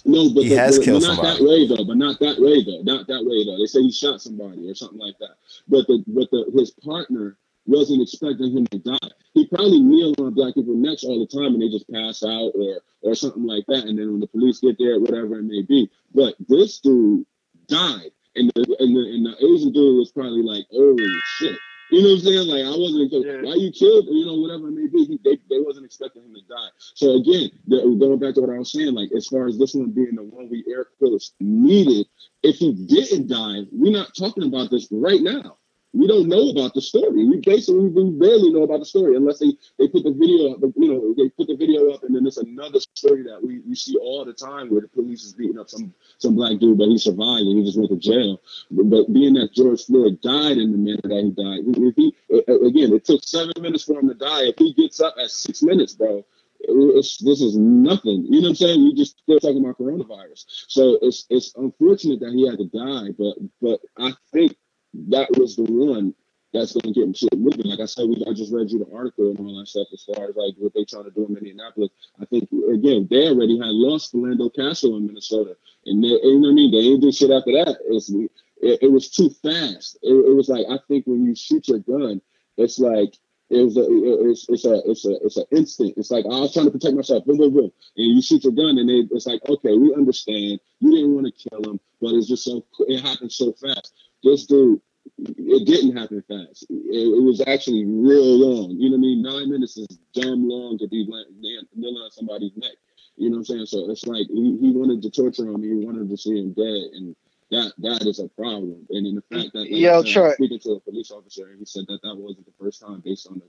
No, 0.05 0.33
but 0.33 0.43
he 0.43 0.51
has 0.51 0.77
but, 0.77 0.85
killed 0.85 1.01
but 1.01 1.07
not 1.07 1.15
somebody. 1.17 1.37
that 1.37 1.49
way 1.49 1.67
though. 1.67 1.85
But 1.85 1.97
not 1.97 2.19
that 2.19 2.39
way 2.39 2.63
though. 2.63 2.81
Not 2.83 3.07
that 3.07 3.25
way 3.25 3.45
though. 3.45 3.57
They 3.57 3.65
say 3.65 3.81
he 3.81 3.91
shot 3.91 4.21
somebody 4.21 4.69
or 4.69 4.73
something 4.73 4.99
like 4.99 5.17
that. 5.19 5.35
But 5.67 5.85
the 5.87 6.03
but 6.07 6.31
the 6.31 6.49
his 6.55 6.71
partner 6.71 7.37
wasn't 7.65 8.01
expecting 8.01 8.51
him 8.51 8.67
to 8.67 8.79
die. 8.79 9.09
He 9.33 9.47
probably 9.47 9.79
kneeled 9.79 10.19
on 10.19 10.33
black 10.33 10.55
people's 10.55 10.77
necks 10.77 11.03
all 11.03 11.19
the 11.19 11.27
time 11.27 11.53
and 11.53 11.61
they 11.61 11.69
just 11.69 11.89
pass 11.91 12.23
out 12.23 12.51
or 12.55 12.81
or 13.01 13.15
something 13.15 13.45
like 13.45 13.65
that. 13.67 13.85
And 13.85 13.97
then 13.97 14.11
when 14.11 14.19
the 14.19 14.27
police 14.27 14.59
get 14.59 14.77
there, 14.77 14.99
whatever 14.99 15.39
it 15.39 15.43
may 15.43 15.61
be. 15.61 15.89
But 16.13 16.35
this 16.47 16.79
dude 16.79 17.25
died. 17.67 18.11
And 18.35 18.51
the 18.55 18.75
and 18.79 18.95
the, 18.95 19.01
and 19.01 19.25
the 19.25 19.35
Asian 19.45 19.71
dude 19.71 19.97
was 19.97 20.11
probably 20.11 20.41
like, 20.41 20.65
oh 20.73 20.97
shit. 21.37 21.57
You 21.91 22.01
know 22.01 22.09
what 22.09 22.15
I'm 22.15 22.19
saying? 22.21 22.47
Like 22.47 22.63
I 22.63 22.77
wasn't 22.77 23.11
yeah. 23.11 23.41
why 23.41 23.55
you 23.55 23.69
killed, 23.71 24.05
you 24.09 24.25
know, 24.25 24.35
whatever 24.35 24.69
it 24.69 24.71
may 24.71 24.87
be. 24.87 25.05
He, 25.05 25.19
they, 25.25 25.37
they 25.49 25.59
wasn't 25.59 25.85
expecting 25.85 26.23
him 26.23 26.33
to 26.33 26.41
die. 26.47 26.69
So 26.95 27.15
again, 27.15 27.51
the, 27.67 27.81
going 27.99 28.19
back 28.19 28.35
to 28.35 28.41
what 28.41 28.49
I 28.49 28.59
was 28.59 28.71
saying, 28.71 28.93
like 28.93 29.11
as 29.11 29.27
far 29.27 29.47
as 29.47 29.57
this 29.57 29.73
one 29.73 29.91
being 29.91 30.15
the 30.15 30.23
one 30.23 30.49
we 30.49 30.63
air 30.69 30.87
quotes 30.99 31.33
needed, 31.41 32.07
if 32.43 32.55
he 32.55 32.71
didn't 32.71 33.27
die, 33.27 33.67
we're 33.73 33.91
not 33.91 34.15
talking 34.17 34.43
about 34.43 34.71
this 34.71 34.87
right 34.89 35.21
now 35.21 35.57
we 35.93 36.07
don't 36.07 36.27
know 36.27 36.49
about 36.49 36.73
the 36.73 36.81
story. 36.81 37.25
We 37.25 37.37
basically 37.37 37.87
we 37.87 38.11
barely 38.11 38.51
know 38.51 38.63
about 38.63 38.79
the 38.79 38.85
story 38.85 39.15
unless 39.15 39.39
they, 39.39 39.51
they 39.77 39.87
put 39.87 40.03
the 40.03 40.13
video 40.13 40.53
up, 40.53 40.61
you 40.77 40.87
know, 40.93 41.13
they 41.17 41.29
put 41.29 41.47
the 41.47 41.55
video 41.55 41.91
up 41.91 42.03
and 42.03 42.15
then 42.15 42.25
it's 42.25 42.37
another 42.37 42.79
story 42.95 43.23
that 43.23 43.43
we, 43.43 43.59
we 43.59 43.75
see 43.75 43.97
all 43.97 44.23
the 44.23 44.33
time 44.33 44.69
where 44.69 44.81
the 44.81 44.87
police 44.87 45.23
is 45.23 45.33
beating 45.33 45.59
up 45.59 45.69
some 45.69 45.93
some 46.17 46.35
black 46.35 46.59
dude, 46.59 46.77
but 46.77 46.87
he 46.87 46.97
survived 46.97 47.43
and 47.43 47.57
he 47.57 47.65
just 47.65 47.77
went 47.77 47.89
to 47.89 47.97
jail. 47.97 48.39
But, 48.71 48.89
but 48.89 49.13
being 49.13 49.33
that 49.33 49.53
George 49.53 49.85
Floyd 49.85 50.21
died 50.21 50.57
in 50.57 50.71
the 50.71 50.77
manner 50.77 51.01
that 51.03 51.23
he 51.23 51.31
died, 51.31 51.61
if 51.67 51.95
he 51.95 52.15
again, 52.47 52.93
it 52.93 53.03
took 53.03 53.23
seven 53.23 53.53
minutes 53.59 53.83
for 53.83 53.99
him 53.99 54.07
to 54.07 54.15
die. 54.15 54.43
If 54.43 54.55
he 54.57 54.73
gets 54.73 55.01
up 55.01 55.15
at 55.21 55.29
six 55.29 55.61
minutes, 55.61 55.93
bro, 55.93 56.23
it's, 56.61 57.17
this 57.17 57.41
is 57.41 57.57
nothing. 57.57 58.25
You 58.29 58.41
know 58.41 58.41
what 58.41 58.49
I'm 58.49 58.55
saying? 58.55 58.83
We 58.83 58.93
just 58.93 59.19
still 59.19 59.39
talking 59.39 59.63
about 59.63 59.77
coronavirus. 59.77 60.45
So 60.67 60.99
it's 61.01 61.25
it's 61.29 61.53
unfortunate 61.55 62.19
that 62.21 62.33
he 62.33 62.47
had 62.47 62.59
to 62.59 62.65
die, 62.65 63.13
but 63.17 63.35
but 63.61 63.81
I 63.97 64.13
think 64.31 64.55
that 64.93 65.29
was 65.37 65.55
the 65.55 65.63
one 65.63 66.13
that's 66.53 66.73
going 66.73 66.93
to 66.93 67.05
get 67.05 67.17
shit 67.17 67.37
moving. 67.37 67.65
Like 67.65 67.79
I 67.79 67.85
said, 67.85 68.07
we, 68.07 68.23
I 68.27 68.33
just 68.33 68.51
read 68.51 68.69
you 68.71 68.79
the 68.79 68.95
article 68.95 69.29
and 69.29 69.39
all 69.39 69.59
that 69.59 69.67
stuff 69.67 69.87
as 69.93 70.03
far 70.03 70.29
as 70.29 70.35
like 70.35 70.55
what 70.57 70.73
they 70.73 70.83
trying 70.83 71.05
to 71.05 71.11
do 71.11 71.25
in 71.25 71.33
Minneapolis. 71.33 71.91
I 72.21 72.25
think 72.25 72.49
again 72.73 73.07
they 73.09 73.29
already 73.29 73.57
had 73.57 73.71
lost 73.71 74.13
Philando 74.13 74.53
Castile 74.53 74.97
in 74.97 75.07
Minnesota, 75.07 75.55
and 75.85 76.03
they, 76.03 76.07
you 76.07 76.39
know 76.39 76.47
what 76.47 76.51
I 76.51 76.53
mean. 76.53 76.71
They 76.71 76.81
didn't 76.81 77.01
do 77.01 77.11
shit 77.11 77.31
after 77.31 77.51
that. 77.53 77.77
It's, 77.87 78.09
it, 78.09 78.79
it 78.83 78.91
was 78.91 79.09
too 79.09 79.29
fast. 79.29 79.97
It, 80.03 80.11
it, 80.11 80.35
was 80.35 80.49
like 80.49 80.65
I 80.69 80.77
think 80.87 81.07
when 81.07 81.23
you 81.23 81.35
shoot 81.35 81.67
your 81.67 81.79
gun, 81.79 82.21
it's 82.57 82.79
like 82.79 83.15
it 83.49 83.63
was 83.63 83.77
a 83.77 83.85
it's, 84.29 84.49
it's 84.49 84.65
a 84.65 84.81
it's 84.89 85.05
a 85.05 85.25
it's 85.25 85.37
an 85.37 85.45
instinct. 85.51 85.97
It's 85.97 86.11
like 86.11 86.25
oh, 86.27 86.37
I 86.37 86.41
was 86.41 86.53
trying 86.53 86.65
to 86.65 86.71
protect 86.71 86.95
myself, 86.95 87.25
boom, 87.25 87.37
boom, 87.37 87.53
boom, 87.53 87.71
and 87.95 88.15
you 88.15 88.21
shoot 88.21 88.43
your 88.43 88.53
gun, 88.53 88.77
and 88.77 88.89
it, 88.89 89.07
it's 89.11 89.25
like 89.25 89.41
okay, 89.47 89.77
we 89.77 89.93
understand. 89.95 90.59
You 90.79 90.91
didn't 90.91 91.15
want 91.15 91.27
to 91.27 91.49
kill 91.49 91.71
him, 91.71 91.79
but 92.01 92.11
it's 92.11 92.27
just 92.27 92.43
so 92.43 92.65
it 92.89 92.99
happened 92.99 93.31
so 93.31 93.53
fast 93.53 93.93
this 94.23 94.45
dude, 94.45 94.81
it 95.17 95.65
didn't 95.65 95.97
happen 95.97 96.23
fast. 96.27 96.65
It, 96.69 97.07
it, 97.17 97.23
was 97.23 97.41
actually 97.47 97.85
real 97.85 98.37
long. 98.37 98.71
You 98.71 98.89
know 98.89 98.97
what 98.97 98.99
I 98.99 99.07
mean? 99.07 99.21
Nine 99.21 99.51
minutes 99.51 99.77
is 99.77 99.87
dumb 100.13 100.47
long 100.47 100.77
to 100.79 100.87
be 100.87 101.05
kneeling 101.05 101.97
on 101.97 102.11
somebody's 102.11 102.55
neck. 102.55 102.71
You 103.17 103.29
know 103.29 103.37
what 103.37 103.39
I'm 103.39 103.45
saying? 103.45 103.65
So 103.67 103.89
it's 103.89 104.05
like 104.05 104.27
he, 104.27 104.57
he 104.59 104.71
wanted 104.71 105.01
to 105.03 105.11
torture 105.11 105.45
him. 105.45 105.61
He 105.61 105.85
wanted 105.85 106.09
to 106.09 106.17
see 106.17 106.39
him 106.39 106.53
dead, 106.53 106.89
and 106.93 107.15
that 107.51 107.73
that 107.79 108.07
is 108.07 108.19
a 108.19 108.27
problem. 108.29 108.85
And 108.89 109.05
in 109.05 109.15
the 109.15 109.21
fact 109.21 109.53
that 109.53 109.59
like, 109.59 109.69
Yo, 109.69 110.03
said, 110.03 110.33
speaking 110.35 110.59
to 110.59 110.71
a 110.73 110.79
police 110.79 111.11
officer, 111.11 111.49
and 111.49 111.59
he 111.59 111.65
said 111.65 111.85
that 111.87 111.99
that 112.03 112.15
wasn't 112.15 112.45
the 112.45 112.53
first 112.59 112.81
time 112.81 113.01
based 113.03 113.27
on 113.27 113.39
the 113.39 113.45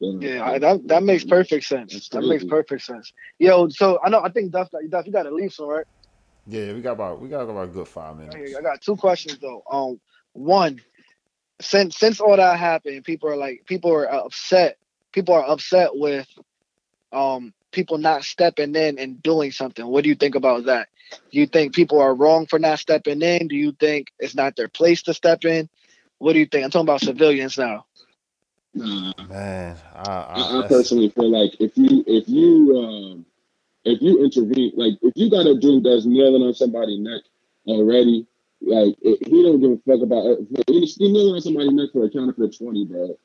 yeah, 0.00 0.58
that 0.58 0.88
that 0.88 1.02
makes 1.02 1.24
perfect 1.24 1.66
sense. 1.66 2.08
That 2.08 2.22
makes 2.22 2.44
perfect 2.44 2.82
sense. 2.82 3.12
Yo, 3.38 3.68
so 3.68 4.00
I 4.02 4.08
know 4.08 4.22
I 4.22 4.30
think 4.30 4.50
Duff, 4.50 4.70
Duff, 4.88 5.04
you 5.04 5.12
got 5.12 5.24
to 5.24 5.30
leave, 5.30 5.52
so 5.52 5.70
right? 5.70 5.84
Yeah, 6.46 6.72
we 6.72 6.80
got 6.80 6.92
about 6.92 7.20
we 7.20 7.28
got 7.28 7.42
about 7.42 7.64
a 7.64 7.66
good 7.66 7.86
five 7.86 8.16
minutes. 8.16 8.56
I 8.56 8.62
got 8.62 8.80
two 8.80 8.96
questions 8.96 9.38
though. 9.38 9.62
Um, 9.70 10.00
one, 10.32 10.80
since 11.60 11.96
since 11.96 12.20
all 12.20 12.36
that 12.36 12.58
happened, 12.58 13.04
people 13.04 13.28
are 13.30 13.36
like 13.36 13.64
people 13.66 13.92
are 13.92 14.10
upset. 14.10 14.78
People 15.12 15.34
are 15.34 15.44
upset 15.48 15.90
with 15.94 16.28
um 17.12 17.52
people 17.72 17.98
not 17.98 18.24
stepping 18.24 18.74
in 18.74 18.98
and 18.98 19.22
doing 19.22 19.52
something. 19.52 19.86
What 19.86 20.04
do 20.04 20.10
you 20.10 20.16
think 20.16 20.34
about 20.34 20.64
that? 20.66 20.88
Do 21.32 21.38
you 21.38 21.46
think 21.46 21.74
people 21.74 22.00
are 22.00 22.14
wrong 22.14 22.46
for 22.46 22.58
not 22.58 22.78
stepping 22.78 23.22
in? 23.22 23.48
Do 23.48 23.56
you 23.56 23.72
think 23.72 24.08
it's 24.18 24.34
not 24.34 24.56
their 24.56 24.68
place 24.68 25.02
to 25.02 25.14
step 25.14 25.44
in? 25.44 25.68
What 26.18 26.34
do 26.34 26.38
you 26.38 26.46
think? 26.46 26.64
I'm 26.64 26.70
talking 26.70 26.86
about 26.86 27.00
civilians 27.00 27.58
now. 27.58 27.86
Nah, 28.74 29.12
man, 29.28 29.76
I, 29.94 30.10
I, 30.10 30.58
I 30.60 30.62
personally 30.68 31.10
feel 31.10 31.30
like 31.30 31.52
if 31.60 31.76
you 31.76 32.04
if 32.06 32.28
you 32.28 32.78
um 32.78 33.26
if 33.84 34.00
you 34.02 34.24
intervene, 34.24 34.72
like 34.76 34.94
if 35.02 35.12
you 35.16 35.30
got 35.30 35.46
a 35.46 35.58
dude 35.58 35.84
that's 35.84 36.06
kneeling 36.06 36.42
on 36.42 36.54
somebody's 36.54 37.00
neck 37.00 37.22
already, 37.66 38.26
like 38.62 38.94
eh, 39.04 39.16
he 39.26 39.42
don't 39.42 39.60
give 39.60 39.72
a 39.72 39.78
fuck 39.86 40.02
about 40.02 40.26
it. 40.26 40.64
He's 40.68 40.98
kneeling 40.98 41.34
on 41.34 41.40
somebody's 41.40 41.72
neck 41.72 41.90
for 41.92 42.04
a 42.04 42.10
counter 42.10 42.34
for 42.34 42.48
twenty, 42.48 42.84
bro. 42.84 43.16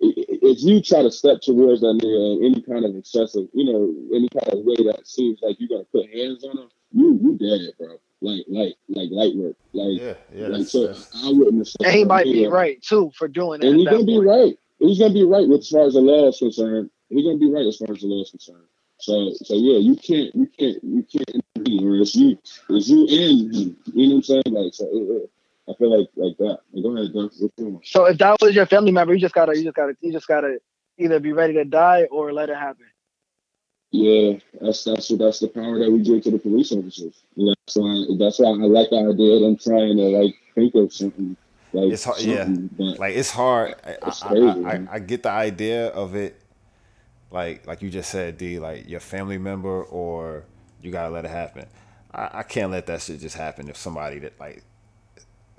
If 0.00 0.62
you 0.62 0.80
try 0.82 1.02
to 1.02 1.10
step 1.10 1.42
towards 1.42 1.82
that 1.82 1.98
nigga 2.00 2.38
in 2.38 2.52
any 2.52 2.62
kind 2.62 2.84
of 2.84 2.96
excessive, 2.96 3.48
you 3.52 3.70
know, 3.70 3.94
any 4.16 4.28
kind 4.28 4.48
of 4.48 4.64
way 4.64 4.76
that 4.90 5.06
seems 5.06 5.38
like 5.42 5.56
you're 5.60 5.68
gonna 5.68 5.84
put 5.92 6.10
hands 6.12 6.44
on 6.44 6.58
him, 6.58 6.68
you 6.92 7.18
you 7.22 7.38
dead, 7.38 7.72
bro. 7.78 7.98
Like 8.20 8.44
like 8.48 8.74
like 8.88 9.08
light 9.10 9.36
work. 9.36 9.56
Like 9.72 10.00
yeah, 10.00 10.14
yeah. 10.34 10.48
Like, 10.48 10.66
so 10.66 10.88
that's, 10.88 11.10
I 11.24 11.30
wouldn't. 11.30 11.68
And 11.84 11.92
he 11.92 12.04
might 12.04 12.24
be 12.24 12.46
right 12.46 12.82
too 12.82 13.10
for 13.16 13.28
doing 13.28 13.60
that. 13.60 13.66
And 13.66 13.78
he's 13.78 13.88
gonna 13.88 13.98
point. 13.98 14.08
be 14.08 14.18
right. 14.18 14.58
He's 14.78 14.98
gonna 14.98 15.14
be 15.14 15.24
right 15.24 15.48
as 15.50 15.68
far 15.68 15.86
as 15.86 15.94
the 15.94 16.00
law 16.00 16.28
is 16.28 16.38
concerned. 16.38 16.90
He's 17.08 17.24
gonna 17.24 17.38
be 17.38 17.50
right 17.50 17.66
as 17.66 17.76
far 17.76 17.94
as 17.94 18.00
the 18.00 18.06
law 18.06 18.22
is 18.22 18.30
concerned. 18.30 18.64
So 19.00 19.32
so 19.42 19.54
yeah, 19.54 19.78
you 19.78 19.96
can't 19.96 20.34
you 20.34 20.46
can't 20.58 20.84
you 20.84 21.02
can't 21.10 21.42
intervene 21.56 21.88
or 21.88 21.96
it's 21.96 22.14
you 22.14 22.38
it's 22.68 22.88
you 22.88 23.06
in 23.06 23.54
him. 23.54 23.76
You 23.94 24.08
know 24.08 24.14
what 24.16 24.16
I'm 24.16 24.22
saying? 24.22 24.42
Like 24.46 24.74
so 24.74 25.28
I 25.68 25.74
feel 25.74 25.98
like 25.98 26.08
like 26.16 26.36
that. 26.38 26.58
Like, 26.72 26.82
go 26.82 26.96
ahead, 26.96 27.12
Doug. 27.12 27.82
So 27.84 28.04
if 28.06 28.18
that 28.18 28.36
was 28.40 28.54
your 28.54 28.66
family 28.66 28.92
member, 28.92 29.14
you 29.14 29.20
just 29.20 29.34
gotta 29.34 29.56
you 29.56 29.64
just 29.64 29.76
gotta 29.76 29.96
you 30.00 30.12
just 30.12 30.28
gotta 30.28 30.58
either 30.98 31.18
be 31.18 31.32
ready 31.32 31.54
to 31.54 31.64
die 31.64 32.04
or 32.10 32.32
let 32.32 32.50
it 32.50 32.56
happen. 32.56 32.86
Yeah, 33.92 34.34
that's 34.60 34.84
that's 34.84 35.10
what 35.10 35.18
that's 35.18 35.40
the 35.40 35.48
power 35.48 35.78
that 35.78 35.90
we 35.90 36.02
give 36.02 36.22
to 36.24 36.30
the 36.30 36.38
police 36.38 36.70
officers. 36.70 37.22
That's 37.36 37.76
why 37.76 38.06
that's 38.18 38.38
why 38.38 38.50
I 38.50 38.66
like 38.66 38.90
the 38.90 38.98
idea 38.98 39.34
of 39.34 39.40
them 39.42 39.56
trying 39.56 39.96
to 39.96 40.02
like 40.04 40.34
think 40.54 40.74
of 40.74 40.92
something. 40.92 41.36
Like 41.72 41.92
it's 41.92 42.04
hard, 42.04 42.20
yeah. 42.20 42.48
Like 42.78 43.14
it's 43.14 43.30
hard. 43.30 43.76
I, 43.84 43.96
I, 44.02 44.36
I, 44.36 44.86
I, 44.92 44.98
get 44.98 45.22
the 45.22 45.30
idea 45.30 45.88
of 45.88 46.16
it 46.16 46.39
like 47.30 47.66
like 47.66 47.82
you 47.82 47.90
just 47.90 48.10
said, 48.10 48.38
D, 48.38 48.58
like 48.58 48.88
your 48.88 49.00
family 49.00 49.38
member 49.38 49.82
or 49.84 50.44
you 50.82 50.90
gotta 50.90 51.10
let 51.10 51.24
it 51.24 51.30
happen. 51.30 51.66
I, 52.12 52.30
I 52.34 52.42
can't 52.42 52.70
let 52.70 52.86
that 52.86 53.02
shit 53.02 53.20
just 53.20 53.36
happen 53.36 53.68
if 53.68 53.76
somebody 53.76 54.18
that 54.20 54.38
like 54.40 54.62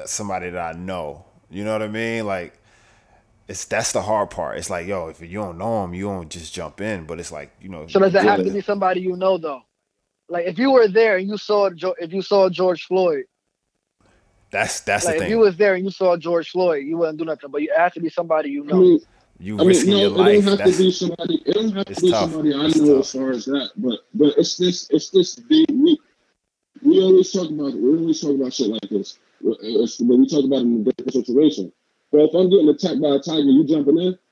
somebody 0.06 0.50
that 0.50 0.76
I 0.76 0.78
know. 0.78 1.26
You 1.50 1.64
know 1.64 1.74
what 1.74 1.82
I 1.82 1.88
mean? 1.88 2.26
Like 2.26 2.62
it's 3.48 3.66
that's 3.66 3.92
the 3.92 4.02
hard 4.02 4.30
part. 4.30 4.58
It's 4.58 4.70
like, 4.70 4.88
yo, 4.88 5.08
if 5.08 5.22
you 5.22 5.40
don't 5.40 5.58
know 5.58 5.82
them, 5.82 5.94
you 5.94 6.06
don't 6.06 6.30
just 6.30 6.54
jump 6.54 6.82
in. 6.82 7.06
But 7.06 7.20
it's 7.20 7.32
like, 7.32 7.52
you 7.62 7.70
know. 7.70 7.88
So 7.88 8.00
does 8.00 8.16
it 8.16 8.24
have 8.24 8.44
to 8.44 8.52
be 8.52 8.62
somebody 8.62 9.02
you 9.02 9.16
know 9.16 9.38
though? 9.38 9.62
Like 10.30 10.46
if 10.46 10.58
you 10.58 10.72
were 10.72 10.88
there 10.88 11.18
and 11.18 11.28
you 11.28 11.38
saw 11.38 11.70
if 12.00 12.14
you 12.14 12.22
saw 12.22 12.50
George 12.50 12.86
Floyd. 12.86 13.26
That's 14.52 14.82
that's 14.82 15.06
like 15.06 15.16
the 15.16 15.20
thing. 15.20 15.28
If 15.28 15.32
you 15.32 15.40
was 15.40 15.56
there 15.58 15.76
and 15.76 15.86
you 15.86 15.92
saw 15.92 16.18
George 16.18 16.50
Floyd, 16.50 16.86
you 16.86 16.98
wouldn't 16.98 17.18
do 17.18 17.26
nothing. 17.26 17.52
But 17.52 17.62
you 17.62 17.74
have 17.76 17.94
to 17.94 18.02
be 18.02 18.10
somebody 18.10 18.50
you 18.50 18.66
know. 18.66 18.76
I 18.76 18.80
mean, 18.80 19.00
you 19.42 19.60
I 19.60 19.64
risking 19.64 19.90
mean, 19.90 19.98
no, 19.98 20.10
your 20.10 20.18
life. 20.18 20.28
It 20.28 20.34
don't 20.34 20.50
have 20.50 20.58
that's, 20.60 20.78
to 20.78 20.84
be 20.84 20.92
somebody. 20.92 21.42
It 21.46 21.54
don't 21.54 21.76
have 21.76 21.86
to 21.86 22.02
be 22.02 22.12
tough. 22.12 22.32
somebody 22.32 22.54
I 22.54 22.66
it's 22.66 22.78
know 22.78 22.96
tough. 22.96 23.06
as 23.06 23.12
far 23.12 23.32
as 23.32 23.46
that. 23.46 23.72
But 23.76 24.00
but 24.14 24.38
it's 24.38 24.58
this 24.58 24.90
it's 24.92 25.10
this 25.10 25.36
big 25.36 25.70
we 25.70 26.00
we 26.84 27.02
always 27.02 27.32
talk 27.32 27.50
about 27.50 27.74
we 27.74 27.98
always 27.98 28.22
talk 28.22 28.36
about 28.36 28.54
shit 28.54 28.68
like 28.68 28.90
this. 28.90 29.18
It's, 29.44 30.00
when 30.00 30.22
we 30.22 30.28
talk 30.28 30.46
about 30.46 30.60
it 30.60 30.70
in 30.70 30.82
a 30.88 30.92
different 30.92 31.26
situation. 31.26 31.72
But 32.12 32.22
if 32.22 32.36
I'm 32.36 32.50
getting 32.50 32.70
attacked 32.70 33.02
by 33.02 33.16
a 33.16 33.20
tiger, 33.20 33.50
you 33.50 33.66
jumping 33.66 33.98
in? 33.98 34.18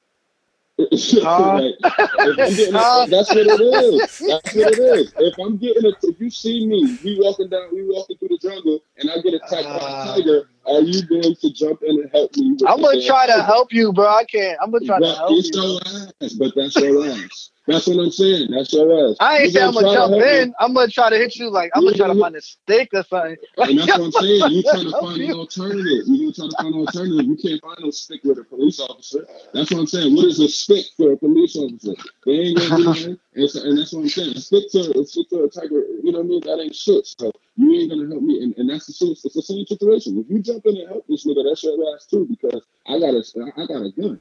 Uh, 0.79 1.59
like, 1.59 1.75
uh, 1.83 3.05
that's 3.07 3.29
what 3.35 3.45
it 3.45 3.59
is. 3.59 4.19
That's 4.19 4.55
what 4.55 4.71
it 4.71 4.79
is. 4.79 5.13
If 5.17 5.37
I'm 5.37 5.57
getting 5.57 5.85
it, 5.85 5.95
if 6.03 6.21
you 6.21 6.29
see 6.29 6.65
me, 6.65 6.97
we 7.03 7.19
walking 7.19 7.49
down, 7.49 7.67
we 7.73 7.83
walking 7.85 8.17
through 8.17 8.29
the 8.29 8.37
jungle, 8.37 8.79
and 8.97 9.11
I 9.11 9.19
get 9.21 9.33
attacked 9.33 9.65
uh, 9.65 9.77
by 9.77 9.89
a 9.89 9.93
uh. 9.93 10.15
tiger, 10.15 10.49
are 10.69 10.81
you 10.81 11.01
going 11.03 11.35
to 11.35 11.53
jump 11.53 11.81
in 11.83 12.01
and 12.01 12.11
help 12.11 12.35
me? 12.35 12.57
I'm 12.67 12.81
gonna 12.81 13.05
try 13.05 13.27
to 13.27 13.43
help 13.43 13.73
you, 13.73 13.91
bro. 13.93 14.07
I 14.07 14.23
can't. 14.25 14.57
I'm 14.61 14.71
gonna 14.71 14.85
try 14.85 14.99
to 14.99 15.05
help 15.05 15.31
it's 15.31 15.55
you. 15.55 15.61
Your 15.61 15.81
ass, 16.21 16.33
but 16.33 16.53
that's 16.55 16.75
your 16.75 17.07
ass. 17.07 17.51
That's 17.69 17.87
what 17.87 17.99
I'm 17.99 18.11
saying. 18.11 18.51
That's 18.51 18.73
your 18.73 19.11
ass. 19.11 19.17
I 19.19 19.37
ain't 19.37 19.53
saying 19.53 19.67
I'm 19.67 19.73
gonna 19.75 19.93
jump 19.93 20.13
in. 20.15 20.53
I'm 20.59 20.73
gonna 20.73 20.87
try 20.87 21.09
to 21.11 21.17
hit 21.17 21.35
you 21.35 21.51
like 21.51 21.71
I'm 21.75 21.83
gonna 21.83 21.95
try 21.95 22.07
to 22.07 22.19
find 22.19 22.35
a 22.35 22.41
stick 22.41 22.89
or 22.93 23.03
something. 23.03 23.37
and 23.57 23.77
that's 23.77 23.97
what 23.97 24.05
I'm 24.05 24.11
saying. 24.11 24.51
You 24.51 24.63
trying 24.63 24.85
to 24.85 24.91
find 24.99 25.21
an 25.21 25.31
alternative. 25.33 26.03
You 26.07 26.17
gonna 26.19 26.33
try 26.33 26.47
to 26.49 26.55
find 26.57 26.73
an 26.73 26.81
alternative. 26.81 27.25
You 27.27 27.37
can't 27.37 27.61
find 27.61 27.77
no 27.81 27.91
stick 27.91 28.21
with 28.23 28.39
a 28.39 28.43
police 28.43 28.79
officer. 28.79 29.27
That's 29.53 29.71
what 29.71 29.81
I'm 29.81 29.87
saying. 29.87 30.15
What 30.15 30.25
is 30.25 30.39
a 30.39 30.49
stick 30.49 30.85
for 30.97 31.13
a 31.13 31.17
police 31.17 31.55
officer? 31.55 31.93
They 32.25 32.31
ain't 32.31 32.57
gonna 32.57 32.77
do 32.77 32.83
nothing. 32.85 33.19
And, 33.35 33.49
so, 33.49 33.63
and 33.63 33.77
that's 33.77 33.93
what 33.93 34.01
I'm 34.01 34.09
saying. 34.09 34.35
A 34.35 34.41
stick 34.41 34.69
to 34.71 34.99
a 34.99 35.05
stick 35.05 35.29
to 35.29 35.43
a 35.43 35.49
tiger. 35.49 35.79
You 36.03 36.11
know 36.11 36.19
what 36.19 36.25
I 36.25 36.27
mean? 36.27 36.41
That 36.41 36.59
ain't 36.59 36.75
shit. 36.75 37.05
So 37.07 37.31
you 37.55 37.71
ain't 37.79 37.91
gonna 37.91 38.09
help 38.09 38.23
me. 38.23 38.43
And, 38.43 38.57
and 38.57 38.69
that's 38.69 38.87
the 38.87 38.93
same. 38.93 39.11
It's 39.11 39.21
the 39.21 39.41
same 39.41 39.65
situation. 39.65 40.17
If 40.17 40.29
you 40.29 40.39
jump 40.41 40.65
in 40.65 40.75
and 40.75 40.89
help 40.89 41.05
this 41.07 41.25
nigga, 41.25 41.47
that's 41.47 41.63
your 41.63 41.77
ass 41.95 42.07
too. 42.07 42.27
Because 42.29 42.61
I 42.87 42.99
got 42.99 43.13
a 43.13 43.23
I 43.55 43.65
got 43.67 43.85
a 43.85 43.91
gun 43.91 44.19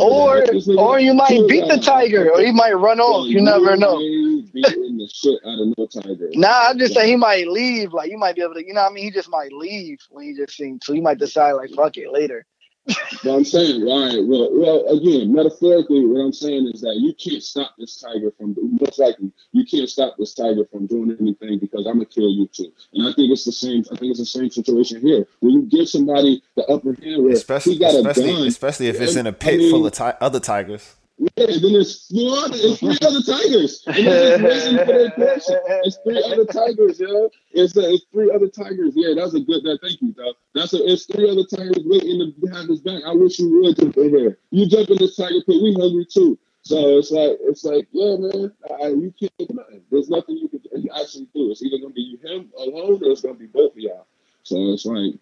or 0.00 0.44
or 0.78 1.00
you 1.00 1.14
might 1.14 1.46
beat 1.48 1.68
the 1.68 1.80
tiger, 1.82 2.30
or 2.30 2.40
he 2.40 2.52
might 2.52 2.72
run 2.72 3.00
off. 3.00 3.28
You, 3.28 3.36
you 3.38 3.42
never 3.42 3.76
know. 3.76 3.98
The 3.98 5.10
shit 5.12 5.38
out 5.44 5.60
of 5.60 5.74
no 5.76 5.86
tiger. 5.86 6.30
Nah, 6.34 6.68
I'm 6.68 6.78
just 6.78 6.94
saying 6.94 7.08
he 7.08 7.16
might 7.16 7.48
leave. 7.48 7.92
Like 7.92 8.10
you 8.10 8.18
might 8.18 8.36
be 8.36 8.42
able 8.42 8.54
to, 8.54 8.66
you 8.66 8.72
know, 8.72 8.82
what 8.82 8.90
I 8.90 8.94
mean, 8.94 9.04
he 9.04 9.10
just 9.10 9.28
might 9.28 9.52
leave 9.52 9.98
when 10.10 10.24
he 10.24 10.34
just 10.34 10.56
seen. 10.56 10.78
So 10.82 10.92
you 10.92 11.02
might 11.02 11.18
decide 11.18 11.52
like, 11.52 11.70
fuck 11.70 11.96
it, 11.96 12.12
later 12.12 12.46
but 12.86 13.34
I'm 13.34 13.44
saying, 13.44 13.82
right? 13.82 14.20
Well, 14.24 14.50
well, 14.52 14.86
again, 14.88 15.32
metaphorically, 15.32 16.04
what 16.04 16.20
I'm 16.20 16.32
saying 16.32 16.70
is 16.74 16.82
that 16.82 16.96
you 16.96 17.14
can't 17.14 17.42
stop 17.42 17.74
this 17.78 18.00
tiger 18.00 18.30
from. 18.36 18.54
Most 18.80 18.98
likely, 18.98 19.32
you 19.52 19.64
can't 19.64 19.88
stop 19.88 20.16
this 20.18 20.34
tiger 20.34 20.66
from 20.70 20.86
doing 20.86 21.16
anything 21.18 21.58
because 21.58 21.86
I'm 21.86 21.94
gonna 21.94 22.06
kill 22.06 22.30
you 22.30 22.46
too. 22.48 22.72
And 22.92 23.08
I 23.08 23.12
think 23.12 23.32
it's 23.32 23.44
the 23.44 23.52
same. 23.52 23.84
I 23.90 23.96
think 23.96 24.10
it's 24.10 24.20
the 24.20 24.26
same 24.26 24.50
situation 24.50 25.00
here. 25.00 25.26
When 25.40 25.52
you 25.52 25.62
give 25.62 25.88
somebody 25.88 26.42
the 26.56 26.64
upper 26.66 26.94
hand, 26.94 27.32
especially, 27.32 27.82
especially, 27.82 28.48
especially 28.48 28.88
if 28.88 29.00
it's 29.00 29.16
in 29.16 29.26
a 29.26 29.32
pit 29.32 29.54
I 29.54 29.56
mean, 29.58 29.70
full 29.70 29.86
of 29.86 29.92
ti- 29.92 30.18
other 30.20 30.40
tigers. 30.40 30.94
Yeah, 31.16 31.46
and 31.46 31.62
then 31.62 31.72
there's 31.72 32.08
four, 32.08 32.50
it's 32.50 32.80
three 32.80 32.98
other 33.06 33.22
tigers. 33.22 33.84
And 33.86 34.06
they're 34.06 34.38
just 34.38 34.42
waiting 34.42 34.78
for 34.78 34.92
their 34.92 35.10
portion. 35.12 35.60
It's 35.84 35.98
three 36.02 36.22
other 36.24 36.44
tigers, 36.44 36.98
yo. 36.98 37.30
It's, 37.52 37.76
uh, 37.76 37.82
it's 37.84 38.04
three 38.12 38.32
other 38.34 38.48
tigers. 38.48 38.94
Yeah, 38.96 39.14
that's 39.16 39.34
a 39.34 39.40
good, 39.40 39.62
that, 39.62 39.78
thank 39.80 40.02
you, 40.02 40.12
dog. 40.12 40.34
That's 40.54 40.74
a, 40.74 40.78
it's 40.84 41.06
three 41.06 41.30
other 41.30 41.44
tigers 41.46 41.84
waiting 41.86 42.34
to 42.34 42.46
have 42.48 42.68
his 42.68 42.80
back. 42.80 43.02
I 43.06 43.14
wish 43.14 43.38
you 43.38 43.62
would 43.62 43.76
jump 43.76 43.96
in 43.96 44.10
here. 44.10 44.38
You 44.50 44.66
jump 44.68 44.90
in 44.90 44.98
this 44.98 45.16
tiger 45.16 45.40
pit, 45.46 45.62
we 45.62 45.76
hungry 45.78 46.04
too. 46.04 46.36
So 46.62 46.98
it's 46.98 47.12
like, 47.12 47.38
it's 47.42 47.62
like, 47.62 47.86
yeah, 47.92 48.16
man, 48.16 48.52
I, 48.82 48.88
you 48.88 49.14
can't 49.18 49.32
do 49.38 49.46
nothing. 49.54 49.82
There's 49.90 50.08
nothing 50.08 50.36
you 50.36 50.48
can 50.48 50.60
actually 50.98 51.28
do. 51.34 51.52
It's 51.52 51.62
either 51.62 51.78
to 51.86 51.92
be 51.92 52.18
him 52.24 52.50
alone 52.58 53.00
or 53.04 53.12
it's 53.12 53.20
to 53.22 53.34
be 53.34 53.46
both 53.46 53.72
of 53.72 53.78
y'all. 53.78 54.06
So 54.42 54.56
it's 54.72 54.84
like, 54.84 55.14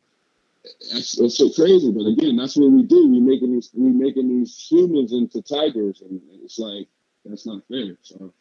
that's, 0.93 1.17
that's 1.17 1.39
so 1.39 1.51
crazy. 1.51 1.91
But 1.91 2.07
again, 2.07 2.37
that's 2.37 2.57
what 2.57 2.71
we 2.71 2.83
do. 2.83 3.09
We 3.09 3.21
making 3.21 3.53
these 3.53 3.71
we 3.75 3.91
making 3.91 4.29
these 4.29 4.67
humans 4.71 5.13
into 5.13 5.43
tigers, 5.43 6.03
and 6.03 6.21
it's 6.43 6.59
like 6.59 6.89
that's 7.25 7.47
not 7.47 7.63
fair. 7.69 7.97
So 8.03 8.33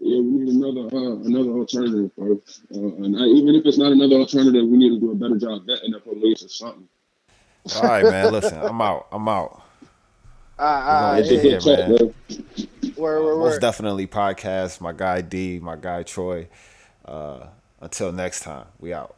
yeah, 0.00 0.20
we 0.20 0.30
need 0.30 0.54
another 0.54 0.94
uh, 0.94 1.16
another 1.24 1.50
alternative, 1.52 2.14
bro. 2.16 2.40
Uh, 2.74 3.04
and 3.04 3.16
I, 3.16 3.24
even 3.26 3.54
if 3.54 3.66
it's 3.66 3.78
not 3.78 3.92
another 3.92 4.16
alternative, 4.16 4.66
we 4.66 4.76
need 4.76 4.90
to 4.90 5.00
do 5.00 5.12
a 5.12 5.14
better 5.14 5.38
job 5.38 5.66
vetting 5.66 5.92
the 5.92 6.00
police 6.00 6.44
or 6.44 6.48
something. 6.48 6.88
All 7.76 7.82
right, 7.82 8.04
man. 8.04 8.32
Listen, 8.32 8.58
I'm 8.58 8.80
out. 8.80 9.06
I'm 9.12 9.28
out. 9.28 9.62
Ah, 10.58 11.12
uh, 11.12 11.14
uh, 11.14 11.16
yeah, 11.18 11.40
yeah, 11.40 11.58
man. 11.64 12.14
Word, 12.96 13.24
word, 13.24 13.38
Most 13.38 13.60
definitely 13.60 14.06
podcast. 14.06 14.80
My 14.80 14.92
guy 14.92 15.22
D, 15.22 15.58
my 15.60 15.76
guy 15.76 16.02
Troy. 16.02 16.48
Uh, 17.04 17.46
until 17.80 18.12
next 18.12 18.42
time, 18.42 18.66
we 18.78 18.92
out. 18.92 19.16